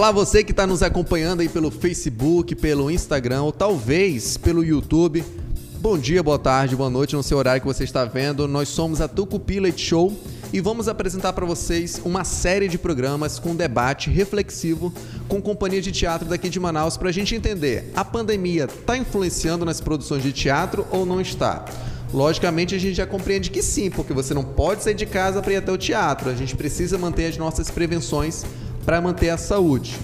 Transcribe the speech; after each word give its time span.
Olá, 0.00 0.10
você 0.10 0.42
que 0.42 0.50
está 0.50 0.66
nos 0.66 0.82
acompanhando 0.82 1.40
aí 1.40 1.48
pelo 1.50 1.70
Facebook, 1.70 2.54
pelo 2.54 2.90
Instagram 2.90 3.42
ou 3.42 3.52
talvez 3.52 4.38
pelo 4.38 4.64
YouTube. 4.64 5.22
Bom 5.78 5.98
dia, 5.98 6.22
boa 6.22 6.38
tarde, 6.38 6.74
boa 6.74 6.88
noite, 6.88 7.14
no 7.14 7.22
seu 7.22 7.36
horário 7.36 7.60
que 7.60 7.66
você 7.66 7.84
está 7.84 8.06
vendo. 8.06 8.48
Nós 8.48 8.70
somos 8.70 9.02
a 9.02 9.06
Tucupi 9.06 9.60
Leite 9.60 9.84
Show 9.84 10.18
e 10.54 10.58
vamos 10.58 10.88
apresentar 10.88 11.34
para 11.34 11.44
vocês 11.44 12.00
uma 12.02 12.24
série 12.24 12.66
de 12.66 12.78
programas 12.78 13.38
com 13.38 13.54
debate 13.54 14.08
reflexivo 14.08 14.90
com 15.28 15.38
companhia 15.38 15.82
de 15.82 15.92
teatro 15.92 16.26
daqui 16.26 16.48
de 16.48 16.58
Manaus 16.58 16.96
para 16.96 17.10
a 17.10 17.12
gente 17.12 17.34
entender 17.34 17.92
a 17.94 18.02
pandemia 18.02 18.64
está 18.64 18.96
influenciando 18.96 19.66
nas 19.66 19.82
produções 19.82 20.22
de 20.22 20.32
teatro 20.32 20.86
ou 20.90 21.04
não 21.04 21.20
está. 21.20 21.66
Logicamente, 22.10 22.74
a 22.74 22.78
gente 22.78 22.94
já 22.94 23.06
compreende 23.06 23.50
que 23.50 23.62
sim, 23.62 23.90
porque 23.90 24.14
você 24.14 24.32
não 24.32 24.42
pode 24.42 24.82
sair 24.82 24.94
de 24.94 25.06
casa 25.06 25.42
para 25.42 25.52
ir 25.52 25.56
até 25.56 25.70
o 25.70 25.78
teatro. 25.78 26.30
A 26.30 26.34
gente 26.34 26.56
precisa 26.56 26.98
manter 26.98 27.26
as 27.26 27.36
nossas 27.36 27.70
prevenções 27.70 28.44
para 28.90 29.00
manter 29.00 29.28
a 29.28 29.36
saúde. 29.36 29.96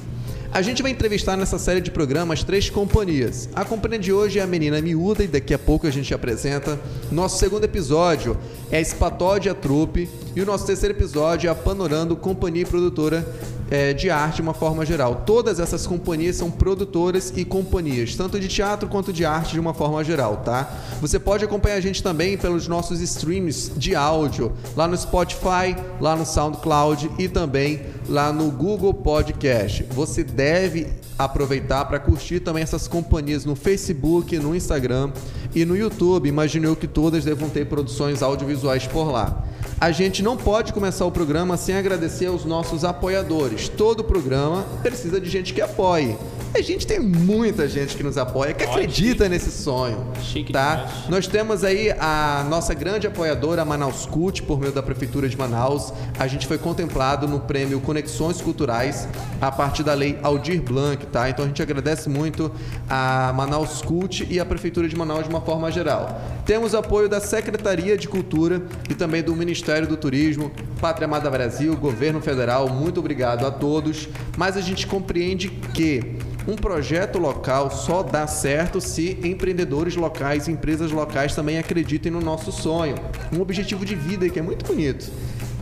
A 0.52 0.62
gente 0.62 0.80
vai 0.80 0.92
entrevistar 0.92 1.36
nessa 1.36 1.58
série 1.58 1.80
de 1.80 1.90
programas 1.90 2.44
três 2.44 2.70
companhias. 2.70 3.48
A 3.52 3.64
companhia 3.64 3.98
de 3.98 4.12
hoje 4.12 4.38
é 4.38 4.42
a 4.42 4.46
Menina 4.46 4.80
Miúda 4.80 5.24
e 5.24 5.27
daqui 5.27 5.52
a 5.52 5.58
pouco 5.58 5.88
a 5.88 5.90
gente 5.90 6.14
apresenta. 6.14 6.78
Nosso 7.10 7.36
segundo 7.36 7.64
episódio 7.64 8.38
é 8.70 8.79
a 8.79 8.80
Espatódia 8.80 9.55
Trupe 9.55 10.09
e 10.34 10.41
o 10.41 10.47
nosso 10.47 10.66
terceiro 10.66 10.95
episódio 10.95 11.48
é 11.48 11.51
a 11.51 11.55
Panorando 11.55 12.16
Companhia 12.16 12.62
e 12.62 12.66
Produtora 12.66 13.27
é, 13.70 13.92
de 13.92 14.11
arte 14.11 14.37
de 14.37 14.42
uma 14.42 14.55
forma 14.55 14.84
geral. 14.84 15.23
Todas 15.27 15.59
essas 15.59 15.87
companhias 15.87 16.37
são 16.37 16.51
produtoras 16.51 17.33
e 17.37 17.45
companhias, 17.45 18.15
tanto 18.15 18.39
de 18.39 18.48
teatro 18.48 18.89
quanto 18.89 19.12
de 19.12 19.25
arte 19.25 19.52
de 19.52 19.61
uma 19.61 19.75
forma 19.75 20.02
geral, 20.05 20.39
tá? 20.39 20.70
Você 21.01 21.19
pode 21.19 21.45
acompanhar 21.45 21.77
a 21.77 21.80
gente 21.80 22.02
também 22.02 22.37
pelos 22.37 22.69
nossos 22.69 23.01
streams 23.01 23.73
de 23.77 23.95
áudio, 23.95 24.52
lá 24.77 24.87
no 24.87 24.97
Spotify, 24.97 25.77
lá 26.01 26.17
no 26.17 26.27
SoundCloud 26.27 27.11
e 27.19 27.28
também 27.28 27.83
lá 28.08 28.33
no 28.33 28.51
Google 28.51 28.95
Podcast. 28.95 29.84
Você 29.91 30.23
deve 30.23 30.89
aproveitar 31.19 31.84
para 31.84 31.98
curtir 31.98 32.41
também 32.41 32.62
essas 32.62 32.86
companhias 32.86 33.45
no 33.45 33.56
Facebook, 33.56 34.39
no 34.39 34.55
Instagram 34.55 35.12
e 35.55 35.64
no 35.64 35.77
YouTube. 35.77 36.28
Imagino 36.28 36.67
eu 36.67 36.77
que 36.77 36.86
todas 36.86 37.25
devam 37.25 37.48
ter 37.48 37.67
produções 37.67 38.23
audiovisuais 38.23 38.86
por 38.86 39.11
lá. 39.11 39.45
A 39.78 39.92
gente 39.92 40.22
não 40.22 40.38
pode 40.38 40.72
começar 40.72 41.05
o 41.05 41.12
programa 41.12 41.55
sem 41.58 41.77
agradecer 41.77 42.27
aos 42.27 42.46
nossos 42.46 42.82
apoiadores. 42.82 43.69
Todo 43.69 44.02
programa 44.02 44.64
precisa 44.83 45.20
de 45.20 45.28
gente 45.28 45.52
que 45.52 45.60
apoie. 45.60 46.16
A 46.55 46.62
gente 46.62 46.86
tem 46.86 46.98
muita 46.98 47.68
gente 47.68 47.94
que 47.94 48.02
nos 48.02 48.16
apoia, 48.16 48.55
que 48.55 48.64
acredita 48.64 49.28
nesse 49.28 49.50
sonho. 49.50 50.06
Chique 50.22 50.55
tá? 50.55 50.77
demais. 50.77 51.08
Nós 51.10 51.27
temos 51.27 51.62
aí 51.62 51.91
a 51.91 52.46
nossa 52.48 52.72
grande 52.72 53.06
apoiadora, 53.06 53.60
a 53.60 53.64
Manaus 53.66 54.06
Cult, 54.06 54.42
por 54.44 54.58
meio 54.58 54.72
da 54.72 54.83
Prefeitura 54.83 55.28
de 55.28 55.36
Manaus. 55.36 55.92
A 56.18 56.27
gente 56.27 56.46
foi 56.46 56.56
contemplado 56.56 57.28
no 57.28 57.40
prêmio 57.40 57.78
Conexões 57.80 58.40
Culturais 58.40 59.06
a 59.38 59.52
partir 59.52 59.83
da 59.83 59.92
lei 59.92 60.18
Aldir 60.22 60.62
Blanc, 60.62 61.05
tá? 61.08 61.28
Então 61.28 61.44
a 61.44 61.48
gente 61.48 61.61
agradece 61.61 62.08
muito 62.08 62.50
a 62.88 63.34
Manaus 63.36 63.83
Cult 63.83 64.27
e 64.30 64.40
a 64.40 64.46
Prefeitura 64.46 64.88
de 64.88 64.96
Manaus 64.96 65.24
de 65.24 65.28
uma 65.28 65.42
forma 65.42 65.70
geral. 65.70 66.18
Temos 66.46 66.74
apoio 66.74 67.06
da 67.06 67.20
Secretaria 67.20 67.98
de 67.98 68.08
Cultura 68.08 68.62
e 68.88 68.94
também 68.94 69.22
do 69.22 69.36
Ministério 69.36 69.66
do 69.86 69.97
Turismo, 69.97 70.53
Pátria 70.81 71.06
Amada 71.06 71.28
Brasil, 71.28 71.77
Governo 71.77 72.20
Federal. 72.20 72.69
Muito 72.69 73.00
obrigado 73.00 73.45
a 73.45 73.50
todos. 73.50 74.08
Mas 74.36 74.56
a 74.56 74.61
gente 74.61 74.86
compreende 74.86 75.48
que 75.48 76.19
um 76.47 76.55
projeto 76.55 77.19
local 77.19 77.70
só 77.70 78.05
dá 78.05 78.27
certo 78.28 78.81
se 78.81 79.19
empreendedores 79.25 79.97
locais 79.97 80.47
empresas 80.47 80.92
locais 80.92 81.34
também 81.34 81.58
acreditem 81.58 82.12
no 82.12 82.20
nosso 82.20 82.53
sonho. 82.53 82.95
Um 83.36 83.41
objetivo 83.41 83.84
de 83.84 83.97
vida 83.97 84.28
que 84.28 84.39
é 84.39 84.42
muito 84.42 84.64
bonito. 84.64 85.11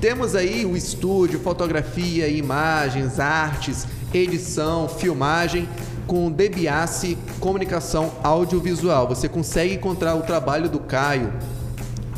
Temos 0.00 0.34
aí 0.34 0.66
o 0.66 0.76
estúdio, 0.76 1.40
fotografia, 1.40 2.28
imagens, 2.28 3.18
artes, 3.18 3.86
edição, 4.12 4.86
filmagem 4.86 5.66
com 6.06 6.30
Debiassi 6.30 7.16
Comunicação 7.40 8.12
Audiovisual. 8.22 9.08
Você 9.08 9.30
consegue 9.30 9.72
encontrar 9.72 10.14
o 10.14 10.20
trabalho 10.20 10.68
do 10.68 10.80
Caio 10.80 11.32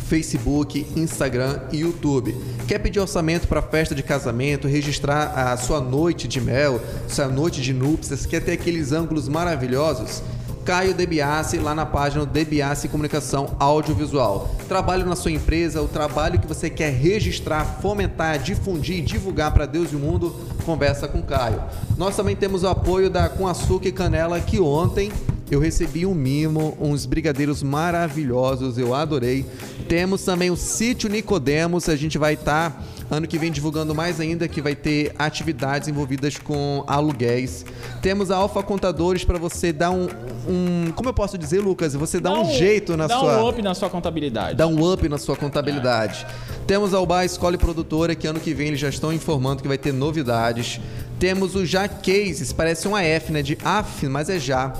Facebook, 0.09 0.87
Instagram 0.97 1.61
e 1.73 1.79
YouTube. 1.79 2.37
Quer 2.67 2.79
pedir 2.79 3.01
orçamento 3.01 3.49
para 3.49 3.61
festa 3.61 3.95
de 3.95 4.03
casamento, 4.03 4.69
registrar 4.69 5.33
a 5.35 5.57
sua 5.57 5.81
noite 5.81 6.29
de 6.29 6.41
mel, 6.41 6.81
sua 7.09 7.29
noite 7.29 7.61
de 7.61 7.73
núpcias, 7.73 8.27
quer 8.27 8.41
ter 8.41 8.53
aqueles 8.53 8.93
ângulos 8.93 9.29
maravilhosos? 9.29 10.23
Caio 10.67 10.95
Debiassi 10.95 11.59
lá 11.59 11.77
na 11.77 11.87
página 11.87 12.27
Debiassi 12.27 12.89
Comunicação 12.89 13.55
Audiovisual. 13.61 14.51
Trabalho 14.67 15.07
na 15.07 15.15
sua 15.15 15.31
empresa, 15.31 15.81
o 15.81 15.87
trabalho 15.87 16.41
que 16.41 16.47
você 16.47 16.69
quer 16.69 16.93
registrar, 16.93 17.79
fomentar, 17.81 18.41
difundir, 18.41 19.05
divulgar 19.05 19.55
para 19.55 19.65
Deus 19.65 19.93
e 19.93 19.97
o 19.97 20.01
mundo, 20.01 20.35
conversa 20.65 21.07
com 21.07 21.23
Caio. 21.23 21.63
Nós 21.97 22.17
também 22.17 22.35
temos 22.35 22.65
o 22.65 22.67
apoio 22.67 23.09
da 23.09 23.29
Com 23.29 23.47
Açúcar 23.47 23.87
e 23.87 23.93
Canela 23.93 24.41
que 24.41 24.59
ontem 24.59 25.13
eu 25.51 25.61
recebi 25.61 26.05
um 26.05 26.15
mimo, 26.15 26.77
uns 26.81 27.07
brigadeiros 27.07 27.63
maravilhosos, 27.63 28.79
eu 28.79 28.95
adorei. 28.95 29.47
Temos 29.89 30.25
também 30.25 30.51
o 30.51 30.57
Sítio 30.57 31.09
Nicodemos, 31.09 31.89
a 31.89 31.97
gente 31.97 32.19
vai 32.19 32.35
estar 32.35 32.85
ano 33.11 33.27
que 33.27 33.39
vem 33.39 33.53
divulgando 33.53 33.95
mais 33.95 34.19
ainda 34.19 34.49
que 34.49 34.61
vai 34.61 34.75
ter 34.75 35.15
atividades 35.19 35.89
envolvidas 35.89 36.37
com 36.39 36.83
aluguéis. 36.87 37.65
Temos 38.03 38.31
a 38.31 38.37
Alfa 38.37 38.63
Contadores 38.63 39.25
para 39.25 39.39
você 39.39 39.73
dar 39.73 39.91
um, 39.91 40.09
um, 40.49 40.93
como 40.93 41.09
eu 41.09 41.15
posso 41.15 41.39
dizer, 41.39 41.61
Lucas, 41.61 41.95
você 41.95 42.19
dá, 42.19 42.33
um, 42.33 42.51
jeito 42.53 42.97
na 42.97 43.07
dá 43.07 43.19
sua 43.19 43.43
um 43.43 43.49
up 43.49 43.63
na 43.63 43.75
sua 43.75 43.89
contabilidade. 43.89 44.57
dá 44.57 44.67
um 44.67 44.93
up 44.93 45.09
na 45.09 45.19
sua 45.19 45.37
contabilidade. 45.37 46.27
Temos 46.67 46.93
a 46.93 47.01
Ubar 47.01 47.25
Escola 47.25 47.55
e 47.55 47.59
Produtora, 47.59 48.17
que 48.17 48.27
ano 48.27 48.41
que 48.41 48.53
vem 48.53 48.69
eles 48.69 48.81
já 48.81 48.89
estão 48.89 49.13
informando 49.13 49.63
que 49.63 49.69
vai 49.69 49.79
ter 49.79 49.93
novidades. 49.93 50.81
Temos 51.19 51.55
o 51.55 51.65
Já 51.65 51.89
Cases, 51.89 52.53
parece 52.53 52.89
um 52.89 52.97
AF, 52.97 53.31
né? 53.31 53.41
De 53.41 53.57
AF, 53.65 54.09
mas 54.09 54.29
é 54.29 54.39
Já. 54.39 54.75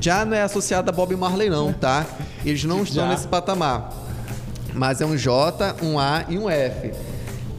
Já 0.00 0.24
não 0.24 0.36
é 0.36 0.42
associado 0.42 0.90
a 0.90 0.92
Bob 0.92 1.14
Marley, 1.16 1.48
não, 1.48 1.72
tá? 1.72 2.06
Eles 2.44 2.64
não 2.64 2.82
estão 2.82 3.04
Já. 3.04 3.10
nesse 3.10 3.26
patamar. 3.26 3.92
Mas 4.74 5.00
é 5.00 5.06
um 5.06 5.16
J, 5.16 5.76
um 5.82 5.98
A 5.98 6.24
e 6.28 6.36
um 6.36 6.50
F. 6.50 6.92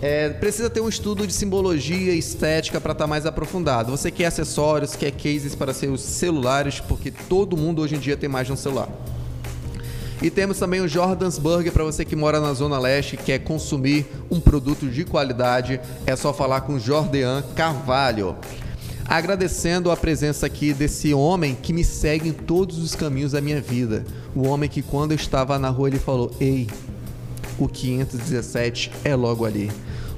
É, 0.02 0.30
precisa 0.30 0.70
ter 0.70 0.82
um 0.82 0.90
estudo 0.90 1.26
de 1.26 1.34
simbologia 1.34 2.14
e 2.14 2.20
estética 2.20 2.80
para 2.82 2.92
estar 2.92 3.08
mais 3.08 3.26
aprofundado. 3.26 3.90
Você 3.92 4.12
quer 4.12 4.26
acessórios, 4.26 4.96
quer 4.96 5.12
cases 5.12 5.56
para 5.56 5.74
seus 5.74 6.02
celulares, 6.02 6.80
porque 6.80 7.10
todo 7.10 7.56
mundo 7.56 7.82
hoje 7.82 7.96
em 7.96 8.00
dia 8.00 8.18
tem 8.18 8.30
mais 8.30 8.46
de 8.46 8.54
um 8.54 8.58
celular. 8.58 8.90
E 10.22 10.30
temos 10.30 10.58
também 10.58 10.82
o 10.82 10.88
Jordan's 10.88 11.38
Burger 11.38 11.72
para 11.72 11.84
você 11.84 12.06
que 12.06 12.16
mora 12.16 12.40
na 12.40 12.54
Zona 12.54 12.80
Leste 12.80 13.16
e 13.16 13.18
quer 13.18 13.40
consumir 13.40 14.06
um 14.30 14.40
produto 14.40 14.88
de 14.88 15.04
qualidade. 15.06 15.80
É 16.06 16.16
só 16.16 16.34
falar 16.34 16.62
com 16.62 16.80
Jordan 16.80 17.42
Carvalho. 17.56 18.36
Agradecendo 19.08 19.92
a 19.92 19.98
presença 19.98 20.48
aqui 20.48 20.74
desse 20.74 21.14
homem 21.14 21.56
que 21.56 21.72
me 21.72 21.84
segue 21.84 22.30
em 22.30 22.34
todos 22.34 22.80
os 22.80 22.96
caminhos 22.96 23.34
da 23.34 23.42
minha 23.42 23.62
vida. 23.62 24.04
O 24.36 24.48
homem 24.48 24.68
que 24.68 24.82
quando 24.82 25.12
eu 25.12 25.16
estava 25.16 25.60
na 25.60 25.70
rua 25.70 25.90
ele 25.90 26.00
falou: 26.00 26.32
Ei, 26.40 26.68
o 27.60 27.68
517 27.68 28.92
é 29.04 29.16
logo 29.16 29.46
ali. 29.46 29.72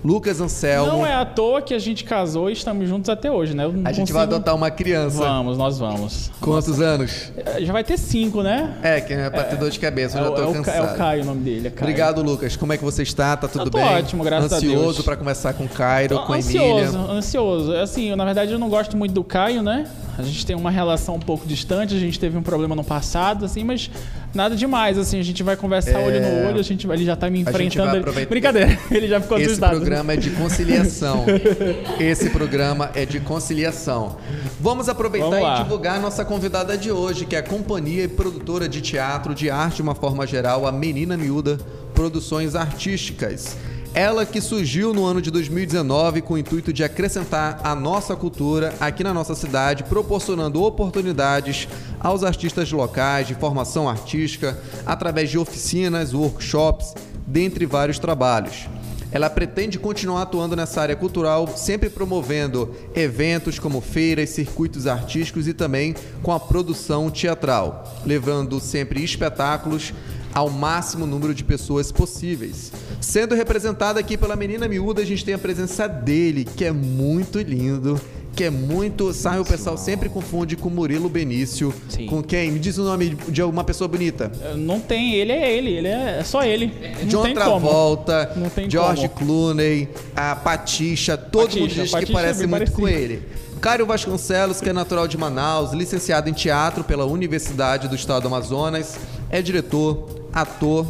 Lucas 0.03 0.39
Anselmo. 0.39 0.91
Não 0.91 1.05
é 1.05 1.13
à 1.13 1.25
toa 1.25 1.61
que 1.61 1.73
a 1.73 1.79
gente 1.79 2.03
casou 2.03 2.49
e 2.49 2.53
estamos 2.53 2.87
juntos 2.87 3.09
até 3.09 3.31
hoje, 3.31 3.55
né? 3.55 3.65
A 3.65 3.67
gente 3.91 3.99
consigo- 4.01 4.13
vai 4.13 4.23
adotar 4.23 4.55
uma 4.55 4.69
criança. 4.71 5.17
Vamos, 5.17 5.57
nós 5.57 5.79
vamos. 5.79 6.31
Quantos 6.39 6.79
anos? 6.81 7.31
É, 7.37 7.61
Já 7.63 7.73
vai 7.73 7.83
ter 7.83 7.97
cinco, 7.97 8.41
né? 8.41 8.75
É, 8.81 9.01
que 9.01 9.13
é 9.13 9.29
pra 9.29 9.43
ter 9.43 9.57
dor 9.57 9.69
de 9.69 9.79
cabeça, 9.79 10.17
eu 10.17 10.21
é, 10.21 10.25
já 10.27 10.31
o- 10.31 10.35
tô 10.35 10.41
é 10.41 10.45
o, 10.45 10.53
Ca- 10.53 10.71
cansado. 10.71 10.89
é 10.89 10.93
o 10.93 10.97
Caio 10.97 11.23
o 11.23 11.25
nome 11.25 11.41
dele, 11.41 11.67
é 11.67 11.71
Caio. 11.71 11.81
Obrigado, 11.81 12.21
Lucas. 12.21 12.55
Como 12.55 12.71
é 12.73 12.77
que 12.77 12.83
você 12.83 13.03
está? 13.03 13.35
Tá 13.35 13.47
tudo 13.47 13.65
Eu 13.65 13.69
tô 13.71 13.77
bem? 13.77 13.87
ótimo, 13.87 14.23
graças 14.23 14.53
a 14.53 14.57
Ansioso 14.57 14.93
Deus. 14.93 15.01
para 15.01 15.15
conversar 15.17 15.53
com 15.53 15.65
o 15.65 15.69
Cairo, 15.69 16.15
Tô 16.15 16.23
com 16.23 16.33
a 16.33 16.37
ansioso, 16.37 16.95
Emília. 16.95 17.11
ansioso. 17.11 17.73
Assim, 17.75 18.09
eu, 18.09 18.15
na 18.15 18.25
verdade 18.25 18.51
eu 18.51 18.59
não 18.59 18.69
gosto 18.69 18.95
muito 18.95 19.13
do 19.13 19.23
Caio, 19.23 19.61
né? 19.61 19.87
A 20.17 20.23
gente 20.23 20.45
tem 20.45 20.55
uma 20.55 20.71
relação 20.71 21.15
um 21.15 21.19
pouco 21.19 21.45
distante, 21.45 21.95
a 21.95 21.99
gente 21.99 22.19
teve 22.19 22.35
um 22.37 22.41
problema 22.41 22.75
no 22.75 22.83
passado, 22.83 23.45
assim, 23.45 23.63
mas 23.63 23.89
nada 24.33 24.55
demais, 24.55 24.97
assim, 24.97 25.19
a 25.19 25.23
gente 25.23 25.41
vai 25.43 25.55
conversar 25.55 25.99
É. 25.99 26.05
olho 26.05 26.21
no 26.21 26.47
olho, 26.49 26.59
a 26.59 26.63
gente, 26.63 26.85
vai- 26.85 26.97
ele 26.97 27.05
já 27.05 27.15
tá 27.15 27.29
me 27.29 27.39
enfrentando. 27.41 27.97
aproveitar- 27.97 28.29
Brincadeira, 28.29 28.77
ele 28.91 29.07
já 29.07 29.19
ficou 29.21 29.37
Esse 29.37 29.47
assustado. 29.47 29.71
programa 29.71 30.13
é 30.13 30.17
de 30.17 30.29
conciliação. 30.31 31.25
Esse 31.99 32.29
programa 32.29 32.91
é 32.93 33.05
de 33.05 33.19
conciliação. 33.19 34.17
Vamos 34.59 34.89
aproveitar 34.89 35.29
Vamos 35.29 35.59
e 35.59 35.63
divulgar 35.63 35.97
a 35.97 35.99
nossa 35.99 36.23
convidada 36.25 36.77
de 36.77 36.91
hoje, 36.91 37.25
que 37.25 37.35
é 37.35 37.39
a 37.39 37.43
companhia 37.43 38.03
e 38.03 38.07
produtora 38.07 38.67
de 38.67 38.81
teatro, 38.81 39.33
de 39.33 39.49
arte 39.49 39.77
de 39.77 39.81
uma 39.81 39.95
forma 39.95 40.25
geral, 40.27 40.67
a 40.67 40.71
Menina 40.71 41.15
Miúda 41.17 41.57
Produções 41.93 42.55
Artísticas. 42.55 43.57
Ela 43.97 44.27
que 44.27 44.39
surgiu 44.39 44.93
no 44.93 45.05
ano 45.05 45.19
de 45.19 45.31
2019 45.31 46.21
com 46.21 46.35
o 46.35 46.37
intuito 46.37 46.71
de 46.71 46.83
acrescentar 46.83 47.61
a 47.63 47.73
nossa 47.73 48.15
cultura 48.15 48.71
aqui 48.79 49.03
na 49.03 49.11
nossa 49.11 49.33
cidade, 49.33 49.83
proporcionando 49.85 50.61
oportunidades 50.61 51.67
aos 51.99 52.23
artistas 52.23 52.71
locais 52.71 53.25
de 53.25 53.33
formação 53.33 53.89
artística 53.89 54.55
através 54.85 55.31
de 55.31 55.39
oficinas, 55.39 56.13
workshops, 56.13 56.93
dentre 57.25 57.65
vários 57.65 57.97
trabalhos. 57.97 58.67
Ela 59.11 59.31
pretende 59.31 59.79
continuar 59.79 60.21
atuando 60.21 60.55
nessa 60.55 60.79
área 60.79 60.95
cultural, 60.95 61.47
sempre 61.55 61.89
promovendo 61.89 62.75
eventos 62.93 63.57
como 63.57 63.81
feiras, 63.81 64.29
circuitos 64.29 64.85
artísticos 64.85 65.47
e 65.47 65.55
também 65.55 65.95
com 66.21 66.31
a 66.31 66.39
produção 66.39 67.09
teatral, 67.09 67.99
levando 68.05 68.59
sempre 68.59 69.03
espetáculos 69.03 69.91
ao 70.37 70.51
máximo 70.51 71.07
número 71.07 71.33
de 71.33 71.43
pessoas 71.43 71.91
possíveis. 71.91 72.71
Sendo 73.01 73.33
representada 73.33 73.99
aqui 73.99 74.15
pela 74.15 74.35
menina 74.35 74.67
miúda, 74.67 75.01
a 75.01 75.05
gente 75.05 75.25
tem 75.25 75.33
a 75.33 75.37
presença 75.37 75.87
dele, 75.87 76.45
que 76.45 76.63
é 76.63 76.71
muito 76.71 77.39
lindo, 77.39 77.99
que 78.35 78.43
é 78.43 78.49
muito. 78.51 79.11
Sabe, 79.13 79.39
o 79.39 79.45
pessoal 79.45 79.75
sempre 79.77 80.09
confunde 80.09 80.55
com 80.55 80.69
Murilo 80.69 81.09
Benício. 81.09 81.73
Sim. 81.89 82.05
Com 82.05 82.21
quem? 82.21 82.51
Me 82.51 82.59
diz 82.59 82.77
o 82.77 82.83
nome 82.83 83.17
de 83.29 83.41
alguma 83.41 83.63
pessoa 83.63 83.87
bonita. 83.87 84.31
Não 84.55 84.79
tem, 84.79 85.15
ele 85.15 85.31
é 85.31 85.51
ele, 85.57 85.71
ele 85.71 85.87
é, 85.87 86.19
é 86.19 86.23
só 86.23 86.43
ele. 86.43 86.71
Não 87.01 87.07
John 87.07 87.23
tem 87.23 87.33
Travolta, 87.33 88.31
Não 88.35 88.47
tem 88.47 88.69
George 88.69 89.09
como. 89.09 89.25
Clooney, 89.25 89.89
a 90.15 90.35
Patixa, 90.35 91.17
todo 91.17 91.45
Patixa, 91.47 91.59
mundo 91.61 91.73
diz 91.73 91.89
que 91.91 92.11
é 92.11 92.13
parece 92.13 92.45
muito 92.45 92.71
com 92.73 92.83
parecido. 92.83 93.03
ele. 93.13 93.23
Cário 93.59 93.87
Vasconcelos, 93.87 94.61
que 94.61 94.69
é 94.69 94.73
natural 94.73 95.07
de 95.07 95.17
Manaus, 95.17 95.73
licenciado 95.73 96.29
em 96.29 96.33
teatro 96.33 96.83
pela 96.83 97.05
Universidade 97.05 97.87
do 97.87 97.95
Estado 97.95 98.21
do 98.21 98.27
Amazonas, 98.27 98.99
é 99.31 99.41
diretor, 99.41 100.07
ator, 100.41 100.85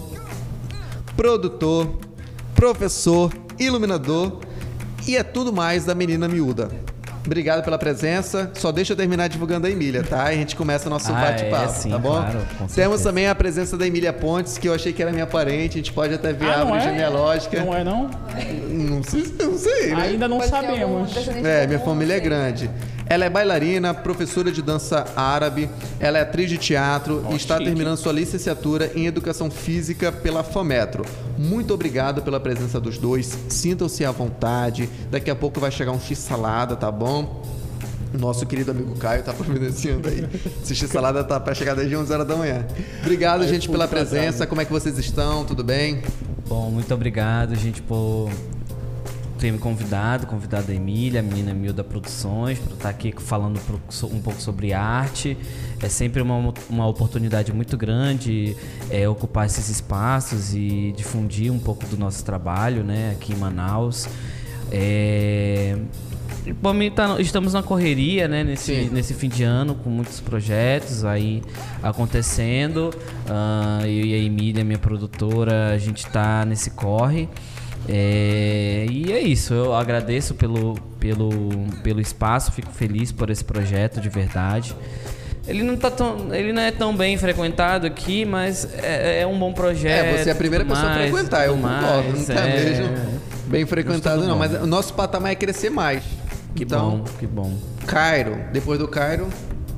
produtor, 1.15 1.97
professor, 2.53 3.31
iluminador 3.57 4.39
e 5.07 5.15
é 5.15 5.23
tudo 5.23 5.53
mais 5.53 5.85
da 5.85 5.95
menina 5.95 6.27
miúda. 6.27 6.69
Obrigado 7.25 7.61
pela 7.63 7.77
presença. 7.77 8.51
Só 8.53 8.71
deixa 8.71 8.93
eu 8.93 8.97
terminar 8.97 9.27
divulgando 9.27 9.67
a 9.67 9.69
Emília, 9.69 10.01
tá? 10.01 10.31
E 10.31 10.35
a 10.35 10.37
gente 10.37 10.55
começa 10.55 10.87
o 10.87 10.89
nosso 10.89 11.11
Ah, 11.15 11.15
bate-papo, 11.21 11.63
é, 11.65 11.67
sim, 11.67 11.89
tá 11.89 11.97
bom? 11.97 12.11
claro, 12.21 12.39
Temos 12.73 13.01
também 13.01 13.27
a 13.27 13.35
presença 13.35 13.77
da 13.77 13.85
Emília 13.87 14.13
Pontes, 14.13 14.57
que 14.57 14.67
eu 14.67 14.73
achei 14.73 14.91
que 14.93 15.01
era 15.01 15.11
minha 15.11 15.27
parente. 15.27 15.73
A 15.75 15.77
gente 15.81 15.91
pode 15.93 16.13
até 16.13 16.31
ver 16.31 16.45
a 16.49 16.53
Ah, 16.53 16.57
não 16.65 16.73
árvore 16.73 16.79
é? 16.79 16.93
genealógica. 16.93 17.63
Não 17.63 17.73
é, 17.73 17.83
não? 17.83 18.09
Não 18.69 19.03
sei, 19.03 19.23
não 19.39 19.57
sei 19.57 19.93
né? 19.93 20.01
Ainda 20.03 20.27
não 20.29 20.37
Pode 20.37 20.49
sabemos. 20.49 21.11
É, 21.43 21.67
minha 21.67 21.79
família 21.79 22.15
é 22.15 22.19
grande. 22.19 22.69
Ela 23.09 23.25
é 23.25 23.29
bailarina, 23.29 23.93
professora 23.93 24.51
de 24.51 24.61
dança 24.61 25.05
árabe, 25.15 25.69
ela 25.99 26.17
é 26.17 26.21
atriz 26.21 26.49
de 26.49 26.57
teatro 26.57 27.23
Ó, 27.25 27.31
e 27.33 27.35
está 27.37 27.55
chique. 27.55 27.65
terminando 27.65 27.97
sua 27.97 28.11
licenciatura 28.11 28.91
em 28.95 29.05
Educação 29.05 29.49
Física 29.49 30.11
pela 30.11 30.43
FOMetro. 30.43 31.05
Muito 31.37 31.73
obrigado 31.73 32.21
pela 32.21 32.39
presença 32.39 32.79
dos 32.79 32.97
dois. 32.97 33.37
Sintam-se 33.47 34.03
à 34.03 34.11
vontade. 34.11 34.89
Daqui 35.09 35.29
a 35.31 35.35
pouco 35.35 35.59
vai 35.59 35.71
chegar 35.71 35.91
um 35.93 35.99
X-salada, 35.99 36.75
tá 36.75 36.91
bom? 36.91 37.43
Nosso 38.17 38.45
querido 38.45 38.71
amigo 38.71 38.95
Caio 38.95 39.23
tá 39.23 39.31
providenciando 39.35 40.07
aí. 40.09 40.27
Esse 40.61 40.75
X-salada 40.75 41.23
tá 41.23 41.39
para 41.39 41.53
chegar 41.53 41.75
desde 41.75 41.95
11 41.95 42.11
horas 42.11 42.27
da 42.27 42.35
manhã. 42.35 42.65
Obrigado, 43.01 43.43
Aí, 43.43 43.47
gente, 43.47 43.69
pela 43.69 43.87
presença. 43.87 44.39
né? 44.39 44.45
Como 44.45 44.59
é 44.61 44.65
que 44.65 44.71
vocês 44.71 44.97
estão? 44.97 45.45
Tudo 45.45 45.63
bem? 45.63 46.01
Bom, 46.47 46.69
muito 46.71 46.93
obrigado, 46.93 47.55
gente, 47.55 47.81
por 47.81 48.29
ter 49.37 49.51
me 49.51 49.57
convidado, 49.59 50.25
convidado 50.27 50.71
a 50.71 50.75
Emília, 50.75 51.19
a 51.19 51.23
menina 51.23 51.53
Milda 51.53 51.83
Produções, 51.83 52.59
para 52.59 52.73
estar 52.73 52.89
aqui 52.89 53.13
falando 53.17 53.59
um 54.11 54.21
pouco 54.21 54.41
sobre 54.41 54.73
arte. 54.73 55.37
É 55.81 55.87
sempre 55.87 56.21
uma, 56.21 56.53
uma 56.69 56.87
oportunidade 56.87 57.53
muito 57.53 57.77
grande 57.77 58.55
é, 58.89 59.07
ocupar 59.07 59.45
esses 59.45 59.69
espaços 59.69 60.53
e 60.53 60.93
difundir 60.97 61.51
um 61.51 61.59
pouco 61.59 61.85
do 61.85 61.97
nosso 61.97 62.25
trabalho, 62.25 62.83
né, 62.83 63.11
aqui 63.11 63.33
em 63.33 63.35
Manaus. 63.35 64.07
É, 64.71 65.77
me 66.73 66.89
tá- 66.89 67.19
estamos 67.19 67.53
na 67.53 67.61
correria, 67.61 68.27
né, 68.27 68.43
nesse, 68.43 68.83
Sim. 68.83 68.89
nesse 68.89 69.13
fim 69.13 69.29
de 69.29 69.43
ano, 69.43 69.75
com 69.75 69.89
muitos 69.89 70.19
projetos 70.19 71.03
aí 71.05 71.43
acontecendo. 71.83 72.93
Ah, 73.29 73.81
eu 73.83 74.05
e 74.05 74.13
a 74.13 74.17
Emília, 74.17 74.63
minha 74.63 74.79
produtora, 74.79 75.69
a 75.73 75.77
gente 75.77 76.05
tá 76.07 76.45
nesse 76.45 76.71
corre. 76.71 77.29
É, 77.87 78.85
e 78.89 79.11
é 79.11 79.19
isso, 79.19 79.53
eu 79.53 79.73
agradeço 79.73 80.35
pelo, 80.35 80.75
pelo, 80.99 81.29
pelo 81.83 82.01
espaço, 82.01 82.51
fico 82.51 82.71
feliz 82.71 83.11
por 83.11 83.29
esse 83.29 83.43
projeto 83.43 84.01
de 84.01 84.09
verdade. 84.09 84.75
Ele 85.47 85.63
não, 85.63 85.77
tá 85.77 85.89
tão, 85.89 86.35
ele 86.35 86.51
não 86.51 86.61
é 86.61 86.71
tão 86.71 86.95
bem 86.95 87.17
frequentado 87.17 87.87
aqui, 87.87 88.25
mas 88.25 88.67
é, 88.83 89.21
é 89.21 89.27
um 89.27 89.39
bom 89.39 89.53
projeto. 89.53 90.05
É, 90.05 90.17
você 90.17 90.29
é 90.29 90.33
a 90.33 90.35
primeira 90.35 90.65
pessoa 90.65 90.91
a 90.91 90.95
mais, 90.95 91.09
frequentar, 91.09 91.45
eu 91.45 91.55
tudo 91.55 91.63
concordo. 91.63 92.03
Não 92.03 92.11
mais, 92.11 92.27
tá 92.27 92.33
é. 92.33 92.63
mesmo 92.65 92.87
bem 93.47 93.65
frequentado, 93.65 94.21
não. 94.23 94.33
bom. 94.33 94.39
Mas 94.39 94.53
o 94.61 94.67
nosso 94.67 94.93
patamar 94.93 95.31
é 95.31 95.35
crescer 95.35 95.69
mais. 95.69 96.03
Que 96.53 96.63
então, 96.63 96.97
bom, 96.97 97.03
que 97.17 97.27
bom. 97.27 97.53
Cairo. 97.85 98.37
Depois 98.51 98.77
do 98.77 98.87
Cairo, 98.89 99.29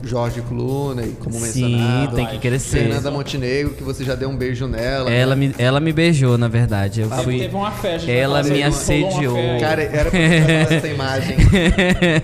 Jorge 0.04 0.42
Clooney, 0.42 1.16
como 1.19 1.36
Sim, 1.36 1.42
mencionado. 1.72 2.16
tem 2.16 2.25
que 2.28 2.38
crescer. 2.40 2.80
Fernanda 2.80 3.12
Montenegro, 3.12 3.74
que 3.74 3.84
você 3.84 4.04
já 4.04 4.16
deu 4.16 4.30
um 4.30 4.36
beijo 4.38 4.66
nela. 4.68 5.12
Ela 5.12 5.36
me, 5.36 5.54
ela 5.57 5.80
me 5.80 5.92
beijou, 5.92 6.38
na 6.38 6.48
verdade. 6.48 7.01
Eu 7.01 7.10
Ah, 7.12 7.18
fui. 7.18 7.40
Teve 7.40 7.56
uma 7.56 7.72
festa. 7.72 8.10
Ela 8.10 8.42
me 8.44 8.63
assediou. 8.63 9.36
Cara, 9.60 9.84
era 9.84 10.10
pra 10.10 10.19
você 10.19 10.42
falar 10.42 10.75
essa 10.78 10.88
imagem. 10.88 11.38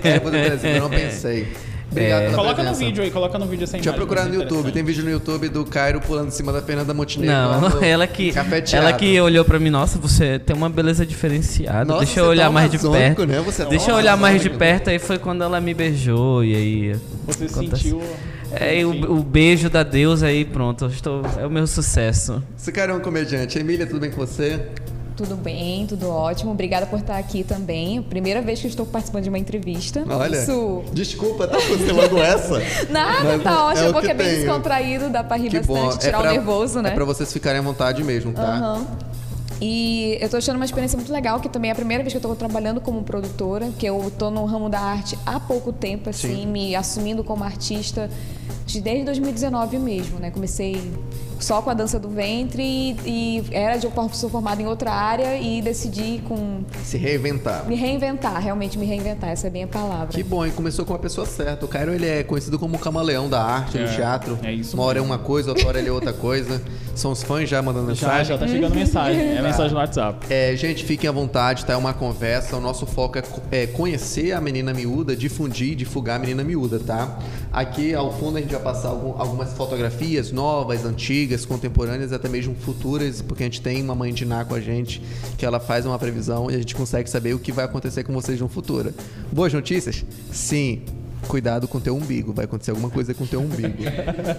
Era 0.03 0.19
pra 0.21 0.69
eu 0.69 0.81
não 0.81 0.89
pensei. 0.89 1.47
Obrigado 1.95 2.21
É. 2.21 2.25
pela 2.25 2.35
Coloca 2.37 2.57
no 2.63 2.69
presença. 2.69 2.85
vídeo 2.85 3.03
aí, 3.03 3.11
coloca 3.11 3.39
no 3.39 3.45
vídeo 3.45 3.63
essa 3.63 3.73
Deixa 3.73 3.89
eu 3.89 3.93
imagem. 3.93 4.05
procurar 4.07 4.25
no 4.25 4.33
ser 4.35 4.41
YouTube. 4.43 4.71
Tem 4.71 4.83
vídeo 4.83 5.03
no 5.03 5.09
YouTube 5.11 5.49
do 5.49 5.65
Cairo 5.65 6.01
pulando 6.01 6.27
em 6.27 6.31
cima 6.31 6.51
da 6.51 6.61
Fernanda 6.61 6.93
Montenegro. 6.93 7.33
Não, 7.35 7.69
no 7.69 7.79
ela 7.83 8.05
que, 8.07 8.31
Café 8.33 8.63
ela 8.73 8.93
que 8.93 9.19
olhou 9.21 9.45
pra 9.45 9.59
mim, 9.59 9.69
nossa, 9.69 9.97
você 9.97 10.37
tem 10.39 10.55
uma 10.55 10.69
beleza 10.69 11.05
diferenciada. 11.05 11.85
Nossa, 11.85 12.05
Deixa 12.05 12.19
eu 12.19 12.25
você 12.25 12.29
olhar 12.31 12.45
tá 12.45 12.51
mais 12.51 12.71
de 12.71 12.77
perto. 12.79 13.25
né? 13.25 13.39
Você 13.41 13.63
tá 13.63 13.69
Deixa 13.69 13.91
eu 13.91 13.95
olhar 13.95 14.17
mais 14.17 14.41
de 14.41 14.49
perto, 14.49 14.89
aí 14.89 14.99
foi 14.99 15.17
quando 15.17 15.43
ela 15.43 15.59
me 15.61 15.73
beijou 15.73 16.43
e 16.43 16.55
aí. 16.55 16.95
Você 17.27 17.45
acontece- 17.45 17.83
sentiu. 17.83 18.01
É, 18.51 18.85
o, 18.85 19.11
o 19.19 19.23
beijo 19.23 19.69
da 19.69 19.83
deusa 19.83 20.27
aí, 20.27 20.45
pronto, 20.45 20.85
estou, 20.85 21.23
é 21.37 21.45
o 21.45 21.49
meu 21.49 21.65
sucesso. 21.67 22.41
Esse 22.57 22.71
cara 22.71 22.93
é 22.93 22.95
um 22.95 22.99
comediante. 23.01 23.57
Emília, 23.59 23.85
tudo 23.85 23.99
bem 23.99 24.11
com 24.11 24.17
você? 24.17 24.61
Tudo 25.15 25.35
bem, 25.37 25.87
tudo 25.87 26.09
ótimo. 26.09 26.51
Obrigada 26.51 26.85
por 26.85 26.99
estar 26.99 27.17
aqui 27.17 27.43
também. 27.43 28.01
Primeira 28.01 28.41
vez 28.41 28.59
que 28.59 28.67
estou 28.67 28.85
participando 28.85 29.23
de 29.23 29.29
uma 29.29 29.37
entrevista. 29.39 30.03
Olha. 30.09 30.35
Isso. 30.37 30.83
Desculpa, 30.91 31.47
tá 31.47 31.57
logo 31.93 32.17
essa. 32.21 32.59
Nada, 32.91 33.23
Mas 33.23 33.43
tá 33.43 33.51
é 33.51 33.53
ótimo, 33.55 33.89
o 33.89 33.93
porque 33.93 34.07
que 34.07 34.11
é 34.11 34.15
bem 34.15 34.35
descontraído, 34.35 35.09
dá 35.09 35.23
pra 35.23 35.37
rir 35.37 35.49
Que 35.49 35.59
bom. 35.61 35.85
bastante, 35.85 36.01
tirar 36.05 36.19
pra- 36.19 36.29
o 36.29 36.33
nervoso, 36.33 36.81
né? 36.81 36.89
É 36.89 36.93
pra 36.93 37.05
vocês 37.05 37.31
ficarem 37.31 37.59
à 37.59 37.63
vontade 37.63 38.03
mesmo, 38.03 38.33
tá? 38.33 38.41
Aham. 38.43 38.85
E 39.61 40.17
eu 40.19 40.27
tô 40.27 40.35
achando 40.35 40.57
uma 40.57 40.65
experiência 40.65 40.97
muito 40.97 41.13
legal, 41.13 41.39
que 41.39 41.47
também 41.47 41.69
é 41.69 41.71
a 41.71 41.75
primeira 41.75 42.03
vez 42.03 42.11
que 42.11 42.17
eu 42.17 42.21
tô 42.21 42.35
trabalhando 42.35 42.81
como 42.81 43.01
produtora, 43.03 43.69
que 43.79 43.85
eu 43.85 44.11
tô 44.19 44.29
no 44.29 44.43
ramo 44.43 44.67
da 44.69 44.81
arte 44.81 45.17
há 45.25 45.39
pouco 45.39 45.71
tempo, 45.71 46.09
assim, 46.09 46.41
Sim. 46.41 46.45
me 46.47 46.75
assumindo 46.75 47.23
como 47.23 47.41
artista 47.41 48.09
de- 48.65 48.81
desde 48.81 49.05
2019 49.05 49.77
mesmo, 49.79 50.19
né? 50.19 50.31
Comecei 50.31 50.91
só 51.39 51.61
com 51.61 51.69
a 51.69 51.73
dança 51.73 51.99
do 51.99 52.07
ventre 52.09 52.63
e, 52.63 52.95
e 53.05 53.43
era 53.51 53.75
de 53.77 53.85
eu 53.85 53.91
sou 54.13 54.29
formada 54.29 54.61
em 54.61 54.65
outra 54.67 54.91
área 54.91 55.37
e 55.37 55.61
decidi 55.61 56.21
com 56.25 56.61
Se 56.81 56.97
reinventar. 56.97 57.67
me 57.67 57.75
reinventar, 57.75 58.41
realmente 58.41 58.79
me 58.79 58.85
reinventar, 58.85 59.29
essa 59.31 59.47
é 59.47 59.49
bem 59.49 59.63
a 59.63 59.67
palavra. 59.67 60.07
Que 60.07 60.23
bom, 60.23 60.45
e 60.45 60.51
começou 60.51 60.85
com 60.85 60.93
a 60.93 60.99
pessoa 60.99 61.27
certa. 61.27 61.65
O 61.65 61.67
Cairo 61.67 61.93
ele 61.93 62.07
é 62.07 62.23
conhecido 62.23 62.57
como 62.57 62.75
o 62.77 62.79
camaleão 62.79 63.29
da 63.29 63.43
arte, 63.43 63.77
do 63.77 63.83
É, 63.83 63.87
teatro. 63.95 64.39
é 64.43 64.53
isso 64.53 64.75
Uma 64.77 64.85
hora 64.85 64.99
é 64.99 65.01
uma 65.01 65.17
coisa, 65.17 65.49
outra 65.49 65.67
hora 65.67 65.79
ele 65.79 65.89
é 65.89 65.91
outra 65.91 66.13
coisa. 66.13 66.61
São 66.95 67.11
os 67.11 67.21
fãs 67.21 67.49
já 67.49 67.61
mandando 67.61 67.93
Já, 67.93 68.07
mensagem. 68.07 68.25
já 68.25 68.37
tá 68.37 68.47
chegando 68.47 68.73
mensagem. 68.73 69.21
É 69.21 69.41
mensagem 69.41 69.71
no 69.73 69.77
WhatsApp. 69.79 70.25
É, 70.29 70.55
gente, 70.55 70.85
fiquem 70.85 71.09
à 71.09 71.11
vontade, 71.11 71.65
tá? 71.65 71.73
É 71.73 71.77
uma 71.77 71.93
conversa. 71.93 72.55
O 72.55 72.61
nosso 72.61 72.85
foco 72.85 73.17
é, 73.19 73.23
é 73.51 73.67
conhecer 73.67 74.31
a 74.31 74.39
menina 74.39 74.73
miúda, 74.73 75.13
difundir, 75.17 75.75
divulgar 75.75 76.15
a 76.15 76.19
menina 76.19 76.41
miúda, 76.45 76.79
tá? 76.79 77.19
Aqui 77.51 77.93
ao 77.93 78.13
fundo 78.17 78.34
a 78.37 78.41
gente 78.41 78.51
vai 78.51 78.61
passar 78.61 78.89
algum- 78.89 79.19
algumas 79.19 79.53
fotografias 79.53 80.31
novas, 80.31 80.85
antigas, 80.85 81.45
contemporâneas, 81.45 82.11
até 82.13 82.27
mesmo 82.29 82.55
futuras, 82.55 83.21
porque 83.21 83.43
a 83.43 83.45
gente 83.45 83.61
tem 83.61 83.81
uma 83.81 83.95
mãe 83.95 84.13
de 84.13 84.25
Ná 84.25 84.43
com 84.45 84.53
a 84.55 84.59
gente, 84.61 85.01
que 85.37 85.45
ela 85.45 85.59
faz 85.59 85.85
uma 85.85 85.97
previsão 85.99 86.49
e 86.49 86.55
a 86.55 86.57
gente 86.57 86.75
consegue 86.75 87.09
saber 87.09 87.33
o 87.33 87.39
que 87.39 87.51
vai 87.51 87.65
acontecer 87.65 88.03
com 88.03 88.13
vocês 88.13 88.39
no 88.39 88.47
futuro. 88.47 88.93
Boas 89.31 89.53
notícias? 89.53 90.03
Sim. 90.31 90.81
Cuidado 91.27 91.67
com 91.67 91.79
teu 91.79 91.95
umbigo, 91.95 92.31
vai 92.33 92.45
acontecer 92.45 92.71
alguma 92.71 92.89
coisa 92.89 93.13
com 93.13 93.25
teu 93.25 93.41
umbigo. 93.41 93.83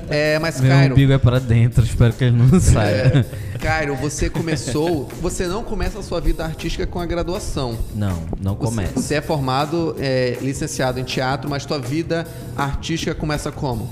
É, 0.09 0.38
mas 0.38 0.61
Meu 0.61 0.71
Cairo, 0.71 0.95
umbigo 0.95 1.12
é 1.12 1.19
para 1.19 1.38
dentro, 1.38 1.85
espero 1.85 2.12
que 2.12 2.25
ele 2.25 2.37
não 2.37 2.59
saia. 2.61 3.26
é, 3.55 3.59
Cairo, 3.59 3.95
você 3.97 4.31
começou, 4.31 5.09
você 5.21 5.47
não 5.47 5.62
começa 5.64 5.99
a 5.99 6.02
sua 6.02 6.21
vida 6.21 6.45
artística 6.45 6.87
com 6.87 7.00
a 7.00 7.07
graduação. 7.07 7.76
Não, 7.95 8.23
não 8.40 8.55
Você- 8.55 8.64
começa. 8.64 8.93
Você 9.00 9.14
é 9.16 9.21
formado, 9.21 9.97
é, 9.99 10.38
licenciado 10.40 10.99
em 11.00 11.05
teatro, 11.05 11.50
mas 11.50 11.64
tua 11.66 11.78
vida 11.78 12.26
artística 12.57 13.14
começa 13.14 13.50
como? 13.52 13.88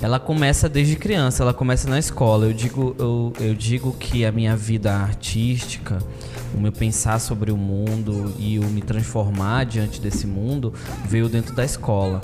Ela 0.00 0.20
começa 0.20 0.68
desde 0.68 0.94
criança, 0.94 1.42
ela 1.42 1.52
começa 1.52 1.88
na 1.90 1.98
escola. 1.98 2.46
Eu 2.46 2.52
digo, 2.52 2.94
eu, 2.98 3.32
eu 3.40 3.54
digo 3.54 3.92
que 3.98 4.24
a 4.24 4.30
minha 4.30 4.56
vida 4.56 4.94
artística, 4.94 5.98
o 6.54 6.60
meu 6.60 6.72
pensar 6.72 7.18
sobre 7.18 7.50
o 7.50 7.56
mundo 7.56 8.34
e 8.38 8.58
o 8.58 8.64
me 8.64 8.80
transformar 8.80 9.64
diante 9.64 10.00
desse 10.00 10.26
mundo 10.26 10.72
veio 11.04 11.28
dentro 11.28 11.54
da 11.54 11.64
escola. 11.64 12.20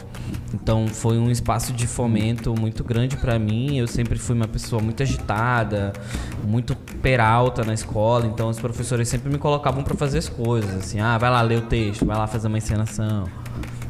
Então 0.52 0.86
foi 0.88 1.18
um 1.18 1.30
espaço 1.30 1.72
de 1.72 1.86
fomento 1.86 2.54
muito 2.58 2.84
grande 2.84 3.16
para 3.16 3.38
mim. 3.38 3.76
Eu 3.76 3.86
sempre 3.86 4.18
fui 4.18 4.34
uma 4.34 4.48
pessoa 4.48 4.80
muito 4.80 5.02
agitada, 5.02 5.92
muito 6.44 6.76
peralta 7.02 7.64
na 7.64 7.74
escola. 7.74 8.26
Então 8.26 8.48
os 8.48 8.58
professores 8.58 9.08
sempre 9.08 9.30
me 9.30 9.38
colocavam 9.38 9.82
para 9.82 9.94
fazer 9.94 10.18
as 10.18 10.28
coisas, 10.28 10.74
assim, 10.76 11.00
ah, 11.00 11.18
vai 11.18 11.30
lá 11.30 11.42
ler 11.42 11.58
o 11.58 11.62
texto, 11.62 12.06
vai 12.06 12.16
lá 12.16 12.26
fazer 12.26 12.48
uma 12.48 12.58
encenação. 12.58 13.43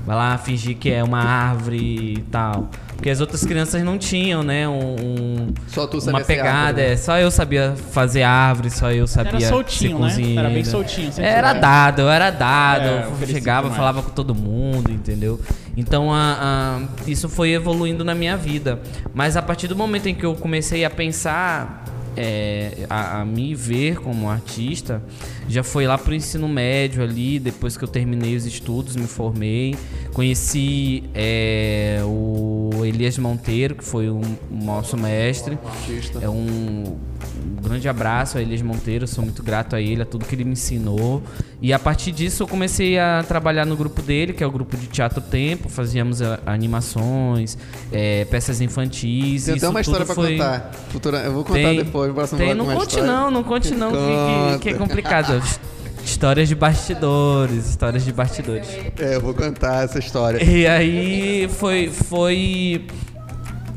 Vai 0.07 0.17
lá 0.17 0.37
fingir 0.37 0.77
que 0.77 0.91
é 0.91 1.03
uma 1.03 1.19
árvore 1.23 2.15
e 2.19 2.21
tal. 2.31 2.69
Porque 2.95 3.09
as 3.11 3.21
outras 3.21 3.45
crianças 3.45 3.83
não 3.83 3.99
tinham, 3.99 4.43
né? 4.43 4.69
Um, 4.69 5.53
Só 5.67 5.87
tu 5.87 5.95
uma 5.95 6.01
sabia 6.03 6.25
ser 6.25 6.37
pegada. 6.37 6.59
árvore, 6.59 6.87
né? 6.87 6.93
é, 6.93 6.97
só 6.97 7.19
eu 7.19 7.31
sabia 7.31 7.75
fazer 7.91 8.23
árvore, 8.23 8.71
só 8.71 8.91
eu 8.93 9.07
sabia 9.07 9.31
Era 9.33 9.41
soltinho, 9.49 10.11
ser 10.11 10.23
né? 10.23 10.35
Era 10.37 10.49
bem 10.51 10.65
soltinho, 10.65 11.11
Era 11.19 11.53
dado, 11.55 12.03
eu 12.03 12.11
era 12.11 12.31
dado. 12.31 12.83
É, 12.85 13.09
eu 13.21 13.27
chegava, 13.27 13.63
demais. 13.63 13.77
falava 13.77 14.03
com 14.03 14.11
todo 14.11 14.35
mundo, 14.35 14.91
entendeu? 14.91 15.41
Então 15.77 16.13
a- 16.13 16.79
a- 16.81 16.83
isso 17.11 17.29
foi 17.29 17.51
evoluindo 17.53 18.05
na 18.05 18.15
minha 18.15 18.37
vida. 18.37 18.79
Mas 19.13 19.37
a 19.37 19.43
partir 19.43 19.67
do 19.69 19.77
momento 19.77 20.07
em 20.09 20.15
que 20.15 20.25
eu 20.25 20.35
comecei 20.35 20.85
a 20.85 20.91
pensar 20.91 21.84
é, 22.17 22.87
a, 22.89 23.21
a, 23.21 23.25
me 23.25 23.55
ver 23.55 23.99
como 23.99 24.29
artista 24.29 25.03
já 25.49 25.63
foi 25.63 25.87
lá 25.87 25.99
pro 25.99 26.15
ensino 26.15 26.49
médio 26.49 27.03
ali, 27.03 27.39
depois 27.39 27.77
que 27.77 27.85
eu 27.85 27.89
terminei 27.89 28.37
os 28.37 28.47
estudos, 28.47 28.97
me 28.97 29.07
formei. 29.07 29.77
Conheci 30.13 31.05
é, 31.15 32.01
o 32.05 32.71
Elias 32.85 33.19
Monteiro, 33.19 33.75
que 33.75 33.85
foi 33.85 34.09
um, 34.09 34.23
um 34.51 34.65
nosso 34.65 34.97
mestre. 34.97 35.59
É 36.21 36.29
um, 36.29 36.97
um 37.34 37.34
grande 37.65 37.89
abraço 37.89 38.39
a 38.39 38.43
Elias 38.43 38.63
Monteiro, 38.63 39.07
sou 39.07 39.25
muito 39.25 39.43
grato 39.43 39.75
a 39.75 39.81
ele, 39.81 40.03
a 40.03 40.05
tudo 40.07 40.25
que 40.25 40.35
ele 40.35 40.45
me 40.45 40.53
ensinou. 40.53 41.23
E 41.61 41.73
a 41.73 41.79
partir 41.79 42.13
disso 42.13 42.43
eu 42.43 42.47
comecei 42.47 42.99
a 42.99 43.25
trabalhar 43.27 43.65
no 43.65 43.77
grupo 43.77 44.03
dele, 44.03 44.33
que 44.33 44.45
é 44.45 44.47
o 44.47 44.51
grupo 44.51 44.77
de 44.77 44.87
Teatro 44.87 45.21
Tempo, 45.21 45.69
fazíamos 45.69 46.23
a, 46.23 46.39
animações, 46.47 47.59
é, 47.91 48.25
peças 48.27 48.61
infantis. 48.61 49.47
Tem 49.47 49.55
até 49.55 49.69
uma 49.69 49.81
história 49.81 50.07
pra 50.07 50.15
foi... 50.15 50.33
contar. 50.37 50.71
Futura... 50.91 51.19
Eu 51.19 51.33
vou 51.33 51.45
contar 51.45 51.55
tem, 51.55 51.77
depois, 51.79 52.09
no 52.09 52.15
próximo 52.15 52.39
tem, 52.39 52.55
Não 52.55 52.67
conte 52.67 52.89
história. 52.89 53.13
não, 53.13 53.31
não 53.31 53.43
conte 53.43 53.75
não, 53.75 53.91
que, 53.91 54.59
que, 54.59 54.59
que 54.61 54.69
é 54.71 54.75
complicado. 54.75 55.43
Histórias 56.05 56.49
de 56.49 56.55
bastidores, 56.55 57.71
histórias 57.71 58.05
de 58.05 58.13
bastidores. 58.13 58.69
É, 58.99 59.17
eu 59.17 59.23
vou 59.23 59.33
contar 59.33 59.85
essa 59.85 59.99
história. 59.99 60.45
E 60.45 60.67
aí 60.67 61.49
foi, 61.49 61.89
foi 61.89 62.87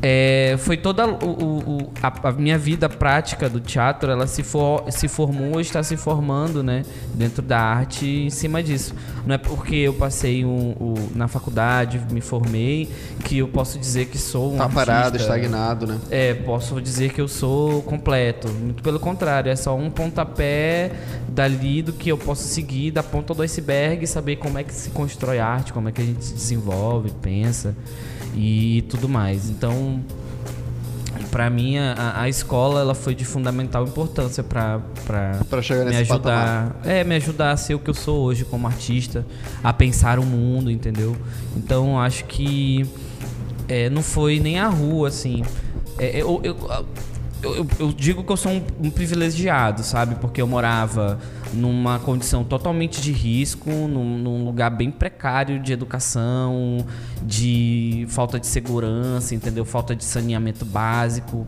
é, 0.01 0.55
foi 0.59 0.77
toda 0.77 1.07
o, 1.07 1.15
o, 1.15 1.91
a, 2.01 2.29
a, 2.29 2.31
minha 2.31 2.57
vida 2.57 2.87
prática 2.87 3.49
do 3.49 3.59
teatro, 3.59 4.11
ela 4.11 4.27
se, 4.27 4.43
for, 4.43 4.85
se 4.91 5.07
formou, 5.07 5.59
está 5.59 5.81
se 5.81 5.97
formando, 5.97 6.61
né, 6.61 6.83
dentro 7.15 7.41
da 7.41 7.59
arte 7.59 8.05
em 8.05 8.29
cima 8.29 8.61
disso. 8.61 8.93
Não 9.25 9.33
é 9.33 9.37
porque 9.37 9.75
eu 9.75 9.93
passei 9.93 10.45
um, 10.45 10.75
um, 10.79 10.93
na 11.15 11.27
faculdade, 11.27 11.99
me 12.11 12.21
formei, 12.21 12.89
que 13.23 13.39
eu 13.39 13.47
posso 13.47 13.79
dizer 13.79 14.05
que 14.05 14.17
sou 14.17 14.53
um 14.53 14.57
tá 14.57 14.63
artista. 14.65 14.85
parado, 14.85 15.17
estagnado, 15.17 15.87
né? 15.87 15.99
É, 16.11 16.33
posso 16.35 16.79
dizer 16.79 17.11
que 17.11 17.19
eu 17.19 17.27
sou 17.27 17.81
completo. 17.81 18.47
Muito 18.49 18.83
pelo 18.83 18.99
contrário, 18.99 19.51
é 19.51 19.55
só 19.55 19.75
um 19.75 19.89
pontapé 19.89 20.91
dali 21.27 21.81
do 21.81 21.91
que 21.91 22.09
eu 22.09 22.17
posso 22.17 22.43
seguir 22.43 22.91
da 22.91 23.01
ponta 23.01 23.33
do 23.33 23.41
iceberg, 23.41 24.05
saber 24.05 24.35
como 24.35 24.59
é 24.59 24.63
que 24.63 24.73
se 24.73 24.91
constrói 24.91 25.39
arte, 25.39 25.73
como 25.73 25.89
é 25.89 25.91
que 25.91 26.01
a 26.01 26.05
gente 26.05 26.23
se 26.23 26.33
desenvolve, 26.33 27.11
pensa 27.21 27.75
e 28.37 28.83
tudo 28.83 29.09
mais. 29.09 29.49
Então, 29.49 30.01
para 31.31 31.49
mim 31.49 31.77
a, 31.77 32.21
a, 32.21 32.29
escola 32.29 32.79
ela 32.79 32.95
foi 32.95 33.13
de 33.15 33.25
fundamental 33.25 33.83
importância 33.83 34.43
para 34.43 34.79
para 35.05 35.61
chegar 35.61 35.83
me 35.83 35.91
nesse 35.91 36.11
ajudar 36.11 36.67
patamar. 36.69 36.87
é 36.87 37.03
me 37.03 37.15
ajudar 37.15 37.51
a 37.51 37.57
ser 37.57 37.73
o 37.73 37.79
que 37.79 37.89
eu 37.89 37.93
sou 37.93 38.23
hoje 38.23 38.45
como 38.45 38.67
artista 38.67 39.25
a 39.63 39.73
pensar 39.73 40.19
o 40.19 40.25
mundo 40.25 40.71
entendeu 40.71 41.17
então 41.55 41.99
acho 41.99 42.25
que 42.25 42.87
é, 43.67 43.89
não 43.89 44.01
foi 44.01 44.39
nem 44.39 44.59
a 44.59 44.67
rua 44.67 45.07
assim 45.09 45.43
é, 45.97 46.21
eu, 46.21 46.39
eu, 46.43 46.55
eu, 47.41 47.67
eu, 47.79 47.91
digo 47.91 48.23
que 48.23 48.31
eu 48.31 48.37
sou 48.37 48.51
um, 48.51 48.61
um, 48.79 48.89
privilegiado, 48.89 49.83
sabe? 49.83 50.15
Porque 50.15 50.41
eu 50.41 50.47
morava 50.47 51.19
numa 51.53 51.99
condição 51.99 52.43
totalmente 52.43 52.99
de 52.99 53.11
risco, 53.11 53.69
num, 53.69 54.17
num, 54.17 54.43
lugar 54.43 54.71
bem 54.71 54.89
precário 54.89 55.59
de 55.59 55.71
educação, 55.71 56.85
de 57.21 58.05
falta 58.09 58.39
de 58.39 58.47
segurança, 58.47 59.35
entendeu? 59.35 59.63
Falta 59.65 59.95
de 59.95 60.03
saneamento 60.03 60.65
básico. 60.65 61.45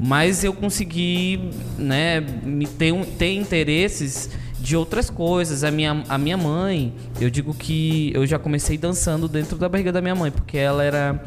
Mas 0.00 0.42
eu 0.42 0.52
consegui, 0.52 1.50
né, 1.78 2.20
me 2.20 2.66
ter, 2.66 2.94
ter 3.18 3.34
interesses 3.34 4.30
de 4.58 4.76
outras 4.76 5.10
coisas. 5.10 5.62
A 5.64 5.70
minha, 5.70 6.02
a 6.08 6.18
minha 6.18 6.36
mãe, 6.36 6.94
eu 7.20 7.28
digo 7.28 7.54
que 7.54 8.10
eu 8.14 8.26
já 8.26 8.38
comecei 8.38 8.78
dançando 8.78 9.28
dentro 9.28 9.56
da 9.56 9.68
barriga 9.68 9.92
da 9.92 10.00
minha 10.00 10.14
mãe, 10.14 10.30
porque 10.30 10.56
ela 10.56 10.82
era 10.82 11.22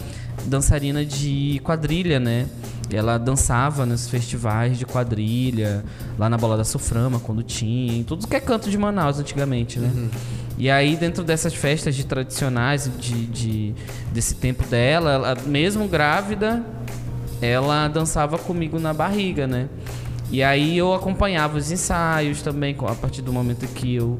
dançarina 0.45 1.05
de 1.05 1.61
quadrilha, 1.63 2.19
né? 2.19 2.47
Ela 2.91 3.17
dançava 3.17 3.85
nos 3.85 4.07
festivais 4.07 4.77
de 4.77 4.85
quadrilha, 4.85 5.83
lá 6.17 6.29
na 6.29 6.37
Bola 6.37 6.57
da 6.57 6.63
Suframa, 6.63 7.19
quando 7.19 7.43
tinha, 7.43 7.97
em 7.97 8.03
tudo 8.03 8.27
que 8.27 8.35
é 8.35 8.39
canto 8.39 8.69
de 8.69 8.77
Manaus 8.77 9.19
antigamente, 9.19 9.79
né? 9.79 9.91
Uhum. 9.95 10.09
E 10.57 10.69
aí, 10.69 10.95
dentro 10.95 11.23
dessas 11.23 11.53
festas 11.53 11.95
de 11.95 12.05
tradicionais 12.05 12.89
de, 12.99 13.25
de, 13.27 13.75
desse 14.11 14.35
tempo 14.35 14.65
dela, 14.67 15.11
ela, 15.11 15.37
mesmo 15.45 15.87
grávida, 15.87 16.63
ela 17.41 17.87
dançava 17.87 18.37
comigo 18.37 18.79
na 18.79 18.93
barriga, 18.93 19.47
né? 19.47 19.69
E 20.31 20.43
aí 20.43 20.77
eu 20.77 20.93
acompanhava 20.93 21.57
os 21.57 21.71
ensaios 21.71 22.41
também, 22.41 22.75
a 22.87 22.95
partir 22.95 23.21
do 23.21 23.33
momento 23.33 23.65
que 23.67 23.95
eu 23.95 24.19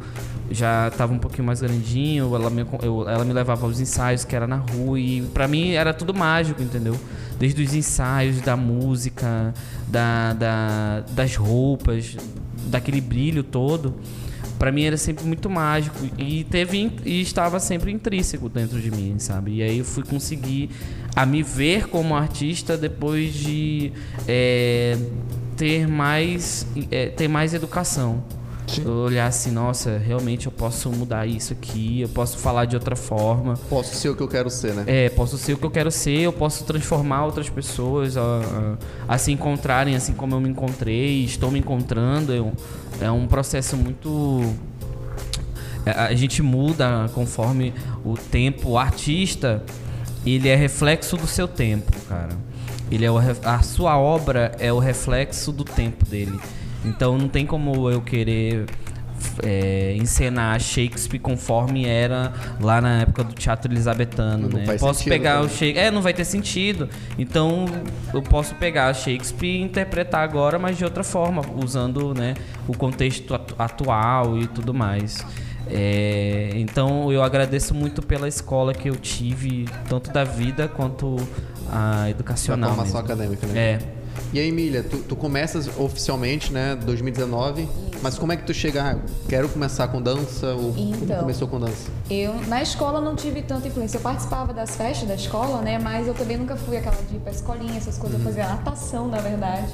já 0.51 0.88
estava 0.88 1.13
um 1.13 1.20
pouquinho 1.20 1.46
mais 1.46 1.62
grandinho, 1.62 2.36
ela 2.36 2.50
me, 2.50 2.65
eu, 2.82 3.08
ela 3.08 3.24
me 3.24 3.34
levava 3.34 3.65
aos 3.65 3.79
ensaios 3.79 4.25
que 4.25 4.36
era 4.36 4.48
na 4.48 4.58
rua 4.58 5.00
e 5.00 5.22
para 5.22 5.48
mim 5.48 5.72
era 5.72 5.94
tudo 5.94 6.13
mágico, 6.13 6.62
entendeu? 6.62 6.96
Desde 7.38 7.63
os 7.63 7.74
ensaios, 7.74 8.41
da 8.41 8.58
música, 8.58 9.53
da, 9.88 10.34
da, 10.34 11.00
das 11.12 11.36
roupas, 11.36 12.18
daquele 12.68 13.00
brilho 13.00 13.44
todo, 13.44 13.96
para 14.58 14.72
mim 14.72 14.84
era 14.84 14.98
sempre 14.98 15.25
muito 15.25 15.50
mágico 15.50 15.98
e 16.18 16.44
teve 16.44 16.91
e 17.06 17.22
estava 17.22 17.60
sempre 17.60 17.91
intrínseco 17.91 18.50
dentro 18.50 18.82
de 18.82 18.91
mim, 18.91 19.15
sabe? 19.20 19.56
E 19.56 19.63
aí 19.63 19.79
eu 19.79 19.86
fui 19.86 20.03
conseguir 20.03 20.70
a 21.15 21.25
me 21.25 21.41
ver 21.41 21.88
como 21.88 22.15
artista 22.15 22.77
depois 22.77 23.34
de 23.34 23.94
é, 24.27 24.98
ter 25.56 25.88
mais 25.88 26.68
é, 26.91 27.08
ter 27.08 27.27
mais 27.27 27.53
educação 27.53 28.24
Sim. 28.75 28.88
olhar 28.88 29.27
assim, 29.27 29.51
nossa, 29.51 29.97
realmente 29.97 30.45
eu 30.45 30.51
posso 30.51 30.89
mudar 30.89 31.25
isso 31.25 31.53
aqui, 31.53 32.01
eu 32.01 32.09
posso 32.09 32.38
falar 32.38 32.65
de 32.65 32.75
outra 32.75 32.95
forma. 32.95 33.55
Posso 33.69 33.95
ser 33.95 34.09
o 34.09 34.15
que 34.15 34.21
eu 34.21 34.27
quero 34.27 34.49
ser, 34.49 34.73
né? 34.73 34.83
É, 34.88 35.09
posso 35.09 35.38
ser 35.38 35.53
o 35.53 35.57
que 35.57 35.65
eu 35.65 35.71
quero 35.71 35.91
ser, 35.91 36.21
eu 36.21 36.33
posso 36.33 36.63
transformar 36.63 37.25
outras 37.25 37.49
pessoas 37.49 38.17
a, 38.17 38.21
a, 38.21 39.15
a 39.15 39.17
se 39.17 39.31
encontrarem 39.31 39.95
assim 39.95 40.13
como 40.13 40.35
eu 40.35 40.39
me 40.39 40.49
encontrei, 40.49 41.23
estou 41.23 41.51
me 41.51 41.59
encontrando. 41.59 42.53
É, 43.01 43.05
é 43.05 43.11
um 43.11 43.27
processo 43.27 43.77
muito. 43.77 44.41
É, 45.85 45.91
a 45.91 46.13
gente 46.13 46.41
muda 46.41 47.09
conforme 47.13 47.73
o 48.03 48.15
tempo. 48.15 48.71
O 48.71 48.77
artista, 48.77 49.63
ele 50.25 50.47
é 50.47 50.55
reflexo 50.55 51.17
do 51.17 51.27
seu 51.27 51.47
tempo, 51.47 51.91
cara. 52.07 52.38
Ele 52.91 53.05
é 53.05 53.11
o, 53.11 53.17
a 53.17 53.61
sua 53.61 53.97
obra 53.97 54.55
é 54.59 54.73
o 54.73 54.79
reflexo 54.79 55.51
do 55.51 55.63
tempo 55.63 56.05
dele. 56.05 56.39
Então 56.86 57.17
não 57.17 57.27
tem 57.27 57.45
como 57.45 57.89
eu 57.89 58.01
querer 58.01 58.65
é, 59.43 59.95
encenar 59.98 60.59
Shakespeare 60.59 61.19
conforme 61.19 61.86
era 61.86 62.31
lá 62.59 62.81
na 62.81 63.01
época 63.01 63.24
do 63.24 63.33
teatro 63.33 63.71
elizabetano, 63.71 64.50
não 64.50 64.59
né? 64.59 64.77
Posso 64.77 65.03
pegar 65.03 65.41
o 65.41 65.50
Shakespeare, 65.50 65.77
é, 65.77 65.91
não 65.91 66.01
vai 66.01 66.13
ter 66.13 66.25
sentido. 66.25 66.89
Então 67.17 67.65
eu 68.13 68.21
posso 68.21 68.55
pegar 68.55 68.93
Shakespeare 68.93 69.57
e 69.57 69.62
interpretar 69.62 70.24
agora, 70.24 70.57
mas 70.57 70.77
de 70.77 70.83
outra 70.83 71.03
forma, 71.03 71.41
usando, 71.62 72.13
né, 72.13 72.33
o 72.67 72.75
contexto 72.75 73.33
atual 73.57 74.38
e 74.38 74.48
tudo 74.48 74.74
mais. 74.74 75.25
É, 75.71 76.51
então 76.55 77.12
eu 77.12 77.21
agradeço 77.21 77.75
muito 77.75 78.01
pela 78.01 78.27
escola 78.27 78.74
que 78.74 78.89
eu 78.89 78.95
tive, 78.95 79.65
tanto 79.88 80.12
da 80.12 80.24
vida 80.24 80.67
quanto 80.67 81.15
a 81.71 82.09
educacional. 82.09 82.71
A 82.71 82.75
formação 82.75 83.00
acadêmica, 83.00 83.45
né? 83.48 83.59
É. 83.59 83.99
E 84.31 84.39
aí, 84.39 84.50
Emília, 84.50 84.83
tu, 84.83 84.98
tu 85.00 85.15
começas 85.15 85.67
oficialmente, 85.75 86.53
né, 86.53 86.75
2019, 86.75 87.67
mas 88.03 88.19
como 88.19 88.31
é 88.31 88.38
que 88.38 88.43
tu 88.43 88.53
chega, 88.53 88.91
ah, 88.91 88.95
quero 89.27 89.50
começar 89.50 89.88
com 89.88 90.00
dança 90.00 90.53
ou 90.53 90.75
então, 90.77 91.00
como 91.00 91.19
começou 91.21 91.48
com 91.48 91.59
dança? 91.59 91.89
Eu, 92.12 92.36
na 92.48 92.62
escola 92.62 93.01
não 93.01 93.15
tive 93.15 93.41
tanta 93.41 93.67
influência, 93.67 93.98
eu 93.98 94.01
participava 94.01 94.53
das 94.53 94.75
festas 94.75 95.07
da 95.07 95.15
escola, 95.15 95.62
né, 95.62 95.79
mas 95.79 96.07
eu 96.07 96.13
também 96.13 96.38
nunca 96.38 96.55
fui 96.55 96.77
aquela 96.77 96.95
de 97.09 97.15
ir 97.15 97.19
pra 97.19 97.31
escolinha, 97.31 97.75
essas 97.75 97.98
coisas, 97.98 98.19
uhum. 98.19 98.27
eu 98.27 98.33
fazia 98.33 98.48
natação, 98.48 99.07
na 99.07 99.17
verdade. 99.17 99.74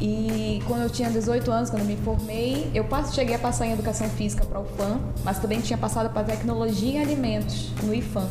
E 0.00 0.62
quando 0.68 0.82
eu 0.82 0.88
tinha 0.88 1.10
18 1.10 1.50
anos, 1.50 1.68
quando 1.68 1.82
eu 1.82 1.88
me 1.88 1.96
formei, 1.96 2.70
eu 2.72 2.86
cheguei 3.12 3.34
a 3.34 3.38
passar 3.40 3.66
em 3.66 3.72
educação 3.72 4.08
física 4.08 4.46
para 4.46 4.60
o 4.60 4.64
FAM, 4.64 5.00
mas 5.24 5.40
também 5.40 5.60
tinha 5.60 5.76
passado 5.76 6.10
para 6.10 6.22
tecnologia 6.22 6.92
em 6.92 7.02
alimentos 7.02 7.70
no 7.82 7.92
IFAM. 7.92 8.26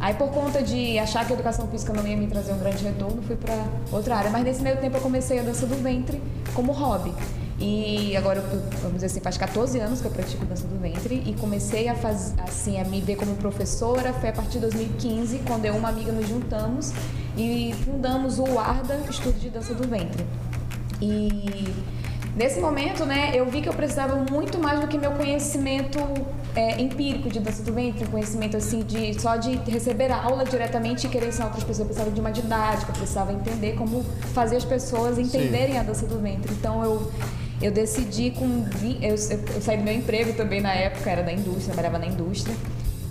Aí, 0.00 0.14
por 0.14 0.28
conta 0.30 0.62
de 0.62 0.98
achar 0.98 1.26
que 1.26 1.32
a 1.32 1.34
educação 1.34 1.66
física 1.68 1.92
não 1.92 2.06
ia 2.06 2.16
me 2.16 2.28
trazer 2.28 2.52
um 2.52 2.58
grande 2.58 2.84
retorno, 2.84 3.20
fui 3.22 3.36
para 3.36 3.54
outra 3.90 4.16
área. 4.16 4.30
Mas 4.30 4.44
nesse 4.44 4.62
meio 4.62 4.76
tempo 4.76 4.96
eu 4.96 5.00
comecei 5.00 5.40
a 5.40 5.42
dança 5.42 5.66
do 5.66 5.74
ventre 5.76 6.22
como 6.54 6.72
hobby. 6.72 7.12
E 7.60 8.16
agora, 8.16 8.40
vamos 8.80 8.94
dizer 8.94 9.06
assim, 9.06 9.20
faz 9.20 9.36
14 9.36 9.80
anos 9.80 10.00
que 10.00 10.06
eu 10.06 10.12
pratico 10.12 10.44
dança 10.44 10.64
do 10.68 10.78
ventre 10.78 11.24
e 11.26 11.34
comecei 11.34 11.88
a 11.88 11.94
fazer, 11.94 12.40
assim, 12.42 12.80
a 12.80 12.84
me 12.84 13.00
ver 13.00 13.16
como 13.16 13.34
professora. 13.34 14.12
Foi 14.12 14.28
a 14.28 14.32
partir 14.32 14.52
de 14.52 14.60
2015, 14.60 15.40
quando 15.44 15.64
eu 15.64 15.74
e 15.74 15.78
uma 15.78 15.88
amiga 15.88 16.12
nos 16.12 16.28
juntamos 16.28 16.92
e 17.36 17.74
fundamos 17.84 18.38
o 18.38 18.58
ARDA, 18.58 19.00
Estudo 19.10 19.38
de 19.40 19.50
Dança 19.50 19.74
do 19.74 19.88
Ventre. 19.88 20.24
E 21.02 21.74
Nesse 22.38 22.60
momento, 22.60 23.04
né, 23.04 23.32
eu 23.34 23.44
vi 23.46 23.60
que 23.60 23.68
eu 23.68 23.72
precisava 23.74 24.14
muito 24.30 24.60
mais 24.60 24.78
do 24.78 24.86
que 24.86 24.96
meu 24.96 25.10
conhecimento 25.10 25.98
é, 26.54 26.80
empírico 26.80 27.28
de 27.28 27.40
dança 27.40 27.64
do 27.64 27.72
ventre, 27.72 28.06
conhecimento 28.06 28.56
assim 28.56 28.78
de 28.78 29.20
só 29.20 29.34
de 29.34 29.56
receber 29.68 30.12
a 30.12 30.22
aula 30.22 30.44
diretamente 30.44 31.08
e 31.08 31.10
querer 31.10 31.30
ensinar 31.30 31.46
outras 31.46 31.64
pessoas. 31.64 31.80
Eu 31.80 31.86
precisava 31.86 32.12
de 32.12 32.20
uma 32.20 32.30
didática, 32.30 32.92
eu 32.92 32.96
precisava 32.96 33.32
entender 33.32 33.72
como 33.72 34.04
fazer 34.32 34.54
as 34.54 34.64
pessoas 34.64 35.18
entenderem 35.18 35.72
Sim. 35.72 35.78
a 35.78 35.82
dança 35.82 36.06
do 36.06 36.20
ventre. 36.20 36.52
Então 36.52 36.84
eu 36.84 37.10
eu 37.60 37.72
decidi 37.72 38.30
com 38.30 38.64
eu, 39.02 39.10
eu, 39.10 39.18
saí 39.60 39.76
do 39.76 39.82
meu 39.82 39.94
emprego 39.94 40.32
também 40.34 40.60
na 40.60 40.72
época, 40.72 41.10
era 41.10 41.24
da 41.24 41.32
indústria, 41.32 41.74
trabalhava 41.74 41.98
na 41.98 42.06
indústria. 42.06 42.54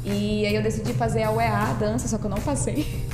E 0.05 0.45
aí 0.45 0.55
eu 0.55 0.63
decidi 0.63 0.93
fazer 0.93 1.23
a 1.23 1.31
UEA, 1.31 1.71
a 1.71 1.73
dança, 1.73 2.07
só 2.07 2.17
que 2.17 2.23
eu 2.23 2.29
não 2.29 2.39
passei. 2.39 2.87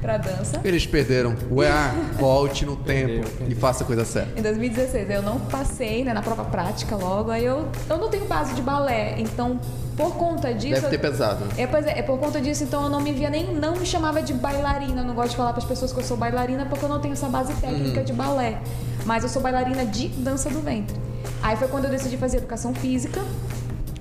pra 0.00 0.18
dança. 0.18 0.60
Eles 0.64 0.86
perderam. 0.86 1.36
Ué, 1.50 1.70
volte 2.18 2.64
no 2.64 2.76
tempo 2.76 3.26
e 3.48 3.54
faça 3.54 3.84
a 3.84 3.86
coisa 3.86 4.04
certa. 4.04 4.38
Em 4.38 4.42
2016, 4.42 5.10
eu 5.10 5.22
não 5.22 5.40
passei 5.40 6.04
né, 6.04 6.12
na 6.12 6.22
prova 6.22 6.44
prática 6.44 6.96
logo, 6.96 7.30
aí 7.30 7.44
eu, 7.44 7.68
eu 7.88 7.98
não 7.98 8.08
tenho 8.08 8.24
base 8.26 8.54
de 8.54 8.62
balé, 8.62 9.14
então 9.18 9.60
por 9.96 10.14
conta 10.16 10.52
disso. 10.52 10.74
Deve 10.74 10.88
ter 10.88 10.98
pesado. 10.98 11.44
É, 11.56 11.66
pois 11.66 11.86
é, 11.86 11.98
é 11.98 12.02
por 12.02 12.18
conta 12.18 12.40
disso, 12.40 12.64
então 12.64 12.82
eu 12.84 12.90
não 12.90 13.00
me 13.00 13.12
via 13.12 13.30
nem. 13.30 13.54
Não 13.54 13.76
me 13.76 13.86
chamava 13.86 14.22
de 14.22 14.34
bailarina. 14.34 15.00
Eu 15.00 15.04
não 15.04 15.14
gosto 15.14 15.30
de 15.30 15.36
falar 15.36 15.52
para 15.52 15.62
as 15.62 15.68
pessoas 15.68 15.92
que 15.92 15.98
eu 15.98 16.04
sou 16.04 16.16
bailarina 16.16 16.66
porque 16.66 16.84
eu 16.84 16.88
não 16.88 17.00
tenho 17.00 17.12
essa 17.12 17.28
base 17.28 17.54
técnica 17.54 18.04
de 18.04 18.12
balé. 18.12 18.60
Mas 19.06 19.22
eu 19.22 19.28
sou 19.30 19.40
bailarina 19.40 19.86
de 19.86 20.08
dança 20.08 20.50
do 20.50 20.60
ventre. 20.60 20.96
Aí 21.42 21.56
foi 21.56 21.68
quando 21.68 21.86
eu 21.86 21.90
decidi 21.90 22.16
fazer 22.18 22.38
educação 22.38 22.74
física. 22.74 23.22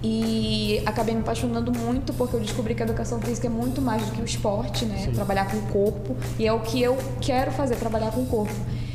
E 0.08 0.84
acabei 0.86 1.16
me 1.16 1.22
apaixonando 1.22 1.72
muito 1.72 2.14
porque 2.14 2.36
eu 2.36 2.40
descobri 2.40 2.76
que 2.76 2.84
a 2.84 2.86
educação 2.86 3.20
física 3.20 3.48
é 3.48 3.50
muito 3.50 3.82
mais 3.82 4.06
do 4.06 4.12
que 4.12 4.22
o 4.22 4.26
esporte, 4.26 4.86
né? 4.86 5.10
Trabalhar 5.16 5.50
com 5.50 5.58
o 5.58 5.62
corpo. 5.64 6.16
E 6.38 6.46
é 6.46 6.54
o 6.54 6.60
que 6.60 6.80
eu 6.80 6.96
quero 7.20 7.52
fazer, 7.52 7.76
trabalhar 7.78 8.12
com 8.12 8.22
o 8.22 8.26
corpo. 8.28 8.54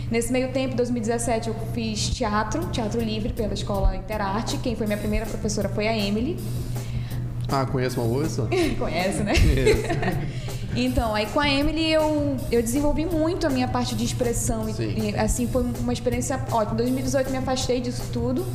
Nesse 0.08 0.30
meio 0.30 0.52
tempo, 0.52 0.74
em 0.74 0.76
2017, 0.76 1.48
eu 1.48 1.54
fiz 1.74 2.10
teatro, 2.10 2.64
teatro 2.68 3.00
livre 3.00 3.32
pela 3.32 3.52
escola 3.54 3.96
Interarte. 3.96 4.58
Quem 4.58 4.76
foi 4.76 4.86
minha 4.86 4.98
primeira 4.98 5.26
professora 5.26 5.68
foi 5.68 5.88
a 5.88 5.98
Emily. 5.98 6.36
Ah, 7.48 7.66
conheço 7.66 8.00
uma 8.00 8.08
moça? 8.08 8.48
Conhece, 8.78 9.24
né? 9.24 9.32
Então, 10.76 11.12
aí 11.12 11.26
com 11.26 11.40
a 11.40 11.48
Emily 11.48 11.92
eu, 11.92 12.36
eu 12.48 12.62
desenvolvi 12.62 13.04
muito 13.04 13.44
a 13.44 13.50
minha 13.50 13.66
parte 13.66 13.96
de 13.96 14.04
expressão. 14.04 14.68
E, 14.68 14.72
Sim. 14.72 14.94
e, 14.96 15.18
assim, 15.18 15.48
foi 15.48 15.64
uma 15.80 15.92
experiência 15.92 16.40
ótima. 16.52 16.74
Em 16.74 16.76
2018 16.76 17.28
me 17.28 17.38
afastei 17.38 17.80
disso 17.80 18.04
tudo. 18.12 18.46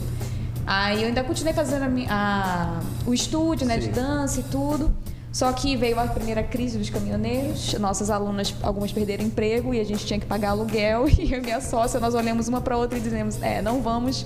Aí 0.66 1.02
eu 1.02 1.08
ainda 1.10 1.24
continuei 1.24 1.54
fazendo 1.54 1.84
a, 2.10 2.14
a- 2.14 2.80
o 3.06 3.14
estúdio, 3.14 3.68
né, 3.68 3.78
de 3.78 3.86
Sim. 3.86 3.92
dança 3.92 4.40
e 4.40 4.44
tudo. 4.44 4.92
Só 5.32 5.52
que 5.52 5.76
veio 5.76 6.00
a 6.00 6.08
primeira 6.08 6.42
crise 6.42 6.78
dos 6.78 6.90
caminhoneiros. 6.90 7.74
Nossas 7.74 8.10
alunas, 8.10 8.56
algumas 8.64 8.92
perderam 8.94 9.26
emprego 9.26 9.74
e 9.74 9.82
a 9.82 9.84
gente 9.84 10.06
tinha 10.06 10.18
que 10.20 10.26
pagar 10.26 10.52
aluguel. 10.52 11.06
E 11.20 11.32
eu 11.34 11.40
e 11.40 11.42
minha 11.42 11.60
sócia, 11.60 12.00
nós 12.00 12.16
olhamos 12.16 12.48
uma 12.48 12.62
para 12.62 12.78
outra 12.78 12.98
e 12.98 13.02
dizemos: 13.02 13.42
é, 13.42 13.62
não 13.62 13.82
vamos 13.82 14.26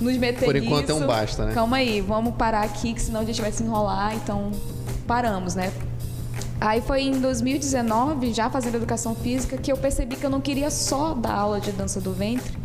nos 0.00 0.16
meter 0.16 0.44
Por 0.44 0.54
enquanto 0.56 0.90
é 0.90 0.94
um 0.94 1.06
basta, 1.06 1.46
né? 1.46 1.52
Calma 1.54 1.78
aí, 1.78 2.00
vamos 2.00 2.34
parar 2.36 2.62
aqui, 2.62 2.94
que 2.94 3.02
senão 3.02 3.20
a 3.20 3.24
gente 3.24 3.40
vai 3.40 3.50
se 3.50 3.62
enrolar. 3.64 4.14
Então, 4.14 4.52
paramos, 5.08 5.54
né? 5.56 5.72
Aí 6.60 6.80
foi 6.80 7.02
em 7.02 7.20
2019, 7.20 8.32
já 8.32 8.48
fazendo 8.48 8.76
educação 8.76 9.14
física, 9.14 9.56
que 9.56 9.70
eu 9.72 9.76
percebi 9.76 10.16
que 10.16 10.24
eu 10.24 10.30
não 10.30 10.40
queria 10.40 10.70
só 10.70 11.14
dar 11.14 11.34
aula 11.34 11.60
de 11.60 11.72
dança 11.72 12.00
do 12.00 12.12
ventre, 12.12 12.56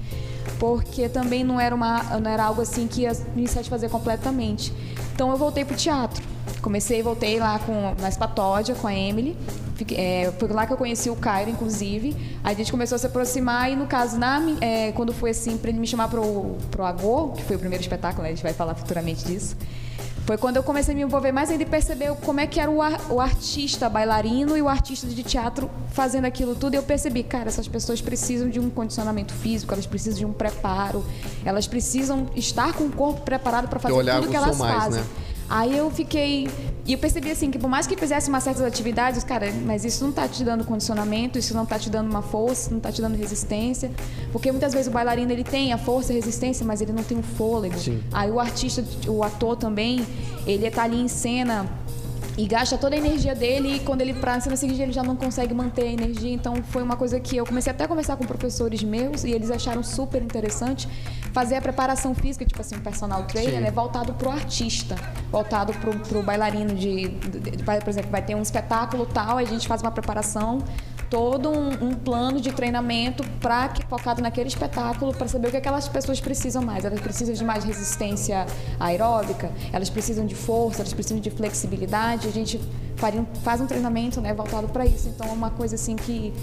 porque 0.60 1.08
também 1.10 1.44
não 1.44 1.60
era, 1.60 1.74
uma, 1.74 2.04
não 2.20 2.30
era 2.30 2.44
algo 2.44 2.62
assim 2.62 2.86
que 2.88 3.02
ia 3.02 3.14
me 3.36 3.48
satisfazer 3.48 3.90
completamente. 3.90 4.74
Então 5.16 5.32
eu 5.32 5.38
voltei 5.38 5.64
pro 5.66 5.76
teatro. 5.76 6.24
Comecei, 6.62 7.02
voltei 7.02 7.40
lá 7.40 7.58
com, 7.60 7.96
na 8.02 8.10
Espatódia, 8.10 8.76
com 8.76 8.88
a 8.88 8.94
Emily. 8.94 9.38
Fiquei- 9.76 9.98
é, 9.98 10.34
foi 10.38 10.50
lá 10.50 10.66
que 10.68 10.74
eu 10.74 10.78
conheci 10.78 11.10
o 11.10 11.16
Cairo, 11.16 11.50
inclusive. 11.50 12.16
Aí 12.44 12.54
a 12.54 12.58
gente 12.58 12.70
começou 12.72 12.96
a 12.98 13.00
se 13.00 13.06
aproximar 13.08 13.72
e, 13.72 13.76
no 13.76 13.88
caso, 13.88 14.18
na, 14.18 14.42
é, 14.60 14.92
quando 14.92 15.14
foi 15.14 15.30
assim, 15.30 15.58
para 15.58 15.70
ele 15.70 15.80
me 15.80 15.88
chamar 15.88 16.10
pro, 16.10 16.58
pro 16.70 16.84
Agô, 16.84 17.30
que 17.30 17.44
foi 17.44 17.56
o 17.56 17.60
primeiro 17.60 17.82
espetáculo, 17.82 18.24
né, 18.24 18.30
a 18.30 18.32
gente 18.34 18.44
vai 18.44 18.54
falar 18.54 18.76
futuramente 18.76 19.24
disso. 19.26 19.56
Foi 20.30 20.38
quando 20.38 20.58
eu 20.58 20.62
comecei 20.64 20.94
a 20.94 20.96
me 20.96 21.02
envolver 21.02 21.32
mais 21.32 21.50
ainda 21.50 21.64
e 21.64 21.66
perceber 21.66 22.14
como 22.24 22.40
é 22.40 22.46
que 22.46 22.60
era 22.60 22.70
o, 22.70 22.84
ar- 22.84 23.02
o 23.10 23.20
artista 23.20 23.90
bailarino 23.90 24.56
e 24.56 24.62
o 24.62 24.70
artista 24.70 25.08
de 25.08 25.24
teatro 25.24 25.72
fazendo 25.92 26.26
aquilo 26.26 26.54
tudo. 26.54 26.76
E 26.76 26.78
eu 26.78 26.84
percebi, 26.84 27.24
cara, 27.24 27.48
essas 27.50 27.68
pessoas 27.68 28.00
precisam 28.00 28.48
de 28.48 28.60
um 28.60 28.70
condicionamento 28.70 29.34
físico, 29.34 29.74
elas 29.74 29.88
precisam 29.88 30.20
de 30.20 30.26
um 30.28 30.32
preparo, 30.32 31.04
elas 31.44 31.66
precisam 31.66 32.28
estar 32.36 32.74
com 32.74 32.84
o 32.84 32.92
corpo 32.92 33.22
preparado 33.22 33.68
para 33.70 33.80
fazer 33.80 33.96
tudo 33.96 34.30
que 34.30 34.36
elas 34.36 34.56
mais, 34.56 34.84
fazem. 34.84 35.02
né? 35.02 35.08
Aí 35.50 35.76
eu 35.76 35.90
fiquei. 35.90 36.48
E 36.86 36.94
eu 36.94 37.00
percebi 37.00 37.30
assim 37.30 37.52
que 37.52 37.60
por 37.60 37.70
mais 37.70 37.86
que 37.86 37.96
fizesse 37.96 38.30
umas 38.30 38.44
certas 38.44 38.64
atividades, 38.64 39.24
cara, 39.24 39.52
mas 39.66 39.86
isso 39.86 40.04
não 40.04 40.12
tá 40.12 40.28
te 40.28 40.44
dando 40.44 40.64
condicionamento, 40.64 41.38
isso 41.38 41.54
não 41.54 41.66
tá 41.66 41.78
te 41.78 41.90
dando 41.90 42.10
uma 42.10 42.22
força, 42.22 42.72
não 42.72 42.80
tá 42.80 42.92
te 42.92 43.02
dando 43.02 43.16
resistência. 43.16 43.92
Porque 44.32 44.52
muitas 44.52 44.74
vezes 44.74 44.88
o 44.88 44.92
bailarino 44.92 45.32
ele 45.32 45.44
tem 45.44 45.72
a 45.74 45.78
força 45.78 46.14
e 46.14 46.18
a 46.18 46.20
resistência, 46.20 46.66
mas 46.66 46.82
ele 46.82 46.94
não 46.94 47.04
tem 47.04 47.18
o 47.20 47.24
fôlego. 47.24 47.78
Sim. 47.78 48.02
Aí 48.12 48.32
o 48.32 48.40
artista, 48.40 48.84
o 49.08 49.24
ator 49.24 49.56
também, 49.56 50.06
ele 50.48 50.70
tá 50.72 50.84
ali 50.84 51.00
em 51.00 51.08
cena 51.08 51.66
e 52.42 52.48
gasta 52.48 52.78
toda 52.78 52.96
a 52.96 52.98
energia 52.98 53.36
dele 53.36 53.76
e 53.76 53.80
quando 53.82 54.00
ele 54.00 54.14
pra 54.14 54.36
na 54.36 54.40
cena 54.40 54.56
seguinte 54.56 54.82
ele 54.82 54.94
já 54.94 55.04
não 55.04 55.16
consegue 55.16 55.54
manter 55.54 55.82
a 55.84 55.92
energia. 55.92 56.32
Então 56.32 56.54
foi 56.64 56.82
uma 56.82 56.96
coisa 56.96 57.20
que 57.20 57.36
eu 57.36 57.46
comecei 57.46 57.70
até 57.70 57.84
a 57.84 57.88
conversar 57.88 58.16
com 58.16 58.26
professores 58.26 58.82
meus 58.82 59.26
e 59.26 59.32
eles 59.32 59.52
acharam 59.52 59.84
super 59.84 60.22
interessante 60.22 60.88
fazer 61.34 61.56
a 61.58 61.62
preparação 61.62 62.16
física, 62.16 62.46
tipo 62.46 62.62
assim, 62.62 62.78
um 62.78 62.80
personal 62.80 63.26
trainer, 63.26 63.56
Sim. 63.56 63.60
né, 63.60 63.72
voltado 63.72 64.14
pro 64.14 64.30
artista, 64.32 64.96
voltado 65.30 65.74
pro, 65.74 66.00
pro 66.00 66.24
bailarino 66.24 66.74
de, 66.76 67.10
de- 67.10 67.40
de- 67.58 67.64
por 67.64 67.90
exemplo, 67.90 68.10
vai 68.10 68.22
ter 68.22 68.36
um 68.36 68.42
espetáculo 68.42 69.06
tal, 69.06 69.38
a 69.38 69.44
gente 69.44 69.68
faz 69.68 69.82
uma 69.82 69.92
preparação 69.92 70.60
todo 71.10 71.50
um, 71.50 71.90
um 71.90 71.94
plano 71.96 72.40
de 72.40 72.52
treinamento 72.52 73.24
para 73.42 73.74
focado 73.90 74.22
naquele 74.22 74.48
espetáculo 74.48 75.14
para 75.14 75.28
saber 75.28 75.48
o 75.48 75.52
que 75.52 75.58
aquelas 75.58 75.88
pessoas 75.88 76.20
precisam 76.20 76.62
mais. 76.62 76.86
Elas 76.86 77.00
precisam 77.00 77.34
de 77.34 77.44
mais 77.44 77.64
resistência 77.64 78.46
aeróbica, 78.80 79.52
elas 79.74 79.90
precisam 79.90 80.26
de 80.26 80.36
força, 80.36 80.82
elas 80.82 80.94
precisam 80.94 81.20
de 81.20 81.30
flexibilidade. 81.30 82.28
A 82.28 82.32
gente 82.32 82.60
faz 83.44 83.62
um 83.62 83.66
treinamento 83.66 84.22
né, 84.22 84.34
voltado 84.34 84.68
para 84.68 84.86
isso. 84.86 85.10
Então 85.10 85.28
é 85.28 85.32
uma 85.32 85.50
coisa 85.50 85.76
assim 85.76 85.96
que, 85.96 86.34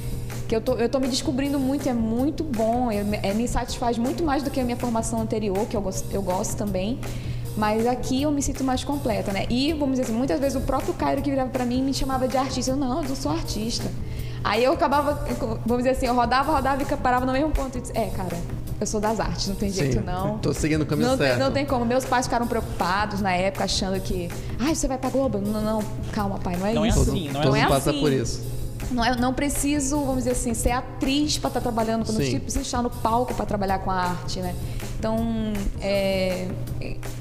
que 0.48 0.56
eu, 0.56 0.60
tô, 0.60 0.74
eu 0.74 0.88
tô 0.88 0.98
me 0.98 1.08
descobrindo 1.08 1.58
muito, 1.60 1.88
é 1.88 1.92
muito 1.92 2.42
bom, 2.42 2.90
é, 2.90 3.04
é, 3.22 3.34
me 3.34 3.46
satisfaz 3.46 3.98
muito 3.98 4.24
mais 4.24 4.42
do 4.42 4.50
que 4.50 4.58
a 4.58 4.64
minha 4.64 4.76
formação 4.76 5.20
anterior, 5.20 5.66
que 5.66 5.76
eu 5.76 5.86
eu 6.10 6.22
gosto 6.22 6.56
também. 6.56 6.98
Mas 7.56 7.86
aqui 7.86 8.22
eu 8.22 8.30
me 8.30 8.42
sinto 8.42 8.62
mais 8.62 8.84
completa, 8.84 9.32
né? 9.32 9.46
E, 9.48 9.72
vamos 9.72 9.92
dizer 9.92 10.02
assim, 10.02 10.12
muitas 10.12 10.38
vezes 10.38 10.56
o 10.56 10.60
próprio 10.60 10.92
Cairo 10.92 11.22
que 11.22 11.30
virava 11.30 11.48
para 11.48 11.64
mim 11.64 11.82
me 11.82 11.94
chamava 11.94 12.28
de 12.28 12.36
artista. 12.36 12.72
Eu, 12.72 12.76
não, 12.76 13.02
eu 13.02 13.16
sou 13.16 13.32
artista. 13.32 13.90
Aí 14.44 14.62
eu 14.62 14.72
acabava, 14.72 15.24
vamos 15.64 15.84
dizer 15.84 15.90
assim, 15.90 16.06
eu 16.06 16.14
rodava, 16.14 16.52
rodava 16.52 16.82
e 16.82 16.86
parava 16.96 17.26
no 17.26 17.32
mesmo 17.32 17.50
ponto. 17.50 17.76
E 17.78 17.80
disse, 17.80 17.96
é, 17.96 18.06
cara, 18.10 18.36
eu 18.80 18.86
sou 18.86 19.00
das 19.00 19.18
artes, 19.18 19.48
não 19.48 19.56
tem 19.56 19.70
jeito 19.70 20.00
não. 20.04 20.38
Tô 20.38 20.52
seguindo 20.52 20.82
o 20.82 20.86
caminho 20.86 21.08
Não 21.08 21.16
tem, 21.18 21.26
certo. 21.28 21.40
não 21.40 21.50
tem 21.50 21.64
como. 21.66 21.84
Meus 21.84 22.04
pais 22.04 22.26
ficaram 22.26 22.46
preocupados 22.46 23.20
na 23.20 23.32
época, 23.32 23.64
achando 23.64 23.98
que, 24.00 24.28
ai, 24.60 24.74
você 24.74 24.86
vai 24.86 24.98
pra 24.98 25.10
Globo? 25.10 25.38
Não, 25.38 25.60
não, 25.62 25.82
calma, 26.12 26.38
pai, 26.38 26.56
não 26.56 26.66
é 26.66 26.74
Não 26.74 26.84
é 26.84 26.88
isso. 26.88 27.00
assim, 27.00 27.30
não 27.30 27.40
é 27.40 27.44
Todo 27.44 27.52
assim. 27.54 27.62
mundo 27.62 27.68
passa 27.70 27.90
assim. 27.90 28.00
por 28.00 28.12
isso. 28.12 28.56
Não, 28.90 29.04
é, 29.04 29.16
não 29.16 29.34
preciso, 29.34 29.98
vamos 30.00 30.18
dizer 30.18 30.32
assim, 30.32 30.54
ser 30.54 30.70
atriz 30.70 31.38
para 31.38 31.48
estar 31.48 31.60
trabalhando, 31.60 32.06
não 32.06 32.14
Sim. 32.20 32.38
preciso 32.38 32.60
estar 32.62 32.82
no 32.82 32.90
palco 32.90 33.34
para 33.34 33.44
trabalhar 33.44 33.80
com 33.80 33.90
a 33.90 33.96
arte, 33.96 34.38
né? 34.38 34.54
Então, 35.06 35.52
é, 35.80 36.48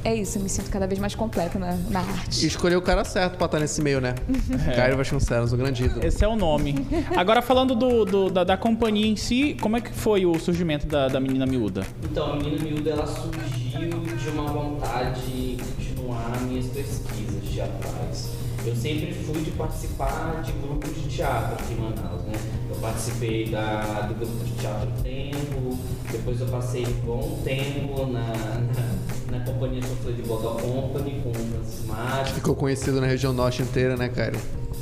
é 0.03 0.15
isso, 0.15 0.39
eu 0.39 0.41
me 0.41 0.49
sinto 0.49 0.71
cada 0.71 0.87
vez 0.87 0.99
mais 0.99 1.13
completa 1.13 1.59
na, 1.59 1.73
na 1.91 2.01
E 2.01 2.09
arte. 2.09 2.47
escolheu 2.47 2.79
o 2.79 2.81
cara 2.81 3.03
certo 3.03 3.37
pra 3.37 3.45
estar 3.45 3.59
nesse 3.59 3.79
meio, 3.79 4.01
né? 4.01 4.15
Caio 4.75 4.97
Vasconcelos, 4.97 5.53
o 5.53 5.57
grande 5.57 5.83
ídolo. 5.85 6.03
Esse 6.03 6.25
é 6.25 6.27
o 6.27 6.35
nome. 6.35 6.75
Agora, 7.15 7.43
falando 7.43 7.75
do, 7.75 8.03
do- 8.03 8.29
da, 8.31 8.43
da 8.43 8.57
companhia 8.57 9.05
em 9.05 9.15
si, 9.15 9.55
como 9.61 9.77
é 9.77 9.81
que 9.81 9.93
foi 9.93 10.25
o 10.25 10.33
surgimento 10.39 10.87
da, 10.87 11.07
da 11.09 11.19
menina 11.19 11.45
miúda? 11.45 11.85
Então, 12.03 12.33
a 12.33 12.35
Menina 12.37 12.63
Miúda 12.63 12.89
ela 12.89 13.05
surgiu 13.05 13.89
de 14.17 14.29
uma 14.29 14.47
vontade 14.51 15.21
de 15.21 15.57
continuar 15.63 16.41
minhas 16.41 16.65
pesquisas 16.65 17.43
teatrais. 17.53 18.34
Eu 18.65 18.75
sempre 18.75 19.13
fui 19.13 19.41
de 19.41 19.51
participar 19.51 20.41
de 20.43 20.51
grupos 20.53 20.89
de 20.95 21.07
teatro 21.07 21.53
aqui 21.53 21.73
em 21.73 21.77
Manaus, 21.77 22.23
né? 22.23 22.33
Eu 22.69 22.75
participei 22.77 23.49
da, 23.49 24.01
do 24.07 24.15
grupo 24.15 24.43
de 24.43 24.51
teatro 24.53 24.89
Tempo, 25.03 25.77
depois 26.11 26.41
eu 26.41 26.47
passei 26.47 26.83
um 26.85 27.05
bom 27.05 27.39
tempo 27.43 28.07
na, 28.07 28.21
na, 28.21 29.37
na 29.37 29.45
companhia 29.45 29.81
Sofia 29.83 30.13
de 30.13 30.21
Boga 30.23 30.61
Company 30.61 31.21
com 31.21 31.29
o 31.29 31.33
Francis. 31.33 32.31
Ficou 32.33 32.55
conhecido 32.55 32.99
na 32.99 33.07
região 33.07 33.33
norte 33.33 33.61
inteira, 33.61 33.95
né, 33.95 34.09
Caio? 34.09 34.33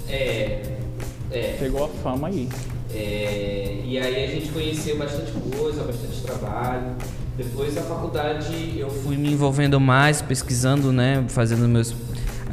É, 0.07 0.77
é, 1.31 1.55
Pegou 1.59 1.85
a 1.85 1.89
fama 1.89 2.29
aí. 2.29 2.47
é, 2.93 3.81
e 3.83 3.97
aí 3.97 4.23
a 4.25 4.27
gente 4.27 4.49
conheceu 4.51 4.97
bastante 4.97 5.31
coisa, 5.57 5.83
bastante 5.83 6.21
trabalho. 6.21 6.95
Depois 7.35 7.73
da 7.73 7.81
faculdade 7.81 8.75
eu 8.77 8.89
fui 8.89 9.17
me 9.17 9.33
envolvendo 9.33 9.79
mais, 9.79 10.21
pesquisando, 10.21 10.93
né, 10.93 11.25
fazendo 11.27 11.67
meus, 11.67 11.93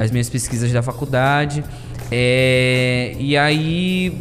as 0.01 0.11
minhas 0.11 0.29
pesquisas 0.29 0.71
da 0.71 0.81
faculdade. 0.81 1.63
É, 2.11 3.15
e 3.19 3.37
aí 3.37 4.17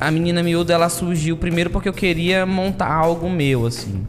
a 0.00 0.10
menina 0.10 0.42
miúda 0.42 0.72
ela 0.74 0.88
surgiu 0.88 1.36
primeiro 1.36 1.70
porque 1.70 1.88
eu 1.88 1.92
queria 1.92 2.44
montar 2.44 2.92
algo 2.92 3.30
meu, 3.30 3.66
assim. 3.66 4.06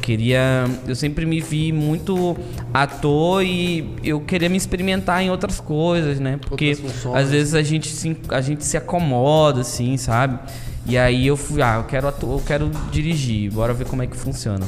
Queria, 0.00 0.64
eu 0.86 0.96
sempre 0.96 1.24
me 1.24 1.40
vi 1.40 1.70
muito 1.72 2.36
ator 2.74 3.44
e 3.44 3.88
eu 4.02 4.20
queria 4.20 4.48
me 4.48 4.56
experimentar 4.56 5.22
em 5.22 5.30
outras 5.30 5.60
coisas, 5.60 6.18
né? 6.18 6.40
Porque 6.44 6.74
às 7.14 7.30
vezes 7.30 7.54
a 7.54 7.62
gente 7.62 7.88
se, 7.88 8.16
a 8.28 8.40
gente 8.40 8.64
se 8.64 8.76
acomoda, 8.76 9.60
assim, 9.60 9.96
sabe? 9.96 10.40
E 10.84 10.98
aí 10.98 11.28
eu 11.28 11.36
fui, 11.36 11.62
ah, 11.62 11.76
eu 11.78 11.84
quero 11.84 12.08
atu- 12.08 12.26
eu 12.32 12.42
quero 12.44 12.68
dirigir, 12.90 13.52
bora 13.52 13.72
ver 13.72 13.86
como 13.86 14.02
é 14.02 14.06
que 14.08 14.16
funciona. 14.16 14.66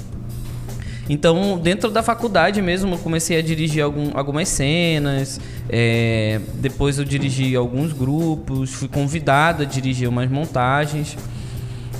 Então, 1.08 1.58
dentro 1.58 1.90
da 1.90 2.02
faculdade 2.02 2.62
mesmo, 2.62 2.94
eu 2.94 2.98
comecei 2.98 3.38
a 3.38 3.42
dirigir 3.42 3.82
algum- 3.82 4.10
algumas 4.14 4.48
cenas. 4.48 5.40
é, 5.68 6.40
depois 6.56 6.98
eu 6.98 7.04
dirigi 7.04 7.56
alguns 7.56 7.92
grupos, 7.92 8.70
fui 8.74 8.88
convidado 8.88 9.62
a 9.62 9.66
dirigir 9.66 10.08
umas 10.08 10.30
montagens. 10.30 11.16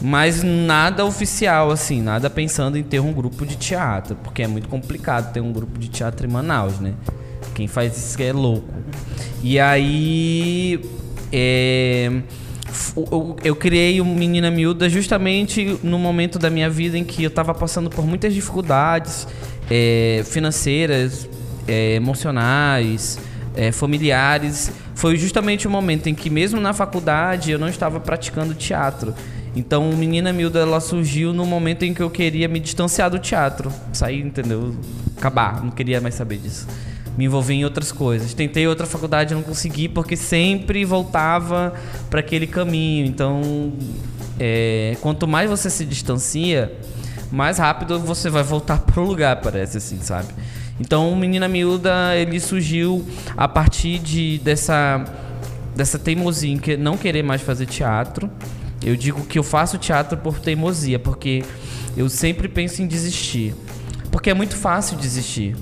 Mas 0.03 0.43
nada 0.43 1.05
oficial, 1.05 1.71
assim, 1.71 2.03
nada 2.03 2.29
pensando 2.29 2.77
em 2.77 2.83
ter 2.83 3.01
um 3.01 3.13
grupo 3.13 3.47
de 3.47 3.57
teatro, 3.57 4.17
porque 4.23 4.43
é 4.43 4.47
muito 4.47 4.69
complicado 4.69 5.33
ter 5.33 5.41
um 5.41 5.51
grupo 5.53 5.79
de 5.79 5.89
teatro 5.89 6.27
em 6.27 6.31
Manaus, 6.31 6.79
né? 6.79 6.93
Quem 7.55 7.67
faz 7.67 7.97
isso 7.97 8.23
é 8.23 8.33
louco. 8.33 8.69
E 9.43 9.59
aí. 9.59 10.81
é, 11.33 12.11
eu, 13.45 13.57
criei 13.57 14.01
o 14.01 14.05
Menina 14.05 14.51
Miúda 14.51 14.89
justamente 14.89 15.79
no 15.83 15.99
momento 15.99 16.39
da 16.39 16.51
minha 16.51 16.69
vida 16.69 16.99
em 16.99 17.05
que 17.05 17.23
eu 17.23 17.29
estava 17.29 17.55
passando 17.55 17.89
por 17.89 18.07
muitas 18.07 18.35
dificuldades 18.35 19.27
é, 19.71 20.23
financeiras, 20.25 21.29
é, 21.67 21.95
emocionais, 21.95 23.19
é, 23.57 23.73
familiares. 23.73 24.71
Foi 24.95 25.17
justamente 25.17 25.67
o 25.67 25.71
momento 25.71 26.09
em 26.09 26.15
que, 26.15 26.29
mesmo 26.31 26.61
na 26.61 26.73
faculdade, 26.73 27.51
eu 27.51 27.59
não 27.59 27.69
estava 27.69 28.01
praticando 28.01 28.55
teatro. 28.55 29.15
Então, 29.57 29.89
o 29.89 29.97
Menina 29.97 30.33
Miúda 30.33 30.61
ela 30.61 30.81
surgiu 30.81 31.33
no 31.33 31.47
momento 31.47 31.85
em 31.85 31.95
que 31.95 32.03
eu 32.03 32.11
queria 32.11 32.49
me 32.49 32.59
distanciar 32.59 33.09
do 33.09 33.19
teatro, 33.19 33.73
sair, 33.93 34.21
entendeu? 34.21 34.75
Acabar, 35.17 35.63
não 35.63 35.71
queria 35.71 36.01
mais 36.01 36.15
saber 36.15 36.39
disso 36.39 36.67
me 37.17 37.25
envolvi 37.25 37.55
em 37.55 37.65
outras 37.65 37.93
coisas. 37.93 38.35
Tentei 38.35 38.67
outra 38.67 38.87
faculdade, 38.87 39.35
não 39.35 39.43
consegui 39.43 39.89
porque 39.89 40.17
sempre 40.17 40.85
voltava 40.85 41.73
para 42.11 42.21
aquele 42.21 42.47
caminho. 42.47 43.07
Então, 43.07 43.73
é, 44.39 44.97
quanto 45.01 45.27
mais 45.27 45.49
você 45.49 45.71
se 45.71 45.85
distancia, 45.85 46.73
mais 47.31 47.59
rápido 47.59 47.99
você 48.01 48.29
vai 48.29 48.43
voltar 48.43 48.79
pro 48.87 49.05
lugar, 49.05 49.41
parece 49.41 49.79
assim, 49.79 49.99
sabe? 50.01 50.29
Então, 50.81 51.15
Menina 51.15 51.47
Miúda, 51.47 52.17
ele 52.17 52.41
surgiu 52.41 53.07
a 53.37 53.47
partir 53.47 53.99
de 54.01 54.39
dessa 54.39 55.05
dessa 55.77 55.99
teimosia 55.99 56.53
em 56.53 56.77
não 56.77 56.97
querer 56.97 57.23
mais 57.23 57.43
fazer 57.43 57.67
teatro. 57.67 58.31
Eu 58.85 58.95
digo 58.97 59.25
que 59.25 59.39
eu 59.39 59.43
faço 59.43 59.77
teatro 59.77 60.17
por 60.17 60.39
teimosia, 60.39 60.99
porque 60.99 61.43
eu 61.97 62.09
sempre 62.09 62.49
penso 62.49 62.83
em 62.83 62.87
desistir. 62.87 63.55
Porque 64.11 64.31
é 64.31 64.35
muito 64.35 64.57
fácil 64.57 64.97
desistir 64.97 65.57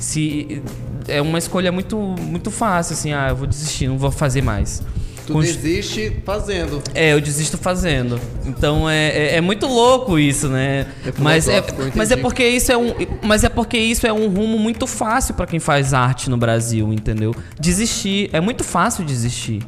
se 0.00 0.62
é 1.06 1.20
uma 1.20 1.38
escolha 1.38 1.72
muito 1.72 1.96
muito 1.96 2.50
fácil 2.50 2.94
assim, 2.94 3.12
ah, 3.12 3.28
eu 3.30 3.36
vou 3.36 3.46
desistir, 3.46 3.88
não 3.88 3.98
vou 3.98 4.10
fazer 4.10 4.42
mais. 4.42 4.82
Tu 5.28 5.34
Const... 5.34 5.58
desiste 5.58 6.22
fazendo. 6.24 6.82
É, 6.94 7.12
eu 7.12 7.20
desisto 7.20 7.58
fazendo. 7.58 8.18
Então 8.46 8.88
é, 8.88 9.08
é, 9.08 9.36
é 9.36 9.40
muito 9.42 9.66
louco 9.66 10.18
isso, 10.18 10.48
né? 10.48 10.86
É 11.04 11.12
mas 11.18 11.46
é, 11.46 11.62
mas 11.94 12.10
é 12.10 12.16
porque 12.16 12.48
isso 12.48 12.72
é 12.72 12.78
um, 12.78 12.94
mas 13.22 13.44
é 13.44 13.50
porque 13.50 13.76
isso 13.76 14.06
é 14.06 14.12
um 14.12 14.28
rumo 14.28 14.58
muito 14.58 14.86
fácil 14.86 15.34
para 15.34 15.46
quem 15.46 15.60
faz 15.60 15.92
arte 15.92 16.30
no 16.30 16.38
Brasil, 16.38 16.90
entendeu? 16.94 17.34
Desistir 17.60 18.30
é 18.32 18.40
muito 18.40 18.64
fácil 18.64 19.04
desistir. 19.04 19.60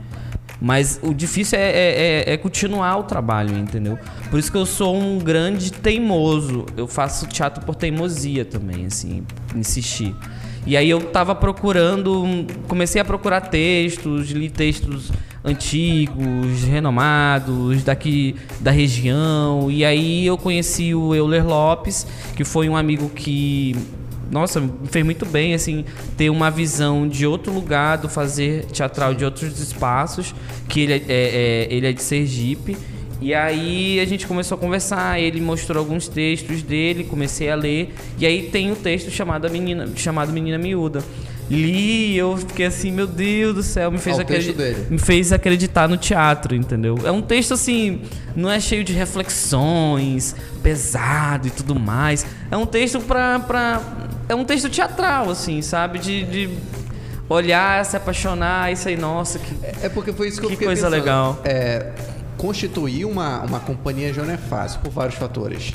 Mas 0.61 1.01
o 1.03 1.15
difícil 1.15 1.59
é, 1.59 1.63
é, 1.63 1.73
é, 1.73 2.33
é, 2.35 2.37
continuar 2.37 2.99
o 2.99 3.05
trabalho, 3.05 3.57
entendeu? 3.57 3.99
Por 4.29 4.39
isso 4.39 4.53
que 4.53 4.59
eu 4.59 4.67
sou 4.67 4.95
um 4.95 5.19
grande 5.19 5.73
teimoso. 5.73 6.67
Eu 6.77 6.87
faço 6.87 7.27
teatro 7.27 7.65
por 7.65 7.75
teimosia 7.75 8.45
também, 8.45 8.85
assim, 8.85 9.25
insistir. 9.55 10.15
E 10.67 10.77
aí 10.77 10.91
eu 10.91 11.01
tava 11.01 11.35
procurando, 11.35 12.47
comecei 12.69 13.01
a 13.01 13.05
procurar 13.05 13.41
textos, 13.41 14.31
li 14.31 14.51
textos 14.51 15.11
antigos, 15.43 16.63
renomados, 16.65 17.83
daqui 17.83 18.37
da 18.61 18.71
região. 18.71 19.71
E 19.71 19.83
aí 19.85 20.27
eu 20.27 20.37
conheci 20.37 20.95
o 20.95 21.15
Euler 21.15 21.47
Lopes, 21.47 22.07
que 22.37 22.45
foi 22.45 22.69
um 22.69 22.77
amigo 22.77 23.09
que 23.09 23.75
nossa, 24.31 24.61
me 24.61 24.89
fez 24.91 25.05
muito 25.05 25.27
bem, 25.27 25.55
assim, 25.55 25.85
ter 26.17 26.31
uma 26.31 26.51
visão 26.51 27.09
de 27.09 27.27
outro 27.27 27.53
lugar, 27.53 27.99
do 27.99 28.09
fazer 28.09 28.65
teatral 28.67 29.13
de 29.13 29.25
outros 29.25 29.59
espaços, 29.59 30.35
que 30.69 30.81
ele 30.81 30.93
é, 30.93 30.97
é, 30.97 31.05
é, 31.09 31.69
ele 31.71 31.87
é 31.87 31.93
de 31.93 32.03
Sergipe. 32.03 32.77
E 33.21 33.35
aí 33.35 34.01
a 34.01 34.07
gente 34.07 34.27
começou 34.27 34.57
a 34.57 34.59
conversar, 34.59 35.21
ele 35.21 35.41
mostrou 35.41 35.79
alguns 35.79 36.09
textos 36.09 36.63
dele, 36.63 37.05
comecei 37.05 37.51
a 37.51 37.55
ler, 37.55 37.93
e 38.19 38.25
aí 38.25 38.49
tem 38.51 38.71
o 38.71 38.73
um 38.73 38.77
texto 38.77 39.11
chamado 39.11 39.51
Menina, 39.51 39.87
chamado 39.95 40.33
Menina 40.33 40.57
Miúda. 40.57 41.05
Li, 41.51 42.17
eu 42.17 42.37
fiquei 42.37 42.67
assim, 42.67 42.93
meu 42.93 43.09
Deus 43.09 43.55
do 43.55 43.63
céu, 43.63 43.91
me 43.91 43.99
fez, 43.99 44.17
me 44.89 44.99
fez 44.99 45.33
acreditar 45.33 45.89
no 45.89 45.97
teatro, 45.97 46.55
entendeu? 46.55 46.97
É 47.03 47.11
um 47.11 47.21
texto 47.21 47.55
assim, 47.55 48.03
não 48.37 48.49
é 48.49 48.61
cheio 48.61 48.85
de 48.85 48.93
reflexões, 48.93 50.37
pesado 50.63 51.49
e 51.49 51.51
tudo 51.51 51.75
mais. 51.75 52.25
É 52.53 52.57
um 52.57 52.65
texto 52.65 53.01
pra, 53.01 53.41
pra 53.41 53.83
é 54.29 54.35
um 54.35 54.45
texto 54.45 54.71
teatral, 54.71 55.29
assim, 55.29 55.61
sabe? 55.61 55.99
De, 55.99 56.25
de 56.25 56.51
olhar, 57.29 57.85
se 57.85 57.97
apaixonar, 57.97 58.73
isso 58.73 58.89
aí, 58.89 58.97
nossa, 58.97 59.41
que, 59.41 59.55
é, 59.65 59.87
é 59.87 59.89
porque 59.89 60.13
foi 60.13 60.29
isso 60.29 60.41
que, 60.41 60.47
que 60.47 60.53
eu 60.53 60.57
fiquei 60.57 60.67
coisa 60.69 60.83
pensando. 60.83 61.01
legal. 61.01 61.41
É, 61.45 61.91
constituir 62.37 63.05
uma, 63.05 63.41
uma 63.41 63.59
companhia 63.59 64.15
já 64.15 64.23
não 64.23 64.33
é 64.33 64.37
fácil, 64.37 64.81
por 64.81 64.91
vários 64.91 65.17
fatores. 65.17 65.73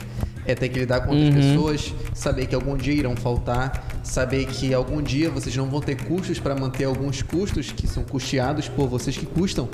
É 0.47 0.53
ter 0.53 0.69
que 0.69 0.79
lidar 0.79 1.01
com 1.01 1.11
outras 1.11 1.33
uhum. 1.33 1.41
pessoas, 1.41 1.93
saber 2.13 2.45
que 2.45 2.55
algum 2.55 2.77
dia 2.77 2.93
irão 2.93 3.15
faltar, 3.15 3.87
saber 4.03 4.45
que 4.45 4.73
algum 4.73 5.01
dia 5.01 5.29
vocês 5.29 5.55
não 5.55 5.65
vão 5.65 5.81
ter 5.81 5.95
custos 6.03 6.39
para 6.39 6.55
manter 6.55 6.85
alguns 6.85 7.21
custos 7.21 7.71
que 7.71 7.87
são 7.87 8.03
custeados 8.03 8.69
por 8.69 8.87
vocês 8.87 9.17
que 9.17 9.25
custam. 9.25 9.67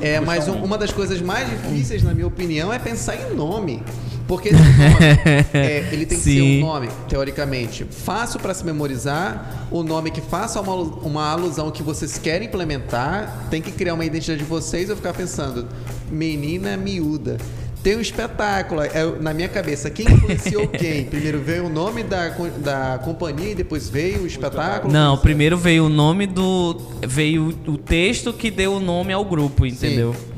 É, 0.00 0.18
mas 0.20 0.48
um, 0.48 0.62
uma 0.62 0.76
das 0.76 0.92
coisas 0.92 1.20
mais 1.20 1.48
difíceis, 1.48 2.02
na 2.02 2.12
minha 2.12 2.26
opinião, 2.26 2.72
é 2.72 2.78
pensar 2.78 3.16
em 3.16 3.34
nome. 3.34 3.82
Porque 4.26 4.50
esse 4.54 4.58
nome, 4.58 5.46
é, 5.54 5.88
ele 5.92 6.06
tem 6.06 6.16
que 6.16 6.24
Sim. 6.24 6.36
ser 6.36 6.62
um 6.62 6.66
nome, 6.66 6.88
teoricamente, 7.08 7.84
fácil 7.84 8.38
para 8.38 8.54
se 8.54 8.64
memorizar, 8.64 9.66
o 9.72 9.80
um 9.80 9.82
nome 9.82 10.12
que 10.12 10.20
faça 10.20 10.60
uma, 10.60 10.74
uma 10.74 11.30
alusão 11.32 11.70
que 11.70 11.82
vocês 11.82 12.16
querem 12.16 12.46
implementar, 12.46 13.48
tem 13.50 13.60
que 13.60 13.72
criar 13.72 13.94
uma 13.94 14.04
identidade 14.04 14.38
de 14.38 14.46
vocês. 14.46 14.88
Eu 14.88 14.96
ficar 14.96 15.12
pensando, 15.12 15.66
menina 16.10 16.76
miúda. 16.76 17.38
Tem 17.82 17.96
um 17.96 18.00
espetáculo, 18.00 18.82
é, 18.82 18.90
na 19.20 19.32
minha 19.32 19.48
cabeça, 19.48 19.88
quem 19.88 20.06
influenciou 20.06 20.68
quem? 20.68 21.04
Primeiro 21.04 21.40
veio 21.40 21.66
o 21.66 21.68
nome 21.70 22.02
da, 22.02 22.28
da 22.58 23.00
companhia 23.02 23.52
e 23.52 23.54
depois 23.54 23.88
veio 23.88 24.22
o 24.22 24.26
espetáculo? 24.26 24.92
Não, 24.92 25.16
primeiro 25.16 25.56
veio 25.56 25.86
o 25.86 25.88
nome 25.88 26.26
do. 26.26 26.76
Veio 27.06 27.54
o 27.66 27.78
texto 27.78 28.32
que 28.32 28.50
deu 28.50 28.74
o 28.74 28.80
nome 28.80 29.12
ao 29.12 29.24
grupo, 29.24 29.64
entendeu? 29.64 30.12
Sim. 30.14 30.30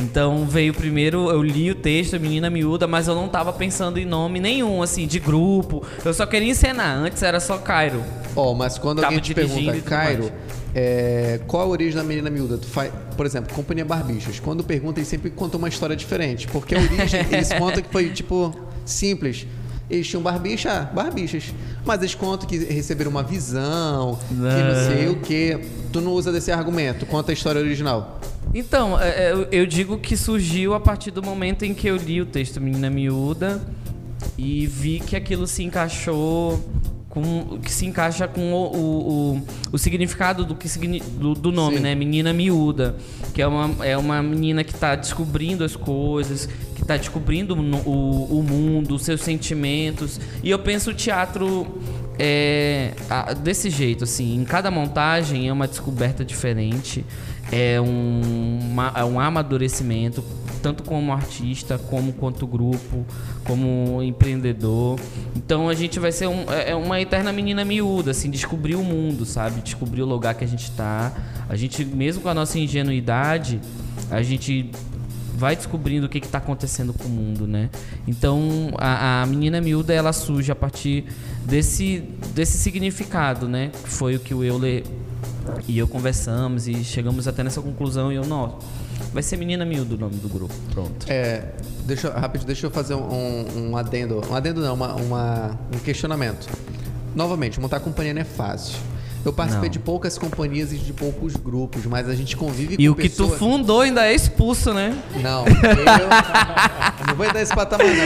Então 0.00 0.46
veio 0.46 0.72
primeiro, 0.72 1.30
eu 1.30 1.42
li 1.42 1.70
o 1.70 1.74
texto, 1.74 2.18
Menina 2.18 2.48
Miúda, 2.48 2.86
mas 2.86 3.06
eu 3.06 3.14
não 3.14 3.28
tava 3.28 3.52
pensando 3.52 3.98
em 3.98 4.06
nome 4.06 4.40
nenhum, 4.40 4.82
assim, 4.82 5.06
de 5.06 5.20
grupo. 5.20 5.84
Eu 6.04 6.14
só 6.14 6.24
queria 6.26 6.50
encenar. 6.50 6.96
Antes 6.96 7.22
era 7.22 7.38
só 7.38 7.58
Cairo. 7.58 8.02
Ó, 8.34 8.50
oh, 8.50 8.54
mas 8.54 8.78
quando 8.78 9.02
tava 9.02 9.08
alguém 9.08 9.20
te 9.20 9.34
pergunta, 9.34 9.78
Cairo, 9.82 10.32
é, 10.74 11.40
qual 11.46 11.62
a 11.62 11.66
origem 11.66 11.96
da 11.96 12.04
Menina 12.04 12.30
Miúda? 12.30 12.56
Tu 12.56 12.66
faz, 12.66 12.92
por 13.16 13.26
exemplo, 13.26 13.54
Companhia 13.54 13.84
Barbichos. 13.84 14.38
Quando 14.38 14.62
perguntam, 14.62 14.98
eles 14.98 15.08
sempre 15.08 15.30
contam 15.30 15.58
uma 15.58 15.68
história 15.68 15.96
diferente. 15.96 16.46
Porque 16.48 16.74
a 16.74 16.78
origem, 16.78 17.20
eles 17.30 17.52
contam 17.52 17.82
que 17.82 17.90
foi, 17.90 18.10
tipo, 18.10 18.54
simples. 18.84 19.46
Eles 19.88 20.06
tinham 20.06 20.22
barbicha, 20.22 20.88
barbichas. 20.94 21.52
Mas 21.84 21.98
eles 21.98 22.14
contam 22.14 22.48
que 22.48 22.56
receberam 22.58 23.10
uma 23.10 23.24
visão, 23.24 24.18
não. 24.30 24.50
que 24.50 24.62
não 24.62 24.74
sei 24.86 25.08
o 25.08 25.16
quê. 25.20 25.60
Tu 25.92 26.00
não 26.00 26.12
usa 26.12 26.30
desse 26.30 26.52
argumento. 26.52 27.04
Conta 27.06 27.32
a 27.32 27.34
história 27.34 27.60
original. 27.60 28.20
Então, 28.54 29.00
é, 29.00 29.32
é, 29.32 29.48
eu 29.50 29.66
digo 29.66 29.98
que 29.98 30.16
surgiu 30.16 30.74
a 30.74 30.80
partir 30.80 31.10
do 31.10 31.22
momento 31.22 31.64
em 31.64 31.74
que 31.74 31.88
eu 31.88 31.96
li 31.96 32.20
o 32.20 32.26
texto 32.26 32.60
Menina 32.60 32.88
Miúda 32.88 33.60
e 34.38 34.66
vi 34.66 35.00
que 35.00 35.16
aquilo 35.16 35.46
se 35.46 35.64
encaixou 35.64 36.60
com 37.10 37.58
que 37.58 37.70
se 37.70 37.84
encaixa 37.84 38.26
com 38.26 38.52
o, 38.52 38.72
o, 38.72 39.34
o, 39.36 39.42
o 39.72 39.78
significado 39.78 40.44
do, 40.44 40.54
que, 40.54 40.68
do, 40.88 41.34
do 41.34 41.52
nome, 41.52 41.76
Sim. 41.76 41.82
né? 41.82 41.94
Menina 41.94 42.32
miúda, 42.32 42.96
que 43.34 43.42
é 43.42 43.46
uma, 43.46 43.84
é 43.84 43.98
uma 43.98 44.22
menina 44.22 44.62
que 44.64 44.72
está 44.72 44.94
descobrindo 44.94 45.64
as 45.64 45.74
coisas, 45.74 46.48
que 46.76 46.82
está 46.82 46.96
descobrindo 46.96 47.54
o, 47.54 48.38
o 48.38 48.42
mundo, 48.42 48.94
os 48.94 49.02
seus 49.02 49.20
sentimentos. 49.20 50.20
E 50.42 50.48
eu 50.50 50.58
penso 50.60 50.90
o 50.90 50.94
teatro 50.94 51.66
é, 52.16 52.92
desse 53.42 53.68
jeito, 53.68 54.04
assim, 54.04 54.36
em 54.36 54.44
cada 54.44 54.70
montagem 54.70 55.48
é 55.48 55.52
uma 55.52 55.66
descoberta 55.66 56.24
diferente 56.24 57.04
é 57.52 57.80
um, 57.80 58.58
uma, 58.60 58.92
é 58.96 59.04
um 59.04 59.18
amadurecimento, 59.18 60.24
tanto 60.60 60.82
como 60.82 61.12
artista, 61.12 61.78
como 61.78 62.12
quanto 62.12 62.46
grupo, 62.46 63.04
como 63.44 64.02
empreendedor. 64.02 64.98
Então 65.34 65.68
a 65.68 65.74
gente 65.74 65.98
vai 65.98 66.12
ser 66.12 66.28
um, 66.28 66.50
é, 66.50 66.70
é 66.70 66.74
uma 66.76 67.00
eterna 67.00 67.32
menina 67.32 67.64
miúda, 67.64 68.10
assim, 68.10 68.30
descobrir 68.30 68.76
o 68.76 68.82
mundo, 68.82 69.24
sabe? 69.24 69.60
Descobrir 69.60 70.02
o 70.02 70.06
lugar 70.06 70.34
que 70.34 70.44
a 70.44 70.48
gente 70.48 70.64
está. 70.64 71.12
A 71.48 71.56
gente, 71.56 71.84
mesmo 71.84 72.22
com 72.22 72.28
a 72.28 72.34
nossa 72.34 72.58
ingenuidade, 72.58 73.60
a 74.10 74.22
gente 74.22 74.70
vai 75.34 75.56
descobrindo 75.56 76.06
o 76.06 76.08
que 76.08 76.18
está 76.18 76.36
acontecendo 76.36 76.92
com 76.92 77.04
o 77.04 77.08
mundo, 77.08 77.46
né? 77.46 77.70
Então 78.06 78.72
a, 78.76 79.22
a, 79.22 79.26
menina 79.26 79.58
miúda 79.60 79.94
ela 79.94 80.12
surge 80.12 80.52
a 80.52 80.54
partir 80.54 81.06
desse, 81.46 82.04
desse 82.34 82.58
significado, 82.58 83.48
né? 83.48 83.70
Que 83.82 83.88
foi 83.88 84.16
o 84.16 84.20
que 84.20 84.34
o 84.34 84.44
Euler 84.44 84.84
e 85.66 85.78
eu 85.78 85.88
conversamos 85.88 86.68
e 86.68 86.84
chegamos 86.84 87.26
até 87.26 87.42
nessa 87.42 87.62
conclusão 87.62 88.12
e 88.12 88.16
eu, 88.16 88.26
não, 88.26 88.58
vai 89.12 89.22
ser 89.22 89.36
Menina 89.36 89.64
Miúdo 89.64 89.94
o 89.96 89.98
nome 89.98 90.16
do 90.16 90.28
grupo. 90.28 90.54
Pronto. 90.72 91.06
É, 91.08 91.44
deixa, 91.84 92.10
rápido, 92.10 92.44
deixa 92.44 92.66
eu 92.66 92.70
fazer 92.70 92.94
um, 92.94 93.70
um 93.70 93.76
adendo. 93.76 94.22
Um 94.30 94.34
adendo 94.34 94.60
não, 94.60 94.74
uma, 94.74 94.94
uma, 94.94 95.58
um 95.74 95.78
questionamento. 95.78 96.48
Novamente, 97.14 97.60
montar 97.60 97.80
companhia 97.80 98.14
não 98.14 98.22
é 98.22 98.24
fácil. 98.24 98.76
Eu 99.24 99.32
participei 99.34 99.68
não. 99.68 99.72
de 99.72 99.78
poucas 99.78 100.16
companhias 100.16 100.72
e 100.72 100.76
de 100.78 100.94
poucos 100.94 101.36
grupos, 101.36 101.84
mas 101.84 102.08
a 102.08 102.14
gente 102.14 102.36
convive 102.36 102.76
com 102.76 102.82
E 102.82 102.88
o 102.88 102.94
que 102.94 103.08
tu 103.08 103.28
fundou 103.28 103.82
ainda 103.82 104.06
é 104.06 104.14
expulso, 104.14 104.72
né? 104.72 104.96
Não, 105.22 105.44
eu 105.46 105.54
não 107.06 107.14
vou 107.14 107.30
dar 107.30 107.42
esse 107.42 107.54
patamar 107.54 107.86
não. 107.86 108.04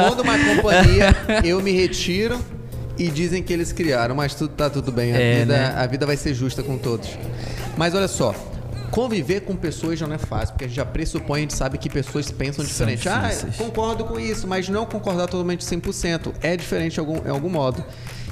Eu 0.00 0.10
fundo 0.10 0.22
uma 0.22 0.38
companhia, 0.38 1.16
eu 1.44 1.60
me 1.60 1.72
retiro 1.72 2.38
e 2.96 3.08
dizem 3.08 3.42
que 3.42 3.52
eles 3.52 3.72
criaram, 3.72 4.14
mas 4.14 4.34
tudo 4.34 4.50
tá 4.54 4.70
tudo 4.70 4.92
bem. 4.92 5.12
A, 5.12 5.20
é, 5.20 5.38
vida, 5.40 5.52
né? 5.52 5.74
a 5.76 5.86
vida 5.86 6.06
vai 6.06 6.16
ser 6.16 6.34
justa 6.34 6.62
com 6.62 6.78
todos. 6.78 7.08
Mas 7.76 7.92
olha 7.92 8.08
só, 8.08 8.32
conviver 8.90 9.40
com 9.40 9.56
pessoas 9.56 9.98
já 9.98 10.06
não 10.06 10.14
é 10.14 10.18
fácil, 10.18 10.54
porque 10.54 10.64
a 10.64 10.68
gente 10.68 10.76
já 10.76 10.84
pressupõe, 10.84 11.38
a 11.38 11.42
gente 11.42 11.54
sabe 11.54 11.78
que 11.78 11.88
pessoas 11.88 12.30
pensam 12.30 12.64
diferente. 12.64 13.08
Ah, 13.08 13.30
concordo 13.56 14.04
com 14.04 14.18
isso, 14.18 14.46
mas 14.46 14.68
não 14.68 14.86
concordar 14.86 15.26
totalmente 15.26 15.64
100%. 15.64 16.34
É 16.42 16.56
diferente 16.56 16.94
de 16.94 17.00
algum, 17.00 17.16
em 17.26 17.30
algum 17.30 17.48
modo. 17.48 17.84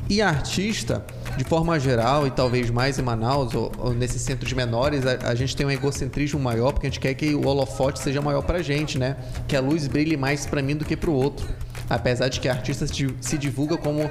E 0.08 0.20
artista, 0.20 1.02
de 1.36 1.44
forma 1.44 1.80
geral, 1.80 2.26
e 2.26 2.30
talvez 2.30 2.68
mais 2.68 2.98
em 2.98 3.02
Manaus, 3.02 3.54
ou, 3.54 3.72
ou 3.78 3.94
nesses 3.94 4.20
centros 4.20 4.52
menores, 4.52 5.02
a, 5.06 5.30
a 5.30 5.34
gente 5.34 5.56
tem 5.56 5.64
um 5.64 5.70
egocentrismo 5.70 6.38
maior, 6.38 6.72
porque 6.72 6.86
a 6.86 6.90
gente 6.90 7.00
quer 7.00 7.14
que 7.14 7.34
o 7.34 7.46
holofote 7.46 8.00
seja 8.00 8.20
maior 8.20 8.42
pra 8.42 8.60
gente, 8.60 8.98
né? 8.98 9.16
Que 9.48 9.56
a 9.56 9.60
luz 9.60 9.86
brilhe 9.86 10.16
mais 10.16 10.44
pra 10.44 10.60
mim 10.60 10.76
do 10.76 10.84
que 10.84 10.94
pro 10.94 11.12
outro. 11.12 11.48
Apesar 11.88 12.28
de 12.28 12.38
que 12.38 12.48
artista 12.48 12.86
se, 12.86 13.14
se 13.20 13.38
divulga 13.38 13.78
como 13.78 14.10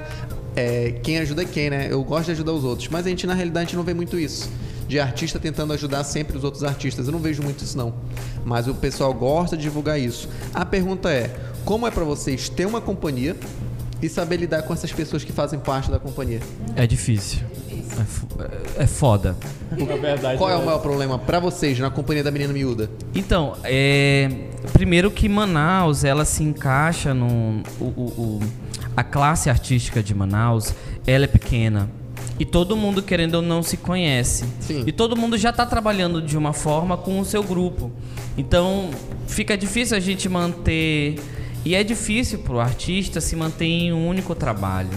é, 0.56 0.98
quem 1.02 1.18
ajuda 1.18 1.44
quem, 1.44 1.70
né? 1.70 1.88
Eu 1.90 2.02
gosto 2.02 2.26
de 2.26 2.32
ajudar 2.32 2.52
os 2.52 2.64
outros, 2.64 2.88
mas 2.88 3.06
a 3.06 3.08
gente, 3.08 3.26
na 3.26 3.34
realidade, 3.34 3.74
a 3.74 3.76
não 3.76 3.84
vê 3.84 3.94
muito 3.94 4.18
isso. 4.18 4.50
De 4.94 5.00
artista 5.00 5.40
tentando 5.40 5.72
ajudar 5.72 6.04
sempre 6.04 6.36
os 6.36 6.44
outros 6.44 6.62
artistas. 6.62 7.06
Eu 7.08 7.12
não 7.12 7.18
vejo 7.18 7.42
muito 7.42 7.64
isso, 7.64 7.76
não. 7.76 7.92
Mas 8.44 8.68
o 8.68 8.74
pessoal 8.74 9.12
gosta 9.12 9.56
de 9.56 9.64
divulgar 9.64 9.98
isso. 9.98 10.28
A 10.54 10.64
pergunta 10.64 11.10
é: 11.10 11.34
como 11.64 11.84
é 11.84 11.90
pra 11.90 12.04
vocês 12.04 12.48
ter 12.48 12.64
uma 12.64 12.80
companhia 12.80 13.36
e 14.00 14.08
saber 14.08 14.36
lidar 14.36 14.62
com 14.62 14.72
essas 14.72 14.92
pessoas 14.92 15.24
que 15.24 15.32
fazem 15.32 15.58
parte 15.58 15.90
da 15.90 15.98
companhia? 15.98 16.38
É 16.76 16.86
difícil. 16.86 17.40
É, 18.78 18.84
é 18.84 18.86
foda. 18.86 19.36
Na 19.72 19.96
verdade. 19.96 20.38
Qual 20.38 20.48
é 20.48 20.54
o 20.56 20.64
maior 20.64 20.78
problema 20.78 21.18
pra 21.18 21.40
vocês 21.40 21.76
na 21.80 21.90
companhia 21.90 22.22
da 22.22 22.30
menina 22.30 22.52
miúda? 22.52 22.88
Então, 23.16 23.56
é, 23.64 24.30
primeiro 24.72 25.10
que 25.10 25.28
Manaus, 25.28 26.04
ela 26.04 26.24
se 26.24 26.44
encaixa 26.44 27.12
no... 27.12 27.62
o- 27.80 27.84
o- 27.84 28.12
o- 28.16 28.40
a 28.96 29.02
classe 29.02 29.50
artística 29.50 30.00
de 30.00 30.14
Manaus, 30.14 30.72
ela 31.04 31.24
é 31.24 31.26
pequena. 31.26 31.90
E 32.38 32.44
todo 32.44 32.76
mundo, 32.76 33.02
querendo 33.02 33.36
ou 33.36 33.42
não, 33.42 33.62
se 33.62 33.76
conhece. 33.76 34.44
Sim. 34.60 34.82
E 34.86 34.92
todo 34.92 35.16
mundo 35.16 35.38
já 35.38 35.50
está 35.50 35.64
trabalhando 35.64 36.20
de 36.20 36.36
uma 36.36 36.52
forma 36.52 36.96
com 36.96 37.20
o 37.20 37.24
seu 37.24 37.42
grupo. 37.42 37.92
Então, 38.36 38.90
fica 39.26 39.56
difícil 39.56 39.96
a 39.96 40.00
gente 40.00 40.28
manter... 40.28 41.16
E 41.64 41.74
é 41.74 41.82
difícil 41.82 42.40
pro 42.40 42.60
artista 42.60 43.20
se 43.20 43.34
manter 43.34 43.64
em 43.64 43.92
um 43.92 44.06
único 44.06 44.34
trabalho. 44.34 44.90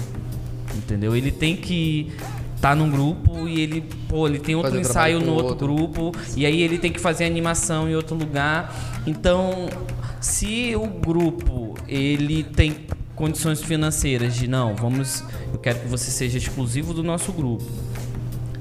Entendeu? 0.76 1.15
Ele 1.15 1.32
tem 1.32 1.56
que 1.56 2.12
estar 2.56 2.76
num 2.76 2.89
grupo 2.89 3.47
e 3.47 3.62
ele, 3.62 3.86
pô, 4.10 4.28
ele 4.28 4.39
tem 4.39 4.56
outro 4.56 4.71
Fazer 4.71 4.82
ensaio 4.82 5.19
no 5.19 5.32
outro 5.34 5.50
outro. 5.50 5.67
grupo 5.67 6.12
e 6.36 6.45
aí 6.45 6.62
ele 6.62 6.78
tem 6.78 6.91
que 6.91 7.00
fazer 7.00 7.26
animação 7.26 7.89
em 7.89 7.95
outro 7.95 8.15
lugar. 8.15 9.02
Então, 9.06 9.69
se 10.19 10.76
o 10.76 10.88
grupo 10.88 11.76
ele 11.88 12.43
tem 12.43 12.76
condições 13.18 13.62
financeiras 13.62 14.36
de 14.36 14.48
não, 14.48 14.76
vamos, 14.76 15.24
eu 15.52 15.60
quero 15.60 15.80
que 15.80 15.88
você 15.88 16.10
seja 16.10 16.38
exclusivo 16.38 16.94
do 16.94 17.04
nosso 17.04 17.34
grupo. 17.34 17.66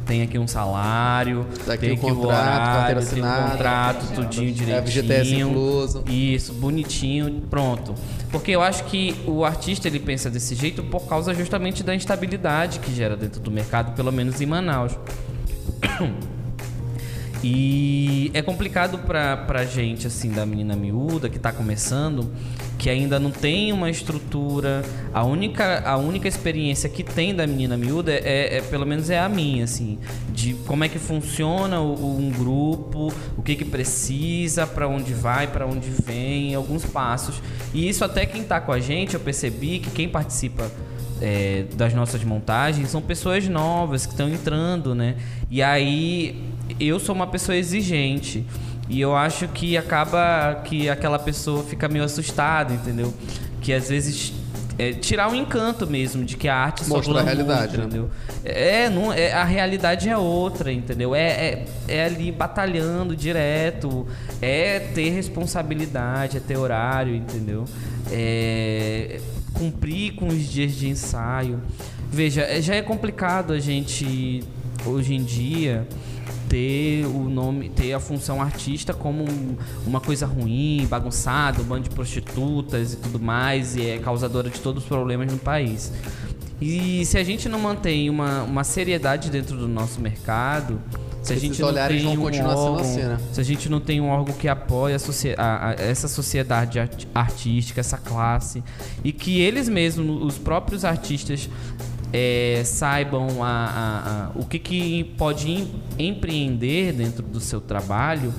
Tem 0.06 0.22
aqui 0.22 0.38
um 0.38 0.46
salário, 0.46 1.44
Tá 1.66 1.72
aqui 1.74 1.86
tem 1.86 1.96
aqui 1.96 2.06
o 2.06 2.14
contrato, 2.14 2.92
horário, 2.92 3.06
tem 3.08 3.24
um 3.24 3.50
contrato, 3.50 4.14
tudinho 4.14 4.50
É, 4.50 4.52
direitinho. 4.52 4.86
FGTS 4.86 5.34
incluso. 5.34 6.04
Isso, 6.08 6.52
bonitinho, 6.54 7.42
pronto. 7.50 7.92
Porque 8.30 8.52
eu 8.52 8.62
acho 8.62 8.84
que 8.84 9.20
o 9.26 9.44
artista 9.44 9.88
ele 9.88 9.98
pensa 9.98 10.30
desse 10.30 10.54
jeito 10.54 10.82
por 10.84 11.06
causa 11.08 11.34
justamente 11.34 11.82
da 11.82 11.92
instabilidade 11.92 12.78
que 12.78 12.94
gera 12.94 13.16
dentro 13.16 13.40
do 13.40 13.50
mercado, 13.50 13.96
pelo 13.96 14.12
menos 14.12 14.40
em 14.40 14.46
Manaus. 14.46 14.92
E 17.42 18.30
é 18.32 18.42
complicado 18.42 18.98
pra, 18.98 19.36
pra 19.36 19.64
gente, 19.64 20.06
assim, 20.06 20.30
da 20.30 20.46
menina 20.46 20.74
miúda 20.74 21.28
que 21.28 21.38
tá 21.38 21.52
começando, 21.52 22.30
que 22.78 22.90
ainda 22.90 23.18
não 23.18 23.30
tem 23.30 23.72
uma 23.72 23.88
estrutura. 23.90 24.82
A 25.12 25.24
única, 25.24 25.80
a 25.88 25.96
única 25.96 26.28
experiência 26.28 26.88
que 26.90 27.02
tem 27.02 27.34
da 27.34 27.46
menina 27.46 27.76
miúda 27.76 28.12
é, 28.12 28.58
é- 28.58 28.60
pelo 28.60 28.84
menos 28.86 29.08
é 29.10 29.18
a 29.18 29.28
minha, 29.28 29.64
assim, 29.64 29.98
de 30.32 30.54
como 30.66 30.84
é 30.84 30.88
que 30.88 30.98
funciona 30.98 31.80
o- 31.80 32.18
um 32.18 32.30
grupo, 32.30 33.12
o 33.36 33.42
que 33.42 33.54
que 33.56 33.64
precisa, 33.64 34.66
pra 34.66 34.86
onde 34.86 35.14
vai, 35.14 35.46
pra 35.46 35.66
onde 35.66 35.88
vem, 35.88 36.54
alguns 36.54 36.84
passos. 36.84 37.40
E 37.72 37.88
isso 37.88 38.04
até 38.04 38.26
quem 38.26 38.42
tá 38.42 38.60
com 38.60 38.72
a 38.72 38.78
gente, 38.80 39.14
eu 39.14 39.20
percebi 39.20 39.78
que 39.78 39.90
quem 39.90 40.08
participa 40.08 40.70
é, 41.18 41.64
das 41.74 41.94
nossas 41.94 42.22
montagens 42.24 42.90
são 42.90 43.00
pessoas 43.00 43.48
novas 43.48 44.04
que 44.04 44.12
estão 44.12 44.28
entrando, 44.28 44.94
né? 44.94 45.16
E 45.50 45.62
aí 45.62 46.42
eu 46.78 46.98
sou 47.00 47.14
uma 47.14 47.26
pessoa 47.26 47.56
exigente. 47.56 48.44
E 48.88 49.00
eu 49.00 49.16
acho 49.16 49.48
que 49.48 49.76
acaba 49.76 50.62
que 50.64 50.88
aquela 50.88 51.18
pessoa 51.18 51.62
fica 51.64 51.88
meio 51.88 52.04
assustada, 52.04 52.72
entendeu? 52.72 53.12
Que 53.60 53.72
às 53.72 53.88
vezes 53.88 54.32
é, 54.78 54.92
tirar 54.92 55.30
o 55.30 55.34
encanto 55.34 55.86
mesmo 55.86 56.24
de 56.24 56.36
que 56.36 56.48
a 56.48 56.54
arte 56.54 56.84
só 56.84 56.96
Mostrar 56.96 57.20
a 57.20 57.22
glamour, 57.22 57.34
realidade, 57.34 57.78
né? 57.78 57.84
entendeu? 57.84 58.10
É, 58.44 58.88
não, 58.90 59.12
é, 59.12 59.32
a 59.32 59.44
realidade 59.44 60.08
é 60.08 60.16
outra, 60.16 60.70
entendeu? 60.72 61.14
É, 61.14 61.28
é, 61.28 61.64
é 61.88 62.04
ali 62.04 62.30
batalhando 62.30 63.16
direto, 63.16 64.06
é 64.40 64.78
ter 64.78 65.10
responsabilidade, 65.10 66.36
é 66.36 66.40
ter 66.40 66.56
horário, 66.56 67.14
entendeu? 67.14 67.64
É 68.12 69.20
cumprir 69.54 70.12
com 70.14 70.28
os 70.28 70.44
dias 70.44 70.72
de 70.74 70.88
ensaio. 70.88 71.60
Veja, 72.12 72.42
é- 72.42 72.60
já 72.60 72.74
é 72.74 72.82
complicado 72.82 73.52
a 73.54 73.58
gente 73.58 74.44
hoje 74.84 75.14
em 75.14 75.24
dia 75.24 75.86
ter 76.48 77.04
o 77.06 77.28
nome, 77.28 77.68
ter 77.68 77.92
a 77.92 78.00
função 78.00 78.40
artista 78.40 78.92
como 78.94 79.24
um- 79.24 79.56
uma 79.86 80.00
coisa 80.00 80.26
ruim, 80.26 80.86
bagunçada, 80.88 81.60
um 81.62 81.64
bando 81.64 81.82
de 81.84 81.90
prostitutas 81.90 82.94
e 82.94 82.96
tudo 82.96 83.18
mais, 83.20 83.76
e 83.76 83.86
é 83.90 83.98
causadora 83.98 84.48
de 84.50 84.60
todos 84.60 84.82
os 84.82 84.88
problemas 84.88 85.30
no 85.30 85.38
país. 85.38 85.92
E 86.60 87.04
se 87.04 87.18
a 87.18 87.24
gente 87.24 87.48
não 87.48 87.58
mantém 87.60 88.08
uma, 88.08 88.42
uma 88.42 88.64
seriedade 88.64 89.28
dentro 89.30 89.56
do 89.56 89.68
nosso 89.68 90.00
mercado, 90.00 90.80
se 91.22 91.32
a 91.32 91.36
gente 91.40 91.60
não 91.60 91.68
tem 91.98 92.06
um 92.06 92.20
órgão, 92.56 92.80
assim, 92.80 93.02
né? 93.02 93.18
se 93.32 93.40
a 93.40 93.44
gente 93.44 93.68
não 93.68 93.80
tem 93.80 94.00
um 94.00 94.08
órgão 94.08 94.32
que 94.34 94.48
apoie 94.48 94.94
a 94.94 94.98
a- 95.36 95.68
a- 95.70 95.72
essa 95.74 96.08
sociedade 96.08 96.78
art- 96.78 97.04
artística, 97.14 97.80
essa 97.80 97.98
classe, 97.98 98.62
e 99.04 99.12
que 99.12 99.38
eles 99.40 99.68
mesmos, 99.68 100.22
os 100.22 100.38
próprios 100.38 100.84
artistas, 100.84 101.50
é, 102.18 102.62
saibam 102.64 103.42
a- 103.42 103.46
a- 103.48 104.10
a- 104.10 104.30
o 104.34 104.44
que, 104.46 104.58
que 104.58 105.04
pode 105.18 105.50
em- 105.50 105.68
empreender 105.98 106.92
dentro 106.92 107.22
do 107.22 107.40
seu 107.40 107.60
trabalho, 107.60 108.32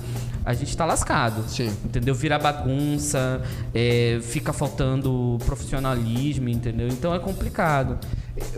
a 0.44 0.54
gente 0.56 0.70
está 0.70 0.84
lascado. 0.84 1.44
Sim. 1.48 1.68
Entendeu? 1.86 2.16
Vira 2.16 2.40
bagunça, 2.40 3.40
é, 3.76 4.18
fica 4.24 4.52
faltando 4.52 5.38
profissionalismo, 5.46 6.50
entendeu? 6.50 6.88
Então 6.88 7.14
é 7.14 7.20
complicado. 7.20 8.00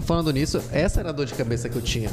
Falando 0.01 0.31
nisso, 0.31 0.61
essa 0.71 0.99
era 1.01 1.09
a 1.09 1.11
dor 1.11 1.25
de 1.25 1.33
cabeça 1.33 1.67
que 1.67 1.75
eu 1.75 1.81
tinha. 1.81 2.09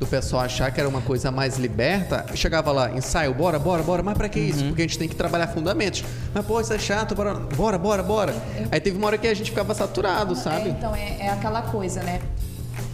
Do 0.00 0.06
pessoal 0.06 0.42
achar 0.44 0.70
que 0.72 0.80
era 0.80 0.88
uma 0.88 1.02
coisa 1.02 1.30
mais 1.30 1.58
liberta. 1.58 2.24
Chegava 2.34 2.72
lá, 2.72 2.90
ensaio, 2.90 3.34
bora, 3.34 3.58
bora, 3.58 3.82
bora. 3.82 4.02
Mas 4.02 4.16
pra 4.16 4.30
que 4.30 4.40
isso? 4.40 4.64
Porque 4.64 4.80
a 4.80 4.84
gente 4.86 4.98
tem 4.98 5.06
que 5.06 5.14
trabalhar 5.14 5.48
fundamentos. 5.48 6.02
Mas, 6.32 6.46
pô, 6.46 6.58
isso 6.58 6.72
é 6.72 6.78
chato, 6.78 7.14
bora, 7.14 7.34
bora, 7.34 7.76
bora, 7.78 8.02
bora. 8.02 8.34
Aí 8.72 8.80
teve 8.80 8.96
uma 8.96 9.06
hora 9.08 9.18
que 9.18 9.28
a 9.28 9.34
gente 9.34 9.50
ficava 9.50 9.74
saturado, 9.74 10.32
É, 10.32 10.36
sabe? 10.36 10.70
então, 10.70 10.94
é, 10.96 11.18
é 11.20 11.28
aquela 11.28 11.60
coisa, 11.60 12.02
né? 12.02 12.18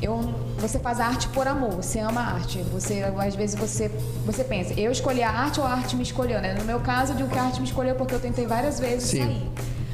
Eu, 0.02 0.34
você 0.58 0.80
faz 0.80 0.98
a 0.98 1.06
arte 1.06 1.28
por 1.28 1.46
amor, 1.46 1.74
você 1.76 2.00
ama 2.00 2.20
a 2.20 2.24
arte. 2.34 2.58
Você, 2.72 3.04
às 3.16 3.36
vezes 3.36 3.54
você, 3.54 3.88
você 4.26 4.42
pensa, 4.42 4.74
eu 4.78 4.90
escolhi 4.90 5.22
a 5.22 5.30
arte 5.30 5.60
ou 5.60 5.66
a 5.66 5.70
arte 5.70 5.94
me 5.94 6.02
escolheu, 6.02 6.40
né? 6.40 6.54
No 6.58 6.64
meu 6.64 6.80
caso, 6.80 7.12
eu 7.12 7.16
digo 7.18 7.28
que 7.28 7.38
a 7.38 7.42
arte 7.44 7.60
me 7.60 7.66
escolheu 7.68 7.94
porque 7.94 8.16
eu 8.16 8.20
tentei 8.20 8.46
várias 8.48 8.80
vezes 8.80 9.08
Sim. 9.10 9.18
sair. 9.22 9.50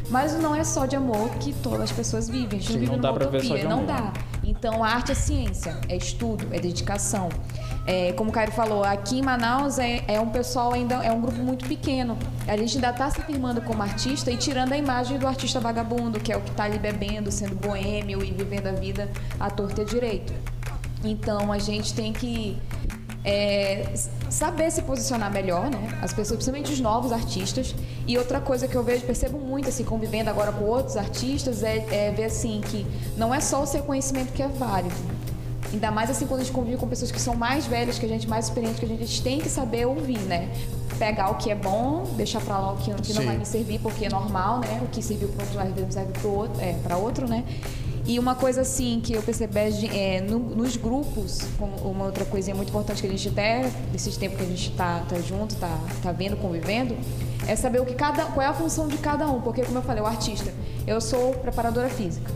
Mas 0.09 0.33
não 0.41 0.55
é 0.55 0.65
só 0.65 0.87
de 0.87 0.97
amor 0.97 1.29
que 1.41 1.53
todas 1.63 1.83
as 1.83 1.93
pessoas 1.93 2.27
vivem. 2.29 2.59
A 2.59 2.63
gente 2.63 2.67
Sim, 2.69 2.73
não 2.73 2.81
vive 2.81 2.91
não 2.93 2.99
numa 2.99 3.13
dá 3.13 3.19
pra 3.19 3.29
ver 3.29 3.39
utopia, 3.39 3.49
só 3.59 3.63
de 3.63 3.69
não 3.69 3.81
amor. 3.83 3.87
dá. 3.87 4.13
Então, 4.45 4.83
a 4.83 4.89
arte 4.89 5.13
é 5.13 5.15
ciência, 5.15 5.79
é 5.89 5.97
estudo, 5.97 6.47
é 6.53 6.59
dedicação. 6.59 7.29
É, 7.87 8.13
como 8.13 8.31
o 8.31 8.33
Caio 8.33 8.53
falou, 8.53 8.85
aqui 8.85 9.19
em 9.19 9.23
Manaus 9.23 9.79
é, 9.79 10.05
é 10.07 10.21
um 10.21 10.29
pessoal 10.29 10.73
ainda, 10.73 10.97
é 10.97 11.13
um 11.13 11.21
grupo 11.21 11.39
muito 11.39 11.67
pequeno. 11.67 12.17
A 12.47 12.57
gente 12.57 12.77
ainda 12.77 12.91
está 12.91 13.11
se 13.11 13.21
firmando 13.23 13.61
como 13.63 13.83
artista 13.83 14.31
e 14.31 14.37
tirando 14.37 14.73
a 14.73 14.79
imagem 14.79 15.19
do 15.19 15.27
artista 15.27 15.61
vagabundo, 15.61 16.21
que 16.21 16.33
é 16.33 16.37
o 16.37 16.41
que 16.41 16.51
está 16.51 16.65
ali 16.65 16.79
bebendo, 16.79 17.31
sendo 17.31 17.55
boêmio 17.55 18.25
e 18.25 18.31
vivendo 18.33 18.67
a 18.69 18.73
vida 18.73 19.09
à 19.39 19.51
torta 19.51 19.83
e 19.83 19.85
direito. 19.85 20.33
Então, 21.05 21.53
a 21.53 21.59
gente 21.59 21.95
tem 21.95 22.13
que 22.13 22.57
é, 23.25 23.93
saber 24.29 24.71
se 24.71 24.83
posicionar 24.83 25.31
melhor, 25.31 25.71
né? 25.71 25.99
As 26.03 26.13
pessoas, 26.13 26.39
principalmente 26.39 26.73
os 26.73 26.81
novos 26.81 27.13
artistas. 27.13 27.75
E 28.07 28.19
outra 28.19 28.41
coisa 28.41 28.67
que 28.67 28.75
eu 28.75 28.83
vejo, 28.83 29.05
percebo 29.05 29.39
muito, 29.39 29.69
assim, 29.69 29.85
convivendo 29.85 30.29
agora 30.29 30.51
com 30.53 30.65
outros 30.65 30.97
artistas, 30.97 31.63
é, 31.63 31.87
é 31.91 32.11
ver, 32.11 32.25
assim, 32.25 32.61
que 32.63 32.87
não 33.17 33.33
é 33.35 33.41
só 33.41 33.63
o 33.63 33.67
seu 33.67 33.83
conhecimento 33.83 34.33
que 34.33 34.43
é 34.43 34.49
válido. 34.49 34.95
Ainda 35.73 35.91
mais, 35.91 36.11
assim, 36.11 36.27
quando 36.27 36.41
a 36.41 36.45
gente 36.45 36.53
convive 36.53 36.77
com 36.77 36.87
pessoas 36.87 37.11
que 37.11 37.21
são 37.21 37.35
mais 37.35 37.67
velhas 37.67 37.99
que 37.99 38.05
a 38.05 38.09
gente, 38.09 38.29
mais 38.29 38.47
experientes 38.47 38.79
que 38.79 38.85
a 38.85 38.89
gente, 38.89 39.23
tem 39.23 39.41
que 39.41 39.49
saber 39.49 39.87
ouvir, 39.87 40.19
né? 40.19 40.51
Pegar 40.99 41.31
o 41.31 41.37
que 41.37 41.51
é 41.51 41.55
bom, 41.55 42.05
deixar 42.15 42.41
pra 42.43 42.59
lá 42.59 42.73
o 42.73 42.77
que, 42.77 42.91
não 42.91 43.03
Sim. 43.03 43.25
vai 43.25 43.39
me 43.39 43.47
servir 43.47 43.79
porque 43.81 44.05
é 44.05 44.11
normal, 44.11 44.61
né? 44.61 44.81
O 44.85 44.89
que 44.89 45.01
serviu 45.01 45.29
para 45.29 45.45
outro, 45.45 45.83
não 45.83 45.91
serve 45.91 46.13
para 46.13 46.29
outro, 46.29 46.61
é, 46.61 46.97
outro, 46.97 47.29
né? 47.29 47.45
E 48.05 48.19
uma 48.19 48.35
coisa 48.35 48.63
assim 48.63 49.01
que 49.03 49.13
eu 49.13 49.23
percebi 49.23 49.59
é, 49.89 50.17
é, 50.17 50.21
no- 50.21 50.41
nos 50.41 50.77
grupos, 50.77 51.41
uma 51.85 52.05
outra 52.07 52.25
coisinha 52.25 52.55
muito 52.55 52.69
importante 52.71 53.01
que 53.01 53.07
a 53.07 53.11
gente 53.11 53.29
até, 53.29 53.71
desses 53.93 54.17
tempos 54.17 54.39
que 54.39 54.45
a 54.45 54.47
gente 54.49 54.71
tá, 54.73 55.05
tá 55.09 55.17
junto, 55.21 55.55
tá, 55.55 55.79
tá 56.03 56.11
vendo, 56.11 56.37
convivendo, 56.37 56.97
é 57.47 57.55
saber 57.55 57.81
o 57.81 57.87
que 57.87 57.95
cada, 57.95 58.25
qual 58.27 58.45
é 58.45 58.49
a 58.49 58.53
função 58.55 58.89
de 58.89 58.99
cada 58.99 59.27
um. 59.29 59.41
Porque, 59.41 59.63
como 59.63 59.79
eu 59.79 59.83
falei, 59.83 60.03
o 60.03 60.07
artista, 60.07 60.53
eu 60.87 61.01
sou 61.01 61.33
preparadora 61.35 61.89
física. 61.89 62.31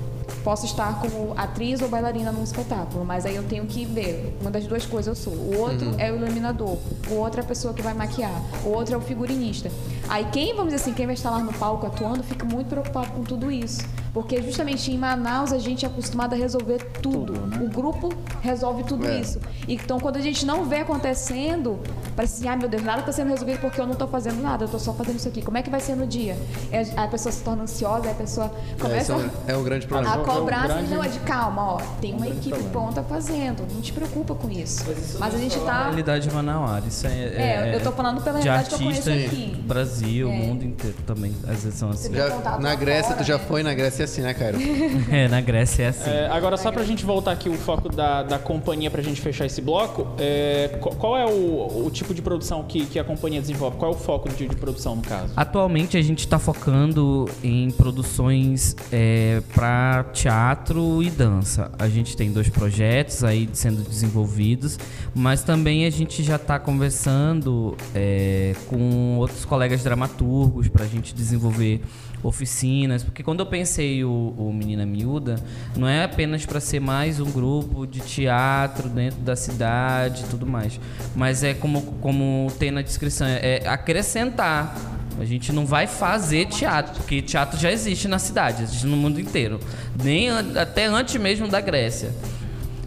posso 0.45 0.65
estar 0.67 1.01
como 1.01 1.33
atriz 1.37 1.81
ou 1.83 1.89
bailarina 1.89 2.31
num 2.31 2.45
espetáculo, 2.45 3.05
mas 3.05 3.27
aí 3.27 3.35
eu 3.35 3.43
tenho 3.43 3.67
que 3.67 3.85
ver. 3.85 4.37
Uma 4.41 4.51
das 4.53 4.65
duas 4.67 4.87
coisas 4.87 5.09
eu 5.19 5.25
sou. 5.25 5.33
O 5.33 5.59
outro 5.59 5.95
é 5.99 6.13
o 6.13 6.17
iluminador, 6.17 6.77
o 7.11 7.15
outro 7.15 7.41
é 7.41 7.43
a 7.43 7.47
pessoa 7.47 7.75
que 7.75 7.83
vai 7.83 7.95
maquiar, 7.95 8.41
o 8.65 8.69
outro 8.69 8.95
é 8.95 8.97
o 8.99 9.01
figurinista. 9.01 9.69
Aí 10.09 10.25
quem, 10.33 10.55
vamos 10.55 10.73
dizer 10.73 10.83
assim, 10.83 10.95
quem 10.95 11.07
vai 11.07 11.15
estar 11.17 11.31
lá 11.31 11.41
no 11.41 11.53
palco 11.53 11.87
atuando, 11.87 12.23
fica 12.23 12.45
muito 12.45 12.69
preocupado 12.69 13.11
com 13.11 13.25
tudo 13.25 13.51
isso. 13.51 13.83
Porque 14.17 14.41
justamente 14.41 14.91
em 14.91 14.97
Manaus 14.97 15.53
a 15.53 15.59
gente 15.59 15.85
é 15.85 15.89
acostumado 15.89 16.33
a 16.33 16.37
resolver 16.37 16.79
tudo. 17.03 17.35
O 17.63 17.69
grupo 17.69 18.09
resolve 18.41 18.83
tudo 18.83 19.07
É. 19.07 19.21
isso. 19.21 19.39
Então 19.69 20.01
quando 20.01 20.17
a 20.17 20.23
gente 20.23 20.47
não 20.47 20.65
vê 20.65 20.77
acontecendo, 20.77 21.79
parece 22.17 22.39
assim, 22.39 22.49
ai 22.49 22.57
meu 22.57 22.67
Deus, 22.67 22.83
nada 22.83 23.01
está 23.01 23.13
sendo 23.13 23.29
resolvido 23.29 23.61
porque 23.61 23.79
eu 23.79 23.85
não 23.85 23.93
estou 23.93 24.09
fazendo 24.09 24.41
nada, 24.41 24.63
eu 24.65 24.65
estou 24.65 24.81
só 24.81 24.95
fazendo 24.95 25.17
isso 25.17 25.29
aqui. 25.29 25.43
Como 25.43 25.59
é 25.59 25.63
que 25.63 25.69
vai 25.69 25.81
ser 25.81 25.97
no 25.97 26.07
dia? 26.07 26.35
É, 26.73 26.87
A 26.97 27.07
pessoa 27.09 27.31
se 27.31 27.43
torna 27.43 27.65
ansiosa, 27.65 28.11
a 28.11 28.15
pessoa 28.15 28.47
É, 28.47 28.81
começa 28.81 29.03
isso 29.03 29.13
é 29.13 29.17
um- 29.17 29.55
é 29.55 29.57
um 29.59 29.63
grande 29.63 29.87
problema. 29.87 30.15
a 30.15 30.19
É 30.19 30.21
um 30.23 30.25
cobrar, 30.25 30.67
grande- 30.67 30.85
assim, 30.87 30.95
não, 30.95 31.05
é 31.05 31.09
de 31.09 31.19
calma, 31.21 31.63
ó, 31.75 31.77
tem 32.01 32.13
uma 32.15 32.21
grande 32.25 32.39
equipe 32.39 32.49
problema. 32.59 32.71
pronta 32.73 33.03
fazendo, 33.03 33.67
não 33.71 33.83
te 33.83 33.93
preocupa 33.93 34.35
com 34.35 34.49
isso. 34.51 34.83
Mas 35.19 35.35
a 35.35 35.39
gente 35.39 35.59
A 35.59 35.61
tá... 35.61 35.83
realidade 35.89 36.33
manauara, 36.33 36.85
isso 36.89 37.07
é, 37.07 37.11
É, 37.11 37.73
eu 37.77 37.83
tô 37.83 37.93
falando 37.93 38.23
pela 38.23 38.39
de 38.39 38.45
realidade 38.49 38.71
que 38.71 38.83
eu 38.83 38.87
conheço 38.89 39.11
artistas 39.11 39.31
aqui. 39.39 39.57
Brasil, 39.63 40.29
o 40.29 40.33
É. 40.33 40.37
mundo 40.37 40.65
inteiro 40.65 40.97
também, 41.07 41.35
às 41.47 41.65
vezes 41.65 41.75
são 41.75 41.91
assim. 41.91 42.15
Já- 42.15 42.59
na 42.59 42.75
Grécia, 42.75 43.11
fora, 43.13 43.17
tu 43.23 43.25
já 43.27 43.37
né? 43.37 43.45
foi 43.47 43.63
na 43.63 43.75
Grécia 43.75 44.05
é 44.05 44.06
assim, 44.07 44.23
né, 44.23 44.35
Cairo? 44.35 44.59
É, 45.11 45.29
na 45.29 45.41
Grécia 45.41 45.85
é 45.85 45.89
assim. 45.89 46.11
É, 46.11 46.27
agora, 46.29 46.57
só 46.57 46.73
pra 46.73 46.83
gente 46.85 47.05
voltar 47.05 47.33
aqui 47.33 47.49
o 47.49 47.55
foco 47.55 47.89
da, 47.89 48.23
da 48.23 48.39
companhia 48.39 48.91
pra 48.91 49.03
gente 49.03 49.21
fechar 49.21 49.47
esse 49.47 49.61
bloco, 49.61 50.09
é, 50.19 50.79
qual, 50.81 51.17
é 51.17 51.25
o, 51.25 51.85
o 51.87 51.91
tipo 51.93 52.13
de 52.15 52.23
produção 52.23 52.63
que, 52.65 52.87
que 52.87 52.99
a 52.99 53.05
companhia 53.05 53.41
desenvolve? 53.41 53.77
Qual 53.77 53.93
é 53.93 53.95
o 53.95 53.99
foco 53.99 54.29
de, 54.29 54.49
de 54.49 54.57
produção, 54.57 54.97
no 54.97 55.03
caso? 55.03 55.33
Atualmente 55.37 55.97
a 55.97 56.03
gente 56.03 56.21
está 56.21 56.39
focando 56.39 57.29
em 57.43 57.71
produções 57.71 58.75
é, 58.93 59.43
para 59.55 60.05
teatro 60.13 61.03
e 61.03 61.11
dança. 61.11 61.71
A 61.79 61.89
gente 61.89 62.17
tem 62.17 62.33
dois 62.33 62.49
projetos 62.49 63.23
aí 63.23 63.49
sendo 63.53 63.83
desenvolvidos, 63.83 64.79
mas 65.15 65.43
também 65.43 65.87
a 65.87 65.91
gente 65.91 66.23
já 66.23 66.37
está 66.37 66.59
conversando 66.59 67.77
é, 67.95 68.55
com 68.69 69.19
outros 69.19 69.45
colegas 69.45 69.83
dramaturgos 69.83 70.69
para 70.69 70.85
a 70.85 70.89
gente 70.89 71.15
desenvolver 71.15 71.81
oficinas, 72.27 73.03
porque 73.03 73.23
quando 73.23 73.41
eu 73.41 73.47
pensei 73.47 74.05
o, 74.05 74.35
o 74.37 74.53
Menina 74.53 74.85
Miúda, 74.85 75.37
não 75.77 75.87
é 75.87 76.05
apenas 76.05 76.45
para 76.45 76.61
ser 76.61 76.81
mais 76.81 77.21
um 77.21 77.31
grupo 77.31 77.87
de 77.87 78.01
teatro 78.01 78.89
dentro 78.89 79.21
da 79.21 79.37
cidade 79.37 80.25
e 80.25 80.27
tudo 80.29 80.47
mais, 80.47 80.81
mas 81.15 81.43
é 81.43 81.55
como, 81.55 81.83
como 82.01 82.53
tem 82.59 82.71
na 82.71 82.83
descrição, 82.83 83.27
é 83.27 83.63
acrescentar. 83.67 84.77
A 85.19 85.25
gente 85.25 85.51
não 85.51 85.65
vai 85.65 85.87
fazer 85.87 86.47
teatro, 86.47 86.97
porque 86.97 87.23
teatro 87.23 87.59
já 87.59 87.73
existe 87.73 88.07
na 88.07 88.19
cidade, 88.19 88.65
existe 88.65 88.87
no 88.87 88.99
mundo 88.99 89.19
inteiro, 89.19 89.59
nem 90.03 90.29
até 90.31 90.85
antes 90.85 91.17
mesmo 91.17 91.49
da 91.49 91.59
Grécia. 91.59 92.11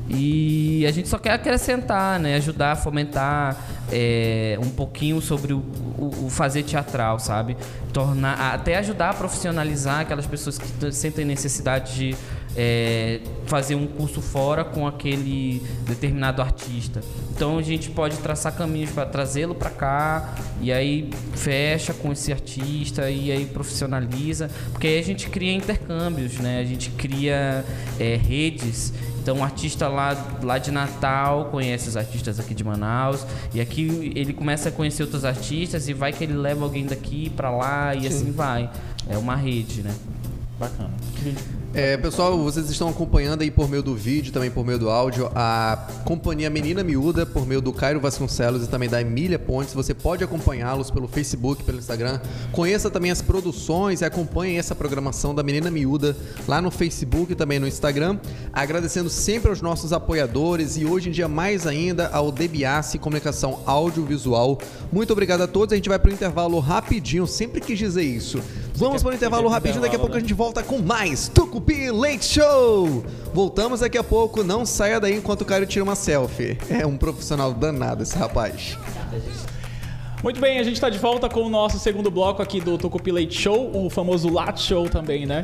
E 0.10 0.86
a 0.88 0.92
gente 0.92 1.08
só 1.08 1.18
quer 1.20 1.32
acrescentar, 1.34 2.20
né? 2.20 2.36
Ajudar 2.36 2.72
a 2.72 2.76
fomentar 2.76 3.56
é, 3.92 4.58
um 4.62 4.70
pouquinho 4.70 5.22
sobre 5.22 5.54
o, 5.54 5.60
o- 5.98 6.26
o 6.26 6.30
fazer 6.30 6.64
teatral, 6.64 7.20
sabe? 7.20 7.56
Tornar, 7.94 8.54
até 8.54 8.78
ajudar 8.78 9.12
a 9.12 9.14
profissionalizar 9.14 10.00
aquelas 10.02 10.26
pessoas 10.26 10.58
que 10.58 10.92
sentem 10.92 11.26
necessidade 11.26 11.96
de 11.96 12.16
é, 12.58 13.20
fazer 13.46 13.76
um 13.76 13.86
curso 13.86 14.22
fora 14.22 14.64
com 14.66 14.88
aquele 14.88 15.62
determinado 15.88 16.42
artista. 16.42 17.02
Então 17.32 17.58
a 17.60 17.62
gente 17.62 17.90
pode 17.92 18.18
traçar 18.18 18.54
caminhos 18.56 18.90
para 18.92 19.06
trazê-lo 19.06 19.54
para 19.54 19.70
cá 19.70 20.36
e 20.60 20.72
aí 20.72 21.10
fecha 21.36 21.94
com 21.94 22.12
esse 22.12 22.32
artista 22.32 23.10
e 23.10 23.32
aí 23.32 23.46
profissionaliza, 23.46 24.50
porque 24.72 24.88
aí 24.88 25.00
a 25.00 25.04
gente 25.04 25.30
cria 25.30 25.54
intercâmbios, 25.54 26.38
né? 26.40 26.60
A 26.60 26.66
gente 26.66 26.90
cria 26.92 27.64
é, 28.00 28.16
redes. 28.16 28.92
Então, 29.22 29.38
um 29.38 29.44
artista 29.44 29.88
lá, 29.88 30.16
lá 30.42 30.58
de 30.58 30.72
Natal 30.72 31.46
conhece 31.46 31.90
os 31.90 31.98
artistas 31.98 32.40
aqui 32.40 32.54
de 32.54 32.64
Manaus. 32.64 33.26
E 33.54 33.62
aqui 33.62 34.14
ele 34.16 34.34
começa 34.34 34.70
a 34.70 34.72
conhecer 34.72 35.04
outros 35.04 35.26
artistas 35.26 35.88
e 35.88 35.94
vai 35.94 36.14
que 36.14 36.24
ele 36.24 36.34
leva 36.34 36.64
alguém 36.64 36.86
daqui 36.86 37.30
pra 37.30 37.50
lá 37.50 37.94
e 37.96 38.08
assim 38.08 38.32
vai. 38.32 38.70
É 39.08 39.18
uma 39.18 39.36
rede, 39.36 39.82
né? 39.84 39.94
Bacana. 40.60 40.92
É, 41.72 41.96
pessoal, 41.98 42.36
vocês 42.40 42.68
estão 42.68 42.90
acompanhando 42.90 43.44
aí 43.44 43.52
por 43.52 43.70
meio 43.70 43.84
do 43.84 43.96
vídeo, 43.96 44.34
também 44.34 44.50
por 44.50 44.66
meio 44.66 44.80
do 44.80 44.90
áudio, 44.90 45.30
a 45.36 45.88
companhia 46.04 46.50
Menina 46.50 46.84
Miúda, 46.84 47.28
por 47.28 47.46
meio 47.46 47.62
do 47.62 47.72
Cairo 47.72 48.00
Vasconcelos 48.00 48.64
e 48.66 48.68
também 48.68 48.90
da 48.90 49.00
Emília 49.00 49.38
Pontes. 49.38 49.76
Você 49.76 49.94
pode 49.94 50.24
acompanhá-los 50.24 50.90
pelo 50.90 51.08
Facebook, 51.08 51.64
pelo 51.64 51.78
Instagram. 51.78 52.20
Conheça 52.52 52.90
também 52.90 53.12
as 53.12 53.22
produções 53.22 54.02
e 54.02 54.06
acompanhe 54.06 54.58
essa 54.58 54.74
programação 54.74 55.36
da 55.36 55.44
Menina 55.44 55.70
Miúda 55.70 56.18
lá 56.48 56.60
no 56.60 56.72
Facebook 56.72 57.34
e 57.34 57.36
também 57.36 57.60
no 57.60 57.68
Instagram. 57.68 58.18
Agradecendo 58.52 59.10
sempre 59.10 59.50
aos 59.50 59.62
nossos 59.62 59.94
apoiadores 59.94 60.76
e 60.76 60.86
hoje 60.86 61.10
em 61.10 61.12
dia 61.12 61.28
mais 61.28 61.68
ainda 61.68 62.08
ao 62.08 62.32
DBAC 62.32 62.98
Comunicação 62.98 63.60
Audiovisual. 63.68 64.58
Muito 64.92 65.14
obrigado 65.14 65.42
a 65.42 65.48
todos. 65.48 65.74
A 65.74 65.76
gente 65.76 65.88
vai 65.88 66.00
para 66.00 66.10
o 66.10 66.14
intervalo 66.14 66.60
rapidinho, 66.60 67.28
sempre 67.28 67.62
quis 67.62 67.78
dizer 67.78 68.02
isso. 68.02 68.42
Vamos 68.80 69.04
para 69.04 69.12
o 69.12 69.14
intervalo 69.16 69.44
quer 69.50 69.54
rapidinho, 69.56 69.82
daqui 69.82 69.96
a 69.98 70.00
pouco 70.00 70.14
a 70.14 70.16
né? 70.16 70.22
gente 70.22 70.34
volta 70.34 70.64
com 70.64 70.78
mais 70.80 71.28
Tucupi 71.28 71.92
Leite 71.92 72.24
Show! 72.24 73.04
Voltamos 73.34 73.82
daqui 73.82 73.98
a 73.98 74.04
pouco, 74.04 74.42
não 74.42 74.66
saia 74.66 75.02
daí 75.02 75.18
enquanto 75.18 75.42
o 75.42 75.46
Caio 75.46 75.66
tira 75.66 75.84
uma 75.84 75.96
selfie. 75.96 76.58
É 76.70 76.88
um 76.88 76.96
profissional 76.96 77.54
danado 77.54 78.04
esse 78.04 78.18
rapaz. 78.18 78.78
Muito 80.24 80.40
bem, 80.40 80.60
a 80.60 80.64
gente 80.64 80.80
tá 80.80 80.90
de 80.90 80.98
volta 80.98 81.28
com 81.28 81.42
o 81.42 81.50
nosso 81.50 81.78
segundo 81.78 82.10
bloco 82.10 82.42
aqui 82.42 82.62
do 82.62 82.78
Tocupi 82.78 83.12
Leite 83.12 83.38
Show, 83.42 83.70
o 83.74 83.90
famoso 83.90 84.30
Lat 84.32 84.58
Show 84.62 84.88
também, 84.90 85.26
né? 85.26 85.42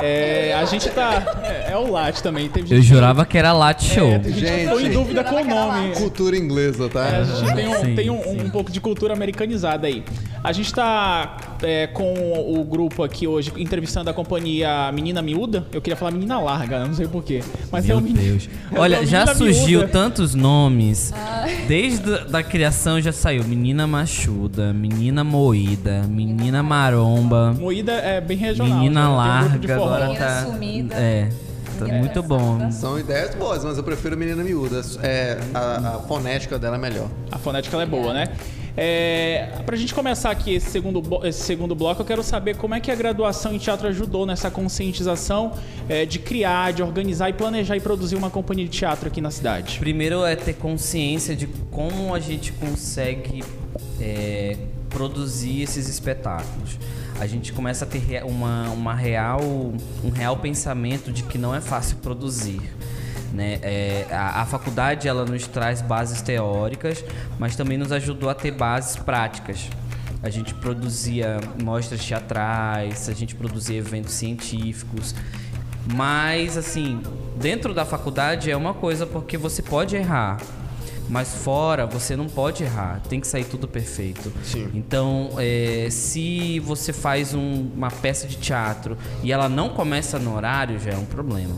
É, 0.00 0.54
a 0.54 0.64
gente 0.64 0.88
tá. 0.90 1.40
É, 1.42 1.72
é 1.72 1.76
o 1.76 1.90
Lat 1.90 2.20
também. 2.20 2.48
Eu 2.54 2.64
gente- 2.66 2.82
jurava 2.82 3.26
que 3.26 3.36
era 3.36 3.52
Lat 3.52 3.82
Show. 3.82 4.08
É, 4.08 4.18
tem 4.20 4.32
gente 4.32 4.44
que 4.44 4.58
ficou 4.60 4.80
em 4.80 4.84
Gente. 4.84 4.94
dúvida 4.94 5.24
com 5.24 5.36
o 5.42 5.44
nome. 5.44 5.92
Cultura 5.96 6.36
inglesa, 6.36 6.88
tá? 6.88 7.04
É, 7.04 7.16
a 7.16 7.24
gente 7.24 7.54
tem, 7.54 7.68
um, 7.68 7.80
Sim, 7.80 7.94
tem 7.96 8.10
um, 8.10 8.22
sim. 8.22 8.40
um 8.42 8.50
pouco 8.50 8.70
de 8.70 8.80
cultura 8.80 9.12
americanizada 9.12 9.88
aí. 9.88 10.04
A 10.44 10.52
gente 10.52 10.72
tá 10.72 11.36
é, 11.62 11.86
com 11.86 12.12
o 12.58 12.64
grupo 12.64 13.02
aqui 13.02 13.26
hoje 13.26 13.52
entrevistando 13.56 14.10
a 14.10 14.14
companhia 14.14 14.90
Menina 14.92 15.20
Miúda. 15.20 15.66
Eu 15.72 15.80
queria 15.80 15.96
falar 15.96 16.10
Menina 16.10 16.38
Larga, 16.38 16.84
não 16.84 16.94
sei 16.94 17.06
porquê. 17.06 17.42
Mas 17.70 17.84
é 17.84 17.88
Meu 17.88 17.98
o 17.98 18.00
Menina. 18.00 18.22
Deus. 18.22 18.48
é 18.72 18.78
Olha, 18.78 19.06
já 19.06 19.26
surgiu 19.34 19.80
Miúda. 19.80 19.88
tantos 19.88 20.34
nomes. 20.34 21.12
Desde 21.66 22.14
a 22.14 22.38
da 22.38 22.42
criação 22.42 23.00
já 23.00 23.12
saiu 23.12 23.42
Menina 23.44 23.86
Machuda, 23.86 24.72
Menina 24.72 25.24
Moída, 25.24 26.02
Menina 26.08 26.62
Maromba, 26.62 27.52
Moída 27.58 27.92
é 27.92 28.20
bem 28.20 28.36
regional. 28.36 28.78
Menina 28.78 29.02
né? 29.02 29.08
Um 29.08 29.16
Larga. 29.16 29.74
forró. 29.76 29.86
Agora 29.86 30.06
Menina 30.06 30.24
tá. 30.24 30.44
Sumida. 30.44 30.94
É, 30.94 31.28
tá 31.78 31.86
muito 31.86 32.22
bom. 32.22 32.70
São 32.70 32.98
ideias 32.98 33.34
boas, 33.34 33.64
mas 33.64 33.76
eu 33.76 33.84
prefiro 33.84 34.16
Menina 34.16 34.42
Miúda. 34.44 34.82
É, 35.02 35.38
a, 35.52 35.96
a 35.96 35.98
fonética 36.00 36.58
dela 36.58 36.76
é 36.76 36.78
melhor. 36.78 37.08
A 37.30 37.38
fonética 37.38 37.76
ela 37.76 37.82
é 37.82 37.86
boa, 37.86 38.12
né? 38.12 38.28
É, 38.80 39.48
pra 39.66 39.76
gente 39.76 39.92
começar 39.92 40.30
aqui 40.30 40.54
esse 40.54 40.70
segundo, 40.70 41.02
esse 41.26 41.40
segundo 41.40 41.74
bloco, 41.74 42.00
eu 42.00 42.06
quero 42.06 42.22
saber 42.22 42.56
como 42.56 42.76
é 42.76 42.80
que 42.80 42.92
a 42.92 42.94
graduação 42.94 43.52
em 43.52 43.58
teatro 43.58 43.88
ajudou 43.88 44.24
nessa 44.24 44.52
conscientização 44.52 45.52
é, 45.88 46.06
de 46.06 46.20
criar, 46.20 46.72
de 46.72 46.80
organizar 46.80 47.28
e 47.28 47.32
planejar 47.32 47.76
e 47.76 47.80
produzir 47.80 48.14
uma 48.14 48.30
companhia 48.30 48.66
de 48.66 48.70
teatro 48.70 49.08
aqui 49.08 49.20
na 49.20 49.32
cidade. 49.32 49.80
Primeiro 49.80 50.24
é 50.24 50.36
ter 50.36 50.52
consciência 50.52 51.34
de 51.34 51.48
como 51.72 52.14
a 52.14 52.20
gente 52.20 52.52
consegue 52.52 53.42
é, 54.00 54.56
produzir 54.88 55.62
esses 55.62 55.88
espetáculos. 55.88 56.78
A 57.18 57.26
gente 57.26 57.52
começa 57.52 57.84
a 57.84 57.88
ter 57.88 58.22
uma, 58.22 58.70
uma 58.70 58.94
real, 58.94 59.40
um 60.04 60.10
real 60.14 60.36
pensamento 60.36 61.10
de 61.10 61.24
que 61.24 61.36
não 61.36 61.52
é 61.52 61.60
fácil 61.60 61.96
produzir. 61.96 62.60
Né? 63.32 63.58
É, 63.62 64.06
a, 64.10 64.42
a 64.42 64.46
faculdade 64.46 65.06
ela 65.06 65.24
nos 65.24 65.46
traz 65.46 65.82
bases 65.82 66.22
teóricas, 66.22 67.04
mas 67.38 67.54
também 67.56 67.76
nos 67.76 67.92
ajudou 67.92 68.30
a 68.30 68.34
ter 68.34 68.50
bases 68.52 68.96
práticas. 68.96 69.68
A 70.22 70.30
gente 70.30 70.52
produzia 70.54 71.38
mostras 71.62 72.04
teatrais, 72.04 73.08
a 73.08 73.12
gente 73.12 73.34
produzia 73.34 73.76
eventos 73.78 74.14
científicos. 74.14 75.14
Mas, 75.94 76.56
assim, 76.56 77.00
dentro 77.36 77.72
da 77.72 77.84
faculdade 77.84 78.50
é 78.50 78.56
uma 78.56 78.74
coisa 78.74 79.06
porque 79.06 79.36
você 79.38 79.62
pode 79.62 79.94
errar. 79.96 80.38
Mas 81.08 81.32
fora 81.42 81.86
você 81.86 82.14
não 82.14 82.26
pode 82.26 82.62
errar, 82.64 83.00
tem 83.08 83.18
que 83.18 83.26
sair 83.26 83.44
tudo 83.44 83.66
perfeito. 83.66 84.30
Sim. 84.44 84.68
Então, 84.74 85.30
é, 85.38 85.88
se 85.90 86.60
você 86.60 86.92
faz 86.92 87.32
um- 87.32 87.70
uma 87.74 87.90
peça 87.90 88.26
de 88.26 88.36
teatro 88.36 88.98
e 89.22 89.32
ela 89.32 89.48
não 89.48 89.70
começa 89.70 90.18
no 90.18 90.34
horário, 90.36 90.78
já 90.78 90.90
é 90.90 90.96
um 90.96 91.06
problema. 91.06 91.54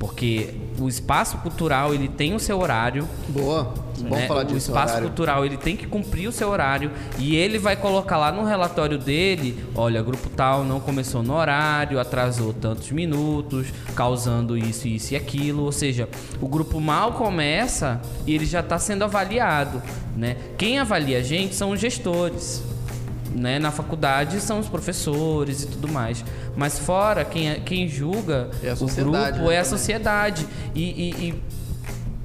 Porque 0.00 0.54
o 0.78 0.88
espaço 0.88 1.36
cultural 1.38 1.94
ele 1.94 2.08
tem 2.08 2.34
o 2.34 2.40
seu 2.40 2.58
horário, 2.58 3.06
Boa. 3.28 3.74
Vamos 3.98 4.18
né? 4.18 4.26
falar 4.26 4.40
o 4.40 4.44
disso. 4.46 4.70
espaço 4.70 4.94
horário. 4.94 5.08
cultural 5.08 5.44
ele 5.44 5.58
tem 5.58 5.76
que 5.76 5.86
cumprir 5.86 6.26
o 6.26 6.32
seu 6.32 6.48
horário 6.48 6.90
e 7.18 7.36
ele 7.36 7.58
vai 7.58 7.76
colocar 7.76 8.16
lá 8.16 8.32
no 8.32 8.42
relatório 8.42 8.96
dele, 8.96 9.62
olha, 9.74 10.02
grupo 10.02 10.30
tal 10.30 10.64
não 10.64 10.80
começou 10.80 11.22
no 11.22 11.34
horário, 11.34 12.00
atrasou 12.00 12.54
tantos 12.54 12.90
minutos, 12.90 13.66
causando 13.94 14.56
isso, 14.56 14.88
isso 14.88 15.12
e 15.12 15.16
aquilo. 15.16 15.64
Ou 15.64 15.72
seja, 15.72 16.08
o 16.40 16.48
grupo 16.48 16.80
mal 16.80 17.12
começa 17.12 18.00
e 18.26 18.34
ele 18.34 18.46
já 18.46 18.60
está 18.60 18.78
sendo 18.78 19.04
avaliado, 19.04 19.82
né? 20.16 20.36
Quem 20.56 20.78
avalia 20.78 21.18
a 21.18 21.22
gente 21.22 21.54
são 21.54 21.72
os 21.72 21.80
gestores. 21.80 22.62
Né? 23.34 23.58
Na 23.58 23.70
faculdade 23.70 24.40
são 24.40 24.58
os 24.58 24.68
professores 24.68 25.62
e 25.62 25.66
tudo 25.66 25.88
mais. 25.88 26.24
Mas 26.56 26.78
fora, 26.78 27.24
quem, 27.24 27.48
é- 27.50 27.60
quem 27.60 27.88
julga 27.88 28.50
É 28.62 28.72
o 28.72 28.76
grupo 28.86 29.10
né, 29.12 29.20
é 29.24 29.28
a 29.28 29.32
também. 29.32 29.64
sociedade. 29.64 30.46
E, 30.74 30.82
e- 30.82 31.28
e 31.28 31.42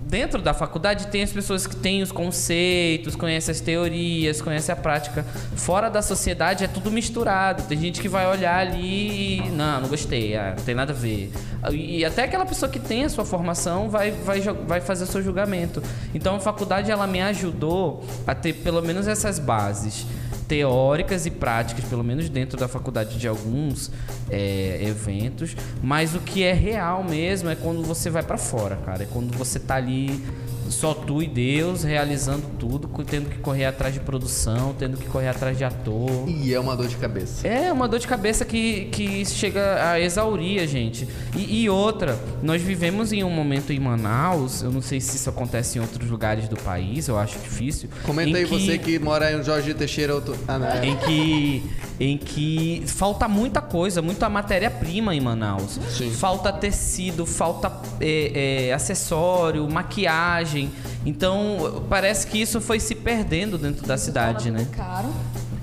dentro 0.07 0.41
da 0.41 0.53
faculdade 0.53 1.07
tem 1.07 1.23
as 1.23 1.31
pessoas 1.31 1.65
que 1.67 1.75
têm 1.75 2.01
os 2.01 2.11
conceitos, 2.11 3.15
conhecem 3.15 3.51
as 3.51 3.59
teorias, 3.59 4.41
conhecem 4.41 4.71
a 4.71 4.75
prática. 4.75 5.25
Fora 5.55 5.89
da 5.89 6.01
sociedade 6.01 6.63
é 6.63 6.67
tudo 6.67 6.91
misturado. 6.91 7.63
Tem 7.63 7.77
gente 7.79 7.99
que 8.01 8.07
vai 8.07 8.25
olhar 8.27 8.59
ali 8.59 9.39
e. 9.47 9.49
Não, 9.51 9.81
não 9.81 9.89
gostei, 9.89 10.35
ah, 10.35 10.53
não 10.57 10.63
tem 10.63 10.75
nada 10.75 10.93
a 10.93 10.95
ver. 10.95 11.31
E 11.71 12.05
até 12.05 12.23
aquela 12.23 12.45
pessoa 12.45 12.69
que 12.71 12.79
tem 12.79 13.03
a 13.03 13.09
sua 13.09 13.25
formação 13.25 13.89
vai, 13.89 14.11
vai, 14.11 14.39
vai 14.41 14.79
fazer 14.79 15.03
o 15.05 15.07
seu 15.07 15.21
julgamento. 15.23 15.81
Então 16.13 16.35
a 16.35 16.39
faculdade 16.39 16.91
ela 16.91 17.07
me 17.07 17.21
ajudou 17.21 18.03
a 18.27 18.35
ter 18.35 18.53
pelo 18.53 18.81
menos 18.83 19.07
essas 19.07 19.39
bases 19.39 20.05
teóricas 20.47 21.25
e 21.25 21.31
práticas, 21.31 21.85
pelo 21.85 22.03
menos 22.03 22.29
dentro 22.29 22.57
da 22.57 22.67
faculdade 22.67 23.17
de 23.17 23.27
alguns 23.27 23.91
é, 24.29 24.79
eventos, 24.81 25.55
mas 25.81 26.15
o 26.15 26.19
que 26.19 26.43
é 26.43 26.53
real 26.53 27.03
mesmo 27.03 27.49
é 27.49 27.55
quando 27.55 27.83
você 27.83 28.09
vai 28.09 28.23
pra 28.23 28.37
fora, 28.37 28.75
cara. 28.77 29.03
É 29.03 29.07
quando 29.11 29.35
você 29.37 29.59
tá 29.59 29.75
ali 29.75 30.23
só 30.69 30.93
tu 30.93 31.21
e 31.21 31.27
Deus 31.27 31.83
realizando 31.83 32.43
tudo, 32.59 32.87
tendo 33.03 33.29
que 33.29 33.37
correr 33.39 33.65
atrás 33.65 33.93
de 33.93 33.99
produção, 33.99 34.73
tendo 34.77 34.97
que 34.97 35.07
correr 35.07 35.29
atrás 35.29 35.57
de 35.57 35.63
ator. 35.63 36.27
E 36.27 36.53
é 36.53 36.59
uma 36.59 36.75
dor 36.75 36.87
de 36.87 36.95
cabeça. 36.95 37.47
É 37.47 37.71
uma 37.71 37.87
dor 37.87 37.99
de 37.99 38.07
cabeça 38.07 38.45
que, 38.45 38.85
que 38.85 39.25
chega 39.25 39.91
a 39.91 39.99
exaurir 39.99 40.61
a 40.61 40.65
gente. 40.65 41.07
E, 41.35 41.63
e 41.63 41.69
outra, 41.69 42.19
nós 42.41 42.61
vivemos 42.61 43.11
em 43.11 43.23
um 43.23 43.29
momento 43.29 43.71
em 43.71 43.79
Manaus, 43.79 44.61
eu 44.61 44.71
não 44.71 44.81
sei 44.81 44.99
se 44.99 45.15
isso 45.15 45.29
acontece 45.29 45.77
em 45.77 45.81
outros 45.81 46.09
lugares 46.09 46.47
do 46.47 46.55
país, 46.57 47.07
eu 47.07 47.17
acho 47.17 47.37
difícil. 47.39 47.89
Comenta 48.03 48.37
aí 48.37 48.45
você 48.45 48.77
que 48.77 48.99
mora 48.99 49.31
em 49.31 49.43
Jorge 49.43 49.73
Teixeira. 49.73 50.15
Outro... 50.15 50.35
Ah, 50.47 50.59
não. 50.59 50.83
em 50.83 50.95
que 50.97 51.63
em 51.99 52.17
que 52.17 52.83
falta 52.87 53.27
muita 53.27 53.61
coisa, 53.61 54.01
muita 54.01 54.29
matéria-prima 54.29 55.15
em 55.15 55.21
Manaus. 55.21 55.79
Sim. 55.89 56.11
Falta 56.11 56.51
tecido, 56.51 57.25
falta 57.25 57.71
é, 58.01 58.67
é, 58.67 58.73
acessório, 58.73 59.69
maquiagem. 59.69 60.71
Então 61.05 61.85
parece 61.89 62.27
que 62.27 62.41
isso 62.41 62.59
foi 62.59 62.79
se 62.79 62.95
perdendo 62.95 63.57
dentro 63.57 63.85
da 63.85 63.97
cidade, 63.97 64.51
né? 64.51 64.67
Caro. 64.71 65.09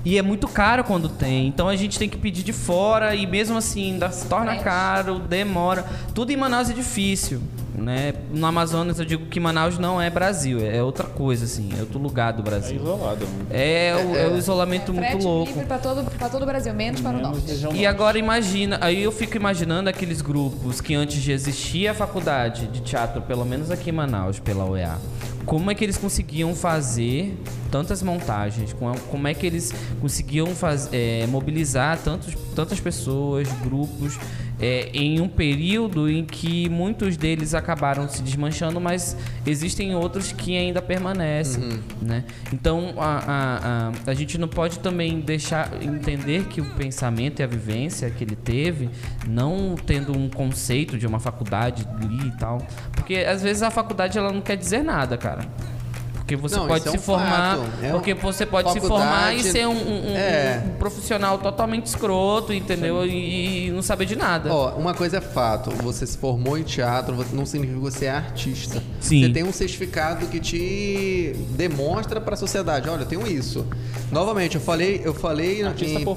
E 0.05 0.17
é 0.17 0.21
muito 0.21 0.47
caro 0.47 0.83
quando 0.83 1.07
tem. 1.07 1.47
Então 1.47 1.69
a 1.69 1.75
gente 1.75 1.97
tem 1.97 2.09
que 2.09 2.17
pedir 2.17 2.43
de 2.43 2.51
fora 2.51 3.15
e 3.15 3.25
mesmo 3.25 3.57
assim 3.57 3.93
ainda 3.93 4.11
se 4.11 4.27
torna 4.27 4.57
caro, 4.57 5.19
demora. 5.19 5.85
Tudo 6.13 6.31
em 6.31 6.37
Manaus 6.37 6.69
é 6.69 6.73
difícil. 6.73 7.41
Né? 7.83 8.13
No 8.31 8.45
Amazonas 8.45 8.97
eu 8.97 9.05
digo 9.05 9.25
que 9.25 9.39
Manaus 9.39 9.77
não 9.77 10.01
é 10.01 10.09
Brasil, 10.09 10.59
é 10.65 10.81
outra 10.81 11.05
coisa, 11.05 11.43
assim, 11.45 11.69
é 11.77 11.81
outro 11.81 11.99
lugar 11.99 12.31
do 12.31 12.41
É 12.41 12.45
Brasil. 12.45 12.77
isolado. 12.77 13.25
né? 13.25 13.45
É, 13.51 13.93
o, 13.95 14.15
é 14.15 14.27
o 14.29 14.37
isolamento 14.37 14.93
muito 14.93 15.05
Frete 15.09 15.23
louco. 15.23 15.51
livre 15.51 15.65
para 15.65 15.77
todo, 15.79 16.03
pra 16.11 16.29
todo 16.29 16.43
o 16.43 16.45
Brasil, 16.45 16.73
menos 16.73 17.01
para 17.01 17.17
o 17.17 17.21
norte. 17.21 17.43
E 17.73 17.85
agora 17.85 18.17
imagina, 18.17 18.77
aí 18.81 19.03
eu 19.03 19.11
fico 19.11 19.35
imaginando 19.35 19.89
aqueles 19.89 20.21
grupos 20.21 20.79
que 20.79 20.95
antes 20.95 21.21
de 21.21 21.31
existir 21.33 21.87
a 21.89 21.93
faculdade 21.93 22.67
de 22.67 22.79
teatro, 22.81 23.21
pelo 23.21 23.43
menos 23.45 23.69
aqui 23.69 23.89
em 23.89 23.93
Manaus, 23.93 24.39
pela 24.39 24.63
UEA, 24.65 24.97
como 25.45 25.69
é 25.69 25.75
que 25.75 25.83
eles 25.83 25.97
conseguiam 25.97 26.55
fazer 26.55 27.37
tantas 27.69 28.01
montagens? 28.01 28.71
Com- 28.71 28.93
Como 29.11 29.27
é 29.27 29.33
que 29.33 29.45
eles 29.45 29.73
conseguiam 29.99 30.47
faz, 30.47 30.87
é, 30.93 31.27
mobilizar 31.27 31.97
tantos, 31.97 32.33
tantas 32.55 32.79
pessoas, 32.79 33.47
grupos, 33.61 34.17
é, 34.63 34.89
em 34.93 35.19
um 35.19 35.27
período 35.27 36.09
em 36.09 36.23
que 36.23 36.69
muitos 36.69 37.17
deles 37.17 37.53
acabaram 37.53 38.07
se 38.07 38.21
desmanchando, 38.21 38.79
mas 38.79 39.17
existem 39.45 39.93
outros 39.93 40.31
que 40.31 40.55
ainda 40.55 40.81
permanecem, 40.81 41.81
né? 42.01 42.23
Então 42.53 42.93
a, 42.95 43.17
a, 43.17 43.57
a, 43.57 43.91
a 44.11 44.13
gente 44.13 44.37
não 44.37 44.47
pode 44.47 44.79
também 44.79 45.19
deixar 45.19 45.69
entender 45.83 46.45
que 46.45 46.61
o 46.61 46.65
pensamento 46.75 47.41
e 47.41 47.43
a 47.43 47.47
vivência 47.47 48.09
que 48.09 48.23
ele 48.23 48.37
teve, 48.37 48.89
não 49.27 49.75
tendo 49.75 50.17
um 50.17 50.29
conceito 50.29 50.97
de 50.97 51.05
uma 51.05 51.19
faculdade 51.19 51.85
ali 51.97 52.29
e 52.29 52.37
tal, 52.37 52.65
porque 52.93 53.15
às 53.15 53.43
vezes 53.43 53.63
a 53.63 53.69
faculdade 53.69 54.17
ela 54.17 54.31
não 54.31 54.41
quer 54.41 54.55
dizer 54.55 54.81
nada, 54.81 55.17
cara. 55.17 55.45
Porque 56.23 56.37
você 56.37 56.55
Não, 56.55 56.67
pode 56.67 56.87
é 56.87 56.91
se 56.91 56.97
um 56.97 57.01
formar, 57.01 57.57
fato. 57.57 57.69
É 57.83 57.91
porque 57.91 58.13
você 58.13 58.45
pode 58.45 58.71
se 58.71 58.79
formar 58.79 59.35
e 59.35 59.43
ser 59.43 59.67
um, 59.67 59.73
um- 59.73 60.15
É. 60.15 60.63
um 60.65 60.69
profissional 60.77 61.37
totalmente 61.37 61.85
escroto, 61.87 62.53
entendeu? 62.53 63.05
E, 63.05 63.67
e 63.67 63.71
não 63.71 63.81
saber 63.81 64.05
de 64.05 64.15
nada. 64.15 64.49
Ó, 64.53 64.69
uma 64.75 64.93
coisa 64.93 65.17
é 65.17 65.21
fato, 65.21 65.69
você 65.83 66.07
se 66.07 66.17
formou 66.17 66.57
em 66.57 66.63
teatro, 66.63 67.13
não 67.33 67.45
significa 67.45 67.77
que 67.77 67.83
você 67.83 68.05
é 68.05 68.11
artista. 68.11 68.81
Sim. 69.01 69.21
Você 69.25 69.33
tem 69.33 69.43
um 69.43 69.51
certificado 69.51 70.25
que 70.27 70.39
te 70.39 71.35
demonstra 71.49 72.21
pra 72.21 72.37
sociedade, 72.37 72.87
olha, 72.87 73.01
eu 73.01 73.05
tenho 73.05 73.27
isso. 73.27 73.67
Novamente, 74.09 74.55
eu 74.55 74.61
falei, 74.61 75.01
eu 75.03 75.13
falei 75.13 75.61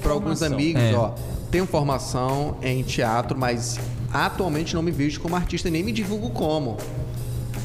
para 0.00 0.12
alguns 0.12 0.40
amigos, 0.40 0.82
É. 0.82 0.94
ó, 0.94 1.14
tenho 1.50 1.66
formação 1.66 2.58
em 2.62 2.84
teatro, 2.84 3.36
mas 3.36 3.76
atualmente 4.12 4.72
não 4.72 4.82
me 4.82 4.92
vejo 4.92 5.18
como 5.20 5.34
artista 5.34 5.66
e 5.66 5.70
nem 5.72 5.82
me 5.82 5.90
divulgo 5.90 6.30
como. 6.30 6.76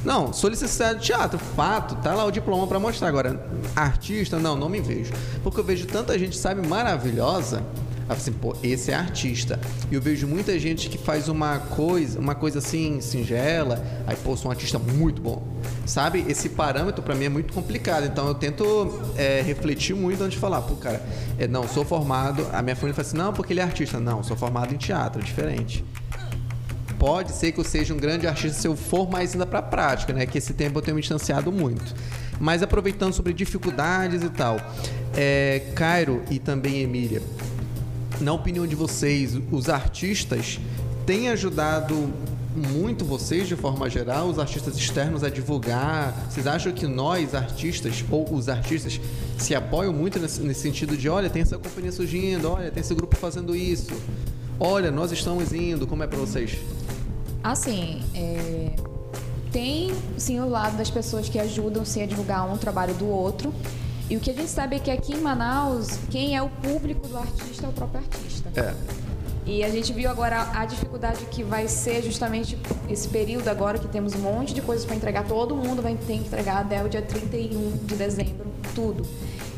Não, 0.03 0.33
sou 0.33 0.49
licenciado 0.49 0.99
de 0.99 1.05
teatro, 1.05 1.37
fato, 1.37 1.95
tá 1.95 2.13
lá 2.15 2.25
o 2.25 2.31
diploma 2.31 2.65
pra 2.65 2.79
mostrar. 2.79 3.07
Agora, 3.07 3.45
artista, 3.75 4.39
não, 4.39 4.55
não 4.55 4.67
me 4.67 4.81
vejo. 4.81 5.13
Porque 5.43 5.59
eu 5.59 5.63
vejo 5.63 5.85
tanta 5.85 6.17
gente, 6.17 6.37
sabe, 6.37 6.65
maravilhosa. 6.67 7.63
Assim, 8.09 8.33
pô, 8.33 8.55
esse 8.61 8.91
é 8.91 8.95
artista. 8.95 9.59
E 9.89 9.95
eu 9.95 10.01
vejo 10.01 10.27
muita 10.27 10.57
gente 10.59 10.89
que 10.89 10.97
faz 10.97 11.29
uma 11.29 11.59
coisa, 11.59 12.19
uma 12.19 12.35
coisa 12.35 12.59
assim, 12.59 12.99
singela, 12.99 13.81
aí, 14.05 14.17
pô, 14.17 14.35
sou 14.35 14.49
um 14.49 14.51
artista 14.51 14.77
muito 14.77 15.21
bom. 15.21 15.47
Sabe? 15.85 16.25
Esse 16.27 16.49
parâmetro 16.49 17.01
pra 17.01 17.15
mim 17.15 17.25
é 17.25 17.29
muito 17.29 17.53
complicado. 17.53 18.05
Então 18.05 18.27
eu 18.27 18.33
tento 18.33 18.99
é, 19.15 19.41
refletir 19.41 19.95
muito 19.95 20.21
antes 20.23 20.33
de 20.33 20.39
falar, 20.39 20.61
pô, 20.61 20.75
cara, 20.75 21.01
é, 21.37 21.47
não, 21.47 21.67
sou 21.67 21.85
formado. 21.85 22.45
A 22.51 22.61
minha 22.61 22.75
família 22.75 22.95
fala 22.95 23.07
assim, 23.07 23.17
não, 23.17 23.31
porque 23.31 23.53
ele 23.53 23.61
é 23.61 23.63
artista. 23.63 23.99
Não, 23.99 24.23
sou 24.23 24.35
formado 24.35 24.73
em 24.73 24.77
teatro, 24.77 25.21
é 25.21 25.23
diferente 25.23 25.85
pode 27.01 27.31
ser 27.31 27.51
que 27.51 27.59
eu 27.59 27.63
seja 27.63 27.95
um 27.95 27.97
grande 27.97 28.27
artista 28.27 28.61
se 28.61 28.67
eu 28.67 28.75
for 28.75 29.09
mais 29.09 29.33
ainda 29.33 29.47
pra 29.47 29.59
prática, 29.59 30.13
né? 30.13 30.27
Que 30.27 30.37
esse 30.37 30.53
tempo 30.53 30.77
eu 30.77 30.83
tenho 30.83 30.93
me 30.93 31.01
distanciado 31.01 31.51
muito. 31.51 31.95
Mas 32.39 32.61
aproveitando 32.61 33.11
sobre 33.11 33.33
dificuldades 33.33 34.21
e 34.21 34.29
tal, 34.29 34.57
é, 35.17 35.71
Cairo 35.73 36.21
e 36.29 36.37
também 36.37 36.83
Emília, 36.83 37.23
na 38.19 38.31
opinião 38.33 38.67
de 38.67 38.75
vocês, 38.75 39.35
os 39.51 39.67
artistas 39.67 40.59
têm 41.03 41.29
ajudado 41.29 42.13
muito 42.55 43.03
vocês 43.03 43.47
de 43.47 43.55
forma 43.55 43.89
geral, 43.89 44.27
os 44.27 44.37
artistas 44.37 44.77
externos 44.77 45.23
a 45.23 45.29
divulgar? 45.29 46.13
Vocês 46.29 46.45
acham 46.45 46.71
que 46.71 46.85
nós, 46.85 47.33
artistas, 47.33 48.05
ou 48.11 48.31
os 48.31 48.47
artistas, 48.47 49.01
se 49.39 49.55
apoiam 49.55 49.91
muito 49.91 50.19
nesse, 50.19 50.39
nesse 50.41 50.61
sentido 50.61 50.95
de, 50.95 51.09
olha, 51.09 51.31
tem 51.31 51.41
essa 51.41 51.57
companhia 51.57 51.91
surgindo, 51.91 52.51
olha, 52.51 52.69
tem 52.69 52.81
esse 52.81 52.93
grupo 52.93 53.15
fazendo 53.15 53.55
isso, 53.55 53.91
olha, 54.59 54.91
nós 54.91 55.11
estamos 55.11 55.51
indo, 55.51 55.87
como 55.87 56.03
é 56.03 56.07
pra 56.07 56.19
vocês? 56.19 56.59
Assim, 57.43 58.01
é, 58.13 58.71
tem 59.51 59.91
sim 60.17 60.39
o 60.39 60.47
lado 60.47 60.77
das 60.77 60.89
pessoas 60.89 61.27
que 61.27 61.39
ajudam 61.39 61.83
sim 61.83 62.01
a 62.03 62.05
divulgar 62.05 62.51
um 62.51 62.57
trabalho 62.57 62.93
do 62.93 63.07
outro. 63.07 63.53
E 64.09 64.17
o 64.17 64.19
que 64.19 64.29
a 64.29 64.33
gente 64.33 64.49
sabe 64.49 64.75
é 64.75 64.79
que 64.79 64.91
aqui 64.91 65.13
em 65.13 65.21
Manaus, 65.21 65.97
quem 66.09 66.35
é 66.35 66.41
o 66.41 66.49
público 66.49 67.07
do 67.07 67.17
artista 67.17 67.65
é 67.65 67.69
o 67.69 67.73
próprio 67.73 68.01
artista. 68.01 68.51
É. 68.55 68.73
E 69.45 69.63
a 69.63 69.69
gente 69.69 69.91
viu 69.91 70.09
agora 70.09 70.51
a 70.53 70.65
dificuldade 70.65 71.25
que 71.25 71.43
vai 71.43 71.67
ser 71.67 72.03
justamente 72.03 72.57
esse 72.89 73.07
período 73.07 73.47
agora 73.47 73.79
que 73.79 73.87
temos 73.87 74.13
um 74.13 74.19
monte 74.19 74.53
de 74.53 74.61
coisas 74.61 74.85
para 74.85 74.95
entregar. 74.95 75.25
Todo 75.25 75.55
mundo 75.55 75.81
vai 75.81 75.95
ter 75.95 76.13
que 76.17 76.25
entregar 76.25 76.61
até 76.61 76.83
o 76.83 76.87
dia 76.87 77.01
31 77.01 77.85
de 77.85 77.95
dezembro, 77.95 78.51
tudo. 78.75 79.07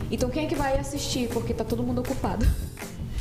Então 0.10 0.30
quem 0.30 0.46
é 0.46 0.48
que 0.48 0.56
vai 0.56 0.78
assistir? 0.78 1.28
Porque 1.30 1.54
tá 1.54 1.64
todo 1.64 1.84
mundo 1.84 2.00
ocupado. 2.00 2.46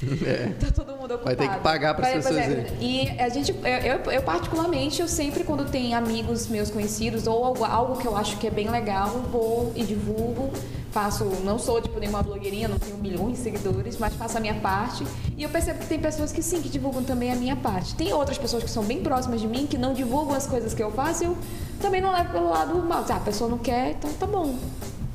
Tá 0.60 0.70
todo 0.74 0.96
mundo 0.96 1.14
ocupado. 1.14 1.24
Vai 1.24 1.36
ter 1.36 1.48
que 1.48 1.60
pagar 1.60 1.92
Vai- 1.94 2.12
pois 2.12 2.24
pessoas 2.24 2.38
é. 2.48 2.66
E 2.80 3.08
a 3.20 3.28
gente, 3.28 3.52
eu, 3.52 4.12
eu, 4.12 4.22
particularmente, 4.22 5.00
eu 5.00 5.08
sempre 5.08 5.44
quando 5.44 5.70
tem 5.70 5.94
amigos 5.94 6.48
meus 6.48 6.70
conhecidos 6.70 7.26
ou 7.26 7.44
algo, 7.44 7.64
algo 7.64 7.96
que 8.00 8.06
eu 8.06 8.16
acho 8.16 8.36
que 8.38 8.46
é 8.46 8.50
bem 8.50 8.68
legal, 8.70 9.08
vou 9.30 9.72
e 9.76 9.82
divulgo. 9.84 10.50
Faço, 10.90 11.24
não 11.42 11.58
sou 11.58 11.80
tipo 11.80 11.98
nenhuma 11.98 12.22
blogueirinha, 12.22 12.68
não 12.68 12.78
tenho 12.78 12.98
milhões 12.98 13.38
de 13.38 13.38
seguidores, 13.44 13.96
mas 13.96 14.12
faço 14.14 14.36
a 14.36 14.40
minha 14.40 14.54
parte. 14.56 15.06
E 15.38 15.42
eu 15.42 15.48
percebo 15.48 15.78
que 15.78 15.86
tem 15.86 15.98
pessoas 15.98 16.32
que 16.32 16.42
sim, 16.42 16.60
que 16.60 16.68
divulgam 16.68 17.02
também 17.02 17.32
a 17.32 17.34
minha 17.34 17.56
parte. 17.56 17.94
Tem 17.94 18.12
outras 18.12 18.36
pessoas 18.36 18.62
que 18.62 18.68
são 18.70 18.84
bem 18.84 19.02
próximas 19.02 19.40
de 19.40 19.46
mim, 19.46 19.66
que 19.66 19.78
não 19.78 19.94
divulgam 19.94 20.34
as 20.36 20.46
coisas 20.46 20.74
que 20.74 20.82
eu 20.82 20.90
faço, 20.90 21.24
eu 21.24 21.36
também 21.80 22.02
não 22.02 22.12
levo 22.12 22.30
pelo 22.32 22.50
lado 22.50 22.74
mal. 22.82 23.06
Ah, 23.08 23.14
a 23.16 23.20
pessoa 23.20 23.48
não 23.48 23.56
quer, 23.56 23.92
então 23.92 24.12
tá 24.12 24.26
bom. 24.26 24.54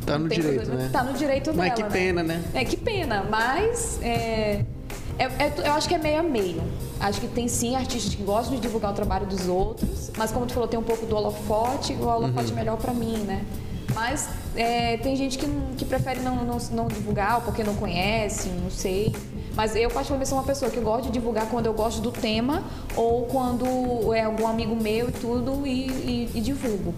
Tá 0.03 0.17
no 0.17 0.27
direito, 0.29 0.61
problema. 0.61 0.81
né? 0.83 0.89
Tá 0.91 1.03
no 1.03 1.13
direito 1.13 1.53
Mas 1.53 1.57
dela, 1.57 1.75
que 1.75 1.83
né? 1.83 1.89
pena, 1.89 2.23
né? 2.23 2.43
É, 2.55 2.65
que 2.65 2.77
pena, 2.77 3.25
mas 3.29 3.99
é, 4.01 4.63
é- 5.18 5.45
é- 5.45 5.53
eu 5.65 5.74
acho 5.74 5.88
que 5.88 5.95
é 5.95 5.97
meio 5.97 6.20
a 6.20 6.24
meio. 6.24 6.61
Acho 6.99 7.22
que 7.22 7.28
tem 7.28 7.47
sim 7.47 7.76
artistas 7.76 8.13
que 8.15 8.24
gostam 8.24 8.55
de 8.55 8.61
divulgar 8.61 8.91
o 8.91 8.95
trabalho 8.95 9.26
dos 9.26 9.47
outros, 9.47 10.11
mas 10.18 10.32
como 10.32 10.45
tu 10.45 10.53
falou, 10.53 10.68
tem 10.68 10.80
um 10.80 10.84
pouco 10.84 11.05
do 11.05 11.15
holofote, 11.15 11.93
o 11.93 12.05
holofote 12.07 12.51
é 12.51 12.55
melhor 12.55 12.78
pra 12.78 12.93
mim, 12.93 13.18
né? 13.20 13.43
Mas 13.93 14.30
é, 14.55 14.97
tem 14.97 15.15
gente 15.15 15.38
que, 15.38 15.47
que 15.78 15.86
prefere 15.86 16.20
não, 16.20 16.36
não, 16.43 16.57
não 16.72 16.88
divulgar, 16.88 17.41
porque 17.41 17.63
não 17.63 17.76
conhece, 17.76 18.49
não 18.49 18.70
sei. 18.70 19.15
Mas 19.58 19.76
eu, 19.76 19.89
particularmente, 19.89 20.30
sou 20.30 20.38
uma 20.38 20.43
pessoa 20.43 20.70
que 20.70 20.80
gosta 20.80 21.08
de 21.08 21.12
divulgar 21.12 21.49
quando 21.49 21.66
eu 21.66 21.74
gosto 21.74 21.99
do 21.99 22.12
tema 22.12 22.64
ou 22.95 23.26
quando 23.26 24.14
é 24.14 24.22
algum 24.22 24.45
amigo 24.45 24.76
meu 24.76 25.10
e 25.10 25.12
tudo 25.12 25.66
e, 25.66 25.88
e, 25.88 26.32
e 26.36 26.41
divulgo. 26.41 26.93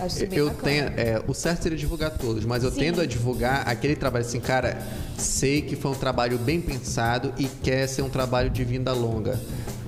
Acho 0.00 0.24
Eu 0.24 0.46
bacana. 0.48 0.62
tenho. 0.64 0.84
é, 0.96 1.22
o 1.28 1.32
certo 1.32 1.62
seria 1.62 1.78
divulgar 1.78 2.10
todos, 2.10 2.44
mas 2.44 2.64
eu 2.64 2.72
Sim. 2.72 2.80
tendo 2.80 3.00
a 3.00 3.06
divulgar 3.06 3.62
aquele 3.68 3.94
trabalho 3.94 4.24
assim, 4.26 4.40
cara, 4.40 4.82
sei 5.16 5.62
que 5.62 5.76
foi 5.76 5.92
um 5.92 5.94
trabalho 5.94 6.36
bem 6.36 6.60
pensado 6.60 7.32
e 7.38 7.44
quer 7.46 7.86
ser 7.86 8.02
um 8.02 8.10
trabalho 8.10 8.50
de 8.50 8.64
vinda 8.64 8.92
longa. 8.92 9.40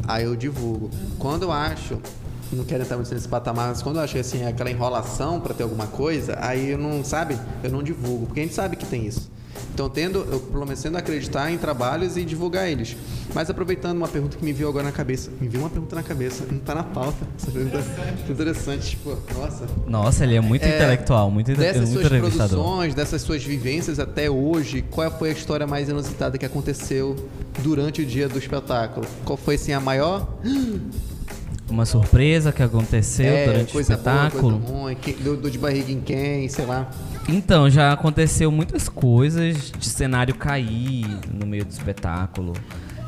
Aí 0.06 0.22
eu 0.22 0.36
divulgo. 0.36 0.90
Quando 1.18 1.42
eu 1.42 1.52
acho. 1.52 2.00
Não 2.52 2.64
quero 2.64 2.82
entrar 2.82 2.96
muito 2.96 3.12
nesse 3.14 3.26
patamar, 3.26 3.68
mas 3.68 3.80
quando 3.80 3.96
eu 3.96 4.02
acho 4.02 4.18
assim, 4.18 4.42
é 4.42 4.48
aquela 4.48 4.70
enrolação 4.70 5.40
pra 5.40 5.54
ter 5.54 5.62
alguma 5.62 5.86
coisa, 5.86 6.36
aí 6.38 6.72
eu 6.72 6.76
não, 6.76 7.02
sabe? 7.02 7.38
Eu 7.64 7.70
não 7.70 7.82
divulgo, 7.82 8.26
porque 8.26 8.40
a 8.40 8.42
gente 8.42 8.54
sabe 8.54 8.76
que 8.76 8.84
tem 8.84 9.06
isso. 9.06 9.30
Então, 9.74 9.88
tendo, 9.88 10.26
eu 10.30 10.40
pelo 10.40 10.64
menos 10.64 10.82
tendo 10.82 10.96
a 10.96 10.98
acreditar 10.98 11.50
em 11.50 11.58
trabalhos 11.58 12.16
e 12.16 12.24
divulgar 12.24 12.68
eles. 12.68 12.96
Mas 13.34 13.48
aproveitando 13.48 13.96
uma 13.96 14.08
pergunta 14.08 14.36
que 14.36 14.44
me 14.44 14.52
veio 14.52 14.68
agora 14.68 14.84
na 14.84 14.92
cabeça. 14.92 15.30
Me 15.40 15.48
veio 15.48 15.62
uma 15.62 15.70
pergunta 15.70 15.96
na 15.96 16.02
cabeça, 16.02 16.44
não 16.50 16.58
tá 16.58 16.74
na 16.74 16.82
pauta. 16.82 17.26
Essa 17.38 17.50
pergunta 17.50 17.78
é 17.78 18.30
interessante, 18.30 18.90
tipo, 18.90 19.16
nossa. 19.34 19.66
Nossa, 19.86 20.24
ele 20.24 20.36
é 20.36 20.40
muito 20.40 20.64
É, 20.64 20.74
intelectual, 20.76 21.30
muito, 21.30 21.54
Dessas 21.54 21.88
muito 21.88 22.06
suas 22.06 22.20
produções, 22.36 22.94
dessas 22.94 23.22
suas 23.22 23.42
vivências 23.42 23.98
até 23.98 24.30
hoje, 24.30 24.82
qual 24.90 25.10
foi 25.10 25.30
a 25.30 25.32
história 25.32 25.66
mais 25.66 25.88
inusitada 25.88 26.36
que 26.36 26.44
aconteceu 26.44 27.16
durante 27.60 28.02
o 28.02 28.06
dia 28.06 28.28
do 28.28 28.38
espetáculo? 28.38 29.06
Qual 29.24 29.36
foi 29.36 29.54
assim 29.54 29.72
a 29.72 29.80
maior 29.80 30.28
Uma 31.72 31.86
surpresa 31.86 32.52
que 32.52 32.62
aconteceu 32.62 33.24
É, 33.32 33.46
durante 33.46 33.74
o 33.76 33.80
espetáculo. 33.80 34.58
boa, 34.58 34.82
ruim, 34.82 34.94
quem, 35.00 35.14
dor 35.14 35.38
dor 35.38 35.50
de 35.50 35.56
barriga 35.58 35.90
em 35.90 36.00
quem, 36.00 36.46
sei 36.46 36.66
lá. 36.66 36.90
Então, 37.26 37.70
já 37.70 37.90
aconteceu 37.92 38.52
muitas 38.52 38.90
coisas 38.90 39.72
de 39.78 39.86
cenário 39.88 40.34
cair 40.34 41.06
no 41.32 41.46
meio 41.46 41.64
do 41.64 41.70
espetáculo. 41.70 42.52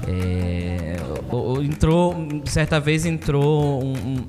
É, 0.09 0.97
entrou, 1.63 2.27
certa 2.47 2.81
vez 2.81 3.05
entrou 3.05 3.83
um, 3.85 3.93
um- 3.93 4.25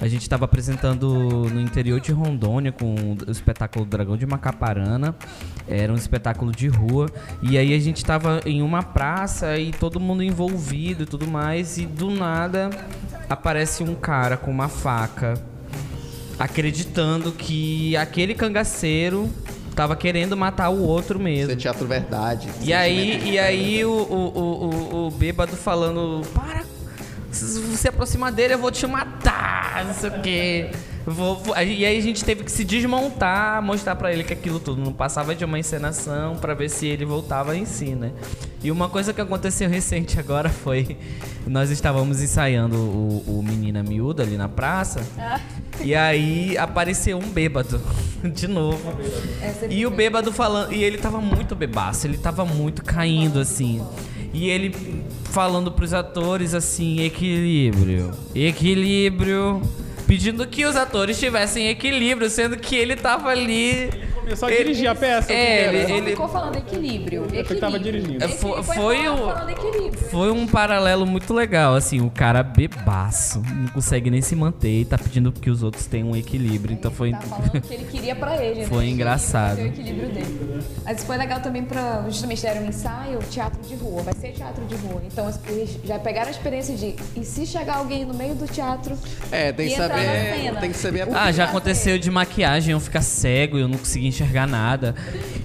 a 0.00 0.08
gente 0.08 0.22
estava 0.22 0.46
apresentando 0.46 1.08
no 1.50 1.60
interior 1.60 2.00
de 2.00 2.10
Rondônia 2.10 2.72
com 2.72 2.94
o 2.94 3.30
espetáculo 3.30 3.84
Dragão 3.84 4.16
de 4.16 4.24
Macaparana. 4.24 5.14
Era 5.68 5.92
um 5.92 5.96
espetáculo 5.96 6.52
de 6.52 6.68
rua. 6.68 7.06
E 7.42 7.58
aí 7.58 7.74
a 7.74 7.78
gente 7.78 7.98
estava 7.98 8.40
em 8.46 8.62
uma 8.62 8.82
praça 8.82 9.58
e 9.58 9.72
todo 9.72 10.00
mundo 10.00 10.22
envolvido 10.22 11.02
e 11.02 11.06
tudo 11.06 11.26
mais. 11.26 11.76
E 11.76 11.84
do 11.84 12.10
nada 12.10 12.70
aparece 13.28 13.82
um 13.82 13.94
cara 13.94 14.36
com 14.36 14.50
uma 14.50 14.68
faca 14.68 15.34
acreditando 16.38 17.32
que 17.32 17.94
aquele 17.98 18.34
cangaceiro 18.34 19.28
tava 19.76 19.94
querendo 19.94 20.34
matar 20.36 20.70
o 20.70 20.82
outro 20.82 21.18
Isso 21.18 21.28
é 21.28 21.30
mesmo. 21.30 21.56
teatro 21.56 21.86
verdade. 21.86 22.48
E 22.62 22.72
aí, 22.72 23.32
e 23.32 23.38
aí 23.38 23.84
o, 23.84 23.90
o, 23.90 24.38
o, 24.38 24.64
o, 24.64 25.06
o 25.06 25.10
bêbado 25.10 25.54
falando, 25.56 26.26
para, 26.34 26.64
se 27.32 27.60
você 27.60 27.88
aproximar 27.88 28.32
dele 28.32 28.54
eu 28.54 28.58
vou 28.58 28.70
te 28.70 28.86
matar, 28.86 29.84
não 29.86 29.94
sei 29.94 30.10
o 30.10 30.20
quê. 30.20 30.70
Vou, 31.06 31.36
vou- 31.38 31.56
E 31.56 31.84
aí 31.86 31.96
a 31.96 32.00
gente 32.02 32.22
teve 32.24 32.44
que 32.44 32.52
se 32.52 32.62
desmontar, 32.64 33.62
mostrar 33.62 33.96
pra 33.96 34.12
ele 34.12 34.22
que 34.22 34.32
aquilo 34.34 34.60
tudo 34.60 34.82
não 34.82 34.92
passava 34.92 35.34
de 35.34 35.44
uma 35.44 35.58
encenação 35.58 36.36
pra 36.36 36.52
ver 36.54 36.68
se 36.68 36.86
ele 36.86 37.04
voltava 37.06 37.56
em 37.56 37.64
si, 37.64 37.94
né? 37.94 38.12
E 38.62 38.70
uma 38.70 38.88
coisa 38.88 39.12
que 39.14 39.20
aconteceu 39.20 39.68
recente 39.70 40.20
agora 40.20 40.50
foi, 40.50 40.98
nós 41.46 41.70
estávamos 41.70 42.20
ensaiando 42.22 42.76
o, 42.76 43.38
o 43.38 43.42
Menina 43.42 43.82
Miúda 43.82 44.22
ali 44.22 44.36
na 44.36 44.48
praça, 44.48 45.00
e 45.80 45.94
aí 45.94 46.56
apareceu 46.58 47.16
um 47.18 47.30
bêbado, 47.30 47.80
de 48.22 48.46
novo. 48.46 48.92
É 49.40 49.68
E 49.70 49.86
o 49.86 49.90
bêbado 49.90 50.30
falando. 50.30 50.72
E 50.72 50.84
ele 50.84 50.98
tava 50.98 51.18
muito 51.20 51.56
bebaço, 51.56 52.06
ele 52.06 52.18
tava 52.18 52.44
muito 52.44 52.84
caindo 52.84 53.40
assim. 53.40 53.82
E 54.32 54.48
ele 54.48 54.74
falando 55.24 55.72
pros 55.72 55.92
atores 55.92 56.54
assim: 56.54 57.00
equilíbrio, 57.00 58.10
equilíbrio. 58.34 59.62
Pedindo 60.06 60.44
que 60.46 60.64
os 60.64 60.74
atores 60.74 61.20
tivessem 61.20 61.68
equilíbrio, 61.68 62.28
sendo 62.28 62.56
que 62.56 62.74
ele 62.74 62.96
tava 62.96 63.28
ali. 63.28 63.88
Começou 64.30 64.48
a 64.48 64.52
dirigir 64.52 64.86
a 64.88 64.94
peça. 64.94 65.32
É, 65.32 65.74
ele- 65.74 66.02
Só 66.02 66.04
ficou 66.10 66.28
falando 66.28 66.56
equilíbrio. 66.56 67.22
que 67.24 67.54
tava 67.56 67.76
equilíbrio. 67.76 67.80
dirigindo. 68.18 68.28
Foi- 68.36 68.62
foi, 68.62 68.76
foi 68.76 69.08
o- 69.08 69.16
falando 69.16 69.50
equilíbrio. 69.50 69.92
Foi 70.10 70.30
um 70.30 70.46
paralelo 70.46 71.04
muito 71.06 71.34
legal, 71.34 71.74
assim, 71.74 72.00
o 72.00 72.10
cara 72.10 72.42
bebaço, 72.42 73.42
não 73.54 73.66
consegue 73.68 74.08
nem 74.10 74.20
se 74.22 74.36
manter 74.36 74.80
e 74.80 74.84
tá 74.84 74.96
pedindo 74.96 75.32
que 75.32 75.50
os 75.50 75.62
outros 75.62 75.86
tenham 75.86 76.10
um 76.10 76.16
equilíbrio. 76.16 76.72
Então 76.74 76.90
foi. 76.90 77.10
Tá 77.10 77.20
falando 77.22 77.60
que 77.60 77.74
ele 77.74 77.84
queria 77.84 78.14
pra 78.14 78.42
ele. 78.42 78.60
né? 78.60 78.66
Foi 78.66 78.84
Ele 78.84 78.92
engraçado. 78.92 79.56
ter 79.56 79.62
O 79.62 79.66
equilíbrio 79.66 80.08
dele. 80.10 80.60
Mas 80.84 81.04
foi 81.04 81.16
legal 81.16 81.40
também 81.40 81.64
pra 81.64 82.04
justamente 82.08 82.42
deram 82.42 82.62
um 82.62 82.68
ensaio, 82.68 83.18
teatro 83.30 83.60
de 83.66 83.74
rua. 83.74 84.02
Vai 84.02 84.14
ser 84.14 84.28
teatro 84.32 84.64
de 84.64 84.74
rua. 84.76 85.02
Então 85.06 85.28
eles 85.48 85.76
já 85.84 85.98
pegaram 85.98 86.28
a 86.28 86.30
experiência 86.30 86.76
de 86.76 86.94
e 87.16 87.24
se 87.24 87.44
chegar 87.46 87.76
alguém 87.78 88.04
no 88.04 88.14
meio 88.14 88.34
do 88.34 88.46
teatro 88.46 88.96
É, 89.32 89.50
tem 89.52 89.68
que 89.68 89.76
saber. 89.76 89.94
cena? 90.00 90.60
Tem 90.60 90.70
que 90.70 90.76
saber 90.78 91.02
a 91.02 91.24
Ah, 91.24 91.32
já 91.32 91.44
aconteceu 91.44 91.98
de 91.98 92.10
maquiagem, 92.10 92.72
eu 92.72 92.80
ficar 92.80 93.02
cego 93.02 93.58
e 93.58 93.60
eu 93.60 93.68
não 93.68 93.78
conseguia 93.78 94.08
enxergar 94.08 94.19
nada. 94.46 94.94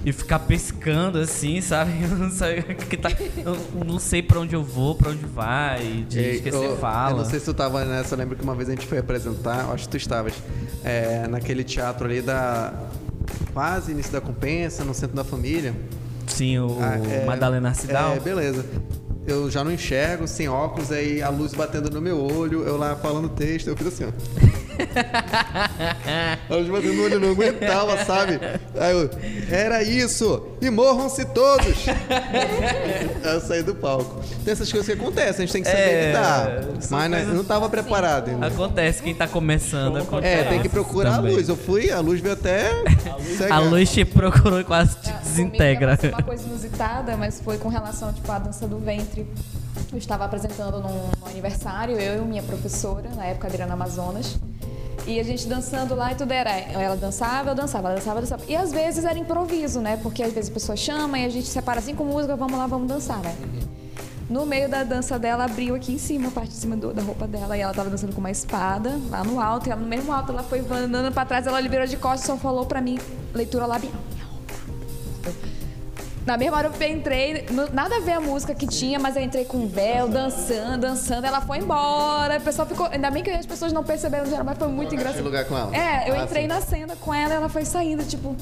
E 0.04 0.12
ficar 0.12 0.38
pescando 0.40 1.18
assim, 1.18 1.60
sabe? 1.60 1.92
Eu 2.02 2.16
não, 2.16 2.30
sei, 2.30 2.62
tá, 2.98 3.10
eu 3.44 3.84
não 3.84 3.98
sei 3.98 4.22
pra 4.22 4.40
onde 4.40 4.54
eu 4.54 4.62
vou, 4.62 4.94
pra 4.94 5.10
onde 5.10 5.24
vai, 5.24 6.04
de 6.08 6.18
Ei, 6.18 6.34
esquecer 6.36 6.64
eu, 6.64 6.76
fala. 6.76 7.12
Eu 7.12 7.16
não 7.18 7.24
sei 7.24 7.38
se 7.38 7.44
tu 7.44 7.54
tava 7.54 7.84
nessa, 7.84 8.14
eu 8.14 8.18
lembro 8.18 8.36
que 8.36 8.42
uma 8.42 8.54
vez 8.54 8.68
a 8.68 8.72
gente 8.72 8.86
foi 8.86 8.98
apresentar, 8.98 9.70
acho 9.72 9.84
que 9.84 9.90
tu 9.90 9.96
estavas, 9.96 10.32
é, 10.84 11.26
naquele 11.28 11.64
teatro 11.64 12.06
ali 12.06 12.20
da. 12.20 12.72
Quase 13.52 13.92
início 13.92 14.12
da 14.12 14.20
compensa, 14.20 14.84
no 14.84 14.94
centro 14.94 15.16
da 15.16 15.24
família. 15.24 15.74
Sim, 16.26 16.58
o 16.58 16.78
Ah, 16.80 16.98
é, 16.98 17.24
Madalena 17.24 17.70
Arcidal. 17.70 18.14
É, 18.14 18.20
beleza. 18.20 18.64
Eu 19.26 19.50
já 19.50 19.64
não 19.64 19.72
enxergo, 19.72 20.28
sem 20.28 20.48
óculos, 20.48 20.92
aí 20.92 21.20
a 21.20 21.28
luz 21.28 21.52
batendo 21.52 21.90
no 21.90 22.00
meu 22.00 22.20
olho, 22.20 22.62
eu 22.62 22.76
lá 22.76 22.94
falando 22.94 23.28
texto, 23.28 23.68
eu 23.68 23.76
fiz 23.76 23.88
assim, 23.88 24.04
ó. 24.04 24.65
A 26.50 26.54
luz 26.54 26.68
olho, 26.70 27.14
eu 27.14 27.20
não 27.20 27.30
aguentava, 27.30 28.04
sabe? 28.04 28.38
Aí 28.78 28.92
eu, 28.92 29.10
era 29.50 29.82
isso! 29.82 30.46
E 30.60 30.70
morram-se 30.70 31.24
todos! 31.26 31.86
eu 33.24 33.40
saí 33.40 33.62
do 33.62 33.74
palco. 33.74 34.20
Tem 34.44 34.52
essas 34.52 34.70
coisas 34.70 34.86
que 34.86 35.00
acontecem, 35.00 35.44
a 35.44 35.46
gente 35.46 35.52
tem 35.52 35.62
que 35.62 35.68
saber 35.68 35.82
É, 35.82 36.06
lidar. 36.08 36.50
Mas 36.90 37.10
né, 37.10 37.22
eu 37.22 37.34
não 37.34 37.44
tava 37.44 37.68
preparado 37.68 38.28
ainda. 38.30 38.46
Acontece, 38.46 39.02
quem 39.02 39.14
tá 39.14 39.26
começando. 39.26 39.96
Acontece 39.98 40.40
É, 40.40 40.44
tem 40.44 40.60
que 40.62 40.68
procurar 40.68 41.16
também. 41.16 41.32
a 41.32 41.36
luz. 41.36 41.48
Eu 41.48 41.56
fui, 41.56 41.90
a 41.90 42.00
luz 42.00 42.20
veio 42.20 42.34
até. 42.34 42.70
A 42.70 43.38
cegar. 43.38 43.64
luz 43.64 43.90
te 43.90 44.04
procurou 44.04 44.60
e 44.60 44.64
quase 44.64 44.96
te 44.96 45.10
Ah, 45.10 45.20
desintegra. 45.22 45.98
Uma 46.12 46.22
coisa 46.22 46.46
inusitada, 46.46 47.16
mas 47.16 47.40
foi 47.40 47.58
com 47.58 47.68
relação 47.68 48.12
tipo, 48.12 48.30
à 48.30 48.38
dança 48.38 48.66
do 48.66 48.78
ventre. 48.78 49.26
Eu 49.92 49.98
estava 49.98 50.24
apresentando 50.24 50.80
num, 50.80 50.88
num 51.20 51.26
aniversário, 51.26 51.98
eu 51.98 52.22
e 52.22 52.26
minha 52.26 52.42
professora, 52.42 53.08
na 53.14 53.24
época 53.26 53.46
Adriana 53.48 53.74
Amazonas. 53.74 54.36
E 55.06 55.20
a 55.20 55.22
gente 55.22 55.46
dançando 55.46 55.94
lá 55.94 56.10
e 56.12 56.14
tudo 56.16 56.32
era. 56.32 56.50
Ela 56.50 56.96
dançava, 56.96 57.50
eu 57.50 57.54
dançava, 57.54 57.88
ela 57.88 57.96
dançava, 57.96 58.16
eu 58.18 58.22
dançava. 58.22 58.42
E 58.48 58.56
às 58.56 58.72
vezes 58.72 59.04
era 59.04 59.16
improviso, 59.18 59.80
né? 59.80 59.98
Porque 60.02 60.22
às 60.22 60.32
vezes 60.32 60.50
a 60.50 60.52
pessoa 60.52 60.76
chama 60.76 61.18
e 61.18 61.24
a 61.24 61.28
gente 61.28 61.46
separa 61.46 61.78
assim 61.78 61.94
com 61.94 62.04
música, 62.04 62.34
vamos 62.34 62.58
lá, 62.58 62.66
vamos 62.66 62.88
dançar, 62.88 63.18
né? 63.20 63.34
No 64.28 64.44
meio 64.44 64.68
da 64.68 64.82
dança 64.82 65.16
dela, 65.20 65.44
abriu 65.44 65.76
aqui 65.76 65.92
em 65.92 65.98
cima, 65.98 66.26
a 66.26 66.30
parte 66.32 66.48
de 66.50 66.56
cima 66.56 66.76
do- 66.76 66.92
da 66.92 67.00
roupa 67.00 67.28
dela, 67.28 67.56
e 67.56 67.60
ela 67.60 67.72
tava 67.72 67.88
dançando 67.88 68.12
com 68.12 68.18
uma 68.18 68.30
espada 68.32 68.98
lá 69.08 69.22
no 69.22 69.40
alto, 69.40 69.68
e 69.68 69.70
ela 69.70 69.80
no 69.80 69.86
mesmo 69.86 70.12
alto, 70.12 70.32
ela 70.32 70.42
foi 70.42 70.58
andando 70.68 71.14
pra 71.14 71.24
trás, 71.24 71.46
ela 71.46 71.62
virou 71.62 71.86
de 71.86 71.96
costas 71.96 72.24
e 72.24 72.26
só 72.26 72.36
falou 72.36 72.66
pra 72.66 72.80
mim, 72.80 72.98
leitura 73.32 73.66
labial. 73.66 73.92
Na 76.26 76.36
mesma 76.36 76.56
hora 76.56 76.72
eu 76.80 76.88
entrei, 76.88 77.46
nada 77.72 77.96
a 77.96 78.00
ver 78.00 78.12
a 78.14 78.20
música 78.20 78.52
que 78.52 78.66
tinha, 78.66 78.98
mas 78.98 79.14
eu 79.14 79.22
entrei 79.22 79.44
com 79.44 79.68
véu, 79.68 80.08
dançando, 80.08 80.78
dançando, 80.80 81.24
ela 81.24 81.40
foi 81.40 81.58
embora. 81.58 82.36
O 82.38 82.40
pessoal 82.40 82.66
ficou. 82.66 82.86
Ainda 82.86 83.08
bem 83.12 83.22
que 83.22 83.30
as 83.30 83.46
pessoas 83.46 83.72
não 83.72 83.84
perceberam 83.84 84.26
geral, 84.26 84.44
mas 84.44 84.58
foi 84.58 84.66
muito 84.66 84.92
engraçado. 84.92 85.22
lugar 85.22 85.44
com 85.44 85.56
ela. 85.56 85.74
É, 85.74 86.10
eu 86.10 86.14
Ah, 86.18 86.24
entrei 86.24 86.48
na 86.48 86.60
cena 86.60 86.96
com 86.96 87.14
ela, 87.14 87.32
ela 87.32 87.48
foi 87.48 87.64
saindo, 87.64 88.02
tipo, 88.04 88.34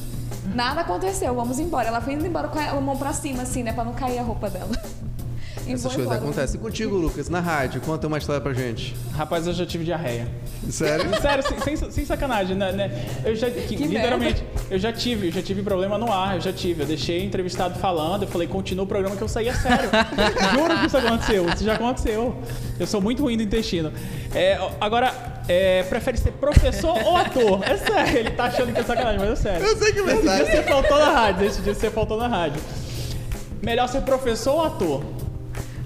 nada 0.55 0.80
aconteceu, 0.80 1.35
vamos 1.35 1.59
embora. 1.59 1.89
Ela 1.89 2.01
foi 2.01 2.14
indo 2.14 2.26
embora 2.26 2.49
com 2.49 2.59
a 2.59 2.80
mão 2.80 2.97
pra 2.97 3.12
cima, 3.12 3.43
assim, 3.43 3.62
né, 3.62 3.70
pra 3.74 3.85
não 3.85 3.93
cair 3.93 4.18
a 4.18 4.22
roupa 4.22 4.49
dela. 4.49 4.70
Essas 5.73 5.83
coisas 5.95 6.01
embora. 6.03 6.19
acontecem. 6.19 6.61
E 6.61 6.62
contigo, 6.62 6.95
Lucas, 6.97 7.29
na 7.29 7.41
rádio, 7.41 7.81
conta 7.81 8.07
uma 8.07 8.19
história 8.19 8.41
pra 8.41 8.53
gente. 8.53 8.95
Rapaz, 9.12 9.47
eu 9.47 9.53
já 9.53 9.65
tive 9.65 9.85
diarreia. 9.85 10.29
Sério? 10.71 11.09
Sério, 11.21 11.45
sem, 11.65 11.77
sem- 11.77 11.91
sem 11.91 12.05
sacanagem, 12.05 12.57
né? 12.57 12.73
né? 12.73 13.07
Eu 13.25 13.35
já, 13.35 13.51
que, 13.51 13.77
Que 13.77 13.85
literalmente, 13.87 14.45
eu 14.71 14.79
já 14.79 14.93
tive, 14.93 15.29
eu 15.29 15.33
já 15.33 15.43
tive 15.43 15.62
problema 15.62 15.97
no 15.99 16.12
ar, 16.12 16.35
eu 16.37 16.41
já 16.41 16.53
tive. 16.53 16.83
Eu 16.83 16.87
deixei 16.87 17.21
o 17.21 17.25
entrevistado 17.25 17.79
falando, 17.79 18.23
eu 18.23 18.29
falei, 18.29 18.47
continua 18.49 18.85
o 18.85 18.87
programa 18.89 19.17
que 19.17 19.23
eu 19.23 19.29
saía 19.29 19.55
sério. 19.55 19.89
Juro 20.55 20.79
que 20.81 20.87
isso 20.87 20.97
aconteceu, 20.97 21.49
isso 21.49 21.65
já 21.65 21.75
aconteceu. 21.75 22.35
Eu 22.79 22.87
sou 22.87 23.01
muito 23.01 23.23
ruim 23.23 23.37
do 23.37 23.43
intestino. 23.43 23.93
É, 24.35 24.59
agora, 24.81 25.15
é, 25.49 25.83
prefere 25.85 26.19
ser 26.19 26.33
professor 26.33 26.97
ou 27.05 27.17
ator? 27.17 27.61
É 27.65 27.77
sério, 27.77 28.19
ele 28.19 28.31
tá 28.31 28.45
achando 28.45 28.73
que 28.73 28.81
é 28.81 28.83
sacanagem, 28.83 29.21
mas 29.21 29.31
é 29.31 29.37
sério. 29.37 29.67
Eu 29.67 29.77
sei 29.77 29.93
que 29.93 29.99
é 30.01 30.03
Esse 30.03 30.12
dia 30.23 30.31
verdade. 30.33 30.51
você 30.51 30.62
faltou 30.62 30.99
na 30.99 31.11
rádio, 31.11 31.47
esse 31.47 31.61
dia 31.62 31.75
você 31.75 31.91
faltou 31.91 32.19
na 32.19 32.29
rádio. 32.29 32.61
Melhor 33.62 33.89
ser 33.89 34.03
professor 34.03 34.55
ou 34.55 34.65
ator? 34.65 35.03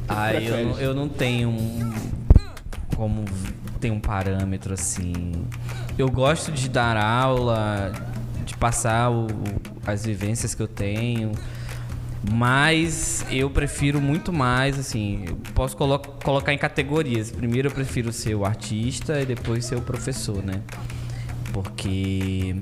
Ah, 0.09 0.33
eu 0.35 0.65
não, 0.67 0.79
eu 0.81 0.95
não 0.95 1.09
tenho 1.09 1.49
um, 1.51 1.93
como 2.97 3.25
tem 3.81 3.91
um 3.91 4.01
parâmetro 4.01 4.73
assim. 4.75 5.33
Eu 5.97 6.11
gosto 6.11 6.51
de 6.51 6.69
dar 6.69 6.97
aula, 6.97 7.93
de 8.45 8.57
passar 8.57 9.11
o- 9.11 9.27
as 9.87 10.05
vivências 10.05 10.55
que 10.55 10.63
eu 10.63 10.69
tenho. 10.69 11.33
Mas 12.33 13.25
eu 13.31 13.49
prefiro 13.49 14.01
muito 14.01 14.33
mais, 14.33 14.77
assim, 14.79 15.25
eu 15.29 15.37
posso 15.55 15.77
colo 15.77 15.99
colocar 16.01 16.53
em 16.53 16.59
categorias. 16.59 17.31
Primeiro 17.31 17.69
eu 17.69 17.73
prefiro 17.73 18.13
ser 18.13 18.35
o 18.35 18.45
artista 18.45 19.21
e 19.21 19.27
depois 19.27 19.65
ser 19.65 19.77
o 19.77 19.81
professor, 19.83 20.43
né? 20.43 20.61
Porque 21.53 22.57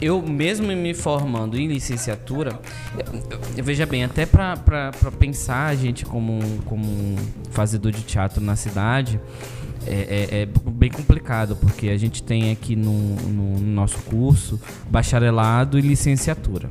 eu 0.00 0.22
mesmo 0.22 0.66
me 0.68 0.94
formando 0.94 1.58
em 1.58 1.66
licenciatura, 1.66 2.58
veja 3.62 3.84
bem, 3.84 4.04
até 4.04 4.24
para 4.24 4.92
pensar 5.18 5.66
a 5.66 5.74
gente 5.74 6.04
como, 6.04 6.40
como 6.64 6.84
um 6.84 7.16
fazedor 7.50 7.92
de 7.92 8.02
teatro 8.02 8.42
na 8.42 8.56
cidade, 8.56 9.20
é, 9.86 9.92
é, 9.92 10.42
é, 10.42 10.48
bem 10.70 10.90
complicado, 10.90 11.56
porque 11.56 11.88
a 11.88 11.96
gente 11.96 12.22
tem 12.22 12.50
aqui 12.50 12.76
no, 12.76 12.92
no, 12.92 13.60
nosso 13.60 13.98
curso 14.02 14.60
bacharelado 14.90 15.78
e 15.78 15.82
licenciatura. 15.82 16.70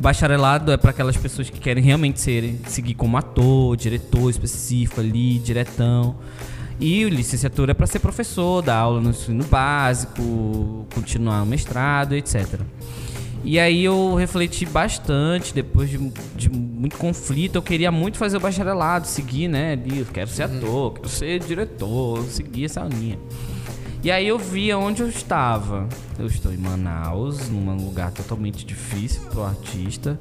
Bacharelado 0.00 0.70
é 0.70 0.76
para 0.76 0.90
aquelas 0.90 1.16
pessoas 1.16 1.50
que 1.50 1.58
querem 1.58 1.82
realmente 1.82 2.20
ser, 2.20 2.60
seguir 2.66 2.94
como 2.94 3.16
ator, 3.16 3.76
diretor 3.76 4.30
específico 4.30 5.00
ali, 5.00 5.38
diretão. 5.38 6.16
E 6.80 7.04
licenciatura 7.04 7.72
é 7.72 7.74
para 7.74 7.86
ser 7.86 7.98
professor, 7.98 8.62
dar 8.62 8.76
aula 8.76 9.00
no 9.00 9.10
ensino 9.10 9.44
básico, 9.44 10.86
continuar 10.94 11.42
o 11.42 11.46
mestrado, 11.46 12.14
etc. 12.14 12.60
E 13.44 13.58
aí 13.58 13.84
eu 13.84 14.14
refleti 14.14 14.66
bastante, 14.66 15.54
depois 15.54 15.88
de, 15.88 15.98
de, 16.36 16.50
muito 16.50 16.96
conflito, 16.96 17.56
eu 17.56 17.62
queria 17.62 17.90
muito 17.90 18.18
fazer 18.18 18.36
o 18.36 18.40
bacharelado, 18.40 19.06
seguir, 19.06 19.48
né? 19.48 19.72
Ali, 19.72 20.00
eu 20.00 20.06
quero 20.06 20.28
ser 20.30 20.48
uhum. 20.48 20.58
ator, 20.58 20.92
quero 20.94 21.08
ser 21.08 21.40
diretor, 21.40 22.22
seguir 22.24 22.66
essa 22.66 22.82
linha. 22.82 23.18
E 24.02 24.10
aí 24.12 24.28
eu 24.28 24.38
vi 24.38 24.72
onde 24.72 25.02
eu 25.02 25.08
estava. 25.08 25.88
Eu 26.18 26.26
estou 26.26 26.52
em 26.52 26.56
Manaus, 26.56 27.48
num 27.48 27.74
lugar 27.76 28.12
totalmente 28.12 28.64
difícil 28.64 29.22
para 29.22 29.40
o 29.40 29.44
artista. 29.44 30.20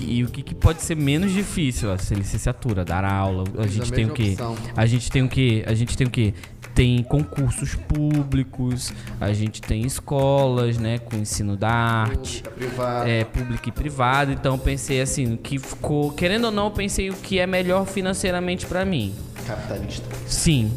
E 0.00 0.24
o 0.24 0.28
que, 0.28 0.42
que, 0.42 0.54
pode 0.54 0.82
ser 0.82 0.96
menos 0.96 1.32
difícil? 1.32 1.96
Ser 1.98 2.16
licenciatura, 2.16 2.84
dar 2.84 3.04
aula. 3.04 3.44
A 3.58 3.66
gente 3.66 3.92
tem 3.92 4.06
o 4.06 4.12
quê? 4.12 4.36
A 4.76 4.86
gente 4.86 5.10
tem 5.10 5.22
o 5.22 5.28
quê? 5.28 5.64
A 5.66 5.74
gente 5.74 5.96
tem 5.96 6.06
o 6.06 6.10
quê? 6.10 6.34
Tem 6.74 7.02
concursos 7.02 7.74
públicos, 7.74 8.92
a 9.20 9.32
gente 9.32 9.60
tem 9.60 9.84
escolas, 9.84 10.78
né, 10.78 10.98
com 10.98 11.16
ensino 11.16 11.56
da 11.56 11.68
arte, 11.68 12.42
pública, 12.42 13.04
é 13.06 13.24
público 13.24 13.68
e 13.68 13.72
privado. 13.72 14.32
Então 14.32 14.58
pensei 14.58 15.00
assim, 15.00 15.36
que 15.36 15.58
ficou, 15.58 16.12
querendo 16.12 16.44
ou 16.44 16.50
não, 16.50 16.70
pensei 16.70 17.10
o 17.10 17.14
que 17.14 17.38
é 17.38 17.46
melhor 17.46 17.86
financeiramente 17.86 18.66
para 18.66 18.84
mim. 18.84 19.14
Capitalista. 19.46 20.06
Sim. 20.26 20.70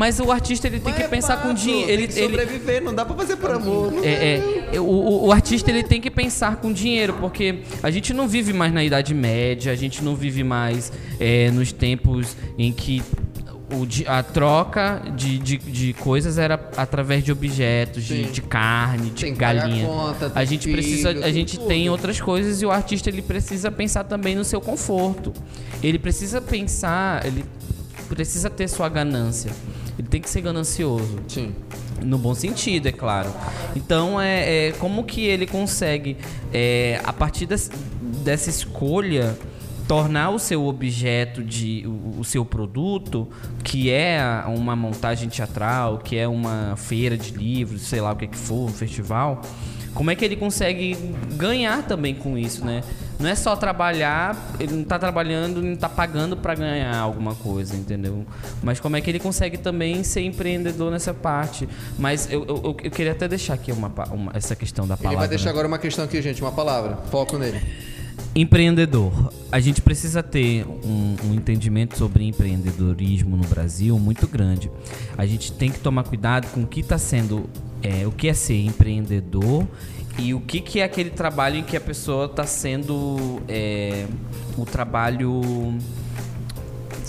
Mas 0.00 0.18
o 0.18 0.32
artista 0.32 0.66
ele 0.66 0.80
tem 0.80 0.94
Mas 0.94 0.96
que 0.96 1.02
é 1.02 1.08
pensar 1.08 1.42
com 1.42 1.52
dinheiro. 1.52 1.90
Ele 1.90 2.08
tem 2.08 2.16
que 2.16 2.22
sobreviver, 2.22 2.76
ele... 2.76 2.84
não 2.86 2.94
dá 2.94 3.04
pra 3.04 3.14
fazer 3.14 3.36
por 3.36 3.50
amor. 3.50 3.92
É, 4.02 4.68
é, 4.72 4.80
o, 4.80 5.26
o, 5.26 5.30
artista 5.30 5.70
ele 5.70 5.82
tem 5.82 6.00
que 6.00 6.10
pensar 6.10 6.56
com 6.56 6.72
dinheiro, 6.72 7.12
porque 7.20 7.58
a 7.82 7.90
gente 7.90 8.14
não 8.14 8.26
vive 8.26 8.54
mais 8.54 8.72
na 8.72 8.82
Idade 8.82 9.12
Média, 9.12 9.70
a 9.70 9.74
gente 9.74 10.02
não 10.02 10.16
vive 10.16 10.42
mais 10.42 10.90
é, 11.18 11.50
nos 11.50 11.70
tempos 11.70 12.34
em 12.56 12.72
que 12.72 13.02
o, 13.70 13.86
a 14.10 14.22
troca 14.22 15.02
de, 15.14 15.38
de, 15.38 15.58
de, 15.58 15.92
coisas 15.92 16.38
era 16.38 16.54
através 16.78 17.22
de 17.22 17.30
objetos, 17.30 18.02
de, 18.02 18.24
de, 18.24 18.40
carne, 18.40 19.10
de 19.10 19.30
galinha. 19.32 19.86
Conta, 19.86 20.32
a 20.34 20.46
gente 20.46 20.62
filho, 20.62 20.76
precisa, 20.76 21.10
a 21.10 21.30
gente 21.30 21.58
tudo. 21.58 21.68
tem 21.68 21.90
outras 21.90 22.18
coisas 22.18 22.62
e 22.62 22.64
o 22.64 22.70
artista 22.70 23.10
ele 23.10 23.20
precisa 23.20 23.70
pensar 23.70 24.04
também 24.04 24.34
no 24.34 24.44
seu 24.44 24.62
conforto. 24.62 25.30
Ele 25.82 25.98
precisa 25.98 26.40
pensar, 26.40 27.26
ele 27.26 27.44
precisa 28.08 28.48
ter 28.48 28.66
sua 28.66 28.88
ganância. 28.88 29.52
Ele 30.00 30.08
tem 30.08 30.20
que 30.20 30.30
ser 30.30 30.40
ganancioso. 30.40 31.18
Sim. 31.28 31.54
No 32.02 32.16
bom 32.16 32.34
sentido, 32.34 32.88
é 32.88 32.92
claro. 32.92 33.30
Então, 33.76 34.18
é, 34.18 34.68
é 34.68 34.72
como 34.72 35.04
que 35.04 35.26
ele 35.26 35.46
consegue, 35.46 36.16
é, 36.50 36.98
a 37.04 37.12
partir 37.12 37.44
des, 37.44 37.70
dessa 38.24 38.48
escolha, 38.48 39.38
tornar 39.86 40.30
o 40.30 40.38
seu 40.38 40.66
objeto 40.66 41.44
de 41.44 41.84
o, 41.86 42.20
o, 42.20 42.24
seu 42.24 42.46
produto, 42.46 43.28
que 43.62 43.90
é 43.90 44.18
uma 44.46 44.74
montagem 44.74 45.28
teatral, 45.28 45.98
que 45.98 46.16
é 46.16 46.26
uma 46.26 46.76
feira 46.78 47.14
de 47.18 47.32
livros, 47.32 47.82
sei 47.82 48.00
lá 48.00 48.12
o 48.12 48.16
que, 48.16 48.26
que 48.26 48.38
for, 48.38 48.70
um 48.70 48.72
festival, 48.72 49.42
como 49.94 50.10
é 50.10 50.14
que 50.14 50.24
ele 50.24 50.36
consegue 50.36 50.96
ganhar 51.36 51.82
também 51.86 52.14
com 52.14 52.38
isso, 52.38 52.64
né? 52.64 52.82
Não 53.18 53.28
é 53.28 53.34
só 53.34 53.54
trabalhar, 53.54 54.54
ele 54.58 54.72
não 54.72 54.82
está 54.82 54.98
trabalhando, 54.98 55.60
não 55.60 55.72
está 55.72 55.90
pagando 55.90 56.36
para 56.36 56.54
ganhar 56.54 56.96
alguma 56.96 57.34
coisa, 57.34 57.76
entendeu? 57.76 58.24
Mas 58.62 58.80
como 58.80 58.96
é 58.96 59.00
que 59.00 59.10
ele 59.10 59.18
consegue 59.18 59.58
também 59.58 60.02
ser 60.02 60.22
empreendedor 60.22 60.90
nessa 60.90 61.12
parte? 61.12 61.68
Mas 61.98 62.32
eu, 62.32 62.46
eu, 62.46 62.76
eu 62.82 62.90
queria 62.90 63.12
até 63.12 63.28
deixar 63.28 63.54
aqui 63.54 63.72
uma, 63.72 63.92
uma, 64.10 64.32
essa 64.34 64.56
questão 64.56 64.86
da 64.86 64.96
palavra. 64.96 65.16
Ele 65.16 65.18
vai 65.18 65.28
deixar 65.28 65.46
né? 65.46 65.50
agora 65.50 65.68
uma 65.68 65.78
questão 65.78 66.04
aqui, 66.06 66.22
gente, 66.22 66.40
uma 66.40 66.52
palavra. 66.52 66.96
Foco 67.10 67.36
nele. 67.36 67.60
Empreendedor. 68.34 69.32
A 69.50 69.58
gente 69.58 69.82
precisa 69.82 70.22
ter 70.22 70.64
um, 70.64 71.16
um, 71.24 71.34
entendimento 71.34 71.98
sobre 71.98 72.24
empreendedorismo 72.24 73.36
no 73.36 73.46
Brasil 73.46 73.98
muito 73.98 74.26
grande. 74.28 74.70
A 75.18 75.26
gente 75.26 75.52
tem 75.52 75.70
que 75.70 75.80
tomar 75.80 76.04
cuidado 76.04 76.46
com 76.52 76.62
o 76.62 76.66
que 76.66 76.80
está 76.80 76.96
sendo 76.96 77.50
é, 77.82 78.06
o 78.06 78.12
que 78.12 78.28
é 78.28 78.34
ser 78.34 78.64
empreendedor 78.64 79.66
e 80.18 80.34
o 80.34 80.40
que, 80.40 80.60
que 80.60 80.80
é 80.80 80.84
aquele 80.84 81.10
trabalho 81.10 81.56
em 81.56 81.62
que 81.62 81.76
a 81.76 81.80
pessoa 81.80 82.26
está 82.26 82.44
sendo 82.44 83.40
é, 83.48 84.06
o 84.56 84.64
trabalho 84.64 85.40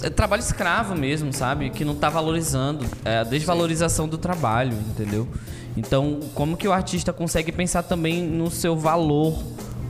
é 0.03 0.09
trabalho 0.09 0.39
escravo 0.39 0.95
mesmo, 0.95 1.31
sabe? 1.31 1.69
Que 1.69 1.85
não 1.85 1.93
está 1.93 2.09
valorizando. 2.09 2.85
É 3.05 3.19
a 3.19 3.23
desvalorização 3.23 4.07
do 4.07 4.17
trabalho, 4.17 4.73
entendeu? 4.89 5.27
Então, 5.77 6.19
como 6.33 6.57
que 6.57 6.67
o 6.67 6.73
artista 6.73 7.13
consegue 7.13 7.51
pensar 7.51 7.83
também 7.83 8.23
no 8.23 8.49
seu 8.49 8.75
valor 8.75 9.41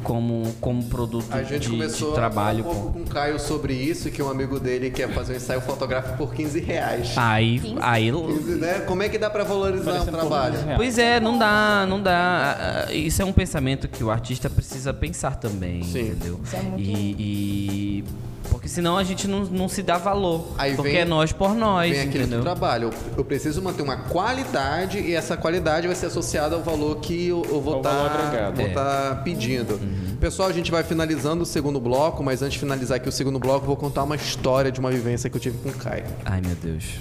como, 0.04 0.54
como 0.60 0.84
produto 0.86 1.28
a 1.32 1.44
gente 1.44 1.64
de, 1.64 1.70
começou 1.70 2.10
de 2.10 2.16
trabalho. 2.16 2.62
A 2.62 2.64
falar 2.64 2.76
um 2.76 2.82
pouco 2.82 3.00
com 3.00 3.06
o 3.06 3.10
Caio 3.10 3.40
sobre 3.40 3.74
isso, 3.74 4.10
que 4.12 4.22
um 4.22 4.30
amigo 4.30 4.60
dele 4.60 4.90
quer 4.92 5.10
fazer 5.14 5.34
um 5.34 5.36
ensaio 5.38 5.62
fotográfico 5.62 6.18
por 6.18 6.34
15 6.34 6.60
reais. 6.60 7.14
Aí, 7.18 7.60
15? 7.60 7.76
aí 7.82 8.12
15, 8.12 8.56
né? 8.56 8.80
Como 8.82 9.04
é 9.04 9.10
que 9.10 9.18
dá 9.18 9.30
para 9.30 9.44
valorizar 9.44 10.02
um 10.02 10.06
trabalho? 10.06 10.56
Pois 10.76 10.98
é, 10.98 11.20
não 11.20 11.38
dá, 11.38 11.86
não 11.88 12.02
dá. 12.02 12.88
Isso 12.92 13.22
é 13.22 13.26
um 13.26 13.34
pensamento 13.34 13.88
que 13.88 14.04
o 14.04 14.12
artista 14.12 14.50
precisa 14.50 14.94
pensar 14.94 15.36
também, 15.36 15.84
Sim. 15.84 16.02
entendeu? 16.02 16.40
Isso 16.44 16.56
é 16.56 16.62
muito... 16.62 16.82
e, 16.82 17.16
e 17.20 18.04
porque 18.50 18.68
senão 18.68 18.98
a 18.98 19.04
gente 19.04 19.28
não, 19.28 19.46
não 19.46 19.70
se 19.70 19.82
dá 19.82 19.98
valor. 19.98 20.48
Aí 20.58 20.76
porque 20.76 20.92
vem, 20.92 21.02
é 21.02 21.06
nós 21.06 21.32
por 21.32 21.56
nós. 21.56 21.92
Vem 21.92 22.02
aquele 22.02 22.24
entendeu? 22.24 22.42
trabalho. 22.42 22.90
Eu, 22.90 23.18
eu, 23.20 23.26
preciso 23.26 23.62
manter 23.62 23.82
uma 23.82 23.98
qualidade 23.98 25.00
e 25.00 25.14
essa 25.14 25.38
qualidade 25.38 25.88
vai 25.88 25.96
ser 25.96 26.08
associada 26.08 26.56
ao 26.56 26.62
valor 26.62 26.98
que 26.98 27.28
eu, 27.28 27.46
eu 27.50 27.62
vou 27.62 27.78
estar 27.78 28.54
tá, 28.54 28.62
é. 28.62 28.68
tá 28.70 29.22
pedindo. 29.24 29.76
Uhum. 29.76 30.18
Pessoal, 30.20 30.50
a 30.50 30.54
gente 30.54 30.72
vai 30.72 30.84
finalizando 30.84 31.44
o 31.44 31.46
segundo 31.46 31.80
bloco, 31.80 32.24
mas 32.24 32.42
antes 32.42 32.54
de 32.54 32.60
finalizar 32.60 32.98
aqui 32.98 33.10
o 33.10 33.12
segundo 33.12 33.40
bloco, 33.40 33.66
vou 33.66 33.78
contar 33.78 34.04
uma 34.04 34.16
história 34.16 34.72
de 34.72 34.80
uma 34.80 34.92
vivência 34.92 35.30
que 35.30 35.38
eu 35.38 35.42
tive 35.42 35.58
com 35.58 35.70
o 35.70 35.74
Caio. 35.74 36.06
Ai, 36.26 36.42
meu 36.42 36.56
Deus. 36.56 37.00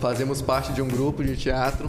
Fazemos 0.00 0.42
parte 0.42 0.72
de 0.72 0.82
um 0.82 0.88
grupo 0.88 1.22
de 1.22 1.36
teatro 1.36 1.88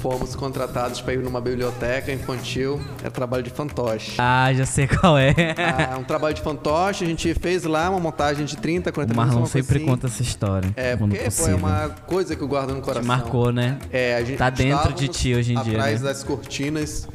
fomos 0.00 0.34
contratados 0.34 1.00
para 1.00 1.14
ir 1.14 1.18
numa 1.18 1.40
biblioteca 1.40 2.10
infantil. 2.10 2.80
É 3.04 3.10
trabalho 3.10 3.42
de 3.42 3.50
fantoche. 3.50 4.14
Ah, 4.18 4.52
já 4.52 4.64
sei 4.64 4.86
qual 4.86 5.18
é. 5.18 5.34
Ah, 5.58 5.98
um 5.98 6.04
trabalho 6.04 6.34
de 6.34 6.40
fantoche. 6.40 7.04
A 7.04 7.06
gente 7.06 7.32
fez 7.34 7.64
lá 7.64 7.90
uma 7.90 8.00
montagem 8.00 8.44
de 8.44 8.56
30, 8.56 8.90
40 8.90 9.12
minutos. 9.12 9.32
O 9.32 9.38
Marlon 9.38 9.46
sempre 9.46 9.76
assim. 9.76 9.86
conta 9.86 10.06
essa 10.06 10.22
história. 10.22 10.70
É, 10.74 10.96
porque 10.96 11.18
pô, 11.18 11.48
é 11.48 11.54
uma 11.54 11.88
coisa 12.06 12.34
que 12.34 12.42
eu 12.42 12.48
guardo 12.48 12.74
no 12.74 12.80
coração. 12.80 13.02
Te 13.02 13.06
marcou, 13.06 13.52
né? 13.52 13.78
É, 13.92 14.16
a 14.16 14.24
gente 14.24 14.38
tá 14.38 14.50
dentro 14.50 14.92
de 14.94 15.08
ti 15.08 15.34
hoje 15.34 15.52
em 15.52 15.62
dia. 15.62 15.72
Atrás 15.72 16.00
né? 16.00 16.08
das 16.08 16.24
cortinas. 16.24 17.06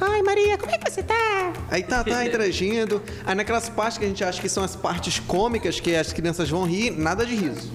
Ai, 0.00 0.22
Maria, 0.22 0.56
como 0.56 0.70
é 0.70 0.78
que 0.78 0.90
você 0.90 1.02
tá? 1.02 1.52
Aí 1.70 1.82
tá, 1.82 2.02
tá 2.04 2.24
interagindo. 2.24 3.02
Aí 3.24 3.34
naquelas 3.34 3.68
partes 3.68 3.98
que 3.98 4.04
a 4.04 4.08
gente 4.08 4.22
acha 4.24 4.40
que 4.40 4.48
são 4.48 4.62
as 4.62 4.76
partes 4.76 5.18
cômicas, 5.18 5.80
que 5.80 5.94
as 5.94 6.12
crianças 6.12 6.48
vão 6.48 6.64
rir, 6.64 6.90
nada 6.90 7.26
de 7.26 7.34
riso. 7.34 7.70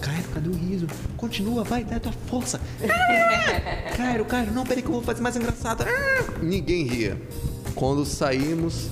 Cairo, 0.00 0.28
cadê 0.34 0.48
o 0.48 0.52
riso? 0.52 0.86
Continua, 1.16 1.64
vai, 1.64 1.84
dá 1.84 1.96
a 1.96 2.00
tua 2.00 2.12
força. 2.26 2.60
Cairo, 3.96 4.24
Cairo, 4.24 4.52
não, 4.52 4.64
peraí 4.64 4.82
que 4.82 4.88
eu 4.88 4.92
vou 4.92 5.02
fazer 5.02 5.20
mais 5.20 5.36
engraçado. 5.36 5.84
Ninguém 6.42 6.86
ria. 6.86 7.20
Quando 7.74 8.04
saímos, 8.04 8.88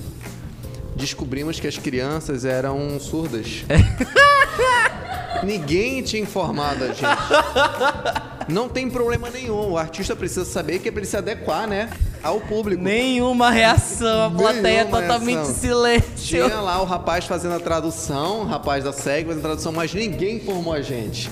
descobrimos 0.95 1.59
que 1.59 1.67
as 1.67 1.77
crianças 1.77 2.45
eram 2.45 2.99
surdas. 2.99 3.65
Ninguém 5.43 6.01
tinha 6.01 6.21
informado 6.21 6.83
a 6.83 6.87
gente. 6.87 7.01
Não 8.49 8.69
tem 8.69 8.89
problema 8.89 9.29
nenhum. 9.29 9.71
O 9.71 9.77
artista 9.77 10.15
precisa 10.15 10.45
saber 10.45 10.79
que 10.79 10.89
é 10.89 10.91
pra 10.91 11.01
ele 11.01 11.07
se 11.07 11.17
adequar, 11.17 11.67
né? 11.67 11.89
Ao 12.23 12.39
público. 12.41 12.83
Nenhuma 12.83 13.49
reação. 13.49 14.25
A 14.25 14.31
plateia 14.31 14.81
é 14.81 14.85
totalmente 14.85 15.35
reação. 15.37 15.55
silêncio. 15.55 16.11
Tinha 16.15 16.59
lá 16.59 16.81
o 16.81 16.85
rapaz 16.85 17.25
fazendo 17.25 17.55
a 17.55 17.59
tradução, 17.59 18.41
o 18.41 18.45
rapaz 18.45 18.83
da 18.83 18.91
SEG 18.91 19.27
fazendo 19.27 19.45
a 19.45 19.47
tradução, 19.47 19.71
mas 19.71 19.93
ninguém 19.93 20.37
informou 20.37 20.73
a 20.73 20.81
gente. 20.81 21.29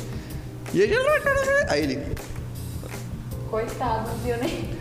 E 0.73 0.81
aí, 0.81 0.91
aí 1.69 1.81
ele. 1.83 2.15
Coitado, 3.49 4.09
viu, 4.23 4.37
né? 4.37 4.75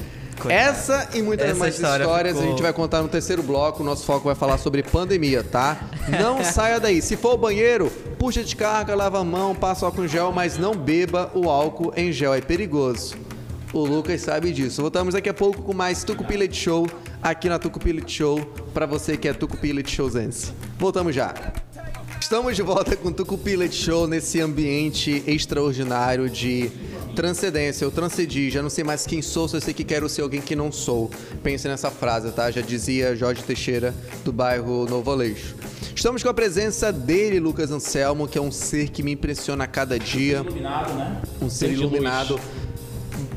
Essa 0.49 1.09
e 1.15 1.23
muitas 1.23 1.51
Essa 1.51 1.59
mais 1.59 1.75
história 1.75 2.03
histórias 2.05 2.33
ficou... 2.35 2.49
a 2.49 2.51
gente 2.51 2.63
vai 2.63 2.73
contar 2.73 3.03
no 3.03 3.09
terceiro 3.09 3.43
bloco. 3.43 3.83
O 3.83 3.87
nosso 3.87 4.05
foco 4.05 4.25
vai 4.25 4.35
falar 4.35 4.59
sobre 4.59 4.83
pandemia, 4.83 5.43
tá? 5.43 5.79
Não 6.21 6.43
saia 6.45 6.81
daí. 6.81 7.01
Se 7.01 7.17
for 7.17 7.35
o 7.35 7.39
banheiro, 7.39 7.91
puxa 8.19 8.43
de 8.43 8.55
carga, 8.57 8.95
lava 8.95 9.21
a 9.21 9.25
mão, 9.25 9.55
passa 9.55 9.87
álcool 9.87 10.05
em 10.05 10.09
gel, 10.09 10.33
mas 10.33 10.59
não 10.59 10.75
beba 10.75 11.31
o 11.35 11.49
álcool 11.49 11.93
em 11.97 12.13
gel. 12.13 12.35
É 12.35 12.41
perigoso. 12.41 13.15
O 13.75 13.85
Lucas 13.85 14.21
sabe 14.21 14.53
disso. 14.53 14.81
Voltamos 14.81 15.15
daqui 15.15 15.29
a 15.29 15.35
pouco 15.35 15.61
com 15.61 15.75
mais 15.75 16.05
Tucupi 16.05 16.37
Leite 16.37 16.57
Show 16.57 16.87
aqui 17.21 17.49
na 17.49 17.59
Tucupi 17.59 17.91
Leite 17.91 18.13
Show 18.13 18.41
para 18.73 18.87
você 18.87 19.17
que 19.17 19.27
é 19.27 19.33
Tucupi 19.33 19.73
Leite 19.73 19.91
Showzense. 19.91 20.53
Voltamos 20.79 21.13
já. 21.13 21.35
Estamos 22.21 22.55
de 22.55 22.63
volta 22.63 22.95
com 22.95 23.09
o 23.09 23.13
Tucupi 23.13 23.57
Leite 23.57 23.75
Show 23.75 24.07
nesse 24.07 24.41
ambiente 24.41 25.25
extraordinário 25.27 26.31
de 26.31 26.71
transcendência. 27.17 27.85
Eu 27.85 27.91
transcedi, 27.91 28.49
já 28.49 28.63
não 28.63 28.71
sei 28.71 28.85
mais 28.85 29.09
quem 29.09 29.21
sou, 29.21 29.49
só 29.49 29.59
sei 29.59 29.75
que 29.75 29.83
quero 29.83 30.09
ser 30.09 30.23
alguém 30.23 30.41
que 30.41 30.55
não 30.55 30.71
sou. 30.71 31.11
Pense 31.43 31.67
nessa 31.67 31.91
frase, 31.91 32.31
tá? 32.31 32.53
Já 32.53 32.61
dizia 32.61 33.17
Jorge 33.17 33.43
Teixeira, 33.43 33.93
do 34.25 34.33
bairro 34.33 34.87
Novo 34.89 35.11
Aleixo. 35.11 35.57
Estamos 35.97 36.23
com 36.23 36.29
a 36.29 36.35
presença 36.35 36.93
dele, 36.93 37.41
Lucas 37.41 37.73
Anselmo, 37.73 38.29
que 38.29 38.39
é 38.39 38.41
um 38.41 38.53
ser 38.53 38.91
que 38.91 39.03
me 39.03 39.11
impressiona 39.11 39.65
a 39.65 39.67
cada 39.67 39.99
dia. 39.99 40.39
Iluminado, 40.39 40.95
né? 40.95 41.23
Um 41.43 41.51
ser 41.51 41.73
iluminado. 41.73 42.39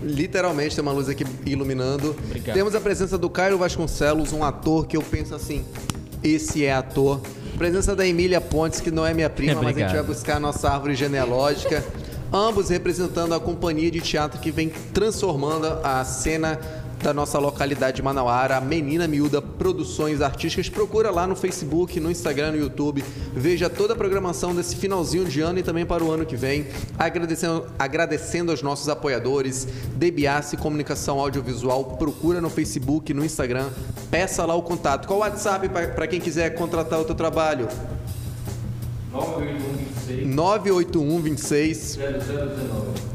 Literalmente 0.08 0.76
tem 0.76 0.82
uma 0.82 0.92
luz 0.92 1.10
aqui 1.10 1.26
iluminando. 1.46 2.16
Obrigado. 2.26 2.56
Temos 2.56 2.74
a 2.74 2.82
presença 2.82 3.18
do 3.18 3.30
Cairo 3.30 3.58
Vasconcelos, 3.58 4.32
um 4.32 4.44
ator 4.44 4.88
que 4.88 4.96
eu 4.96 5.02
penso 5.02 5.36
assim, 5.36 5.66
esse 6.24 6.66
é 6.66 6.74
ator. 6.74 7.22
Presença 7.58 7.96
da 7.96 8.06
Emília 8.06 8.40
Pontes, 8.40 8.80
que 8.80 8.92
não 8.92 9.06
é 9.06 9.14
minha 9.14 9.30
prima, 9.30 9.62
mas 9.62 9.76
a 9.76 9.80
gente 9.80 9.94
vai 9.94 10.04
buscar 10.04 10.38
a 10.38 10.40
nossa 10.40 10.70
árvore 10.70 10.96
genealógica. 10.96 11.84
Ambos 12.32 12.70
representando 12.70 13.34
a 13.34 13.40
companhia 13.40 13.90
de 13.90 14.02
teatro 14.02 14.40
que 14.40 14.52
vem 14.52 14.70
transformando 14.94 15.66
a 15.84 16.04
cena 16.04 16.60
da 17.02 17.14
nossa 17.14 17.40
localidade 17.40 17.98
de 17.98 18.02
Manauara, 18.02 18.60
Menina 18.60 19.08
Miúda 19.08 19.42
Produções 19.42 20.22
Artísticas. 20.22 20.70
Procura 20.70 21.12
lá 21.12 21.28
no 21.28 21.36
Facebook, 21.36 22.00
no 22.00 22.12
Instagram, 22.12 22.52
no 22.52 22.58
YouTube. 22.58 23.04
Veja 23.34 23.70
toda 23.70 23.94
a 23.94 23.96
programação 23.96 24.56
desse 24.56 24.76
finalzinho 24.76 25.26
de 25.26 25.42
ano 25.42 25.60
e 25.60 25.64
também 25.64 25.86
para 25.86 26.04
o 26.04 26.12
ano 26.12 26.26
que 26.26 26.36
vem. 26.36 26.68
Agradecendo, 26.98 27.68
agradecendo 27.78 28.52
aos 28.52 28.62
nossos 28.62 28.90
apoiadores, 28.90 29.68
DBAC 29.96 30.58
Comunicação 30.58 31.20
Audiovisual. 31.20 31.98
Procura 31.98 32.42
no 32.42 32.50
Facebook, 32.50 33.14
no 33.14 33.24
Instagram. 33.24 33.70
Peça 34.10 34.46
lá 34.46 34.56
o 34.56 34.62
contato. 34.62 35.08
Qual 35.08 35.20
o 35.20 35.22
WhatsApp 35.22 35.70
para 35.70 36.08
quem 36.08 36.20
quiser 36.20 36.56
contratar 36.56 37.00
o 37.00 37.06
teu 37.06 37.16
trabalho? 37.16 37.68
981 40.26 41.22
26 41.22 42.00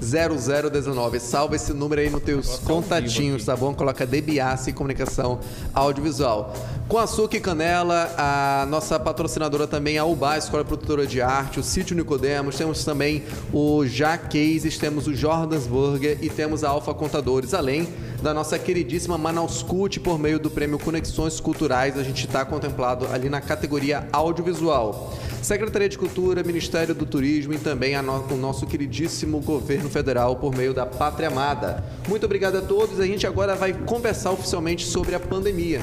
0019. 0.01 1.21
Salva 1.21 1.57
esse 1.57 1.73
número 1.73 2.01
aí 2.01 2.11
nos 2.11 2.23
teus 2.23 2.59
contatinhos, 2.59 3.45
tá 3.45 3.57
bom? 3.57 3.73
Coloca 3.75 4.07
DBAC 4.07 4.73
Comunicação 4.73 5.41
Audiovisual. 5.73 6.55
Com 6.89 6.99
açúcar 6.99 7.37
e 7.37 7.41
canela, 7.41 8.13
a 8.19 8.67
nossa 8.69 8.99
patrocinadora 8.99 9.67
também, 9.67 9.97
a 9.97 10.05
UBA, 10.05 10.37
Escola 10.37 10.65
Produtora 10.65 11.07
de 11.07 11.23
Arte, 11.23 11.61
o 11.61 11.63
Sítio 11.63 11.97
Nicodemos, 11.97 12.57
temos 12.57 12.85
também 12.85 13.23
o 13.53 13.87
Jaqueses, 13.87 14.77
temos 14.77 15.07
o 15.07 15.15
Jordans 15.15 15.67
Burger 15.67 16.19
e 16.21 16.29
temos 16.29 16.65
a 16.65 16.69
Alfa 16.69 16.93
Contadores, 16.93 17.55
além 17.55 17.89
da 18.21 18.35
nossa 18.35 18.59
queridíssima 18.59 19.17
Manaus 19.17 19.63
Cult 19.63 19.99
por 20.01 20.19
meio 20.19 20.39
do 20.39 20.51
prêmio 20.51 20.79
Conexões 20.79 21.41
Culturais, 21.41 21.99
a 21.99 22.03
gente 22.03 22.27
está 22.27 22.45
contemplado 22.45 23.07
ali 23.13 23.29
na 23.29 23.41
categoria 23.41 24.07
audiovisual. 24.13 25.13
Secretaria 25.43 25.89
de 25.89 25.99
Cultura, 25.99 26.43
Ministério 26.45 26.95
do 26.95 27.05
Turismo 27.05 27.53
e 27.53 27.59
também 27.59 28.01
no- 28.01 28.25
o 28.33 28.37
nosso 28.37 28.65
queridíssimo 28.67 29.41
governo 29.41 29.91
federal 29.91 30.37
por 30.37 30.55
meio 30.57 30.73
da 30.73 30.87
Pátria 30.87 31.29
Amada. 31.29 31.85
Muito 32.09 32.25
obrigado 32.25 32.57
a 32.59 32.61
todos. 32.63 33.01
A 33.01 33.07
gente 33.07 33.27
agora 33.27 33.57
vai 33.57 33.73
conversar 33.73 34.31
oficialmente 34.31 34.87
sobre 34.87 35.15
a 35.17 35.21
pandemia. 35.21 35.81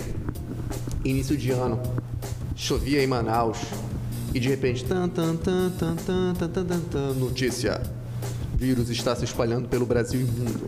Início 1.03 1.35
de 1.35 1.51
ano. 1.51 1.79
Chovia 2.55 3.03
em 3.03 3.07
Manaus. 3.07 3.57
E 4.33 4.39
de 4.39 4.47
repente, 4.47 4.85
tan, 4.85 5.09
tan, 5.09 5.35
tan, 5.35 5.69
tan, 5.71 5.95
tan, 5.95 6.33
tan, 6.35 6.49
tan, 6.49 6.79
tan, 6.79 7.13
notícia. 7.15 7.81
Vírus 8.55 8.89
está 8.89 9.15
se 9.15 9.25
espalhando 9.25 9.67
pelo 9.67 9.85
Brasil 9.85 10.21
e 10.21 10.23
mundo. 10.23 10.67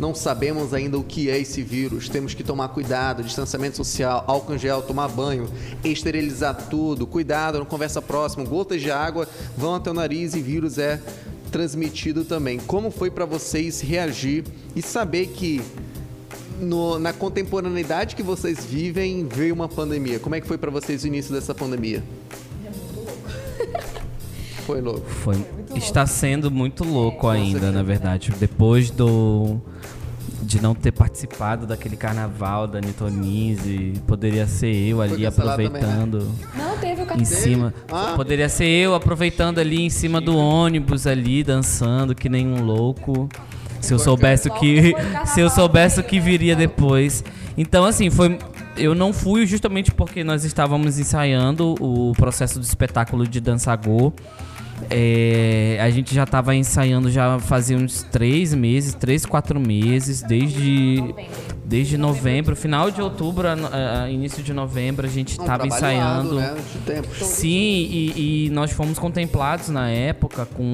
Não 0.00 0.14
sabemos 0.14 0.72
ainda 0.72 0.98
o 0.98 1.04
que 1.04 1.28
é 1.28 1.38
esse 1.38 1.60
vírus. 1.60 2.08
Temos 2.08 2.32
que 2.32 2.42
tomar 2.42 2.68
cuidado, 2.68 3.22
distanciamento 3.22 3.76
social, 3.76 4.24
álcool 4.26 4.54
em 4.54 4.58
gel, 4.58 4.80
tomar 4.80 5.08
banho, 5.08 5.46
esterilizar 5.84 6.68
tudo. 6.70 7.06
Cuidado, 7.06 7.58
não 7.58 7.66
conversa 7.66 8.00
próximo. 8.00 8.46
Gotas 8.46 8.80
de 8.80 8.90
água 8.90 9.28
vão 9.58 9.74
até 9.74 9.90
o 9.90 9.94
nariz 9.94 10.32
e 10.34 10.40
vírus 10.40 10.78
é 10.78 10.98
transmitido 11.52 12.24
também. 12.24 12.58
Como 12.60 12.90
foi 12.90 13.10
para 13.10 13.26
vocês 13.26 13.82
reagir 13.82 14.44
e 14.74 14.80
saber 14.80 15.26
que 15.26 15.60
no- 16.58 16.98
na 16.98 17.12
contemporaneidade 17.12 18.16
que 18.16 18.22
vocês 18.22 18.64
vivem 18.64 19.28
veio 19.28 19.52
uma 19.52 19.68
pandemia? 19.68 20.18
Como 20.18 20.34
é 20.34 20.40
que 20.40 20.46
foi 20.48 20.56
para 20.56 20.70
vocês 20.70 21.04
o 21.04 21.08
início 21.08 21.30
dessa 21.34 21.54
pandemia? 21.54 22.02
Foi 24.70 24.80
louco. 24.80 25.10
Foi, 25.10 25.46
está 25.74 26.06
sendo 26.06 26.50
muito 26.50 26.84
louco 26.84 27.28
ainda, 27.28 27.72
na 27.72 27.82
verdade. 27.82 28.32
Depois 28.38 28.90
do 28.90 29.60
de 30.42 30.60
não 30.60 30.74
ter 30.74 30.90
participado 30.90 31.66
daquele 31.66 31.96
carnaval 31.96 32.66
da 32.66 32.80
Nitonise, 32.80 33.94
poderia 34.06 34.46
ser 34.46 34.74
eu 34.74 35.00
ali 35.00 35.22
cancelado 35.22 35.62
também, 35.62 35.70
né? 35.70 35.78
aproveitando 35.78 36.34
Não 36.56 36.76
teve 36.78 37.02
o 37.02 37.20
em 37.20 37.24
cima. 37.24 37.74
Ah. 37.88 38.14
Poderia 38.16 38.48
ser 38.48 38.66
eu 38.66 38.94
aproveitando 38.94 39.58
ali 39.58 39.80
em 39.80 39.90
cima 39.90 40.20
do 40.20 40.36
ônibus 40.36 41.06
ali 41.06 41.44
dançando 41.44 42.14
que 42.14 42.28
nem 42.28 42.48
um 42.48 42.62
louco. 42.64 43.28
Se 43.80 43.94
eu 43.94 43.98
soubesse 43.98 44.48
o 44.48 44.54
que 44.54 44.94
se 45.26 45.40
eu 45.40 45.48
soubesse 45.48 46.00
o 46.00 46.02
que 46.02 46.18
viria 46.18 46.56
depois. 46.56 47.22
Então 47.56 47.84
assim, 47.84 48.10
foi 48.10 48.38
eu 48.76 48.94
não 48.94 49.12
fui 49.12 49.46
justamente 49.46 49.92
porque 49.92 50.24
nós 50.24 50.44
estávamos 50.44 50.98
ensaiando 50.98 51.74
o 51.80 52.12
processo 52.16 52.58
do 52.58 52.64
espetáculo 52.64 53.26
de 53.26 53.40
Dançagô. 53.40 54.12
É, 54.88 55.78
a 55.82 55.90
gente 55.90 56.14
já 56.14 56.24
estava 56.24 56.54
ensaiando 56.54 57.10
já 57.10 57.38
fazia 57.38 57.76
uns 57.76 58.02
três 58.04 58.54
meses, 58.54 58.94
três, 58.94 59.26
quatro 59.26 59.58
meses, 59.60 60.22
desde 60.22 61.02
desde 61.64 61.96
novembro, 61.96 62.56
final 62.56 62.90
de 62.90 63.00
outubro, 63.00 63.46
a- 63.46 64.02
a- 64.02 64.10
início 64.10 64.42
de 64.42 64.52
novembro, 64.52 65.06
a 65.06 65.10
gente 65.10 65.38
Um 65.38 65.42
estava 65.42 65.58
trabalho 65.68 65.76
ensaiando. 65.76 66.34
né? 66.34 66.56
Sim, 67.24 67.48
e, 67.90 68.46
e 68.46 68.50
nós 68.50 68.72
fomos 68.72 68.98
contemplados 68.98 69.68
na 69.68 69.88
época 69.88 70.46
com 70.46 70.64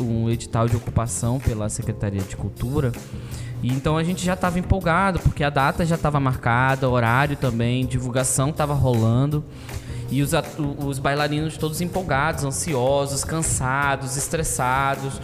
um 0.00 0.30
edital 0.30 0.66
de 0.66 0.74
ocupação 0.76 1.38
pela 1.38 1.68
Secretaria 1.68 2.22
de 2.22 2.36
Cultura. 2.36 2.92
E 3.62 3.68
então 3.70 3.98
a 3.98 4.04
gente 4.04 4.24
já 4.24 4.32
estava 4.34 4.58
empolgado, 4.58 5.18
porque 5.18 5.44
a 5.44 5.50
data 5.50 5.84
já 5.84 5.94
estava 5.96 6.18
marcada, 6.20 6.88
horário 6.88 7.36
também, 7.36 7.84
divulgação 7.84 8.48
estava 8.50 8.72
rolando. 8.74 9.44
E 10.10 10.22
os, 10.22 10.30
os 10.78 10.98
bailarinos 10.98 11.56
todos 11.56 11.80
empolgados, 11.80 12.44
ansiosos, 12.44 13.24
cansados, 13.24 14.16
estressados. 14.16 15.20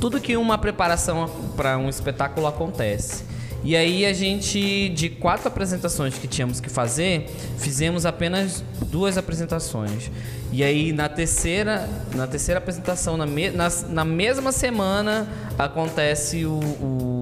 Tudo 0.00 0.20
que 0.20 0.36
uma 0.36 0.58
preparação 0.58 1.28
para 1.56 1.78
um 1.78 1.88
espetáculo 1.88 2.46
acontece. 2.46 3.24
E 3.66 3.74
aí 3.74 4.04
a 4.04 4.12
gente, 4.12 4.90
de 4.90 5.08
quatro 5.08 5.48
apresentações 5.48 6.18
que 6.18 6.28
tínhamos 6.28 6.60
que 6.60 6.68
fazer, 6.68 7.26
fizemos 7.56 8.04
apenas 8.04 8.62
duas 8.90 9.16
apresentações. 9.16 10.10
E 10.52 10.62
aí 10.62 10.92
na 10.92 11.08
terceira, 11.08 11.88
na 12.14 12.26
terceira 12.26 12.58
apresentação, 12.58 13.16
na, 13.16 13.24
me- 13.24 13.50
nas- 13.50 13.86
na 13.88 14.04
mesma 14.04 14.52
semana, 14.52 15.26
acontece 15.58 16.44
o, 16.44 16.52
o, 16.52 17.13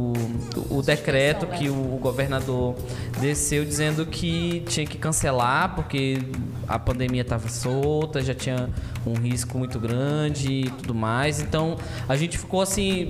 o 0.73 0.83
decreto 0.83 1.47
que 1.47 1.68
o, 1.68 1.99
governador 2.01 2.75
desceu 3.20 3.64
dizendo 3.64 4.07
que 4.07 4.62
tinha 4.66 4.87
que 4.87 4.99
cancelar 4.99 5.75
porque 5.75 6.18
a 6.66 6.79
pandemia 6.79 7.23
estava 7.23 7.49
solta, 7.49 8.23
já 8.23 8.35
tinha 8.35 8.68
um 9.07 9.14
risco 9.14 9.59
muito 9.59 9.79
grande 9.79 10.51
e 10.51 10.70
tudo 10.70 10.95
mais. 10.95 11.41
Então 11.41 11.77
a 12.09 12.16
gente 12.16 12.39
ficou 12.39 12.61
assim, 12.61 13.09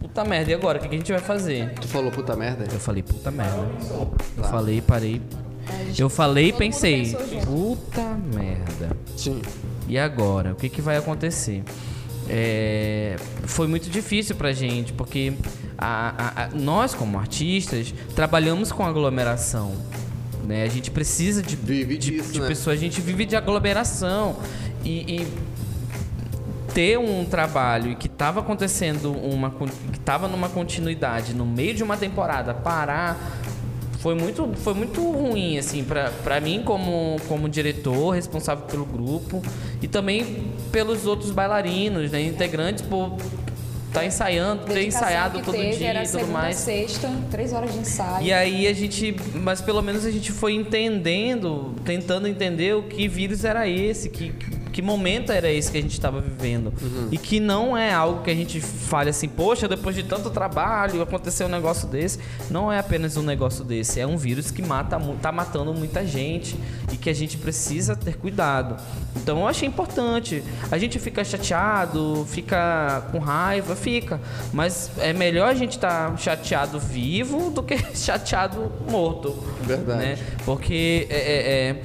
puta 0.00 0.24
merda, 0.24 0.50
e 0.50 0.54
agora? 0.54 0.78
O 0.78 0.80
que 0.80 0.88
a 0.88 0.98
gente 0.98 1.10
vai 1.10 1.20
fazer? 1.20 1.72
Tu 1.80 1.88
falou 1.88 2.10
puta 2.10 2.36
merda? 2.36 2.66
Eu 2.72 2.80
falei, 2.80 3.02
puta 3.02 3.30
merda. 3.30 3.68
Eu 4.36 4.44
falei, 4.44 4.80
parei. 4.80 5.22
Eu 5.98 6.08
falei 6.08 6.48
e 6.48 6.52
pensei, 6.52 7.16
puta 7.44 8.02
merda. 8.34 8.96
Sim. 9.16 9.42
E 9.88 9.98
agora? 9.98 10.52
O 10.52 10.54
que, 10.54 10.68
que 10.68 10.80
vai 10.80 10.96
acontecer? 10.96 11.64
É, 12.28 13.16
foi 13.44 13.66
muito 13.68 13.88
difícil 13.88 14.34
pra 14.36 14.52
gente, 14.52 14.92
porque 14.92 15.32
a- 15.78 16.14
a- 16.18 16.42
a- 16.44 16.48
nós, 16.54 16.94
como 16.94 17.18
artistas, 17.18 17.94
trabalhamos 18.14 18.72
com 18.72 18.84
aglomeração. 18.84 19.72
Né? 20.44 20.62
A 20.64 20.68
gente 20.68 20.90
precisa 20.90 21.42
de, 21.42 21.56
Vive 21.56 21.96
de, 21.98 22.10
disso, 22.12 22.32
de 22.32 22.40
né? 22.40 22.46
pessoas, 22.48 22.76
a 22.78 22.80
gente 22.80 23.00
vive 23.00 23.24
de 23.24 23.36
aglomeração. 23.36 24.36
E, 24.84 25.20
e 25.22 25.26
ter 26.72 26.98
um 26.98 27.24
trabalho 27.24 27.96
que 27.96 28.06
estava 28.06 28.40
acontecendo 28.40 29.10
uma 29.12 29.50
que 29.50 29.98
estava 29.98 30.28
numa 30.28 30.48
continuidade 30.48 31.32
no 31.34 31.46
meio 31.46 31.74
de 31.74 31.82
uma 31.82 31.96
temporada 31.96 32.52
parar 32.52 33.16
foi 34.06 34.14
muito 34.14 34.48
foi 34.62 34.72
muito 34.72 35.02
ruim 35.02 35.58
assim 35.58 35.82
para 35.82 36.12
para 36.22 36.40
mim 36.40 36.62
como 36.64 37.16
como 37.26 37.48
diretor 37.48 38.10
responsável 38.10 38.64
pelo 38.66 38.84
grupo 38.84 39.42
e 39.82 39.88
também 39.88 40.44
pelos 40.70 41.06
outros 41.06 41.32
bailarinos 41.32 42.12
né 42.12 42.22
integrantes 42.22 42.82
por 42.82 43.16
tá 43.92 44.04
ensaiando 44.04 44.64
ter 44.64 44.86
ensaiado 44.86 45.42
todo 45.42 45.56
teve, 45.56 45.78
dia 45.78 46.04
e 46.04 46.06
tudo 46.06 46.28
mais 46.28 46.54
sexta, 46.54 47.10
três 47.32 47.52
horas 47.52 47.72
de 47.72 47.78
ensaio. 47.80 48.24
e 48.24 48.32
aí 48.32 48.68
a 48.68 48.72
gente, 48.72 49.16
mas 49.34 49.60
pelo 49.60 49.82
menos 49.82 50.04
a 50.04 50.10
gente 50.10 50.30
foi 50.30 50.52
entendendo, 50.52 51.74
tentando 51.84 52.28
entender 52.28 52.76
o 52.76 52.84
que 52.84 53.08
vírus 53.08 53.44
era 53.44 53.66
esse, 53.66 54.10
que, 54.10 54.32
que 54.76 54.82
momento 54.82 55.32
era 55.32 55.50
esse 55.50 55.72
que 55.72 55.78
a 55.78 55.80
gente 55.80 55.94
estava 55.94 56.20
vivendo. 56.20 56.70
E 57.10 57.16
que 57.16 57.40
não 57.40 57.74
é 57.74 57.94
algo 57.94 58.22
que 58.22 58.30
a 58.30 58.34
gente 58.34 58.60
fale 58.60 59.08
assim, 59.08 59.26
poxa, 59.26 59.66
depois 59.66 59.96
de 59.96 60.02
tanto 60.02 60.28
trabalho 60.28 61.00
aconteceu 61.00 61.46
um 61.46 61.50
negócio 61.50 61.88
desse. 61.88 62.18
Não 62.50 62.70
é 62.70 62.78
apenas 62.78 63.16
um 63.16 63.22
negócio 63.22 63.64
desse, 63.64 64.00
é 64.00 64.06
um 64.06 64.18
vírus 64.18 64.50
que 64.50 64.60
mata, 64.60 65.00
tá 65.22 65.32
matando 65.32 65.72
muita 65.72 66.06
gente 66.06 66.58
e 66.92 66.98
que 66.98 67.08
a 67.08 67.14
gente 67.14 67.38
precisa 67.38 67.96
ter 67.96 68.18
cuidado. 68.18 68.76
Então 69.16 69.38
eu 69.40 69.48
achei 69.48 69.66
importante. 69.66 70.44
A 70.70 70.76
gente 70.76 70.98
fica 70.98 71.24
chateado, 71.24 72.26
fica 72.28 73.08
com 73.10 73.18
raiva, 73.18 73.74
fica. 73.74 74.20
Mas 74.52 74.90
é 74.98 75.14
melhor 75.14 75.48
a 75.48 75.54
gente 75.54 75.76
estar 75.76 76.18
chateado 76.18 76.78
vivo 76.78 77.50
do 77.50 77.62
que 77.62 77.78
chateado 77.96 78.70
morto. 78.90 79.42
Verdade. 79.62 80.00
Né? 80.00 80.18
Porque 80.44 81.06
é, 81.08 81.16
é, 81.16 81.70
é, 81.70 81.82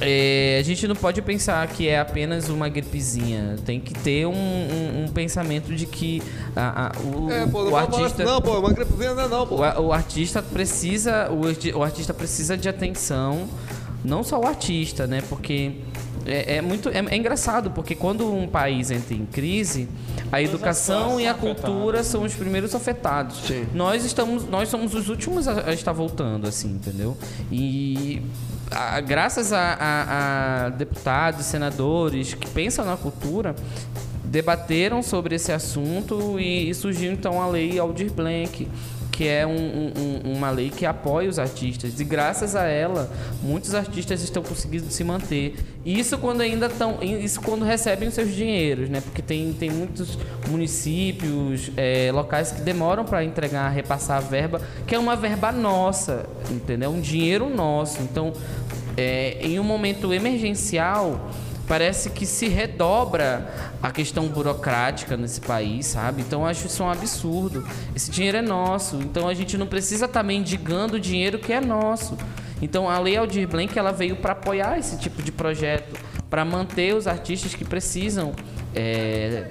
é, 0.00 0.58
a 0.60 0.64
gente 0.64 0.86
não 0.88 0.96
pode 0.96 1.22
pensar 1.22 1.66
que 1.68 1.86
é 1.88 1.98
apenas 2.00 2.48
uma 2.48 2.68
gripezinha. 2.68 3.56
Tem 3.64 3.78
que 3.78 3.94
ter 3.94 4.26
um, 4.26 4.32
um- 4.32 5.04
um 5.04 5.08
pensamento 5.08 5.74
de 5.74 5.86
que 5.86 6.22
a- 6.56 6.86
a- 6.88 6.92
o, 7.04 7.30
É, 7.30 7.46
pô, 7.46 7.64
não 7.64 7.72
o 7.72 7.76
artista. 7.76 8.24
Não, 8.24 8.40
pô, 8.40 8.58
uma 8.58 8.72
gripezinha 8.72 9.14
não 9.14 9.22
é 9.24 9.28
não, 9.28 9.46
pô. 9.46 9.56
O, 9.56 9.86
o 9.86 9.92
artista 9.92 10.42
precisa 10.42 11.30
o, 11.30 11.78
o 11.78 11.82
artista 11.82 12.12
precisa 12.12 12.56
de 12.56 12.68
atenção 12.68 13.48
não 14.04 14.24
só 14.24 14.40
o 14.40 14.46
artista 14.46 15.06
né 15.06 15.22
porque 15.28 15.76
é, 16.26 16.56
é 16.56 16.60
muito 16.62 16.88
é, 16.88 16.98
é 17.08 17.16
engraçado 17.16 17.70
porque 17.70 17.94
quando 17.94 18.28
um 18.34 18.48
país 18.48 18.90
entra 18.90 19.14
em 19.14 19.24
crise 19.24 19.88
a 20.32 20.42
educação 20.42 21.20
e 21.20 21.26
a 21.28 21.34
cultura 21.34 22.02
são 22.02 22.24
os 22.24 22.34
primeiros 22.34 22.74
afetados 22.74 23.42
Sim. 23.46 23.64
nós 23.72 24.04
estamos 24.04 24.44
nós 24.48 24.68
somos 24.68 24.92
os 24.94 25.08
últimos 25.08 25.46
a, 25.46 25.68
a 25.68 25.72
estar 25.72 25.92
voltando 25.92 26.48
assim 26.48 26.68
entendeu 26.72 27.16
e 27.50 28.20
a- 28.74 29.00
graças 29.00 29.52
a, 29.52 29.58
a- 29.78 30.66
a 30.66 30.68
deputados 30.70 31.44
senadores 31.46 32.34
que 32.34 32.48
pensam 32.50 32.84
na 32.84 32.96
cultura 32.96 33.54
debateram 34.24 35.02
sobre 35.02 35.34
esse 35.34 35.52
assunto 35.52 36.38
e, 36.40 36.70
e 36.70 36.74
surgiu 36.74 37.12
então 37.12 37.40
a 37.42 37.46
lei 37.48 37.78
Aldir 37.78 38.10
Blanc, 38.12 38.66
que 39.10 39.28
é 39.28 39.46
um- 39.46 39.50
um- 39.50 39.92
um- 40.24 40.32
uma 40.38 40.50
lei 40.50 40.70
que 40.70 40.86
apoia 40.86 41.28
os 41.28 41.38
artistas. 41.38 42.00
E 42.00 42.04
graças 42.04 42.56
a 42.56 42.64
ela, 42.64 43.10
muitos 43.42 43.74
artistas 43.74 44.22
estão 44.22 44.42
conseguindo 44.42 44.90
se 44.90 45.04
manter. 45.04 45.54
Isso 45.84 46.16
quando 46.16 46.40
ainda 46.40 46.64
estão. 46.66 47.02
Isso 47.02 47.42
quando 47.42 47.62
recebem 47.64 48.08
os 48.08 48.14
seus 48.14 48.32
dinheiros, 48.34 48.88
né? 48.88 49.02
Porque 49.02 49.20
tem, 49.20 49.52
tem 49.52 49.68
muitos 49.70 50.16
municípios, 50.48 51.70
é, 51.76 52.10
locais 52.12 52.52
que 52.52 52.60
demoram 52.62 53.04
para 53.04 53.22
entregar, 53.24 53.68
repassar 53.68 54.16
a 54.18 54.20
verba, 54.20 54.62
que 54.86 54.94
é 54.94 54.98
uma 54.98 55.14
verba 55.16 55.52
nossa, 55.52 56.24
entendeu? 56.50 56.90
Um 56.90 57.00
dinheiro 57.00 57.50
nosso. 57.54 58.00
Então, 58.00 58.32
é, 58.96 59.38
em 59.40 59.58
um 59.58 59.64
momento 59.64 60.12
emergencial, 60.12 61.30
parece 61.66 62.10
que 62.10 62.26
se 62.26 62.48
redobra 62.48 63.50
a 63.82 63.90
questão 63.90 64.28
burocrática 64.28 65.16
nesse 65.16 65.40
país, 65.40 65.86
sabe? 65.86 66.22
Então 66.22 66.46
acho 66.46 66.66
isso 66.66 66.82
um 66.84 66.90
absurdo. 66.90 67.66
Esse 67.94 68.10
dinheiro 68.10 68.38
é 68.38 68.42
nosso, 68.42 68.96
então 68.96 69.28
a 69.28 69.34
gente 69.34 69.56
não 69.56 69.66
precisa 69.66 70.06
estar 70.06 70.22
mendigando 70.22 70.96
o 70.96 71.00
dinheiro 71.00 71.38
que 71.38 71.52
é 71.52 71.60
nosso. 71.60 72.16
Então 72.60 72.88
a 72.88 72.98
Lei 72.98 73.16
Aldir 73.16 73.48
Blanc 73.48 73.76
ela 73.78 73.92
veio 73.92 74.16
para 74.16 74.32
apoiar 74.32 74.78
esse 74.78 74.98
tipo 74.98 75.22
de 75.22 75.32
projeto, 75.32 75.98
para 76.28 76.44
manter 76.44 76.94
os 76.94 77.06
artistas 77.06 77.54
que 77.54 77.64
precisam 77.64 78.32
é, 78.74 79.48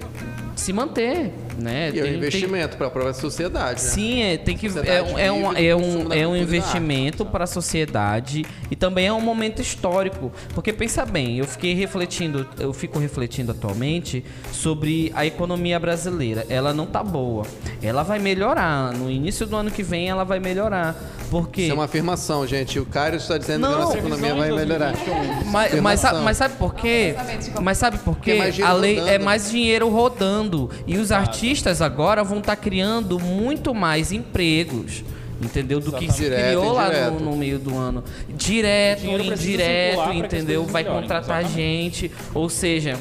se 0.55 0.71
manter, 0.71 1.33
né? 1.57 1.91
E 1.93 1.99
é 1.99 2.01
um 2.01 2.03
Tem- 2.03 2.03
tem- 2.03 2.15
investimento 2.17 2.77
para 2.77 2.87
a 2.87 2.89
própria 2.89 3.13
sociedade, 3.13 3.83
né? 3.83 3.89
Sim, 3.89 4.21
é, 4.23 4.37
tem 4.37 4.57
que 4.57 4.67
é 4.67 4.69
Sociedade 4.69 5.11
um, 5.13 5.17
é 5.19 5.31
um, 5.31 5.53
é 5.57 5.75
um, 5.75 6.05
da 6.07 6.15
é 6.17 6.27
um 6.27 6.35
investimento 6.35 7.25
para 7.25 7.43
a 7.43 7.47
sociedade 7.47 8.45
e 8.69 8.75
também 8.75 9.07
é 9.07 9.13
um 9.13 9.21
momento 9.21 9.61
histórico. 9.61 10.31
Porque 10.53 10.71
pensa 10.73 11.05
bem, 11.05 11.37
eu 11.37 11.45
fiquei 11.45 11.73
refletindo, 11.73 12.47
eu 12.59 12.73
fico 12.73 12.99
refletindo 12.99 13.51
atualmente 13.51 14.23
sobre 14.51 15.11
a 15.15 15.25
economia 15.25 15.79
brasileira. 15.79 16.45
Ela 16.49 16.73
não 16.73 16.85
tá 16.85 17.03
boa. 17.03 17.45
Ela 17.81 18.03
vai 18.03 18.19
melhorar. 18.19 18.93
No 18.93 19.09
início 19.09 19.45
do 19.45 19.55
ano 19.55 19.71
que 19.71 19.83
vem 19.83 20.09
ela 20.09 20.23
vai 20.23 20.39
melhorar. 20.39 20.95
Porque 21.29 21.61
Isso 21.61 21.71
é 21.71 21.73
uma 21.73 21.85
afirmação, 21.85 22.45
gente. 22.45 22.77
O 22.77 22.85
Caio 22.85 23.15
está 23.15 23.37
dizendo 23.37 23.65
que 23.65 23.73
a 23.73 23.77
Não, 23.77 23.79
nossa 23.81 23.97
economia 23.97 24.35
vai 24.35 24.51
melhorar. 24.51 24.91
2021. 24.91 25.49
Mas, 25.49 25.81
mas, 25.81 25.99
sabe, 26.01 26.19
mas 26.19 26.37
sabe 26.37 26.55
por 26.57 26.75
quê? 26.75 27.15
Mas 27.61 27.77
sabe 27.77 27.97
por 27.99 28.17
quê? 28.19 28.31
É 28.31 28.63
a 28.63 28.73
lei 28.73 28.95
rodando. 28.95 29.11
é 29.13 29.19
mais 29.19 29.49
dinheiro 29.49 29.87
rodando. 29.89 30.69
E 30.85 30.97
os 30.97 31.09
artistas 31.11 31.40
agora 31.81 32.23
vão 32.23 32.39
estar 32.39 32.55
criando 32.55 33.19
muito 33.19 33.73
mais 33.73 34.11
empregos. 34.11 35.03
Entendeu? 35.41 35.79
Do 35.79 35.91
que 35.93 36.11
se 36.11 36.21
Direto, 36.21 36.45
criou 36.59 36.71
lá 36.73 36.85
indireto. 36.87 37.13
no, 37.13 37.31
no 37.31 37.35
meio 37.37 37.57
do 37.57 37.75
ano. 37.75 38.03
Direto, 38.29 39.05
indireto, 39.05 40.13
entendeu? 40.13 40.65
Vai 40.65 40.83
melhorem, 40.83 41.01
contratar 41.01 41.41
exatamente. 41.41 41.55
gente. 41.55 42.11
Ou 42.31 42.47
seja, 42.47 42.99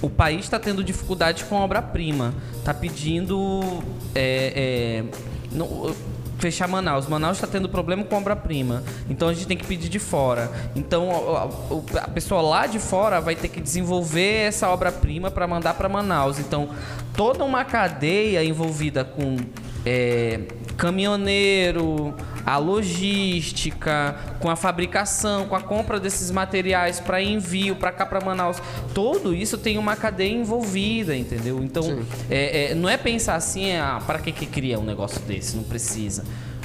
o 0.00 0.08
país 0.08 0.40
está 0.40 0.58
tendo 0.58 0.82
dificuldade 0.82 1.44
com 1.44 1.56
obra-prima. 1.56 2.34
Está 2.58 2.72
pedindo. 2.72 3.82
é, 4.14 5.02
é, 5.04 5.04
não- 5.52 5.94
fechar 6.40 6.66
Manaus. 6.66 7.06
Manaus 7.06 7.36
está 7.36 7.46
tendo 7.46 7.68
problema 7.68 8.02
com 8.04 8.16
obra-prima. 8.16 8.82
Então 9.08 9.28
a 9.28 9.34
gente 9.34 9.46
tem 9.46 9.56
que 9.56 9.66
pedir 9.66 9.88
de 9.88 9.98
fora. 9.98 10.50
Então 10.74 11.10
a, 11.36 12.00
a- 12.00 12.04
a 12.04 12.08
pessoa 12.08 12.40
lá 12.40 12.66
de 12.66 12.78
fora 12.78 13.20
vai 13.20 13.34
ter 13.36 13.48
que 13.48 13.60
desenvolver 13.60 14.46
essa 14.46 14.68
obra-prima 14.68 15.30
para 15.30 15.46
mandar 15.46 15.74
para 15.74 15.88
Manaus. 15.88 16.38
Então 16.38 16.70
toda 17.16 17.44
uma 17.44 17.64
cadeia 17.64 18.42
envolvida 18.44 19.04
com 19.04 19.36
é, 19.84 20.40
caminhoneiro, 20.80 22.14
a 22.44 22.56
logística, 22.56 24.16
com 24.40 24.48
a 24.50 24.56
fabricação, 24.56 25.46
com 25.46 25.54
a 25.54 25.60
compra 25.60 26.00
desses 26.00 26.30
materiais 26.30 26.98
para 26.98 27.22
envio 27.22 27.76
para 27.76 27.92
cá 27.92 28.06
para 28.06 28.24
Manaus, 28.24 28.56
tudo 28.94 29.34
isso 29.34 29.58
tem 29.58 29.78
uma 29.78 29.94
cadeia 29.94 30.32
envolvida, 30.32 31.14
entendeu? 31.16 31.62
Então, 31.62 32.00
é, 32.30 32.70
é, 32.70 32.74
não 32.74 32.88
é 32.88 32.96
pensar 32.96 33.34
assim, 33.36 33.76
ah, 33.76 34.00
para 34.06 34.18
que 34.18 34.32
que 34.32 34.46
cria 34.46 34.78
um 34.78 34.84
negócio 34.84 35.20
desse? 35.20 35.56
Não 35.56 35.64
precisa. 35.64 36.24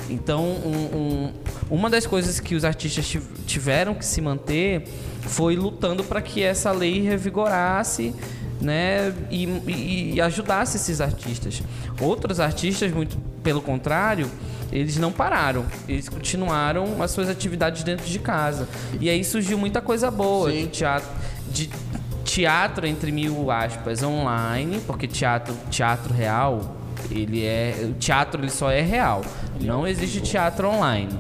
Então, 0.10 0.44
um- 0.44 0.98
um- 0.98 1.34
uma 1.70 1.90
das 1.90 2.06
coisas 2.06 2.40
que 2.40 2.54
os 2.56 2.64
artistas 2.64 3.08
tiv- 3.08 3.26
tiveram 3.46 3.96
que 3.96 4.06
se 4.06 4.22
manter 4.22 4.84
foi 5.22 5.56
lutando 5.56 6.04
para 6.04 6.22
que 6.22 6.44
essa 6.44 6.72
lei 6.72 7.02
revigorasse 7.02 8.14
né, 8.62 9.14
e, 9.30 10.14
e- 10.16 10.22
ajudasse 10.22 10.78
esses 10.78 11.02
artistas. 11.02 11.62
Outros 12.00 12.40
artistas, 12.40 12.92
muito 12.92 13.18
pelo 13.44 13.62
contrário, 13.62 14.30
eles 14.72 14.98
não 14.98 15.12
pararam, 15.12 15.66
eles 15.88 16.10
continuaram 16.10 17.02
as 17.02 17.12
suas 17.12 17.30
atividades 17.30 17.84
dentro 17.84 18.06
de 18.06 18.20
casa. 18.20 18.68
E 19.00 19.10
aí 19.10 19.24
surgiu 19.24 19.58
muita 19.58 19.82
coisa 19.82 20.10
boa 20.10 20.52
Sim. 20.52 20.64
de 20.64 20.68
teatro, 20.68 21.10
de 21.52 21.70
teatro 22.24 22.88
entre 22.88 23.12
mil 23.12 23.52
aspas 23.52 24.02
online, 24.04 24.82
porque 24.86 25.08
teatro, 25.08 25.56
teatro 25.70 26.14
real, 26.14 26.76
ele 27.12 27.46
é, 27.46 27.88
o 27.90 27.94
teatro 27.94 28.42
ele 28.42 28.50
só 28.50 28.72
é 28.72 28.82
real. 28.82 29.24
Não 29.62 29.88
existe 29.88 30.22
teatro 30.22 30.68
online. 30.68 31.18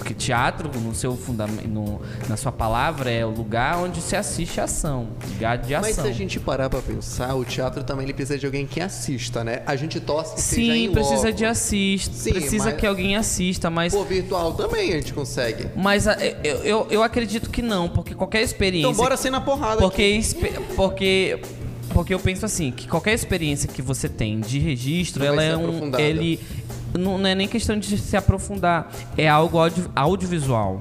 Porque 0.00 0.14
teatro, 0.14 0.70
no 0.80 0.94
seu 0.94 1.14
fundamento, 1.14 1.68
no- 1.68 2.00
na 2.26 2.34
sua 2.34 2.50
palavra, 2.50 3.10
é 3.10 3.22
o 3.24 3.28
lugar 3.28 3.76
onde 3.76 4.00
se 4.00 4.16
assiste 4.16 4.58
a 4.58 4.64
ação, 4.64 5.08
lugar 5.34 5.58
de 5.58 5.74
Mas 5.74 5.88
ação. 5.90 6.04
se 6.04 6.10
a 6.10 6.14
gente 6.14 6.40
parar 6.40 6.70
pra 6.70 6.80
pensar, 6.80 7.34
o 7.34 7.44
teatro 7.44 7.84
também 7.84 8.04
ele 8.06 8.14
precisa 8.14 8.38
de 8.38 8.46
alguém 8.46 8.66
que 8.66 8.80
assista, 8.80 9.44
né? 9.44 9.62
A 9.66 9.76
gente 9.76 10.00
torce 10.00 10.36
que 10.36 10.40
seja 10.40 10.72
Sim, 10.72 10.84
em 10.86 10.90
precisa 10.90 11.30
de 11.30 11.44
assista, 11.44 12.14
Sim, 12.14 12.32
precisa 12.32 12.64
mas- 12.70 12.76
que 12.80 12.86
alguém 12.86 13.14
assista, 13.14 13.68
mas 13.68 13.92
Por 13.94 14.06
virtual 14.06 14.54
também 14.54 14.90
a 14.94 14.96
gente 14.96 15.12
consegue. 15.12 15.66
mas 15.76 16.06
eu, 16.06 16.56
eu, 16.64 16.86
eu 16.90 17.02
acredito 17.02 17.50
que 17.50 17.60
não, 17.60 17.86
porque 17.86 18.14
qualquer 18.14 18.40
experiência 18.40 18.88
Então 18.90 18.94
bora 19.04 19.18
ser 19.18 19.28
na 19.28 19.40
porrada 19.42 19.82
porque 19.82 20.02
espe- 20.02 20.54
porque 20.74 21.38
porque 21.92 22.14
eu 22.14 22.20
penso 22.20 22.46
assim, 22.46 22.70
que 22.70 22.86
qualquer 22.88 23.12
experiência 23.14 23.68
que 23.68 23.82
você 23.82 24.08
tem 24.08 24.38
de 24.40 24.60
registro, 24.60 25.24
Não 25.24 25.32
ela 25.32 25.42
é 25.42 25.56
um 25.56 25.90
ele 25.98 26.38
não, 26.98 27.18
não 27.18 27.26
é 27.26 27.34
nem 27.34 27.48
questão 27.48 27.78
de 27.78 27.98
se 27.98 28.16
aprofundar, 28.16 28.90
é 29.16 29.28
algo 29.28 29.58
audio- 29.58 29.90
audiovisual. 29.94 30.78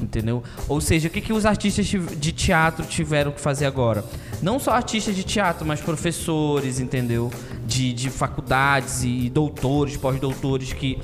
Entendeu? 0.00 0.42
Ou 0.68 0.80
seja, 0.80 1.08
o 1.08 1.10
que, 1.10 1.20
que 1.20 1.32
os 1.32 1.46
artistas 1.46 1.86
de 1.86 2.32
teatro 2.32 2.84
tiveram 2.84 3.30
que 3.30 3.40
fazer 3.40 3.64
agora? 3.64 4.04
Não 4.42 4.58
só 4.58 4.72
artistas 4.72 5.14
de 5.14 5.22
teatro, 5.22 5.64
mas 5.64 5.80
professores, 5.80 6.80
entendeu? 6.80 7.30
De, 7.64 7.92
de 7.92 8.10
faculdades 8.10 9.04
e 9.04 9.30
doutores, 9.30 9.96
pós-doutores 9.96 10.72
que 10.72 10.98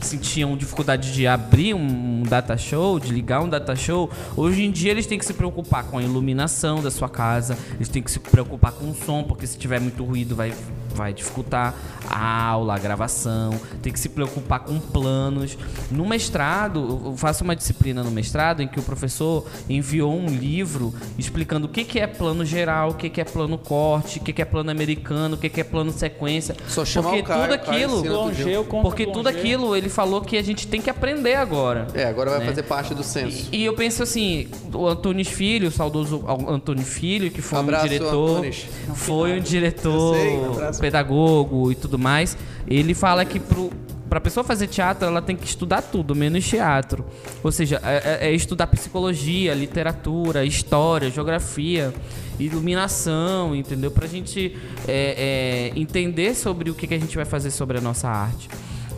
sentiam 0.00 0.56
dificuldade 0.56 1.12
de 1.12 1.26
abrir 1.26 1.74
um 1.74 2.22
data 2.22 2.56
show, 2.56 3.00
de 3.00 3.12
ligar 3.12 3.42
um 3.42 3.48
data 3.48 3.74
show. 3.74 4.08
Hoje 4.36 4.64
em 4.64 4.70
dia 4.70 4.92
eles 4.92 5.06
têm 5.06 5.18
que 5.18 5.24
se 5.26 5.34
preocupar 5.34 5.84
com 5.84 5.98
a 5.98 6.02
iluminação 6.02 6.80
da 6.82 6.90
sua 6.90 7.08
casa, 7.08 7.58
eles 7.74 7.88
têm 7.88 8.02
que 8.02 8.10
se 8.10 8.20
preocupar 8.20 8.72
com 8.72 8.90
o 8.90 8.94
som, 8.94 9.24
porque 9.24 9.46
se 9.46 9.58
tiver 9.58 9.80
muito 9.80 10.02
ruído 10.04 10.36
vai 10.36 10.54
vai 10.94 11.12
dificultar 11.12 11.74
a 12.08 12.42
aula, 12.48 12.74
a 12.74 12.78
gravação, 12.78 13.58
tem 13.82 13.92
que 13.92 13.98
se 13.98 14.08
preocupar 14.08 14.60
com 14.60 14.78
planos. 14.78 15.58
No 15.90 16.06
mestrado, 16.06 17.02
eu 17.06 17.16
faço 17.16 17.44
uma 17.44 17.56
disciplina 17.56 18.02
no 18.02 18.10
mestrado 18.10 18.62
em 18.62 18.68
que 18.68 18.78
o 18.78 18.82
professor 18.82 19.46
enviou 19.68 20.14
um 20.14 20.26
livro 20.26 20.94
explicando 21.18 21.66
o 21.66 21.68
que, 21.68 21.84
que 21.84 21.98
é 21.98 22.06
plano 22.06 22.44
geral, 22.44 22.90
o 22.90 22.94
que, 22.94 23.10
que 23.10 23.20
é 23.20 23.24
plano 23.24 23.58
corte, 23.58 24.18
o 24.18 24.22
que, 24.22 24.32
que 24.32 24.42
é 24.42 24.44
plano 24.44 24.70
americano, 24.70 25.34
o 25.34 25.38
que, 25.38 25.48
que 25.48 25.60
é 25.60 25.64
plano 25.64 25.92
sequência. 25.92 26.56
Só 26.68 26.84
chamar 26.84 27.10
porque 27.10 27.22
o 27.22 27.24
cara, 27.24 27.40
tudo 27.40 27.64
cara 27.64 27.76
aquilo, 27.76 27.96
contra 27.96 28.82
porque 28.82 29.06
tudo 29.06 29.24
Longeu. 29.24 29.40
aquilo 29.40 29.76
ele 29.76 29.88
falou 29.88 30.20
que 30.20 30.36
a 30.36 30.42
gente 30.42 30.66
tem 30.66 30.80
que 30.80 30.90
aprender 30.90 31.34
agora. 31.34 31.86
É, 31.94 32.04
agora 32.04 32.30
vai 32.30 32.40
né? 32.40 32.46
fazer 32.46 32.62
parte 32.62 32.94
do 32.94 33.02
censo. 33.02 33.48
E 33.52 33.64
eu 33.64 33.74
penso 33.74 34.02
assim, 34.02 34.48
o 34.72 34.86
Antônio 34.86 35.24
Filho, 35.24 35.68
o 35.68 35.72
saudoso 35.72 36.24
Antônio 36.48 36.84
Filho, 36.84 37.30
que 37.30 37.42
foi 37.42 37.58
Abraço, 37.58 37.86
um 37.86 37.88
diretor, 37.88 38.38
Antunes. 38.38 38.66
foi 38.94 39.38
um 39.38 39.40
diretor, 39.40 40.14
sei, 40.14 40.36
um. 40.36 40.72
Pedagogo 40.84 41.72
e 41.72 41.74
tudo 41.74 41.98
mais. 41.98 42.36
Ele 42.68 42.92
fala 42.94 43.24
que 43.24 43.40
pro 43.40 43.70
Pra 44.06 44.20
pessoa 44.20 44.44
fazer 44.44 44.68
teatro, 44.68 45.08
ela 45.08 45.20
tem 45.22 45.34
que 45.34 45.44
estudar 45.46 45.80
tudo, 45.82 46.14
menos 46.14 46.46
teatro. 46.46 47.04
Ou 47.42 47.50
seja, 47.50 47.80
é, 47.82 48.26
é- 48.26 48.28
é 48.28 48.32
estudar 48.32 48.66
psicologia, 48.68 49.54
literatura, 49.54 50.44
história, 50.44 51.10
geografia, 51.10 51.92
iluminação, 52.38 53.56
entendeu? 53.56 53.90
Pra 53.90 54.06
gente 54.06 54.56
é, 54.86 55.72
é, 55.74 55.80
entender 55.80 56.34
sobre 56.36 56.70
o 56.70 56.74
que, 56.74 56.86
que 56.86 56.94
a 56.94 56.98
gente 56.98 57.16
vai 57.16 57.24
fazer 57.24 57.50
sobre 57.50 57.78
a 57.78 57.80
nossa 57.80 58.06
arte. 58.08 58.48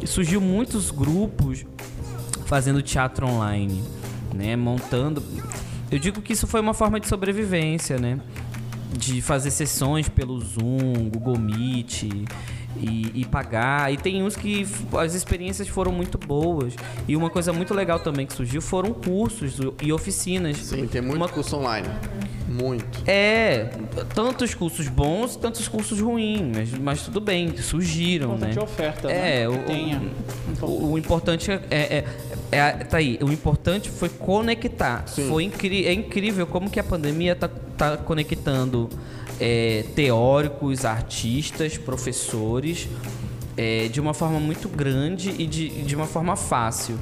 E 0.03 0.07
surgiu 0.07 0.41
muitos 0.41 0.91
grupos 0.91 1.64
fazendo 2.45 2.82
teatro 2.82 3.26
online, 3.26 3.82
né? 4.34 4.55
Montando. 4.57 5.22
Eu 5.91 5.99
digo 6.01 6.20
que 6.20 6.32
isso 6.32 6.47
foi 6.49 6.61
uma 6.61 6.74
forma 6.74 6.99
de 7.01 7.07
sobrevivência, 7.09 7.97
né? 7.97 8.18
De 8.93 9.20
fazer 9.20 9.51
sessões 9.51 10.09
pelo 10.09 10.41
Zoom, 10.41 11.11
Google 11.11 11.39
Meet 11.39 12.05
e, 12.80 13.10
e 13.14 13.24
pagar. 13.24 13.92
E 13.92 13.96
tem 13.96 14.22
uns 14.22 14.36
que 14.36 14.66
as 14.98 15.14
experiências 15.14 15.68
foram 15.68 15.92
muito 15.92 16.18
boas. 16.18 16.74
E 17.08 17.16
uma 17.16 17.30
coisa 17.30 17.52
muito 17.52 17.72
legal 17.74 17.98
também 18.00 18.26
que 18.26 18.32
surgiu 18.32 18.60
foram 18.62 18.92
cursos 18.92 19.58
e 19.82 19.92
oficinas. 19.92 20.56
Sim, 20.58 20.86
tem 20.86 21.00
muito 21.00 21.16
Uma- 21.16 21.28
curso 21.28 21.56
online. 21.56 21.88
Muito. 22.48 23.02
É, 23.06 23.70
tantos 24.14 24.54
cursos 24.54 24.88
bons, 24.88 25.36
tantos 25.36 25.66
cursos 25.68 26.00
ruins, 26.00 26.40
mas, 26.54 26.70
mas 26.78 27.02
tudo 27.02 27.20
bem, 27.20 27.56
surgiram, 27.56 28.38
né? 28.38 28.50
Importante 28.52 28.58
é 28.58 28.62
oferta, 28.62 29.10
É, 29.10 29.40
né? 29.40 29.48
o, 29.48 29.58
Que 29.58 29.64
tenha. 29.64 30.02
o, 30.62 30.92
o 30.92 30.98
importante 30.98 31.50
é, 31.50 31.60
é, 31.70 32.04
é, 32.52 32.58
é- 32.58 32.72
Tá 32.84 32.98
aí, 32.98 33.18
o 33.20 33.30
importante 33.32 33.90
foi 33.90 34.08
conectar. 34.08 35.04
Sim. 35.08 35.28
Foi 35.28 35.42
incri 35.44 35.86
é 35.86 35.92
incrível 35.92 36.46
como 36.46 36.70
que 36.70 36.78
a 36.78 36.84
pandemia 36.84 37.34
tá, 37.34 37.48
tá 37.76 37.96
conectando 37.96 38.88
é, 39.41 39.84
teóricos, 39.95 40.84
artistas, 40.84 41.76
professores, 41.76 42.89
é, 43.57 43.89
de 43.89 44.01
uma 44.01 44.14
forma 44.14 44.39
muito 44.39 44.68
grande 44.68 45.34
e 45.39 45.47
de, 45.47 45.68
de 45.82 45.97
uma 45.97 46.07
forma 46.07 46.37
fácil. 46.37 46.99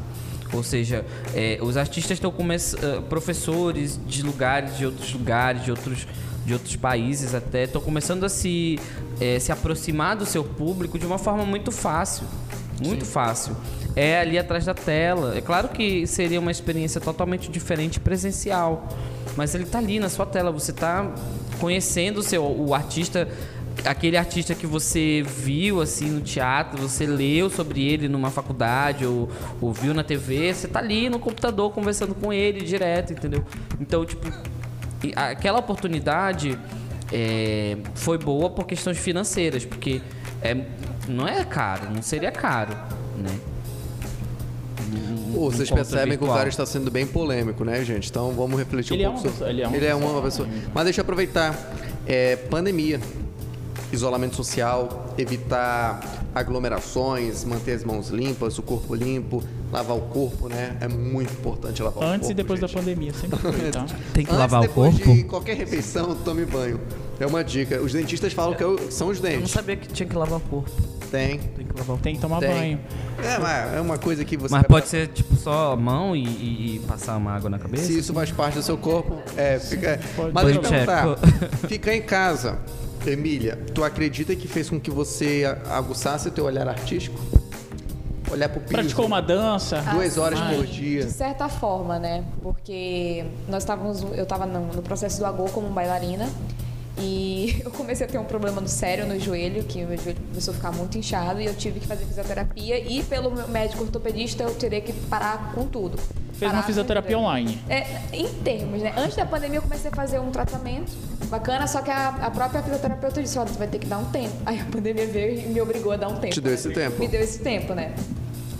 Ou 0.53 0.63
seja, 0.63 1.05
é, 1.35 1.59
os 1.61 1.77
artistas 1.77 2.13
estão 2.13 2.31
começando. 2.31 3.03
Professores 3.09 3.99
de 4.07 4.23
lugares, 4.23 4.77
de 4.77 4.87
outros 4.87 5.13
lugares, 5.13 5.65
de 5.65 5.71
outros, 5.71 6.07
de 6.47 6.53
outros 6.53 6.77
países 6.77 7.35
até, 7.35 7.65
estão 7.65 7.81
começando 7.81 8.25
a 8.25 8.29
se, 8.29 8.79
é, 9.21 9.39
se 9.41 9.51
aproximar 9.51 10.17
do 10.17 10.25
seu 10.25 10.45
público 10.45 10.99
de 10.99 11.07
uma 11.07 11.19
forma 11.19 11.45
muito 11.45 11.73
fácil. 11.73 12.25
Muito 12.81 13.05
fácil. 13.05 13.57
É 13.97 14.19
ali 14.19 14.39
atrás 14.39 14.65
da 14.65 14.75
tela. 14.75 15.37
É 15.37 15.41
claro 15.41 15.69
que 15.69 16.07
seria 16.07 16.41
uma 16.41 16.51
experiência 16.51 17.01
totalmente 17.01 17.51
diferente 17.51 18.01
presencial. 18.01 18.89
Mas 19.37 19.55
ele 19.55 19.65
tá 19.65 19.79
ali 19.79 19.99
na 19.99 20.09
sua 20.09 20.27
tela. 20.27 20.51
Você 20.53 20.73
tá 20.73 21.13
conhecendo 21.65 22.19
o 22.19 22.23
seu 22.23 22.45
o 22.45 22.75
artista 22.75 23.27
aquele 23.87 24.19
artista 24.19 24.55
que 24.55 24.67
você 24.67 25.23
viu 25.27 25.81
assim 25.81 26.11
no 26.11 26.21
teatro, 26.21 26.81
você 26.81 27.07
leu 27.07 27.49
sobre 27.49 27.83
ele 27.83 28.07
numa 28.07 28.31
faculdade 28.31 29.07
ou, 29.07 29.31
ou 29.61 29.73
viu 29.73 29.95
na 29.95 30.05
TV, 30.05 30.53
você 30.53 30.69
tá 30.69 30.79
ali 30.79 31.09
no 31.09 31.19
computador 31.19 31.73
conversando 31.73 32.15
com 32.15 32.33
ele 32.33 32.61
direto, 32.61 33.15
entendeu? 33.15 33.45
Então, 33.81 34.05
tipo, 34.05 34.31
aquela 35.17 35.59
oportunidade 35.59 36.57
é, 37.11 37.79
foi 37.95 38.19
boa 38.19 38.51
por 38.51 38.67
questões 38.67 38.99
financeiras, 38.99 39.65
porque 39.65 40.03
é, 40.41 40.55
não 41.09 41.27
é 41.27 41.45
caro, 41.45 41.91
não 41.93 42.03
seria 42.03 42.31
caro, 42.31 42.75
né? 43.17 43.37
Pô, 45.35 45.51
vocês 45.51 45.71
percebem 45.71 46.17
que 46.17 46.25
o 46.25 46.29
cara 46.29 46.49
está 46.49 46.65
sendo 46.65 46.91
bem 46.91 47.07
polêmico, 47.07 47.65
né, 47.65 47.85
gente? 47.85 48.09
Então 48.11 48.33
vamos 48.33 48.59
refletir 48.59 48.95
Ele 48.95 49.07
um 49.07 49.11
é 49.11 49.13
pouco 49.13 49.29
uma 49.29 49.35
sobre... 49.35 49.39
pessoa- 49.39 49.51
ele 49.51 49.63
é 49.63 49.67
uma 49.67 49.77
ele 49.77 49.87
é 49.87 49.95
pessoa 49.95 50.11
uma 50.13 50.23
pessoa. 50.23 50.49
Mas 50.75 50.85
deixa 50.85 51.01
eu 51.01 51.03
aproveitar. 51.03 51.73
É, 52.07 52.37
pandemia, 52.37 53.01
isolamento 53.93 54.37
social, 54.37 55.15
evitar 55.17 56.01
aglomerações, 56.35 57.45
manter 57.45 57.73
as 57.73 57.85
mãos 57.85 58.09
limpas, 58.09 58.59
o 58.59 58.63
corpo 58.63 58.95
limpo, 58.95 59.43
lavar 59.73 59.97
o 59.97 60.01
corpo, 60.03 60.49
né? 60.49 60.77
É 60.81 60.89
muito 60.89 61.33
importante 61.33 61.83
lavar 61.83 61.97
o 61.97 62.01
corpo. 62.01 62.15
Antes 62.15 62.31
e 62.31 62.35
depois 62.35 62.61
gente. 62.61 62.75
da 62.75 62.81
pandemia, 62.81 63.13
sempre 63.15 63.39
foi, 63.39 63.53
tá? 63.71 63.87
Tem 64.13 64.25
que 64.25 64.31
Antes, 64.31 64.39
lavar 64.41 64.61
o 64.61 64.67
depois 64.67 64.95
corpo. 64.99 65.15
de 65.15 65.25
qualquer 65.25 65.57
refeição, 65.57 66.15
tome 66.25 66.45
banho. 66.45 66.81
É 67.21 67.27
uma 67.27 67.45
dica. 67.45 67.81
Os 67.81 67.93
dentistas 67.93 68.33
falam 68.33 68.55
que 68.55 68.65
é 68.65 68.91
são 68.91 69.09
os 69.09 69.19
Eu 69.19 69.23
não 69.25 69.31
dentes. 69.31 69.51
sabia 69.53 69.77
que 69.77 69.87
tinha 69.89 70.09
que 70.09 70.17
lavar 70.17 70.39
o 70.39 70.43
corpo. 70.43 70.71
Tem. 71.15 71.39
Tem 71.39 71.67
que 71.67 71.79
lavar 71.79 71.97
o 71.97 71.99
Tem 71.99 72.15
que 72.17 72.21
tomar 72.21 72.41
Tem. 72.41 72.49
banho. 72.51 72.81
É, 73.23 73.39
mas 73.39 73.75
é 73.75 73.81
uma 73.81 73.99
coisa 73.99 74.25
que 74.25 74.37
você. 74.37 74.53
Mas 74.53 74.63
vai- 74.63 74.69
pode 74.69 74.89
ser 74.89 75.07
tipo 75.09 75.37
só 75.37 75.73
a 75.73 75.77
mão 75.77 76.15
e, 76.17 76.25
e- 76.25 76.77
e 76.77 76.79
passar 76.89 77.17
uma 77.17 77.33
água 77.33 77.49
na 77.49 77.59
cabeça? 77.59 77.85
Se 77.85 77.99
isso 77.99 78.13
faz 78.13 78.31
parte 78.33 78.55
do 78.55 78.63
seu 78.63 78.77
corpo, 78.77 79.23
é, 79.37 79.59
fica. 79.59 80.01
Pode 80.17 80.33
Mas 80.33 80.45
deixa 80.47 80.61
eu 80.61 80.65
ser. 80.65 80.87
perguntar. 80.87 81.17
Ficar 81.69 81.95
em 81.95 82.03
casa, 82.03 82.59
Emília, 83.07 83.59
tu 83.75 83.85
acredita 83.85 84.35
que 84.35 84.49
fez 84.49 84.69
com 84.71 84.81
que 84.81 84.91
você 84.91 85.45
a- 85.69 85.77
aguçasse 85.77 86.27
o 86.29 86.31
teu 86.31 86.45
olhar 86.47 86.67
artístico? 86.69 87.19
Olhar 88.31 88.49
pro 88.49 88.61
piso. 88.61 88.73
Praticou 88.73 89.07
uma 89.07 89.21
dança. 89.21 89.81
Duas 89.93 90.17
horas 90.19 90.41
Ah, 90.41 90.53
por 90.57 90.67
dia. 90.67 91.05
De 91.05 91.11
certa 91.13 91.49
forma, 91.49 91.99
né? 91.99 92.25
Porque 92.43 93.25
nós 93.49 93.63
estávamos, 93.63 94.03
eu 94.03 94.23
estava 94.25 94.47
no, 94.47 94.67
no 94.73 94.83
processo 94.83 95.19
do 95.21 95.27
agô 95.27 95.45
como 95.45 95.69
bailarina 95.69 96.29
e 96.99 97.61
eu 97.65 97.71
comecei 97.71 98.07
a 98.07 98.09
ter 98.09 98.19
um 98.19 98.25
problema 98.25 98.61
no 98.61 98.69
sério 98.69 99.07
no 99.07 99.19
joelho, 99.19 99.65
que 99.65 99.85
o 99.85 99.89
meu 99.89 99.99
joelho 99.99 100.21
começou 100.29 100.53
a 100.53 100.57
ficar 100.57 100.73
muito 100.73 100.97
inchado 100.97 101.41
e 101.41 101.47
eu 101.47 101.55
tive 101.55 101.81
que 101.81 101.87
fazer 101.87 102.05
fisioterapia 102.05 102.79
e 102.79 103.03
pelo 103.03 103.31
meu 103.31 103.49
médico 103.49 103.83
ortopedista 103.83 104.43
eu 104.45 104.55
teria 104.55 104.81
que 104.81 104.93
parar 104.93 105.53
com 105.55 105.67
tudo. 105.67 105.99
Fez 106.35 106.51
Parar 106.51 106.55
uma 106.55 106.63
fisioterapia 106.63 107.19
online. 107.19 107.61
É, 107.69 108.01
em 108.13 108.29
termos, 108.43 108.83
né? 108.83 108.93
Antes 108.97 109.17
da 109.17 109.25
pandemia 109.25 109.59
eu 109.59 109.63
comecei 109.63 109.91
a 109.91 109.95
fazer 109.95 110.19
um 110.19 110.31
tratamento 110.31 110.93
bacana, 111.27 111.67
só 111.67 111.81
que 111.81 111.91
a, 111.91 112.09
a 112.09 112.31
própria 112.31 112.63
fisioterapeuta 112.63 113.23
disse, 113.23 113.39
ó, 113.39 113.45
tu 113.45 113.53
vai 113.55 113.69
ter 113.69 113.79
que 113.79 113.87
dar 113.87 113.99
um 113.99 114.07
tempo. 114.07 114.35
Aí 114.45 114.61
a 114.61 114.65
pandemia 114.65 115.07
veio 115.07 115.39
e 115.39 115.47
me 115.49 115.61
obrigou 115.61 115.93
a 115.93 115.97
dar 115.97 116.09
um 116.09 116.17
tempo. 116.17 116.35
Te 116.35 116.41
deu 116.41 116.55
esse 116.55 116.71
tempo. 116.73 116.99
Me 116.99 117.07
deu 117.07 117.21
esse 117.21 117.39
tempo, 117.39 117.75
né? 117.75 117.95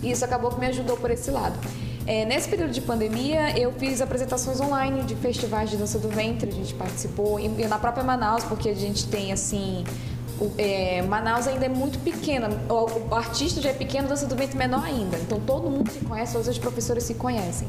E 0.01 0.11
isso 0.11 0.23
acabou 0.23 0.51
que 0.51 0.59
me 0.59 0.67
ajudou 0.67 0.97
por 0.97 1.11
esse 1.11 1.31
lado. 1.31 1.57
É, 2.07 2.23
nesse 2.23 2.47
período 2.47 2.71
de 2.71 2.81
pandemia, 2.81 3.57
eu 3.57 3.71
fiz 3.73 3.99
apresentações 3.99 4.61
online 4.61 5.01
de 5.03 5.15
festivais 5.15 5.71
de 5.71 5.77
dança 5.77 5.97
do 5.97 6.07
ventre, 6.07 6.49
a 6.49 6.53
gente 6.53 6.73
participou, 6.75 7.39
e, 7.39 7.45
e 7.45 7.67
na 7.67 7.79
própria 7.79 8.03
Manaus, 8.03 8.43
porque 8.43 8.69
a 8.69 8.75
gente 8.75 9.07
tem, 9.07 9.31
assim, 9.33 9.83
o- 10.39 10.51
é, 10.55 11.01
Manaus 11.01 11.47
ainda 11.47 11.65
é 11.65 11.69
muito 11.69 11.97
pequena, 11.99 12.49
o, 12.69 13.09
o 13.11 13.15
artista 13.15 13.59
já 13.59 13.71
é 13.71 13.73
pequeno, 13.73 14.07
dança 14.07 14.27
do 14.27 14.35
ventre 14.35 14.55
menor 14.55 14.83
ainda, 14.85 15.17
então 15.17 15.39
todo 15.39 15.67
mundo 15.67 15.89
se 15.89 15.97
conhece, 16.05 16.33
todas 16.33 16.47
as 16.47 16.59
professoras 16.59 17.01
se 17.03 17.15
conhecem. 17.15 17.67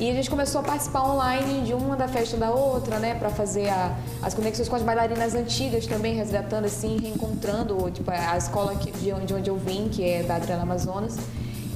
E 0.00 0.10
a 0.10 0.14
gente 0.14 0.30
começou 0.30 0.62
a 0.62 0.64
participar 0.64 1.02
online 1.02 1.60
de 1.66 1.74
uma 1.74 1.94
da 1.94 2.08
festa 2.08 2.38
da 2.38 2.50
outra, 2.50 2.98
né, 2.98 3.14
para 3.16 3.28
fazer 3.28 3.68
a- 3.68 3.94
as 4.22 4.32
conexões 4.32 4.66
com 4.66 4.76
as 4.76 4.82
bailarinas 4.82 5.34
antigas 5.34 5.86
também, 5.86 6.14
resgatando 6.14 6.64
assim, 6.64 6.96
reencontrando, 7.02 7.90
tipo, 7.90 8.10
a 8.10 8.34
escola 8.38 8.74
que- 8.76 8.90
de 8.92 9.12
onde, 9.12 9.26
de 9.26 9.34
onde 9.34 9.50
eu 9.50 9.58
vim, 9.58 9.88
que 9.90 10.02
é 10.02 10.22
da 10.22 10.36
Adriana 10.36 10.62
Amazonas. 10.62 11.18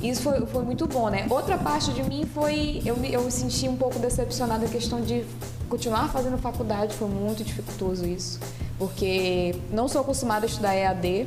Isso 0.02 0.22
foi, 0.22 0.46
foi 0.46 0.62
muito 0.62 0.86
bom, 0.86 1.08
né? 1.08 1.26
Outra 1.28 1.58
parte 1.58 1.92
de 1.92 2.02
mim 2.02 2.24
foi. 2.32 2.82
Eu 2.84 2.96
me, 2.96 3.12
eu 3.12 3.22
me 3.22 3.30
senti 3.30 3.68
um 3.68 3.76
pouco 3.76 3.98
decepcionada 3.98 4.64
a 4.64 4.68
questão 4.68 5.00
de 5.00 5.24
continuar 5.68 6.08
fazendo 6.08 6.38
faculdade, 6.38 6.94
foi 6.94 7.08
muito 7.08 7.44
dificultoso 7.44 8.06
isso. 8.06 8.38
Porque 8.78 9.56
não 9.72 9.88
sou 9.88 10.02
acostumada 10.02 10.46
a 10.46 10.48
estudar 10.48 10.74
EAD. 10.74 11.26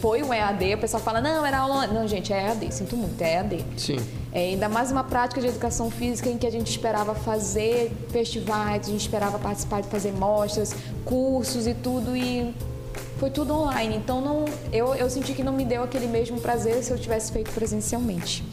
Foi 0.00 0.22
um 0.22 0.32
EAD, 0.32 0.74
o 0.74 0.78
pessoal 0.78 1.02
fala, 1.02 1.20
não, 1.20 1.44
era 1.44 1.58
aula. 1.58 1.76
online." 1.76 1.94
Não, 1.94 2.06
gente, 2.06 2.32
é 2.32 2.48
EAD, 2.48 2.74
sinto 2.74 2.96
muito, 2.96 3.20
é 3.22 3.36
EAD. 3.36 3.64
Sim. 3.76 3.96
É, 4.32 4.40
ainda 4.50 4.68
mais 4.68 4.90
uma 4.90 5.04
prática 5.04 5.40
de 5.40 5.46
educação 5.46 5.90
física 5.90 6.28
em 6.28 6.36
que 6.36 6.46
a 6.46 6.50
gente 6.50 6.68
esperava 6.68 7.14
fazer 7.14 7.90
festivais, 8.10 8.86
a 8.86 8.90
gente 8.90 9.00
esperava 9.00 9.38
participar 9.38 9.80
de 9.80 9.88
fazer 9.88 10.12
mostras, 10.12 10.74
cursos 11.04 11.66
e 11.66 11.72
tudo, 11.72 12.16
e 12.16 12.52
foi 13.24 13.30
tudo 13.30 13.54
online. 13.54 13.96
Então 13.96 14.20
não, 14.20 14.44
eu, 14.70 14.94
eu 14.94 15.08
senti 15.08 15.32
que 15.32 15.42
não 15.42 15.54
me 15.54 15.64
deu 15.64 15.82
aquele 15.82 16.06
mesmo 16.06 16.38
prazer 16.38 16.82
se 16.82 16.90
eu 16.90 16.98
tivesse 16.98 17.32
feito 17.32 17.50
presencialmente. 17.52 18.44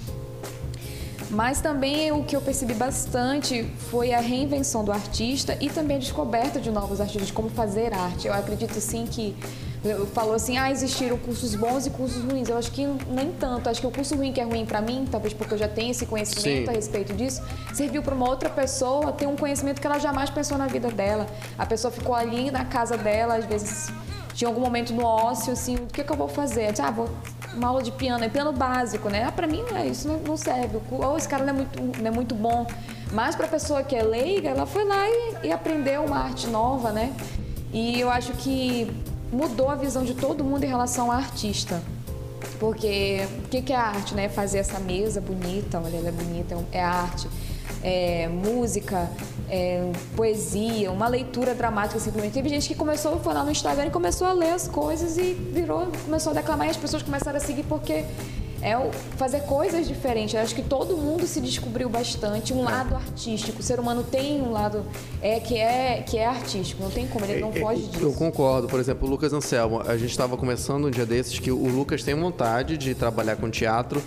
Mas 1.29 1.59
também 1.59 2.09
o 2.13 2.23
que 2.23 2.37
eu 2.37 2.41
percebi 2.41 2.73
bastante 2.73 3.65
foi 3.89 4.13
a 4.13 4.21
reinvenção 4.21 4.83
do 4.85 4.91
artista 4.91 5.57
e 5.59 5.69
também 5.69 5.97
a 5.97 5.99
descoberta 5.99 6.57
de 6.57 6.71
novos 6.71 7.01
artistas, 7.01 7.27
de 7.27 7.33
como 7.33 7.49
fazer 7.49 7.93
arte. 7.93 8.27
Eu 8.27 8.33
acredito 8.33 8.79
sim 8.79 9.05
que 9.05 9.35
falou 10.13 10.35
assim, 10.35 10.57
ah, 10.57 10.69
existiram 10.69 11.17
cursos 11.17 11.55
bons 11.55 11.87
e 11.87 11.89
cursos 11.89 12.23
ruins. 12.23 12.47
Eu 12.47 12.57
acho 12.57 12.71
que 12.71 12.85
nem 12.85 13.31
tanto. 13.31 13.67
Acho 13.67 13.81
que 13.81 13.87
o 13.87 13.91
curso 13.91 14.15
ruim 14.15 14.31
que 14.31 14.39
é 14.39 14.43
ruim 14.43 14.65
para 14.65 14.81
mim, 14.81 15.05
talvez 15.09 15.33
porque 15.33 15.53
eu 15.53 15.57
já 15.57 15.67
tenho 15.67 15.91
esse 15.91 16.05
conhecimento 16.05 16.65
Sim. 16.65 16.69
a 16.69 16.71
respeito 16.71 17.13
disso, 17.13 17.41
serviu 17.73 18.01
para 18.01 18.13
uma 18.13 18.29
outra 18.29 18.49
pessoa 18.49 19.11
ter 19.11 19.27
um 19.27 19.35
conhecimento 19.35 19.81
que 19.81 19.87
ela 19.87 19.99
jamais 19.99 20.29
pensou 20.29 20.57
na 20.57 20.67
vida 20.67 20.89
dela. 20.89 21.25
A 21.57 21.65
pessoa 21.65 21.91
ficou 21.91 22.15
ali 22.15 22.51
na 22.51 22.63
casa 22.63 22.95
dela, 22.97 23.35
às 23.35 23.45
vezes 23.45 23.91
tinha 24.33 24.47
algum 24.47 24.61
momento 24.61 24.93
no 24.93 25.03
ócio, 25.03 25.53
assim, 25.53 25.75
o 25.75 25.87
que, 25.87 26.03
que 26.03 26.11
eu 26.11 26.15
vou 26.15 26.27
fazer? 26.27 26.73
Ah, 26.81 26.91
vou 26.91 27.09
uma 27.53 27.67
aula 27.67 27.83
de 27.83 27.91
piano, 27.91 28.23
é 28.23 28.29
piano 28.29 28.51
básico, 28.51 29.09
né? 29.09 29.25
Ah, 29.25 29.31
pra 29.31 29.47
mim 29.47 29.63
não 29.69 29.77
é, 29.77 29.87
isso 29.87 30.07
não, 30.07 30.37
serve. 30.37 30.79
Ou 30.91 31.17
esse 31.17 31.27
cara 31.27 31.43
não 31.43 31.53
é 31.53 31.57
muito, 31.57 32.01
não 32.01 32.07
é 32.07 32.11
muito 32.11 32.35
bom. 32.35 32.65
Mas 33.11 33.35
pra 33.35 33.47
pessoa 33.47 33.83
que 33.83 33.95
é 33.95 34.03
leiga, 34.03 34.49
ela 34.49 34.65
foi 34.65 34.85
lá 34.85 35.07
e, 35.07 35.47
e 35.47 35.51
aprendeu 35.51 36.03
uma 36.03 36.17
arte 36.17 36.47
nova, 36.47 36.91
né? 36.91 37.13
E 37.73 37.99
eu 37.99 38.09
acho 38.09 38.33
que 38.33 38.89
mudou 39.31 39.69
a 39.69 39.75
visão 39.75 40.03
de 40.03 40.13
todo 40.13 40.43
mundo 40.43 40.63
em 40.63 40.67
relação 40.67 41.11
ao 41.11 41.17
artista. 41.17 41.81
Porque 42.59 43.27
o 43.43 43.47
que, 43.49 43.61
que 43.61 43.73
é 43.73 43.75
arte, 43.75 44.15
né? 44.15 44.29
Fazer 44.29 44.59
essa 44.59 44.79
mesa 44.79 45.19
bonita, 45.19 45.81
olha, 45.83 45.97
ela 45.97 46.09
é 46.09 46.11
bonita, 46.11 46.57
é 46.71 46.81
arte. 46.81 47.27
É, 47.83 48.27
música, 48.27 49.09
é, 49.49 49.91
poesia, 50.15 50.91
uma 50.91 51.07
leitura 51.07 51.55
dramática 51.55 51.99
simplesmente. 51.99 52.33
Teve 52.33 52.49
gente 52.49 52.67
que 52.67 52.75
começou 52.75 53.15
a 53.15 53.17
falar 53.17 53.43
no 53.43 53.51
Instagram 53.51 53.87
e 53.87 53.89
começou 53.91 54.27
a 54.27 54.33
ler 54.33 54.51
as 54.51 54.67
coisas 54.67 55.17
e 55.17 55.33
virou, 55.33 55.87
começou 56.05 56.31
a 56.31 56.35
declamar 56.35 56.67
e 56.67 56.69
as 56.69 56.77
pessoas 56.77 57.01
começaram 57.01 57.37
a 57.37 57.39
seguir 57.41 57.63
porque 57.63 58.05
é 58.63 58.75
fazer 59.17 59.39
coisas 59.41 59.87
diferentes. 59.87 60.35
Eu 60.35 60.41
acho 60.41 60.53
que 60.53 60.61
todo 60.61 60.95
mundo 60.95 61.25
se 61.25 61.41
descobriu 61.41 61.89
bastante 61.89 62.53
um 62.53 62.61
lado 62.63 62.93
artístico. 62.95 63.59
O 63.59 63.63
ser 63.63 63.79
humano 63.79 64.03
tem 64.03 64.39
um 64.39 64.51
lado 64.51 64.85
é, 65.19 65.39
que, 65.39 65.57
é, 65.57 66.03
que 66.07 66.17
é 66.19 66.27
artístico, 66.27 66.83
não 66.83 66.91
tem 66.91 67.07
como, 67.07 67.25
ele 67.25 67.41
não 67.41 67.49
É, 67.49 67.59
foge 67.59 67.89
Eu 67.99 68.09
disso. 68.09 68.13
concordo. 68.19 68.67
Por 68.67 68.79
exemplo, 68.79 69.07
o 69.07 69.09
Lucas 69.11 69.33
Anselmo. 69.33 69.81
A 69.81 69.97
gente 69.97 70.11
estava 70.11 70.37
conversando 70.37 70.87
um 70.87 70.91
dia 70.91 71.07
desses 71.07 71.39
que 71.39 71.51
o 71.51 71.67
Lucas 71.67 72.03
tem 72.03 72.13
vontade 72.13 72.77
de 72.77 72.93
trabalhar 72.93 73.35
com 73.37 73.49
teatro, 73.49 73.99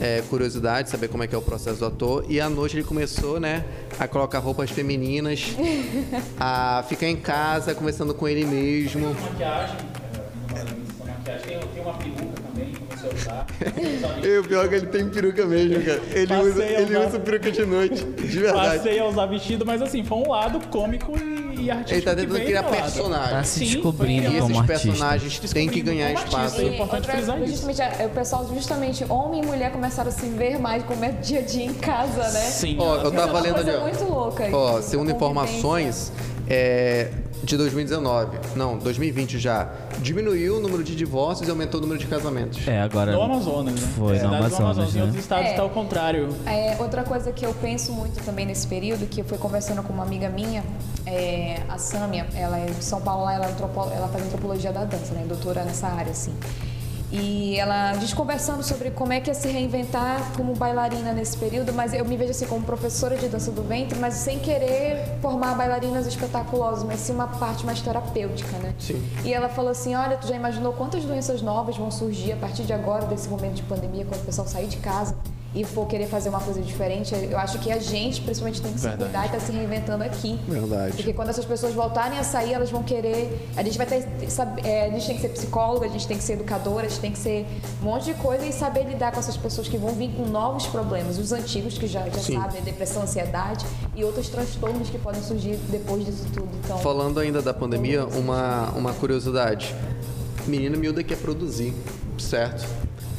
é, 0.00 0.22
curiosidade, 0.30 0.88
saber 0.88 1.08
como 1.08 1.22
é 1.22 1.26
que 1.26 1.34
é 1.34 1.38
o 1.38 1.42
processo 1.42 1.78
do 1.80 1.86
ator. 1.86 2.24
E 2.28 2.40
à 2.40 2.48
noite 2.48 2.76
ele 2.76 2.84
começou, 2.84 3.38
né, 3.38 3.64
a 3.98 4.08
colocar 4.08 4.38
roupas 4.38 4.70
femininas, 4.70 5.54
a 6.40 6.84
ficar 6.88 7.06
em 7.06 7.16
casa 7.16 7.74
conversando 7.74 8.14
com 8.14 8.26
ele 8.26 8.44
mesmo. 8.44 9.14
Maquiagem, 9.14 9.76
maquiagem. 10.48 10.80
Tem, 11.46 11.58
tem 11.58 11.82
uma 11.82 11.92
peruca 11.94 12.40
também, 12.42 12.72
comecei 12.74 13.10
a 13.10 13.14
usar. 13.14 13.46
E 14.26 14.38
o 14.38 14.44
pior 14.44 14.64
é 14.64 14.68
que 14.68 14.74
ele 14.74 14.86
tem 14.86 15.08
peruca 15.08 15.46
mesmo, 15.46 15.82
cara. 15.84 16.00
Ele, 16.12 16.26
Passei 16.26 16.50
usa, 16.50 16.64
ele 16.64 16.96
usar- 16.96 17.06
usa 17.08 17.20
peruca 17.20 17.50
de 17.52 17.64
noite, 17.66 18.04
de 18.04 18.38
verdade. 18.38 18.76
Passei 18.78 18.98
a 18.98 19.06
usar 19.06 19.26
vestido, 19.26 19.64
mas 19.66 19.80
assim, 19.82 20.02
foi 20.04 20.18
um 20.18 20.28
lado 20.30 20.60
cômico 20.68 21.12
e, 21.18 21.49
e 21.60 21.70
artístico. 21.70 21.94
Ele 21.94 22.02
tá 22.02 22.14
tentando 22.14 22.40
criar 22.44 22.62
personagens. 22.64 23.30
Tá 23.30 23.44
se 23.44 23.58
Sim, 23.60 23.64
descobrindo 23.66 24.30
E 24.30 24.36
esses 24.38 24.60
personagens 24.62 25.38
têm 25.52 25.68
que 25.68 25.80
ganhar 25.80 26.12
espaço. 26.12 26.60
É 26.60 26.64
importante 26.64 26.94
outra- 27.02 27.12
frisar 27.12 27.38
isso. 27.42 27.48
justamente, 27.52 27.82
é, 27.82 28.06
o 28.06 28.10
pessoal, 28.10 28.48
justamente, 28.54 29.04
homem 29.08 29.42
e 29.42 29.46
mulher 29.46 29.70
começaram 29.72 30.08
a 30.08 30.12
se 30.12 30.26
ver 30.26 30.58
mais 30.58 30.82
como 30.84 31.04
é 31.04 31.10
dia 31.12 31.40
a 31.40 31.42
dia 31.42 31.64
em 31.64 31.74
casa, 31.74 32.22
né? 32.30 32.40
Sim. 32.40 32.76
Ó, 32.78 32.96
eu 32.96 33.08
é 33.08 33.10
tava 33.16 33.32
uma 33.32 33.40
lendo 33.40 33.54
coisa 33.54 33.70
ali, 33.70 33.78
ó. 33.78 33.82
muito 33.82 34.04
louca. 34.04 34.48
Ó, 34.52 34.80
segundo 34.82 35.10
informações 35.10 36.12
é, 36.48 37.08
de 37.50 37.56
2019, 37.56 38.38
não, 38.54 38.78
2020 38.78 39.38
já, 39.38 39.68
diminuiu 40.00 40.56
o 40.58 40.60
número 40.60 40.84
de 40.84 40.94
divórcios 40.94 41.48
e 41.48 41.50
aumentou 41.50 41.78
o 41.78 41.82
número 41.82 41.98
de 41.98 42.06
casamentos. 42.06 42.66
É, 42.68 42.80
agora. 42.80 43.10
No 43.12 43.22
Amazonas, 43.22 43.74
né? 43.80 43.88
Foi 43.96 44.12
no 44.14 44.20
Cidades 44.20 44.50
do 44.56 44.62
Amazonas, 44.64 44.94
Em 44.94 44.98
né? 44.98 45.04
outros 45.04 45.20
estados 45.20 45.46
É. 45.46 45.50
está 45.50 45.62
ao 45.62 45.70
contrário. 45.70 46.28
É, 46.46 46.76
outra 46.78 47.02
coisa 47.02 47.32
que 47.32 47.44
eu 47.44 47.52
penso 47.54 47.92
muito 47.92 48.22
também 48.24 48.46
nesse 48.46 48.66
período, 48.68 49.06
que 49.06 49.20
eu 49.20 49.24
fui 49.24 49.36
conversando 49.38 49.82
com 49.82 49.92
uma 49.92 50.04
amiga 50.04 50.28
minha, 50.28 50.62
é, 51.04 51.60
a 51.68 51.76
Sâmia, 51.76 52.26
ela 52.34 52.56
é 52.58 52.66
de 52.66 52.84
São 52.84 53.00
Paulo, 53.00 53.24
lá, 53.24 53.34
ela, 53.34 53.46
é 53.46 53.50
antropo- 53.50 53.90
ela 53.92 54.06
faz 54.08 54.24
antropologia 54.24 54.72
da 54.72 54.84
dança, 54.84 55.12
né? 55.14 55.24
Doutora 55.26 55.64
nessa 55.64 55.88
área, 55.88 56.12
assim. 56.12 56.32
E 57.12 57.58
ela, 57.58 57.90
a 57.90 57.94
gente 57.94 58.14
conversando 58.14 58.62
sobre 58.62 58.90
como 58.90 59.12
é 59.12 59.20
que 59.20 59.30
é 59.30 59.34
se 59.34 59.48
reinventar 59.48 60.32
como 60.36 60.54
bailarina 60.54 61.12
nesse 61.12 61.36
período, 61.36 61.72
mas 61.72 61.92
eu 61.92 62.04
me 62.04 62.16
vejo 62.16 62.30
assim 62.30 62.46
como 62.46 62.64
professora 62.64 63.16
de 63.16 63.28
dança 63.28 63.50
do 63.50 63.62
ventre, 63.62 63.98
mas 63.98 64.14
sem 64.14 64.38
querer 64.38 65.18
formar 65.20 65.54
bailarinas 65.54 66.06
espetaculosas, 66.06 66.84
mas 66.84 67.00
sim 67.00 67.12
uma 67.12 67.26
parte 67.26 67.66
mais 67.66 67.80
terapêutica, 67.80 68.56
né? 68.58 68.74
Sim. 68.78 69.02
E 69.24 69.32
ela 69.32 69.48
falou 69.48 69.72
assim: 69.72 69.94
Olha, 69.94 70.16
tu 70.16 70.28
já 70.28 70.36
imaginou 70.36 70.72
quantas 70.72 71.04
doenças 71.04 71.42
novas 71.42 71.76
vão 71.76 71.90
surgir 71.90 72.32
a 72.32 72.36
partir 72.36 72.62
de 72.62 72.72
agora, 72.72 73.06
desse 73.06 73.28
momento 73.28 73.54
de 73.54 73.62
pandemia, 73.62 74.04
quando 74.04 74.20
o 74.22 74.24
pessoal 74.24 74.46
sair 74.46 74.68
de 74.68 74.76
casa 74.76 75.16
e 75.54 75.64
for 75.64 75.86
querer 75.86 76.06
fazer 76.06 76.28
uma 76.28 76.40
coisa 76.40 76.60
diferente? 76.60 77.14
Eu 77.14 77.38
acho 77.38 77.58
que 77.58 77.72
a 77.72 77.78
gente, 77.78 78.20
principalmente, 78.20 78.62
tem 78.62 78.72
que 78.72 78.78
se 78.78 78.86
Verdade. 78.86 79.10
cuidar 79.10 79.26
e 79.26 79.28
tá 79.30 79.40
se 79.40 79.52
reinventando 79.52 80.04
aqui. 80.04 80.38
Verdade. 80.48 80.96
Porque 80.96 81.12
quando 81.12 81.30
essas 81.30 81.44
pessoas 81.44 81.74
voltarem 81.74 82.18
a 82.18 82.24
sair, 82.24 82.52
elas 82.52 82.70
vão 82.70 82.82
querer. 82.82 83.48
A 83.56 83.62
gente 83.62 83.76
vai 83.76 83.86
ter. 83.86 84.08
é, 84.64 84.86
a 84.86 84.90
gente 84.90 85.06
tem 85.06 85.16
que 85.16 85.22
ser 85.22 85.28
psicóloga, 85.30 85.86
a 85.86 85.88
gente 85.88 86.06
tem 86.06 86.16
que 86.16 86.22
ser 86.22 86.34
educadora, 86.34 86.86
a 86.86 86.88
gente 86.88 87.00
tem 87.00 87.12
que 87.12 87.18
ser 87.18 87.46
um 87.82 87.86
monte 87.86 88.04
de 88.04 88.14
coisa 88.14 88.44
e 88.46 88.52
saber 88.52 88.84
lidar 88.84 89.12
com 89.12 89.18
essas 89.18 89.36
pessoas 89.36 89.68
que 89.68 89.76
vão 89.76 89.92
vir 89.94 90.10
com 90.12 90.26
novos 90.26 90.66
problemas. 90.66 91.18
Os 91.18 91.32
antigos, 91.32 91.76
que 91.76 91.86
já, 91.86 92.08
já 92.08 92.18
Sim. 92.18 92.40
sabem, 92.40 92.60
a 92.60 92.64
depressão, 92.64 93.02
a 93.02 93.04
ansiedade 93.04 93.66
e 93.96 94.04
outros 94.04 94.28
transtornos 94.28 94.88
que 94.88 94.98
podem 94.98 95.22
surgir 95.22 95.56
depois 95.68 96.04
disso 96.04 96.26
tudo. 96.32 96.48
Então, 96.64 96.78
Falando 96.78 97.18
ainda 97.18 97.42
da 97.42 97.52
pandemia, 97.52 98.06
uma, 98.06 98.70
uma 98.70 98.92
curiosidade. 98.92 99.74
Menina 100.46 100.76
miúda 100.76 101.02
quer 101.02 101.18
produzir, 101.18 101.74
certo? 102.18 102.66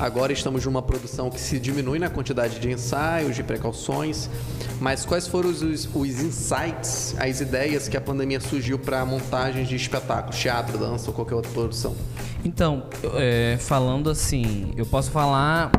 Agora 0.02 0.34
estamos 0.34 0.66
numa 0.66 0.82
produção 0.82 1.30
que 1.30 1.40
se 1.40 1.60
diminui 1.60 2.00
na 2.00 2.10
quantidade 2.10 2.60
de 2.60 2.72
ensaios, 2.72 3.36
de 3.36 3.44
precauções, 3.44 4.32
mas 4.80 5.06
quais 5.06 5.28
foram 5.28 5.48
os, 5.48 5.62
os, 5.62 5.86
insights, 5.96 7.16
as 7.20 7.40
ideias 7.40 7.88
que 7.88 7.96
a 7.96 8.02
pandemia 8.02 8.40
surgiu 8.40 8.80
para 8.80 9.06
montagens 9.06 9.70
de 9.70 9.76
espetáculos, 9.76 10.40
teatro, 10.40 10.76
dança 10.76 11.12
ou 11.12 11.14
qualquer 11.14 11.36
outra 11.36 11.52
produção? 11.52 11.96
Então, 12.44 12.88
é, 13.14 13.58
falando 13.60 14.10
assim, 14.10 14.74
eu 14.76 14.88
posso 14.88 15.12
falar. 15.12 15.70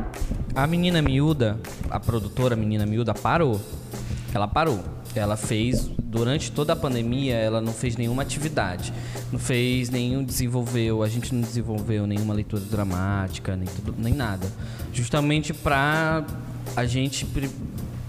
A 0.55 0.65
menina 0.67 1.01
miúda, 1.01 1.59
a 1.89 1.99
produtora 1.99 2.55
menina 2.55 2.85
miúda, 2.85 3.13
parou. 3.13 3.59
Ela 4.33 4.47
parou. 4.47 4.79
Ela 5.15 5.37
fez, 5.37 5.89
durante 5.99 6.51
toda 6.51 6.73
a 6.73 6.75
pandemia, 6.75 7.35
ela 7.35 7.61
não 7.61 7.71
fez 7.71 7.95
nenhuma 7.95 8.23
atividade. 8.23 8.93
Não 9.31 9.39
fez 9.39 9.89
nenhum, 9.89 10.23
desenvolveu, 10.23 11.03
a 11.03 11.07
gente 11.07 11.33
não 11.33 11.41
desenvolveu 11.41 12.07
nenhuma 12.07 12.33
leitura 12.33 12.63
dramática, 12.63 13.55
nem, 13.55 13.67
tudo, 13.67 13.95
nem 13.97 14.13
nada. 14.13 14.51
Justamente 14.91 15.53
pra 15.53 16.25
a 16.75 16.85
gente, 16.85 17.27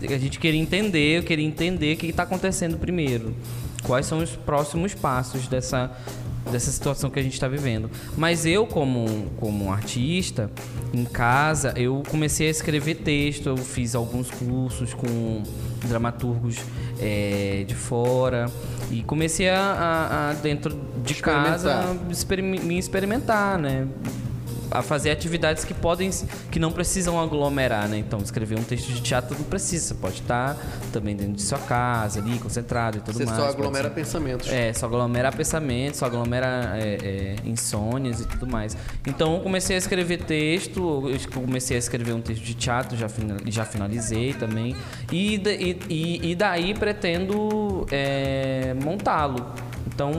a 0.02 0.18
gente 0.18 0.38
queria 0.38 0.61
entender, 0.61 1.18
eu 1.18 1.22
queria 1.22 1.46
entender 1.46 1.94
o 1.94 1.98
que 1.98 2.07
está 2.07 2.22
acontecendo 2.22 2.78
primeiro. 2.78 3.34
Quais 3.82 4.07
são 4.07 4.18
os 4.18 4.30
próximos 4.30 4.94
passos 4.94 5.46
dessa, 5.46 5.90
dessa 6.50 6.70
situação 6.70 7.11
que 7.11 7.18
a 7.18 7.22
gente 7.22 7.34
está 7.34 7.48
vivendo. 7.48 7.90
Mas 8.16 8.46
eu, 8.46 8.66
como, 8.66 9.30
como 9.36 9.72
artista, 9.72 10.50
em 10.92 11.05
casa, 11.05 11.74
eu 11.76 12.02
comecei 12.09 12.48
a 12.48 12.50
escrever 12.50 12.96
texto, 12.96 13.48
eu 13.48 13.57
fiz 13.57 13.94
alguns 13.94 14.30
cursos 14.30 14.94
com 14.94 15.42
dramaturgos 15.86 16.57
eh, 17.01 17.64
de 17.66 17.74
fora 17.74 18.47
e 18.90 19.03
comecei 19.03 19.49
a, 19.49 19.61
a- 19.61 20.30
a, 20.30 20.32
dentro 20.34 20.78
de 21.05 21.14
casa 21.22 21.70
experim- 22.11 22.61
me 22.61 22.78
experimentar, 22.78 23.59
né? 23.59 23.86
A 24.70 24.82
fazer 24.82 25.10
atividades 25.10 25.64
que 25.64 25.74
podem 25.74 26.10
que 26.50 26.58
não 26.58 26.70
precisam 26.72 27.20
aglomerar, 27.20 27.88
né? 27.88 27.98
Então, 27.98 28.18
escrever 28.20 28.58
um 28.58 28.62
texto 28.64 28.88
de 28.92 29.00
teatro 29.00 29.36
não 29.36 29.44
precisa, 29.44 29.88
você 29.88 29.94
pode 29.94 30.20
estar 30.20 30.56
também 30.92 31.14
dentro 31.16 31.34
de 31.34 31.42
sua 31.42 31.58
casa, 31.58 32.20
ali, 32.20 32.38
concentrado 32.38 32.98
e 32.98 33.00
tudo 33.00 33.18
Você 33.18 33.24
mais. 33.24 33.36
só 33.36 33.44
pode 33.46 33.56
aglomera 33.58 33.88
ser- 33.88 33.94
pensamentos. 33.94 34.48
é, 34.50 34.72
só 34.72 34.86
aglomera 34.86 35.32
pensamentos, 35.32 35.98
só 35.98 36.06
aglomera 36.06 36.72
é, 36.76 37.36
é, 37.44 37.48
insônias 37.48 38.20
e 38.20 38.26
tudo 38.26 38.46
mais. 38.46 38.76
Então 39.06 39.34
eu 39.36 39.40
comecei 39.40 39.76
a 39.76 39.78
escrever 39.78 40.18
texto, 40.24 41.02
comecei 41.34 41.76
a 41.76 41.78
escrever 41.78 42.12
um 42.12 42.20
texto 42.20 42.42
de 42.42 42.54
teatro, 42.54 42.96
já, 42.96 43.06
já 43.46 43.64
finalizei 43.64 44.32
também. 44.34 44.74
E, 45.12 45.36
e, 45.36 45.78
e- 45.88 46.30
e 46.30 46.34
daí 46.34 46.74
pretendo 46.74 47.86
é, 47.90 48.74
montá-lo. 48.82 49.46
Então, 49.95 50.12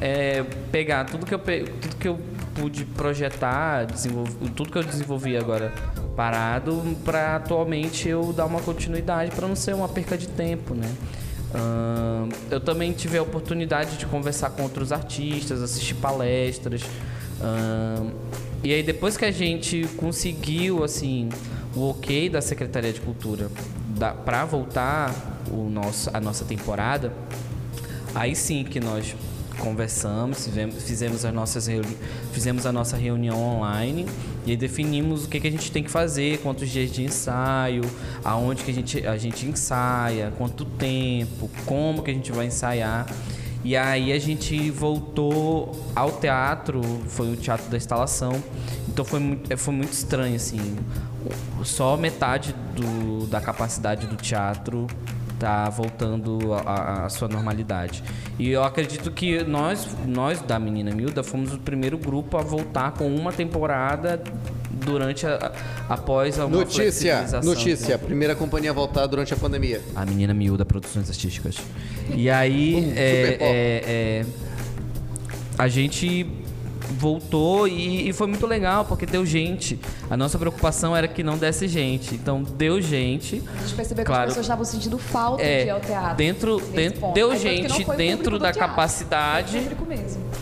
é, 0.00 0.42
pegar 0.72 1.04
tudo 1.04 1.26
que 1.26 1.34
eu, 1.34 1.38
tudo 1.38 1.96
que 1.96 2.08
eu 2.08 2.18
pude 2.54 2.84
projetar, 2.86 3.86
tudo 4.56 4.70
que 4.70 4.78
eu 4.78 4.82
desenvolvi 4.82 5.36
agora 5.36 5.72
parado, 6.16 6.96
para 7.04 7.36
atualmente 7.36 8.08
eu 8.08 8.32
dar 8.32 8.46
uma 8.46 8.60
continuidade, 8.60 9.30
para 9.30 9.46
não 9.46 9.54
ser 9.54 9.74
uma 9.74 9.88
perca 9.88 10.16
de 10.16 10.26
tempo, 10.26 10.74
né? 10.74 10.90
Ahn, 11.54 12.28
eu 12.50 12.60
também 12.60 12.92
tive 12.92 13.18
a 13.18 13.22
oportunidade 13.22 13.96
de 13.96 14.06
conversar 14.06 14.50
com 14.50 14.62
outros 14.62 14.92
artistas, 14.92 15.62
assistir 15.62 15.94
palestras. 15.94 16.82
ahn, 17.42 18.10
e 18.62 18.72
aí 18.72 18.82
depois 18.82 19.16
que 19.16 19.24
a 19.24 19.30
gente 19.30 19.86
conseguiu 19.96 20.84
assim 20.84 21.28
o 21.74 21.88
ok 21.90 22.28
da 22.28 22.40
Secretaria 22.40 22.92
de 22.92 23.00
Cultura 23.00 23.50
para 24.24 24.44
voltar 24.44 25.14
o 25.50 25.68
nosso, 25.68 26.10
a 26.12 26.20
nossa 26.20 26.44
temporada, 26.44 27.12
aí 28.14 28.34
sim 28.34 28.64
que 28.64 28.80
nós 28.80 29.14
conversamos, 29.58 30.48
fizemos, 30.80 31.24
as 31.24 31.34
nossas 31.34 31.68
fizemos 32.32 32.66
a 32.66 32.72
nossa 32.72 32.96
reunião 32.96 33.36
online 33.36 34.06
e 34.46 34.56
definimos 34.56 35.24
o 35.24 35.28
que, 35.28 35.38
que 35.38 35.46
a 35.46 35.50
gente 35.50 35.70
tem 35.70 35.84
que 35.84 35.90
fazer, 35.90 36.38
quantos 36.38 36.68
dias 36.68 36.90
de 36.90 37.04
ensaio, 37.04 37.82
aonde 38.24 38.64
que 38.64 38.70
a 38.70 38.74
gente, 38.74 39.06
a 39.06 39.16
gente 39.16 39.46
ensaia, 39.46 40.32
quanto 40.38 40.64
tempo, 40.64 41.50
como 41.66 42.02
que 42.02 42.10
a 42.10 42.14
gente 42.14 42.32
vai 42.32 42.46
ensaiar. 42.46 43.06
E 43.62 43.76
aí 43.76 44.10
a 44.10 44.18
gente 44.18 44.70
voltou 44.70 45.78
ao 45.94 46.12
teatro, 46.12 46.80
foi 47.08 47.30
o 47.30 47.36
teatro 47.36 47.70
da 47.70 47.76
instalação. 47.76 48.42
Então 48.88 49.04
foi 49.04 49.20
muito, 49.20 49.56
foi 49.58 49.74
muito 49.74 49.92
estranho, 49.92 50.36
assim. 50.36 50.76
Só 51.62 51.96
metade 51.98 52.54
do, 52.74 53.26
da 53.26 53.40
capacidade 53.40 54.06
do 54.06 54.16
teatro 54.16 54.86
tá 55.40 55.68
voltando 55.70 56.38
à 56.66 57.08
sua 57.08 57.26
normalidade. 57.26 58.04
E 58.38 58.50
eu 58.50 58.62
acredito 58.62 59.10
que 59.10 59.42
nós, 59.42 59.88
nós 60.06 60.40
da 60.42 60.58
Menina 60.58 60.94
Milda 60.94 61.24
fomos 61.24 61.54
o 61.54 61.58
primeiro 61.58 61.96
grupo 61.96 62.36
a 62.36 62.42
voltar 62.42 62.92
com 62.92 63.08
uma 63.08 63.32
temporada 63.32 64.22
durante 64.70 65.26
a, 65.26 65.52
após 65.88 66.38
a 66.38 66.46
Notícia, 66.46 67.26
notícia. 67.42 67.98
Primeira 67.98 68.34
companhia 68.34 68.70
a 68.70 68.74
voltar 68.74 69.06
durante 69.06 69.32
a 69.32 69.36
pandemia. 69.36 69.80
A 69.96 70.04
Menina 70.04 70.34
Miúda 70.34 70.64
Produções 70.64 71.08
Artísticas. 71.08 71.56
E 72.14 72.28
aí, 72.28 72.60
Hum, 72.76 72.92
é, 72.96 73.36
é, 73.40 73.82
é, 73.86 74.26
a 75.58 75.68
gente 75.68 76.26
voltou 76.98 77.68
e, 77.68 78.08
e 78.08 78.12
foi 78.12 78.26
muito 78.26 78.46
legal, 78.46 78.84
porque 78.84 79.06
deu 79.06 79.24
gente. 79.24 79.78
A 80.08 80.16
nossa 80.16 80.38
preocupação 80.38 80.96
era 80.96 81.06
que 81.06 81.22
não 81.22 81.36
desse 81.38 81.68
gente. 81.68 82.14
Então, 82.14 82.42
deu 82.42 82.80
gente. 82.80 83.42
A 83.56 83.60
gente 83.62 83.74
percebeu 83.74 84.04
que 84.04 84.10
Claro. 84.10 84.22
as 84.22 84.28
pessoas 84.30 84.46
estavam 84.46 84.64
sentindo 84.64 84.98
falta 84.98 85.42
de 85.42 85.48
ir 85.48 85.68
É, 85.68 85.70
ao 85.70 85.80
teatro. 85.80 86.16
dentro, 86.16 86.60
dentro 86.74 87.12
deu 87.12 87.30
Aí, 87.30 87.38
que 87.38 87.68
não 87.68 87.76
gente 87.76 87.96
dentro 87.96 88.38
da 88.38 88.52
capacidade 88.52 89.60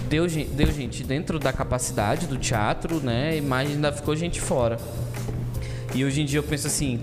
deu, 0.09 0.27
deu 0.27 0.73
gente 0.73 1.05
dentro 1.05 1.39
da 1.39 1.53
capacidade 1.53 2.27
do 2.27 2.39
teatro, 2.39 3.01
né? 3.01 3.41
Mas 3.41 3.71
ainda 3.71 3.93
ficou 3.93 4.17
gente 4.17 4.41
fora. 4.41 4.79
E 5.95 6.05
hoje 6.05 6.23
em 6.23 6.25
dia 6.25 6.39
eu 6.39 6.43
penso 6.43 6.67
assim, 6.67 7.01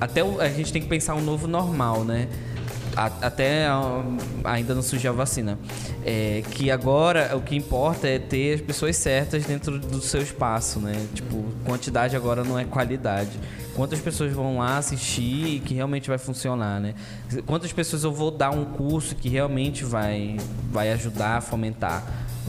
até 0.00 0.22
o- 0.24 0.40
a 0.40 0.48
gente 0.48 0.72
tem 0.72 0.82
que 0.82 0.88
pensar 0.88 1.14
um 1.14 1.20
novo 1.22 1.46
normal, 1.46 2.04
né? 2.04 2.28
A- 2.96 3.12
até 3.26 3.66
ah, 3.66 4.02
ainda 4.44 4.74
não 4.74 4.82
surgiu 4.82 5.10
a 5.10 5.14
vacina. 5.14 5.58
É, 6.04 6.42
que 6.52 6.70
agora 6.70 7.36
o 7.36 7.42
que 7.42 7.54
importa 7.54 8.08
é 8.08 8.18
ter 8.18 8.54
as 8.54 8.60
pessoas 8.60 8.96
certas 8.96 9.44
dentro 9.44 9.78
do 9.78 10.00
seu 10.00 10.22
espaço, 10.22 10.80
né? 10.80 10.94
Tipo, 11.14 11.44
quantidade 11.64 12.16
agora 12.16 12.42
não 12.42 12.58
é 12.58 12.64
qualidade. 12.64 13.38
Quantas 13.74 14.00
pessoas 14.00 14.32
vão 14.32 14.58
lá 14.58 14.78
assistir 14.78 15.56
e 15.56 15.60
que 15.60 15.74
realmente 15.74 16.08
vai 16.08 16.16
funcionar, 16.16 16.80
né? 16.80 16.94
Quantas 17.44 17.72
pessoas 17.72 18.02
eu 18.04 18.12
vou 18.12 18.30
dar 18.30 18.50
um 18.50 18.64
curso 18.64 19.14
que 19.14 19.28
realmente 19.28 19.84
vai, 19.84 20.38
vai 20.72 20.90
ajudar 20.92 21.36
a 21.36 21.40
fomentar, 21.42 22.02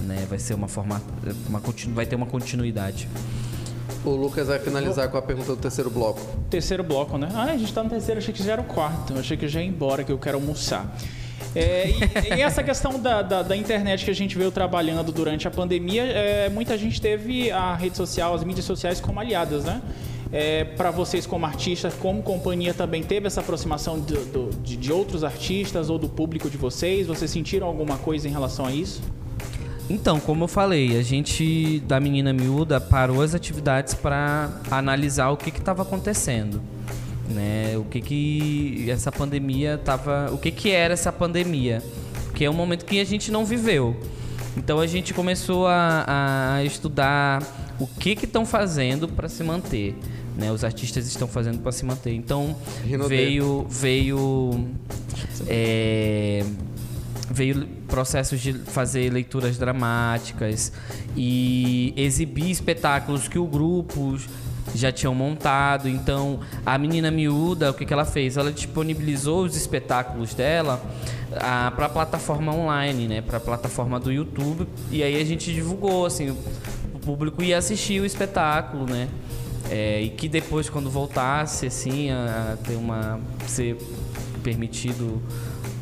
né? 0.06 0.26
Vai 0.30 0.40
ser 0.40 0.54
uma 0.54 0.70
forma, 0.70 1.02
uma, 1.50 1.62
vai 1.94 2.06
ter 2.06 2.16
uma 2.16 2.26
continuidade. 2.26 3.10
O 4.08 4.16
Lucas 4.16 4.48
vai 4.48 4.58
finalizar 4.60 5.10
com 5.10 5.18
a 5.18 5.22
pergunta 5.22 5.48
do 5.56 5.58
terceiro 5.58 5.90
bloco. 5.90 6.22
Terceiro 6.50 6.84
bloco, 6.84 7.18
né? 7.18 7.30
Ah, 7.34 7.44
a 7.44 7.58
gente 7.58 7.74
tá 7.74 7.84
no 7.84 7.90
terceiro, 7.90 8.20
achei 8.20 8.34
que 8.34 8.44
já 8.44 8.54
era 8.54 8.62
o 8.62 8.66
quarto. 8.66 9.14
Achei 9.18 9.36
que 9.36 9.48
já 9.48 9.62
ia 9.62 9.68
embora, 9.68 10.04
que 10.04 10.12
eu 10.12 10.18
quero 10.18 10.38
almoçar. 10.38 10.96
É, 11.56 11.90
e, 11.90 12.36
e 12.38 12.42
essa 12.42 12.62
questão 12.64 13.00
da, 13.00 13.22
da, 13.22 13.42
da 13.42 13.56
internet 13.56 14.06
que 14.06 14.12
a 14.12 14.16
gente 14.16 14.38
veio 14.38 14.52
trabalhando 14.52 15.12
durante 15.12 15.48
a 15.48 15.52
pandemia, 15.52 16.04
é, 16.04 16.50
muita 16.50 16.78
gente 16.78 17.02
teve 17.02 17.52
a 17.52 17.74
rede 17.76 17.98
social, 17.98 18.34
as 18.34 18.44
mídias 18.44 18.66
sociais 18.66 19.00
como 19.02 19.20
aliadas, 19.20 19.64
né? 19.66 19.82
É, 20.32 20.66
para 20.66 20.92
vocês 20.92 21.26
como 21.26 21.46
artistas, 21.46 21.94
como 21.94 22.22
companhia 22.22 22.74
também 22.74 23.02
teve 23.02 23.28
essa 23.28 23.40
aproximação 23.40 23.98
do- 24.00 24.26
do- 24.26 24.50
de, 24.62 24.76
de 24.76 24.92
outros 24.92 25.24
artistas 25.24 25.90
ou 25.90 25.98
do 25.98 26.10
público 26.10 26.50
de 26.50 26.58
vocês? 26.58 27.08
Vocês 27.08 27.32
sentiram 27.32 27.66
alguma 27.68 27.98
coisa 27.98 28.28
em 28.28 28.32
relação 28.32 28.66
a 28.66 28.72
isso? 28.72 29.02
Então, 29.90 30.20
como 30.20 30.44
eu 30.44 30.48
falei, 30.48 30.98
a 30.98 31.02
gente 31.02 31.82
da 31.88 32.00
Menina 32.00 32.34
Miúda 32.34 32.80
parou 32.80 33.22
as 33.22 33.34
atividades 33.34 33.94
para 33.94 34.50
analisar 34.70 35.30
o 35.30 35.38
que 35.38 35.50
estava 35.50 35.84
acontecendo, 35.84 36.62
né? 37.30 37.78
O 37.78 37.86
que 37.86 38.02
que 38.02 38.92
essa 38.92 39.12
pandemia 39.12 39.78
tava, 39.78 40.30
o 40.34 40.38
que 40.38 40.52
que 40.52 40.72
era 40.72 40.94
essa 40.94 41.12
pandemia? 41.12 41.82
Que 42.36 42.44
é 42.44 42.50
um 42.50 42.54
momento 42.54 42.86
que 42.86 43.00
a 43.00 43.06
gente 43.06 43.32
não 43.32 43.46
viveu. 43.46 43.96
Então 44.58 44.80
a 44.80 44.88
gente 44.88 45.14
começou 45.14 45.68
a, 45.68 46.56
a 46.56 46.64
estudar 46.66 47.42
o 47.80 47.88
que 47.88 48.16
que 48.16 48.26
estão 48.26 48.46
fazendo 48.46 49.08
para 49.08 49.30
se 49.30 49.42
manter, 49.44 49.96
né? 50.36 50.52
Os 50.52 50.66
artistas 50.66 51.08
estão 51.08 51.30
fazendo 51.30 51.60
para 51.60 51.72
se 51.72 51.86
manter. 51.86 52.14
Então 52.14 52.58
Rinodê. 52.84 53.16
veio 53.16 53.66
veio 53.70 54.68
é, 55.48 56.44
veio 57.30 57.68
processos 57.88 58.40
de 58.40 58.54
fazer 58.54 59.12
leituras 59.12 59.58
dramáticas 59.58 60.72
e 61.16 61.94
exibir 61.98 62.50
espetáculos 62.50 63.28
que 63.28 63.38
o 63.38 63.46
grupo 63.46 64.18
já 64.74 64.92
tinham 64.92 65.14
montado. 65.14 65.88
Então, 65.88 66.40
a 66.66 66.78
menina 66.78 67.12
miúda, 67.12 67.72
o 67.72 67.74
que, 67.74 67.86
que 67.86 67.94
ela 67.94 68.06
fez? 68.06 68.38
Ela 68.38 68.52
disponibilizou 68.52 69.44
os 69.44 69.56
espetáculos 69.56 70.34
dela 70.34 70.82
para 71.76 71.86
a 71.86 71.90
plataforma 71.90 72.54
online, 72.54 73.08
né? 73.08 73.22
Para 73.22 73.38
a 73.38 73.42
plataforma 73.42 74.00
do 74.00 74.12
YouTube. 74.12 74.68
E 74.92 75.04
aí 75.04 75.20
a 75.20 75.26
gente 75.26 75.54
divulgou, 75.54 76.06
assim, 76.06 76.30
o 76.94 77.00
público 77.00 77.44
ia 77.44 77.58
assistir 77.58 78.02
o 78.02 78.06
espetáculo, 78.06 78.86
né? 78.86 79.08
É, 79.70 80.02
e 80.02 80.10
que 80.10 80.30
depois, 80.30 80.70
quando 80.70 80.90
voltasse, 80.90 81.66
assim, 81.66 82.10
a, 82.10 82.54
a 82.54 82.58
ter 82.58 82.76
uma. 82.76 83.20
ser 83.46 83.78
permitido 84.44 85.22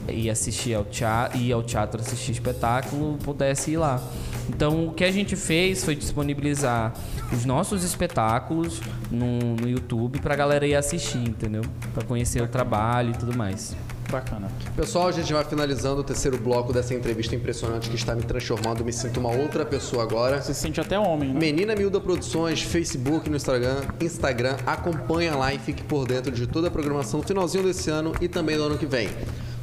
ir 0.09 0.29
assistir 0.29 0.73
ao 0.73 0.83
teatro, 0.83 1.37
ir 1.37 1.51
ao 1.51 1.63
teatro 1.63 2.01
assistir 2.01 2.31
espetáculo, 2.31 3.17
pudesse 3.23 3.71
ir 3.71 3.77
lá. 3.77 4.01
Então, 4.49 4.87
o 4.87 4.93
que 4.93 5.03
a 5.03 5.11
gente 5.11 5.35
fez 5.35 5.83
foi 5.83 5.95
disponibilizar 5.95 6.93
os 7.31 7.45
nossos 7.45 7.83
espetáculos 7.83 8.79
no, 9.09 9.55
no 9.55 9.67
YouTube 9.67 10.19
pra 10.19 10.35
galera 10.35 10.67
ir 10.67 10.75
assistir, 10.75 11.17
entendeu? 11.17 11.63
Pra 11.93 12.03
conhecer 12.03 12.41
o 12.41 12.47
trabalho 12.47 13.11
e 13.11 13.17
tudo 13.17 13.35
mais. 13.35 13.75
Bacana. 14.11 14.47
Pessoal, 14.75 15.07
a 15.07 15.11
gente 15.11 15.33
vai 15.33 15.43
finalizando 15.43 16.01
o 16.01 16.03
terceiro 16.03 16.37
bloco 16.37 16.71
dessa 16.71 16.93
entrevista 16.93 17.35
impressionante 17.35 17.89
que 17.89 17.95
está 17.95 18.13
me 18.13 18.21
transformando. 18.21 18.85
Me 18.85 18.93
sinto 18.93 19.19
uma 19.19 19.31
outra 19.31 19.65
pessoa 19.65 20.03
agora. 20.03 20.41
Você 20.41 20.53
se 20.53 20.61
sente 20.61 20.79
até 20.79 20.97
homem, 20.97 21.33
né? 21.33 21.39
Menina 21.39 21.75
Milda 21.75 21.99
Produções, 21.99 22.61
Facebook, 22.61 23.29
no 23.29 23.35
Instagram, 23.35 23.81
Instagram, 23.99 24.57
acompanha 24.65 25.35
lá 25.35 25.53
e 25.53 25.59
fique 25.59 25.83
por 25.83 26.05
dentro 26.07 26.31
de 26.31 26.45
toda 26.45 26.67
a 26.67 26.71
programação 26.71 27.21
no 27.21 27.25
finalzinho 27.25 27.63
desse 27.63 27.89
ano 27.89 28.13
e 28.21 28.27
também 28.27 28.55
do 28.57 28.63
ano 28.63 28.77
que 28.77 28.85
vem. 28.85 29.09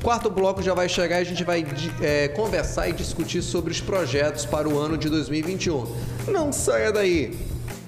Quarto 0.03 0.29
bloco 0.29 0.61
já 0.61 0.75
vai 0.75 0.89
chegar 0.89 1.19
e 1.19 1.23
a 1.23 1.25
gente 1.25 1.45
vai 1.45 1.65
é, 2.01 2.27
conversar 2.29 2.89
e 2.89 2.93
discutir 2.93 3.41
sobre 3.41 3.71
os 3.71 3.81
projetos 3.81 4.45
para 4.45 4.69
o 4.69 4.77
ano 4.77 4.99
de 4.99 5.09
2021. 5.09 5.87
Não 6.27 6.53
saia 6.53 6.91
daí! 6.91 7.39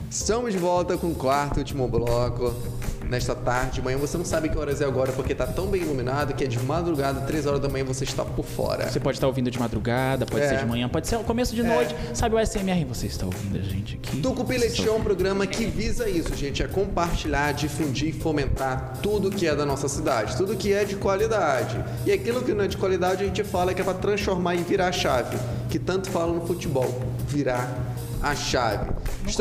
Estamos 0.09 0.53
de 0.53 0.59
volta 0.59 0.97
com 0.97 1.09
o 1.09 1.15
quarto 1.17 1.57
e 1.57 1.59
último 1.59 1.89
bloco. 1.89 2.55
Nesta 3.09 3.35
tarde, 3.35 3.81
manhã 3.83 3.97
você 3.99 4.17
não 4.17 4.25
sabe 4.25 4.49
que 4.49 4.59
horas 4.59 4.81
é 4.81 4.85
agora 4.85 5.13
porque 5.13 5.35
tá 5.35 5.47
tão 5.47 5.67
bem 5.67 5.83
iluminado 5.83 6.35
que 6.35 6.45
é 6.45 6.47
de 6.47 6.59
madrugada, 6.59 7.21
3 7.21 7.47
horas 7.47 7.61
da 7.61 7.69
manhã 7.69 7.85
você 7.85 8.05
está 8.05 8.25
por 8.25 8.45
fora. 8.45 8.91
Você 8.91 8.99
pode 8.99 9.17
estar 9.19 9.27
ouvindo 9.27 9.51
de 9.51 9.59
madrugada, 9.59 10.27
pode 10.27 10.45
É. 10.45 10.49
ser 10.49 10.59
de 10.59 10.67
manhã, 10.67 10.89
pode 10.89 11.07
ser 11.07 11.17
ao 11.17 11.25
começo 11.25 11.55
de 11.55 11.63
noite. 11.63 11.95
Sabe 12.13 12.35
o 12.35 12.39
SMR? 12.39 12.85
Você 12.87 13.07
está 13.07 13.27
ouvindo 13.27 13.59
a 13.59 13.63
gente 13.63 13.97
aqui? 14.03 14.21
Tucupi 14.21 14.57
Leite 14.59 14.87
é 14.89 14.93
um 14.93 15.01
programa 15.03 15.47
que 15.47 15.65
visa 15.67 16.09
isso, 16.09 16.35
gente, 16.35 16.63
é 16.63 16.67
compartilhar, 16.67 17.53
difundir 17.53 18.09
e 18.09 18.13
fomentar 18.13 18.99
tudo 19.03 19.31
que 19.31 19.47
é 19.47 19.55
da 19.55 19.65
nossa 19.67 19.89
cidade, 19.89 20.37
tudo 20.37 20.57
que 20.57 20.73
é 20.73 20.85
de 20.85 20.97
qualidade. 20.97 21.83
E 22.07 22.13
aquilo 22.13 22.43
que 22.43 22.53
não 22.53 22.65
é 22.65 22.69
de 22.69 22.77
qualidade 22.77 23.23
a 23.23 23.27
gente 23.27 23.45
fala 23.45 23.75
que 23.75 23.81
é 23.81 23.85
para 23.85 23.95
transformar 23.95 24.55
e 24.55 24.63
virar 24.63 24.89
a 24.89 24.93
chave, 24.93 25.37
que 25.69 25.79
tanto 25.79 26.11
fala 26.11 26.33
no 26.33 26.47
futebol, 26.47 27.03
virar 27.29 27.69
a 28.25 28.35
chave. 28.35 28.91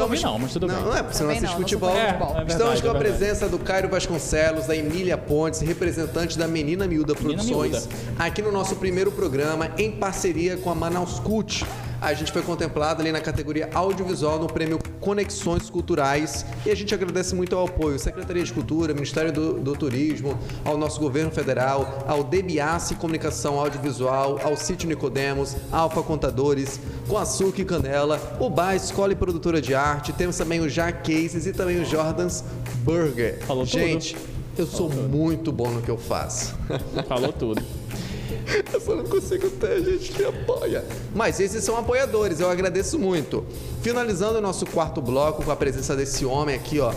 ouvi 0.01 0.21
não, 0.21 0.37
mas 0.39 0.53
tudo 0.53 0.67
não, 0.67 0.75
bem. 0.75 0.83
Não 0.83 0.95
é 0.95 1.01
porque 1.01 1.17
você 1.17 1.23
não 1.23 1.29
assiste 1.31 1.43
não, 1.45 1.51
não 1.53 1.59
futebol. 1.61 1.91
de 1.91 1.97
É, 1.97 2.07
futebol. 2.07 2.29
é 2.29 2.33
verdade, 2.35 2.51
Estamos 2.53 2.81
com 2.81 2.87
é 2.87 2.91
a 2.91 2.95
presença 2.95 3.49
do 3.49 3.59
Cairo 3.59 3.89
Vasconcelos, 3.89 4.67
da 4.67 4.75
Emília 4.75 5.17
Pontes, 5.17 5.61
representante 5.61 6.37
da 6.37 6.47
Menina 6.47 6.85
Miúda 6.87 7.13
Menina 7.13 7.41
Produções, 7.43 7.87
Miúda. 7.87 7.95
aqui 8.19 8.41
no 8.41 8.51
nosso 8.51 8.75
primeiro 8.75 9.11
programa, 9.11 9.71
em 9.77 9.91
parceria 9.91 10.57
com 10.57 10.69
a 10.69 10.75
Manaus 10.75 11.19
Cult. 11.19 11.65
A 12.03 12.13
gente 12.13 12.33
foi 12.33 12.41
contemplado 12.41 13.01
ali 13.01 13.13
na 13.13 13.21
categoria 13.21 13.69
audiovisual 13.73 14.37
no 14.37 14.47
prêmio 14.47 14.77
Conexões 14.99 15.69
Culturais 15.69 16.45
e 16.65 16.69
a 16.69 16.75
gente 16.75 16.93
agradece 16.93 17.33
muito 17.33 17.55
ao 17.55 17.65
apoio 17.65 17.97
Secretaria 17.97 18.43
de 18.43 18.51
Cultura, 18.51 18.93
Ministério 18.93 19.31
do, 19.31 19.53
do 19.53 19.73
Turismo, 19.73 20.37
ao 20.65 20.77
nosso 20.77 20.99
governo 20.99 21.31
federal, 21.31 22.03
ao 22.05 22.21
DBAC 22.21 22.95
Comunicação 22.95 23.57
Audiovisual, 23.57 24.37
ao 24.43 24.57
Sítio 24.57 24.89
Nicodemos, 24.89 25.55
Alfa 25.71 26.03
Contadores, 26.03 26.77
com 27.07 27.17
açúcar 27.17 27.61
e 27.61 27.65
canela, 27.65 28.19
o 28.37 28.49
Bar 28.49 28.75
Escola 28.75 29.13
e 29.13 29.15
Produtora 29.15 29.61
de 29.61 29.73
Arte, 29.73 30.11
temos 30.11 30.35
também 30.35 30.59
o 30.59 30.67
Já 30.67 30.91
Cases 30.91 31.45
e 31.45 31.53
também 31.53 31.79
o 31.81 31.85
Jordans 31.85 32.43
Burger. 32.79 33.39
Falou 33.45 33.65
tudo. 33.65 33.79
gente, 33.79 34.17
eu 34.57 34.67
sou 34.67 34.89
muito 34.89 35.53
bom 35.53 35.69
no 35.69 35.81
que 35.81 35.89
eu 35.89 35.97
faço. 35.97 36.53
Falou 37.07 37.31
tudo. 37.31 37.63
Eu 38.73 38.81
só 38.81 38.95
não 38.95 39.05
consigo 39.05 39.49
ter 39.51 39.83
gente 39.83 40.11
que 40.11 40.23
apoia. 40.23 40.83
Mas 41.13 41.39
esses 41.39 41.63
são 41.63 41.77
apoiadores, 41.77 42.39
eu 42.39 42.49
agradeço 42.49 42.99
muito. 42.99 43.45
Finalizando 43.81 44.37
o 44.39 44.41
nosso 44.41 44.65
quarto 44.65 45.01
bloco 45.01 45.43
com 45.43 45.51
a 45.51 45.55
presença 45.55 45.95
desse 45.95 46.25
homem 46.25 46.55
aqui, 46.55 46.79
ó. 46.79 46.93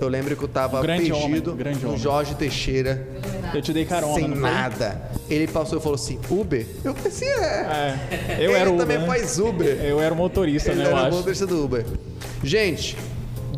Eu 0.00 0.08
lembro 0.08 0.34
que 0.34 0.42
eu 0.42 0.48
tava 0.48 0.78
Um 0.78 0.82
grande 0.82 1.12
homem, 1.12 1.26
perdido 1.28 1.54
grande 1.54 1.80
no 1.80 1.88
homem. 1.88 2.00
Jorge 2.00 2.34
Teixeira, 2.34 3.06
Eu 3.52 3.60
te 3.60 3.70
dei 3.72 3.84
carona, 3.84 4.14
sem 4.14 4.28
nada. 4.28 5.10
Ele 5.28 5.46
passou 5.46 5.78
e 5.78 5.82
falou 5.82 5.96
assim: 5.96 6.18
Uber? 6.30 6.66
Eu 6.82 6.94
pensei, 6.94 7.28
é. 7.28 7.98
É, 8.10 8.36
eu 8.40 8.50
Ele 8.50 8.52
era 8.54 8.70
também 8.70 8.96
Uber, 8.96 9.00
né? 9.00 9.06
faz 9.06 9.38
Uber. 9.38 9.84
Eu 9.84 10.00
era 10.00 10.14
o 10.14 10.16
motorista, 10.16 10.70
Ele 10.70 10.78
né, 10.80 10.86
eu 10.86 10.96
era 10.96 11.06
acho. 11.08 11.16
motorista 11.16 11.46
do 11.46 11.62
Uber. 11.62 11.84
Gente, 12.42 12.96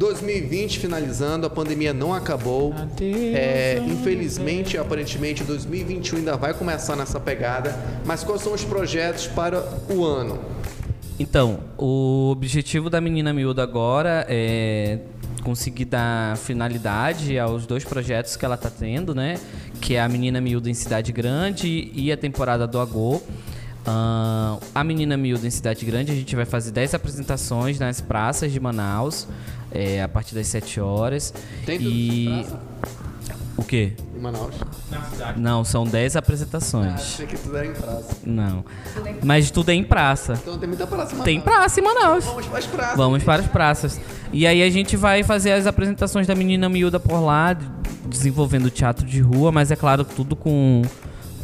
2020 0.03 0.81
finalizando, 0.81 1.47
a 1.47 1.51
pandemia 1.51 1.93
não 1.93 2.13
acabou. 2.13 2.73
Adeus, 2.73 3.17
É, 3.37 3.81
infelizmente, 3.87 4.77
aparentemente, 4.77 5.45
2021 5.45 6.19
ainda 6.19 6.37
vai 6.37 6.53
começar 6.53 6.97
nessa 6.97 7.21
pegada. 7.21 7.73
Mas 8.05 8.25
quais 8.25 8.43
são 8.43 8.53
os 8.53 8.65
projetos 8.65 9.29
para 9.29 9.63
o 9.89 10.05
ano? 10.05 10.41
Então, 11.21 11.61
o 11.79 12.31
objetivo 12.33 12.91
da 12.91 13.01
menina 13.01 13.33
miúda 13.33 13.63
agora 13.63 14.27
é 14.29 14.99
conseguir 15.45 15.85
dar 15.85 16.37
finalidade 16.37 17.39
aos 17.39 17.65
dois 17.65 17.85
projetos 17.85 18.35
que 18.37 18.45
ela 18.45 18.57
está 18.57 18.71
tendo, 18.71 19.15
né? 19.15 19.39
Que 19.81 19.95
é 19.95 20.01
a 20.01 20.09
menina 20.09 20.41
miúda 20.41 20.69
em 20.69 20.75
Cidade 20.75 21.13
Grande 21.13 21.93
e 21.95 22.11
a 22.11 22.17
temporada 22.17 22.67
do 22.67 22.81
Agô. 22.81 23.23
Ahn, 23.87 24.59
a 24.75 24.85
menina 24.85 25.17
miúda 25.17 25.47
em 25.47 25.51
Cidade 25.51 25.85
Grande, 25.85 26.11
a 26.11 26.15
gente 26.15 26.35
vai 26.35 26.45
fazer 26.45 26.73
10 26.73 26.95
apresentações 26.95 27.79
nas 27.79 28.01
praças 28.01 28.53
de 28.53 28.59
Manaus, 28.61 29.27
é, 29.75 30.03
a 30.03 30.09
partir 30.09 30.35
das 30.35 30.47
7 30.49 30.81
horas. 30.81 31.33
Tem 31.65 31.79
tudo 31.79 31.91
e 31.91 32.47
o 33.57 33.63
quê? 33.65 33.93
Em 34.17 34.21
Manaus. 34.21 34.55
Na 34.91 35.03
cidade. 35.03 35.41
Não, 35.41 35.65
são 35.65 35.85
10 35.85 36.17
apresentações. 36.17 36.95
Achei 36.95 37.27
que 37.27 37.37
tudo 37.37 37.57
era 37.57 37.67
em 37.67 37.73
praça. 37.73 38.17
Não. 38.25 38.65
Mas 39.23 39.51
tudo 39.51 39.71
é 39.71 39.75
em 39.75 39.85
praça. 39.85 40.35
Então 40.43 40.59
tem 40.59 40.69
muita 40.69 40.87
praça 40.87 41.15
em 41.15 41.19
Tem 41.23 41.39
Manaus. 41.39 41.55
praça 41.57 41.81
em 41.81 41.83
Manaus. 41.83 42.25
Vamos 42.25 42.47
para 42.47 42.59
as 42.59 42.67
praças. 42.67 42.97
Vamos 42.97 43.23
para 43.25 43.43
as 43.43 43.49
praças. 43.49 44.01
E 44.33 44.47
aí 44.47 44.63
a 44.63 44.71
gente 44.71 44.97
vai 44.97 45.23
fazer 45.23 45.53
as 45.53 45.67
apresentações 45.67 46.27
da 46.27 46.35
menina 46.35 46.69
miúda 46.69 46.99
por 46.99 47.21
lá, 47.21 47.53
de- 47.53 47.67
desenvolvendo 48.09 48.71
teatro 48.71 49.05
de 49.07 49.21
rua, 49.21 49.53
mas 49.53 49.71
é 49.71 49.77
claro, 49.77 50.05
tudo 50.05 50.35
com 50.35 50.83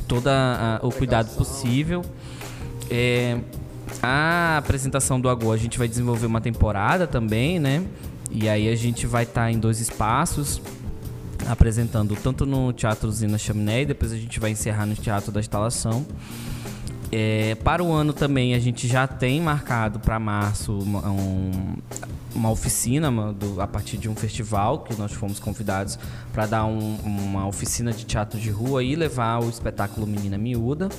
todo 0.07 0.29
o 0.83 0.91
cuidado 0.91 1.29
possível. 1.37 2.03
É, 2.91 3.37
a 4.03 4.57
apresentação 4.59 5.21
do 5.21 5.29
Agô, 5.29 5.53
a 5.53 5.57
gente 5.59 5.79
vai 5.79 5.87
desenvolver 5.87 6.25
uma 6.27 6.41
temporada 6.41 7.07
também, 7.07 7.59
né? 7.59 7.83
E 8.31 8.49
aí 8.49 8.69
a 8.69 8.77
gente 8.77 9.07
vai 9.07 9.23
estar 9.25 9.51
em 9.51 9.59
dois 9.59 9.81
espaços, 9.81 10.61
apresentando 11.47 12.15
tanto 12.17 12.45
no 12.45 12.73
Teatro 12.73 13.11
Zina 13.11 13.39
Chaminé 13.39 13.83
e 13.83 13.87
depois 13.87 14.13
a 14.13 14.17
gente 14.17 14.39
vai 14.39 14.51
encerrar 14.51 14.87
no 14.87 14.95
Teatro 14.95 15.33
da 15.33 15.41
Instalação. 15.41 16.05
É, 17.11 17.55
para 17.65 17.83
o 17.83 17.91
ano 17.93 18.13
também 18.13 18.55
a 18.55 18.59
gente 18.59 18.87
já 18.87 19.07
tem 19.07 19.41
marcado 19.41 19.99
para 19.99 20.19
março 20.21 20.79
uma, 20.79 21.09
um- 21.09 21.77
uma 22.35 22.51
oficina 22.51 23.09
uma- 23.09 23.33
do- 23.33 23.63
a 23.63 23.67
partir 23.67 23.97
de 23.97 24.11
um 24.11 24.15
festival 24.15 24.81
que 24.81 24.95
nós 24.95 25.13
fomos 25.13 25.41
convidados 25.41 25.99
para 26.35 26.45
dar 26.45 26.67
um- 26.67 26.97
uma 27.03 27.47
oficina 27.47 27.93
de 27.95 28.05
teatro 28.05 28.39
de 28.39 28.51
rua 28.51 28.85
e 28.85 28.95
levar 28.95 29.43
o 29.43 29.49
espetáculo 29.49 30.07
Menina 30.07 30.37
Miúda. 30.37 30.91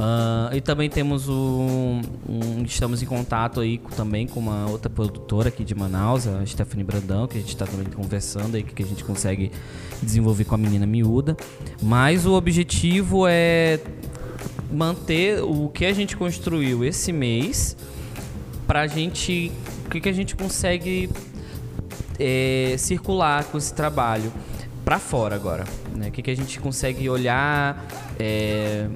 Ah, 0.00 0.50
e 0.54 0.60
também 0.60 0.88
temos 0.88 1.28
o, 1.28 2.00
um- 2.28 2.62
estamos 2.64 3.02
em 3.02 3.06
contato 3.06 3.60
aí 3.60 3.78
com- 3.78 3.90
também 3.90 4.28
com 4.28 4.38
uma 4.38 4.68
outra 4.70 4.88
produtora 4.88 5.48
aqui 5.48 5.64
de 5.64 5.74
Manaus, 5.74 6.26
a 6.28 6.44
Stephanie 6.46 6.84
Brandão, 6.84 7.26
que 7.26 7.36
a 7.36 7.40
gente 7.40 7.48
está 7.52 7.66
também 7.66 7.86
conversando 7.86 8.54
aí, 8.56 8.62
que 8.62 8.80
a 8.82 8.86
gente 8.86 9.02
consegue 9.02 9.50
desenvolver 10.00 10.44
com 10.44 10.54
a 10.54 10.58
menina 10.58 10.86
miúda. 10.86 11.36
Mas 11.82 12.26
o 12.26 12.34
objetivo 12.34 13.24
é 13.26 13.80
manter 14.72 15.42
o 15.42 15.68
que 15.68 15.84
a 15.84 15.92
gente 15.92 16.16
construiu 16.16 16.84
esse 16.84 17.12
mês 17.12 17.76
pra 18.66 18.86
gente. 18.86 19.50
O 19.86 19.90
que, 19.90 20.00
que 20.00 20.08
a 20.08 20.12
gente 20.12 20.36
consegue 20.36 21.10
é, 22.20 22.76
circular 22.78 23.42
com 23.44 23.58
esse 23.58 23.72
trabalho 23.74 24.32
pra 24.84 24.98
fora 25.00 25.34
agora. 25.34 25.64
Né? 25.96 26.08
O 26.08 26.12
que, 26.12 26.22
que 26.22 26.30
a 26.30 26.36
gente 26.36 26.60
consegue 26.60 27.08
olhar. 27.10 27.84
é, 28.18 28.86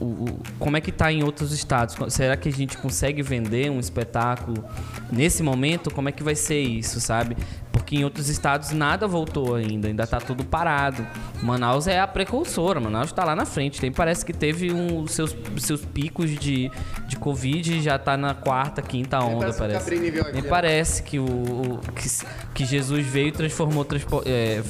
o- 0.00 0.04
o- 0.24 0.38
como 0.58 0.76
é 0.76 0.80
que 0.80 0.92
tá 0.92 1.12
em 1.12 1.22
outros 1.22 1.52
estados? 1.52 1.96
Será 2.12 2.36
que 2.36 2.48
a 2.48 2.52
gente 2.52 2.76
consegue 2.78 3.22
vender 3.22 3.70
um 3.70 3.80
espetáculo 3.80 4.64
nesse 5.10 5.42
momento? 5.42 5.90
Como 5.90 6.08
é 6.08 6.12
que 6.12 6.22
vai 6.22 6.34
ser 6.34 6.60
isso, 6.60 7.00
sabe? 7.00 7.36
Porque 7.78 7.96
em 7.96 8.04
outros 8.04 8.28
estados 8.28 8.70
nada 8.72 9.06
voltou 9.06 9.54
ainda, 9.54 9.88
ainda 9.88 10.06
tá 10.06 10.18
tudo 10.20 10.44
parado. 10.44 11.06
Manaus 11.42 11.86
é 11.86 12.00
a 12.00 12.06
precursora, 12.06 12.80
Manaus 12.80 13.12
tá 13.12 13.24
lá 13.24 13.34
na 13.36 13.44
frente. 13.46 13.80
Tem, 13.80 13.90
parece 13.92 14.24
que 14.26 14.32
teve 14.32 14.72
um, 14.72 15.02
os 15.02 15.12
seus, 15.12 15.34
seus 15.58 15.84
picos 15.84 16.30
de, 16.30 16.70
de 17.06 17.16
Covid 17.16 17.78
e 17.78 17.80
já 17.80 17.98
tá 17.98 18.16
na 18.16 18.34
quarta, 18.34 18.82
quinta 18.82 19.18
onda, 19.20 19.50
o 19.50 19.54
parece. 19.54 19.78
Cabrini 19.90 20.20
aqui, 20.20 20.32
Nem 20.32 20.42
parece 20.42 21.02
que, 21.02 21.18
o, 21.18 21.24
o- 21.24 21.80
que, 21.94 22.08
que 22.54 22.64
Jesus 22.64 23.06
veio 23.06 23.28
e 23.28 23.32
transformou 23.32 23.84
transpo- 23.84 24.22
é, 24.26 24.62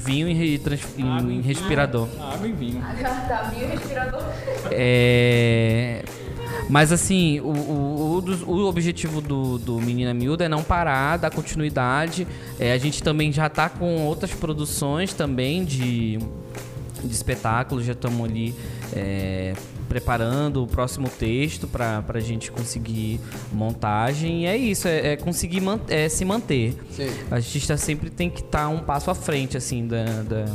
vinho 0.00 0.26
em, 0.28 0.58
trans- 0.58 0.98
em- 0.98 1.38
em 1.38 1.40
respirador. 1.42 2.08
Água 2.20 2.48
e 2.48 2.52
vinho. 2.52 2.80
Tá, 3.28 3.50
meio 3.54 3.68
respirador. 3.68 4.22
É, 4.70 6.02
Mas 6.68 6.92
assim, 6.92 7.40
o, 7.40 7.44
o, 7.48 8.24
o 8.46 8.54
o 8.54 8.66
objetivo 8.68 9.20
do, 9.20 9.58
do 9.58 9.80
Menina 9.80 10.12
Miúda 10.14 10.44
é 10.44 10.48
não 10.48 10.62
parar, 10.62 11.16
dar 11.18 11.30
continuidade. 11.30 12.26
É, 12.58 12.72
a 12.72 12.78
gente 12.78 13.02
também 13.02 13.32
já 13.32 13.48
tá 13.48 13.68
com 13.68 14.04
outras 14.06 14.32
produções 14.32 15.12
também 15.12 15.64
de, 15.64 16.18
de 17.02 17.12
espetáculos, 17.14 17.84
já 17.84 17.92
estamos 17.92 18.24
ali 18.28 18.54
é, 18.92 19.54
preparando 19.88 20.62
o 20.62 20.66
próximo 20.66 21.08
texto 21.08 21.66
para 21.68 22.02
a 22.08 22.20
gente 22.20 22.50
conseguir 22.50 23.20
montagem. 23.52 24.42
E 24.42 24.46
é 24.46 24.56
isso, 24.56 24.88
é, 24.88 25.12
é 25.12 25.16
conseguir 25.16 25.60
man- 25.60 25.80
é 25.88 26.08
se 26.08 26.24
manter. 26.24 26.74
Sim. 26.90 27.10
A 27.30 27.36
artista 27.36 27.76
sempre 27.76 28.10
tem 28.10 28.30
que 28.30 28.40
estar 28.40 28.68
um 28.68 28.80
passo 28.80 29.10
à 29.10 29.14
frente, 29.14 29.56
assim, 29.56 29.86
da, 29.86 30.04
da- 30.22 30.52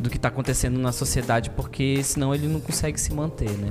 do 0.00 0.10
que 0.10 0.16
está 0.16 0.28
acontecendo 0.28 0.78
na 0.78 0.90
sociedade, 0.92 1.50
porque 1.50 2.02
senão 2.02 2.34
ele 2.34 2.48
não 2.48 2.60
consegue 2.60 3.00
se 3.00 3.12
manter, 3.14 3.50
né? 3.50 3.70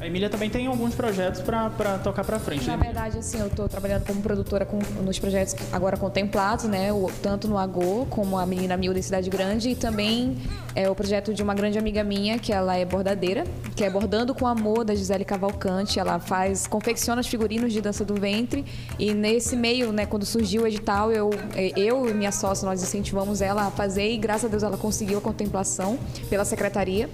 A 0.00 0.06
Emília 0.06 0.30
também 0.30 0.48
tem 0.48 0.66
alguns 0.66 0.94
projetos 0.94 1.42
pra 1.42 1.68
tocar 2.02 2.24
pra 2.24 2.38
frente. 2.38 2.66
Na 2.66 2.74
né? 2.74 2.84
verdade, 2.84 3.18
assim, 3.18 3.38
eu 3.38 3.48
estou 3.48 3.68
trabalhando 3.68 4.06
como 4.06 4.22
produtora 4.22 4.64
com- 4.64 4.78
nos 5.04 5.18
projetos 5.18 5.54
agora 5.70 5.94
contemplados, 5.98 6.64
né? 6.64 6.90
O- 6.90 7.10
tanto 7.22 7.46
no 7.46 7.58
Agô, 7.58 8.06
como 8.08 8.38
a 8.38 8.46
Menina 8.46 8.78
Miúda 8.78 8.98
em 8.98 9.02
Cidade 9.02 9.28
Grande, 9.28 9.68
e 9.68 9.74
também 9.74 10.38
é 10.74 10.88
o 10.88 10.94
projeto 10.94 11.34
de 11.34 11.42
uma 11.42 11.52
grande 11.54 11.78
amiga 11.78 12.02
minha, 12.02 12.38
que 12.38 12.50
ela 12.50 12.74
é 12.76 12.84
bordadeira, 12.86 13.44
que 13.76 13.84
é 13.84 13.90
Bordando 13.90 14.34
com 14.34 14.46
Amor, 14.46 14.84
da 14.86 14.94
Gisele 14.94 15.24
Cavalcante. 15.24 15.98
Ela 16.00 16.18
faz, 16.18 16.66
confecciona 16.66 17.20
os 17.20 17.26
figurinos 17.26 17.70
de 17.70 17.82
dança 17.82 18.02
do 18.02 18.14
ventre, 18.14 18.64
e 18.98 19.12
nesse 19.12 19.54
meio, 19.54 19.92
né, 19.92 20.06
quando 20.06 20.24
surgiu 20.24 20.62
o 20.62 20.66
edital, 20.66 21.12
eu, 21.12 21.28
eh, 21.54 21.72
eu 21.76 22.08
e 22.08 22.14
minha 22.14 22.32
sócia, 22.32 22.64
nós 22.64 22.82
incentivamos 22.82 23.42
ela 23.42 23.66
a 23.66 23.70
fazer, 23.70 24.10
e 24.10 24.16
graças 24.16 24.46
a 24.46 24.48
Deus 24.48 24.62
ela 24.62 24.78
conseguiu 24.78 25.18
a 25.18 25.20
contemplação 25.20 25.98
pela 26.30 26.46
secretaria. 26.46 27.10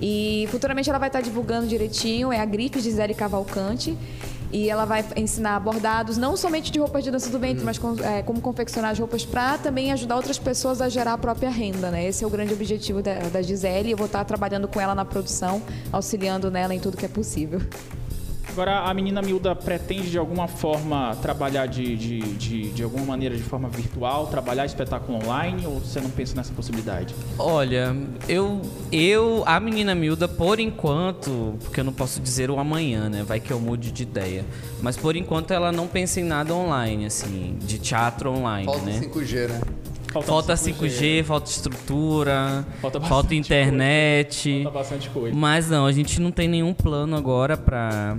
E 0.00 0.48
futuramente 0.50 0.88
ela 0.88 0.98
vai 0.98 1.08
estar 1.08 1.20
divulgando 1.20 1.66
direitinho, 1.66 2.32
é 2.32 2.40
a 2.40 2.44
grife 2.44 2.78
de 2.78 2.84
Gisele 2.84 3.14
Cavalcante. 3.14 3.96
E 4.52 4.68
ela 4.68 4.84
vai 4.84 5.04
ensinar 5.14 5.60
bordados, 5.60 6.16
não 6.16 6.36
somente 6.36 6.72
de 6.72 6.80
roupas 6.80 7.04
de 7.04 7.10
dança 7.12 7.30
do 7.30 7.38
ventre, 7.38 7.64
mas 7.64 7.78
com- 7.78 7.94
é, 8.02 8.20
como 8.22 8.40
confeccionar 8.40 8.90
as 8.90 8.98
roupas 8.98 9.24
para 9.24 9.56
também 9.58 9.92
ajudar 9.92 10.16
outras 10.16 10.40
pessoas 10.40 10.80
a 10.80 10.88
gerar 10.88 11.12
a 11.12 11.18
própria 11.18 11.48
renda, 11.48 11.88
né? 11.88 12.04
Esse 12.08 12.24
é 12.24 12.26
o 12.26 12.30
grande 12.30 12.52
objetivo 12.52 13.00
da, 13.00 13.14
da 13.28 13.42
Gisele. 13.42 13.92
Eu 13.92 13.96
vou 13.96 14.06
estar 14.06 14.24
trabalhando 14.24 14.66
com 14.66 14.80
ela 14.80 14.92
na 14.92 15.04
produção, 15.04 15.62
auxiliando 15.92 16.50
nela 16.50 16.74
em 16.74 16.80
tudo 16.80 16.96
que 16.96 17.04
é 17.06 17.08
possível. 17.08 17.60
Agora, 18.50 18.80
a 18.80 18.92
menina 18.92 19.22
miúda 19.22 19.54
pretende 19.54 20.10
de 20.10 20.18
alguma 20.18 20.48
forma 20.48 21.16
trabalhar 21.22 21.66
de, 21.66 21.96
de, 21.96 22.20
de, 22.34 22.70
de 22.70 22.82
alguma 22.82 23.06
maneira 23.06 23.36
de 23.36 23.42
forma 23.42 23.68
virtual, 23.68 24.26
trabalhar 24.26 24.66
espetáculo 24.66 25.18
online, 25.24 25.66
ou 25.66 25.78
você 25.78 26.00
não 26.00 26.10
pensa 26.10 26.34
nessa 26.34 26.52
possibilidade? 26.52 27.14
Olha, 27.38 27.96
eu, 28.28 28.60
eu, 28.90 29.44
a 29.46 29.60
menina 29.60 29.94
miúda, 29.94 30.26
por 30.26 30.58
enquanto, 30.58 31.54
porque 31.60 31.78
eu 31.78 31.84
não 31.84 31.92
posso 31.92 32.20
dizer 32.20 32.50
o 32.50 32.58
amanhã, 32.58 33.08
né? 33.08 33.22
Vai 33.22 33.38
que 33.38 33.52
eu 33.52 33.60
mude 33.60 33.92
de 33.92 34.02
ideia. 34.02 34.44
Mas 34.82 34.96
por 34.96 35.14
enquanto 35.14 35.52
ela 35.52 35.70
não 35.70 35.86
pensa 35.86 36.20
em 36.20 36.24
nada 36.24 36.52
online, 36.52 37.06
assim, 37.06 37.56
de 37.60 37.78
teatro 37.78 38.30
online, 38.32 38.66
Falta 38.66 38.84
né? 38.84 39.00
5G, 39.00 39.48
né? 39.48 39.60
Falta 40.12 40.54
5G, 40.54 41.22
falta 41.22 41.50
estrutura, 41.50 42.66
Falta 42.80 43.00
falta, 43.00 43.34
internet. 43.34 44.62
Falta 44.64 44.78
bastante 44.78 45.08
coisa. 45.10 45.36
Mas 45.36 45.70
não, 45.70 45.86
a 45.86 45.92
gente 45.92 46.20
não 46.20 46.32
tem 46.32 46.48
nenhum 46.48 46.74
plano 46.74 47.16
agora 47.16 47.56
pra, 47.56 48.16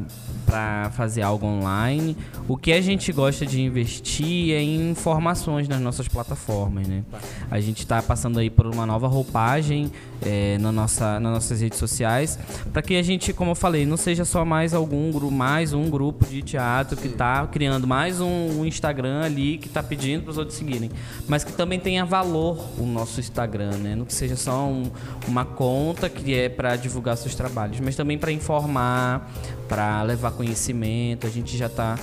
pra 0.51 0.91
fazer 0.91 1.21
algo 1.21 1.45
online. 1.45 2.17
O 2.45 2.57
que 2.57 2.73
a 2.73 2.81
gente 2.81 3.09
gosta 3.13 3.45
de 3.45 3.61
investir 3.61 4.53
é 4.53 4.61
em 4.61 4.91
informações 4.91 5.65
nas 5.69 5.79
nossas 5.79 6.09
plataformas, 6.09 6.85
né? 6.89 7.03
A 7.49 7.61
gente 7.61 7.87
tá 7.87 8.01
passando 8.01 8.37
aí 8.37 8.49
por 8.49 8.67
uma 8.67 8.85
nova 8.85 9.07
roupagem 9.07 9.89
é, 10.21 10.57
na 10.57 10.69
nossa, 10.69 11.21
nas 11.21 11.31
nossas 11.33 11.61
redes 11.61 11.79
sociais, 11.79 12.37
para 12.73 12.81
que 12.81 12.95
a 12.97 13.01
gente, 13.01 13.31
como 13.31 13.51
eu 13.51 13.55
falei, 13.55 13.85
não 13.85 13.95
seja 13.95 14.25
só 14.25 14.43
mais 14.43 14.73
algum 14.73 15.09
grupo, 15.09 15.31
mais 15.31 15.71
um 15.73 15.89
grupo 15.89 16.25
de 16.27 16.41
teatro 16.41 16.97
que 16.97 17.07
tá 17.07 17.47
criando 17.47 17.87
mais 17.87 18.19
um, 18.19 18.59
um 18.59 18.65
Instagram 18.65 19.21
ali 19.23 19.57
que 19.57 19.69
tá 19.69 19.81
pedindo 19.81 20.23
para 20.23 20.31
os 20.31 20.37
outros 20.37 20.57
seguirem, 20.57 20.91
mas 21.29 21.45
que 21.45 21.53
também 21.53 21.79
tenha 21.79 22.03
valor 22.03 22.57
o 22.77 22.85
nosso 22.85 23.21
Instagram, 23.21 23.77
né? 23.77 23.95
Não 23.95 24.03
que 24.03 24.13
seja 24.13 24.35
só 24.35 24.65
um- 24.65 24.91
uma 25.29 25.45
conta 25.45 26.09
que 26.09 26.35
é 26.35 26.49
para 26.49 26.75
divulgar 26.75 27.15
seus 27.15 27.35
trabalhos, 27.35 27.79
mas 27.79 27.95
também 27.95 28.17
para 28.17 28.31
informar, 28.33 29.31
para 29.69 30.03
levar 30.03 30.31
conhecimento. 30.41 31.27
A 31.27 31.29
gente 31.29 31.55
já 31.55 31.69
tá 31.69 31.97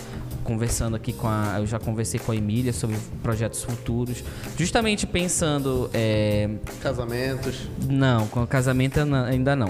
conversando 0.44 0.94
aqui 0.96 1.12
com 1.12 1.26
a, 1.26 1.56
eu 1.58 1.66
já 1.66 1.78
conversei 1.78 2.18
com 2.20 2.30
a 2.32 2.36
Emília 2.36 2.72
sobre 2.72 2.96
projetos 3.22 3.62
futuros, 3.64 4.22
justamente 4.56 5.06
pensando 5.06 5.90
é, 5.92 6.48
Casamentos. 6.80 7.68
não, 7.88 8.26
com 8.28 8.46
casamento 8.46 9.00
ainda 9.00 9.54
não. 9.56 9.68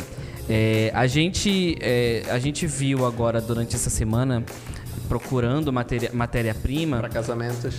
É, 0.48 0.90
a, 0.94 1.06
gente, 1.06 1.76
é, 1.80 2.22
a 2.30 2.38
gente 2.38 2.66
viu 2.66 3.04
agora 3.06 3.40
durante 3.40 3.74
essa 3.74 3.90
semana 3.90 4.44
procurando 5.08 5.72
matéria- 5.72 6.10
matéria-prima 6.12 6.98
Para 6.98 7.08
casamentos. 7.08 7.74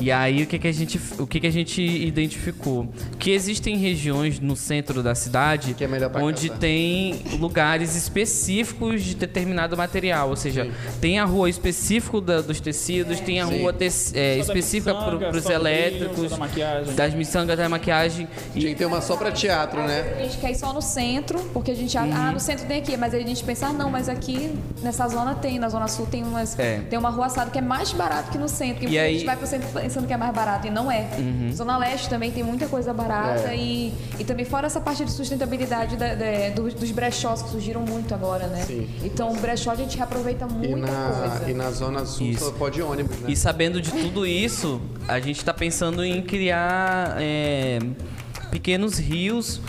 E 0.00 0.10
aí 0.12 0.42
o 0.42 0.46
que, 0.46 0.58
que 0.58 0.68
a 0.68 0.72
gente 0.72 1.00
o 1.18 1.26
que, 1.26 1.40
que 1.40 1.46
a 1.46 1.50
gente 1.52 1.80
identificou 1.82 2.88
que 3.18 3.30
existem 3.30 3.76
regiões 3.76 4.38
no 4.40 4.56
centro 4.56 5.02
da 5.02 5.14
cidade 5.14 5.74
Que 5.74 5.84
é 5.84 5.88
onde 6.22 6.48
casar. 6.48 6.58
tem 6.60 7.22
lugares 7.38 7.94
específicos 7.96 9.02
de 9.02 9.14
determinado 9.14 9.76
material, 9.76 10.30
ou 10.30 10.36
seja, 10.36 10.64
Sim. 10.64 10.72
tem 11.00 11.18
a 11.18 11.24
rua 11.24 11.48
específica 11.48 12.20
da- 12.20 12.40
dos 12.40 12.60
tecidos, 12.60 13.20
tem 13.20 13.40
a 13.40 13.46
Sim. 13.46 13.60
rua 13.62 13.72
te- 13.72 13.88
é, 14.14 14.38
específica 14.38 14.94
para 14.94 15.36
os 15.36 15.46
elétricos, 15.48 16.30
da 16.30 16.36
maquiagem. 16.36 16.94
das 16.94 17.14
miçangas 17.14 17.56
da 17.56 17.68
maquiagem 17.68 18.28
e 18.54 18.60
Tinha 18.60 18.72
que 18.72 18.78
ter 18.78 18.86
uma 18.86 19.00
só 19.00 19.16
para 19.16 19.30
teatro, 19.32 19.80
né? 19.82 20.14
A 20.18 20.22
gente 20.22 20.38
quer 20.38 20.50
ir 20.50 20.54
só 20.56 20.72
no 20.72 20.82
centro, 20.82 21.38
porque 21.52 21.70
a 21.70 21.74
gente 21.74 21.96
acha, 21.96 22.14
ah, 22.14 22.32
no 22.32 22.40
centro 22.40 22.66
tem 22.66 22.78
aqui, 22.78 22.96
mas 22.96 23.14
aí 23.14 23.22
a 23.22 23.26
gente 23.26 23.42
pensa, 23.44 23.68
ah, 23.68 23.72
não, 23.72 23.90
mas 23.90 24.08
aqui 24.08 24.52
nessa 24.82 25.06
zona 25.08 25.34
tem, 25.34 25.58
na 25.58 25.68
zona 25.68 25.88
sul 25.88 26.06
tem 26.06 26.22
umas, 26.22 26.58
É. 26.58 26.80
tem 26.88 26.98
uma 26.98 27.10
rua 27.10 27.26
assada 27.26 27.50
que 27.50 27.58
é 27.58 27.62
mais 27.62 27.92
barato 27.92 28.30
que 28.30 28.38
no 28.38 28.48
centro, 28.48 28.86
que 28.86 28.92
E 28.92 28.98
a 28.98 29.02
aí- 29.02 29.14
gente 29.14 29.26
vai 29.26 29.36
pro 29.36 29.46
centro 29.46 29.55
sempre 29.60 29.82
pensando 29.82 30.06
que 30.06 30.12
é 30.12 30.16
mais 30.16 30.34
barato 30.34 30.66
e 30.66 30.70
não 30.70 30.90
é. 30.90 31.08
Uhum. 31.18 31.50
Zona 31.52 31.76
Leste 31.78 32.08
também 32.08 32.30
tem 32.30 32.42
muita 32.42 32.66
coisa 32.68 32.92
barata 32.92 33.48
É. 33.52 33.56
e, 33.56 33.92
e 34.18 34.24
também 34.24 34.44
fora 34.44 34.66
essa 34.66 34.80
parte 34.80 35.04
de 35.04 35.10
sustentabilidade 35.10 35.96
da- 35.96 36.14
da- 36.14 36.50
dos, 36.54 36.74
dos 36.74 36.90
brechós 36.90 37.42
que 37.42 37.50
surgiram 37.50 37.80
muito 37.82 38.14
agora, 38.14 38.46
né? 38.46 38.62
Sim. 38.66 38.88
Então, 39.02 39.32
o 39.32 39.36
brechó 39.36 39.70
a 39.70 39.74
gente 39.74 39.96
reaproveita 39.96 40.46
E 40.62 40.68
muita 40.68 40.76
na, 40.90 41.28
coisa. 41.30 41.50
e 41.50 41.54
na 41.54 41.70
Zona 41.70 42.04
Sul 42.06 42.26
Isso. 42.26 42.44
só 42.44 42.50
pode 42.52 42.80
ônibus, 42.82 43.16
né? 43.18 43.30
E 43.30 43.36
sabendo 43.36 43.80
de 43.80 43.90
tudo 43.90 44.26
isso, 44.26 44.80
a 45.08 45.18
gente 45.20 45.38
está 45.38 45.52
pensando 45.54 46.04
em 46.04 46.22
criar 46.22 47.16
é, 47.18 47.78
pequenos 48.50 48.98
rios, 48.98 49.60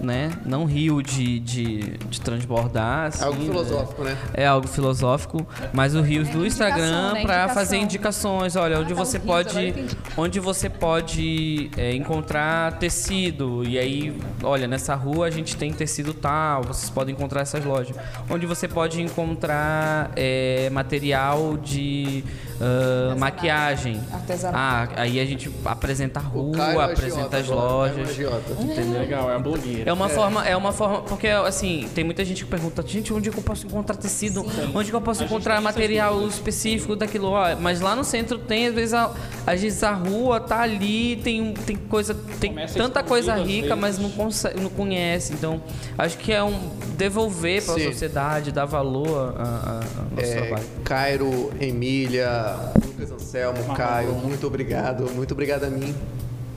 né? 0.00 0.32
Não 0.44 0.64
rio 0.64 1.02
de, 1.02 1.40
de, 1.40 1.78
de 2.08 2.20
transbordar. 2.20 3.06
Assim, 3.06 3.24
Algo 3.24 3.42
filosófico, 3.42 4.04
né? 4.04 4.16
É 4.34 4.46
algo 4.46 4.68
filosófico, 4.68 5.46
mas 5.72 5.94
o 5.94 6.00
rios 6.00 6.28
É 6.28 6.32
do 6.32 6.46
Instagram 6.46 7.12
né? 7.14 7.22
para 7.22 7.48
fazer 7.48 7.78
indicações. 7.78 8.56
Olha, 8.56 8.76
Ah, 8.76 8.80
onde 8.80 8.94
tá, 8.94 9.04
você 9.04 9.18
pode, 9.18 9.74
onde 10.16 10.40
você 10.40 10.68
pode 10.68 11.70
é, 11.76 11.94
encontrar 11.94 12.78
tecido. 12.78 13.64
E 13.64 13.78
aí, 13.78 14.16
olha, 14.42 14.66
nessa 14.68 14.94
rua 14.94 15.26
a 15.26 15.30
gente 15.30 15.56
tem 15.56 15.72
tecido 15.72 16.12
tal. 16.12 16.62
Vocês 16.62 16.90
podem 16.90 17.14
encontrar 17.14 17.40
essas 17.42 17.64
lojas. 17.64 17.96
Onde 18.28 18.46
você 18.46 18.68
pode 18.68 19.00
encontrar 19.02 20.10
é, 20.16 20.68
material 20.70 21.56
de 21.56 22.24
ah, 22.60 23.14
maquiagem. 23.16 24.00
Artesanato. 24.12 24.58
Ah, 24.96 25.02
aí 25.02 25.20
a 25.20 25.24
gente 25.24 25.50
apresenta 25.64 26.20
a 26.20 26.22
é 26.22 26.26
rua, 26.26 26.56
um 26.56 26.80
apresenta 26.80 27.36
agiota 27.36 27.36
as 27.36 27.48
é 27.48 27.54
lojas. 27.54 28.10
agiota. 28.10 28.52
Entendeu? 28.58 29.00
Legal, 29.00 29.30
é 29.30 29.34
a 29.34 29.38
blogueira. 29.38 29.90
É 29.90 29.92
uma 29.92 30.08
forma, 30.08 30.46
é 30.46 30.56
uma 30.56 30.72
forma, 30.72 31.02
porque 31.02 31.28
assim, 31.28 31.88
tem 31.94 32.04
muita 32.04 32.24
gente 32.24 32.44
que 32.44 32.50
pergunta, 32.50 32.82
gente, 32.86 33.12
onde 33.12 33.28
é 33.28 33.32
que 33.32 33.38
eu 33.38 33.42
posso 33.42 33.66
encontrar 33.66 33.96
tecido? 33.96 34.44
Onde 34.74 34.90
que 34.90 34.96
eu 34.96 35.00
posso 35.00 35.22
A 35.22 35.26
encontrar 35.26 35.60
material 35.60 36.26
específico 36.26 36.96
daquilo? 36.96 37.28
Ó, 37.28 37.56
mas 37.60 37.80
lá 37.80 37.94
no 37.94 38.04
centro 38.04 38.38
tem, 38.38 38.68
às 38.68 38.74
vezes, 38.74 38.94
a, 38.94 39.12
às 39.46 39.60
vezes 39.60 39.82
a 39.82 39.92
rua 39.92 40.40
tá 40.40 40.60
ali, 40.60 41.16
tem, 41.16 41.52
tem 41.52 41.76
coisa, 41.76 42.14
tem 42.40 42.50
Começa 42.50 42.78
tanta 42.78 43.02
coisa 43.02 43.34
rica, 43.34 43.74
mas 43.76 43.98
não, 43.98 44.10
consegue, 44.10 44.60
não 44.60 44.70
conhece. 44.70 45.32
Então, 45.32 45.60
acho 45.98 46.16
que 46.18 46.32
é 46.32 46.42
um 46.42 46.70
devolver 46.96 47.62
para 47.62 47.74
a 47.74 47.78
Sim. 47.78 47.84
sociedade, 47.92 48.52
dar 48.52 48.64
valor 48.64 49.34
a, 49.36 49.42
a, 49.42 49.80
a 49.80 50.14
nosso 50.14 50.32
É, 50.32 50.40
trabalho. 50.40 50.64
Cairo, 50.84 51.52
Emília, 51.60 52.45
Lucas 52.84 53.10
Anselmo, 53.10 53.74
Caio, 53.74 54.12
muito 54.12 54.46
obrigado. 54.46 55.10
Muito 55.12 55.32
obrigado 55.32 55.64
a 55.64 55.70
mim. 55.70 55.94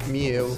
Me 0.08 0.28
eu. 0.28 0.50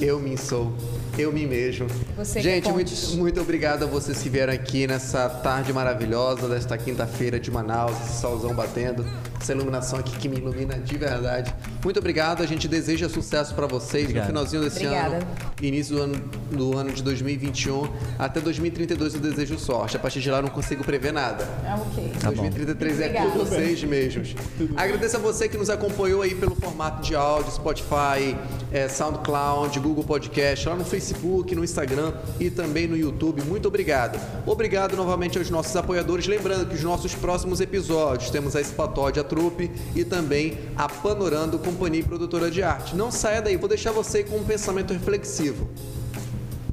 Eu 0.00 0.18
me 0.18 0.36
sou. 0.36 0.72
Eu 1.16 1.32
me 1.32 1.46
mesmo. 1.46 1.86
Você 2.16 2.38
é 2.38 2.42
Gente, 2.42 2.70
muito, 2.70 2.92
muito 3.16 3.40
obrigado 3.40 3.82
a 3.82 3.86
vocês 3.86 4.22
que 4.22 4.28
vieram 4.28 4.52
aqui 4.52 4.86
nessa 4.86 5.28
tarde 5.28 5.72
maravilhosa 5.72 6.48
desta 6.48 6.78
quinta-feira 6.78 7.40
de 7.40 7.50
Manaus, 7.50 7.92
esse 8.02 8.20
solzão 8.20 8.54
batendo, 8.54 9.04
essa 9.40 9.52
iluminação 9.52 9.98
aqui 9.98 10.16
que 10.16 10.28
me 10.28 10.36
ilumina 10.36 10.78
de 10.78 10.96
verdade. 10.96 11.54
Muito 11.82 11.98
obrigado, 11.98 12.42
a 12.42 12.46
gente 12.46 12.66
deseja 12.66 13.08
sucesso 13.08 13.54
para 13.54 13.66
vocês 13.66 14.04
Obrigado. 14.04 14.24
no 14.24 14.28
finalzinho 14.28 14.62
desse 14.62 14.84
Obrigada. 14.84 15.16
ano, 15.16 15.26
início 15.62 15.96
do 15.96 16.02
ano, 16.02 16.24
do 16.50 16.76
ano 16.76 16.92
de 16.92 17.02
2021, 17.02 17.88
até 18.18 18.40
2032 18.40 19.14
eu 19.14 19.20
desejo 19.20 19.58
sorte. 19.58 19.96
A 19.96 20.00
partir 20.00 20.20
de 20.20 20.30
lá 20.30 20.38
eu 20.38 20.42
não 20.42 20.50
consigo 20.50 20.82
prever 20.84 21.12
nada. 21.12 21.46
Ah, 21.64 21.76
ok. 21.76 22.12
Tá 22.20 22.30
bom. 22.30 22.42
2033 22.42 23.00
é 23.00 23.04
Obrigada. 23.04 23.30
com 23.30 23.38
vocês 23.38 23.84
mesmos. 23.84 24.34
Agradeço 24.76 25.16
a 25.16 25.20
você 25.20 25.48
que 25.48 25.56
nos 25.56 25.70
acompanhou 25.70 26.22
aí 26.22 26.34
pelo 26.34 26.54
formato 26.56 27.02
de 27.02 27.14
áudio, 27.14 27.52
Spotify, 27.52 28.36
eh, 28.72 28.88
SoundCloud, 28.88 29.78
Google 29.80 30.04
Podcast, 30.04 30.68
lá 30.68 30.74
no 30.74 30.84
Facebook, 30.84 31.54
no 31.54 31.62
Instagram 31.64 32.12
e 32.40 32.50
também 32.50 32.86
no 32.86 32.96
YouTube. 32.96 33.42
Muito 33.42 33.68
obrigado. 33.68 34.18
Obrigado 34.46 34.96
novamente 34.96 35.38
aos 35.38 35.48
nossos 35.48 35.74
apoiadores. 35.76 36.26
Lembrando 36.26 36.66
que 36.66 36.74
os 36.74 36.82
nossos 36.82 37.14
próximos 37.14 37.60
episódios 37.60 38.30
temos 38.30 38.56
a 38.56 38.60
Espatódia 38.60 39.22
Trupe 39.28 39.70
e 39.94 40.04
também 40.04 40.58
a 40.76 40.88
Panorando 40.88 41.58
Companhia 41.58 42.02
Produtora 42.02 42.50
de 42.50 42.62
Arte. 42.62 42.96
Não 42.96 43.10
saia 43.10 43.42
daí, 43.42 43.56
vou 43.56 43.68
deixar 43.68 43.92
você 43.92 44.24
com 44.24 44.36
um 44.36 44.44
pensamento 44.44 44.92
reflexivo. 44.92 45.68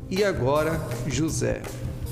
E 0.10 0.24
agora, 0.24 0.80
José. 1.08 1.62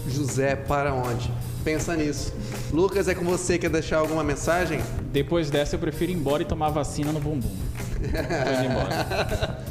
José 0.07 0.55
para 0.55 0.93
onde? 0.93 1.31
Pensa 1.63 1.95
nisso. 1.95 2.33
Lucas, 2.71 3.07
é 3.07 3.15
com 3.15 3.23
você. 3.23 3.57
Quer 3.57 3.69
deixar 3.69 3.97
alguma 3.97 4.23
mensagem? 4.23 4.81
Depois 5.11 5.49
dessa, 5.49 5.75
eu 5.75 5.79
prefiro 5.79 6.11
ir 6.11 6.15
embora 6.15 6.43
e 6.43 6.45
tomar 6.45 6.69
vacina 6.69 7.11
no 7.11 7.19
bumbum. 7.19 7.49
Tô 8.01 8.07
indo 8.07 8.71
embora. 8.71 9.63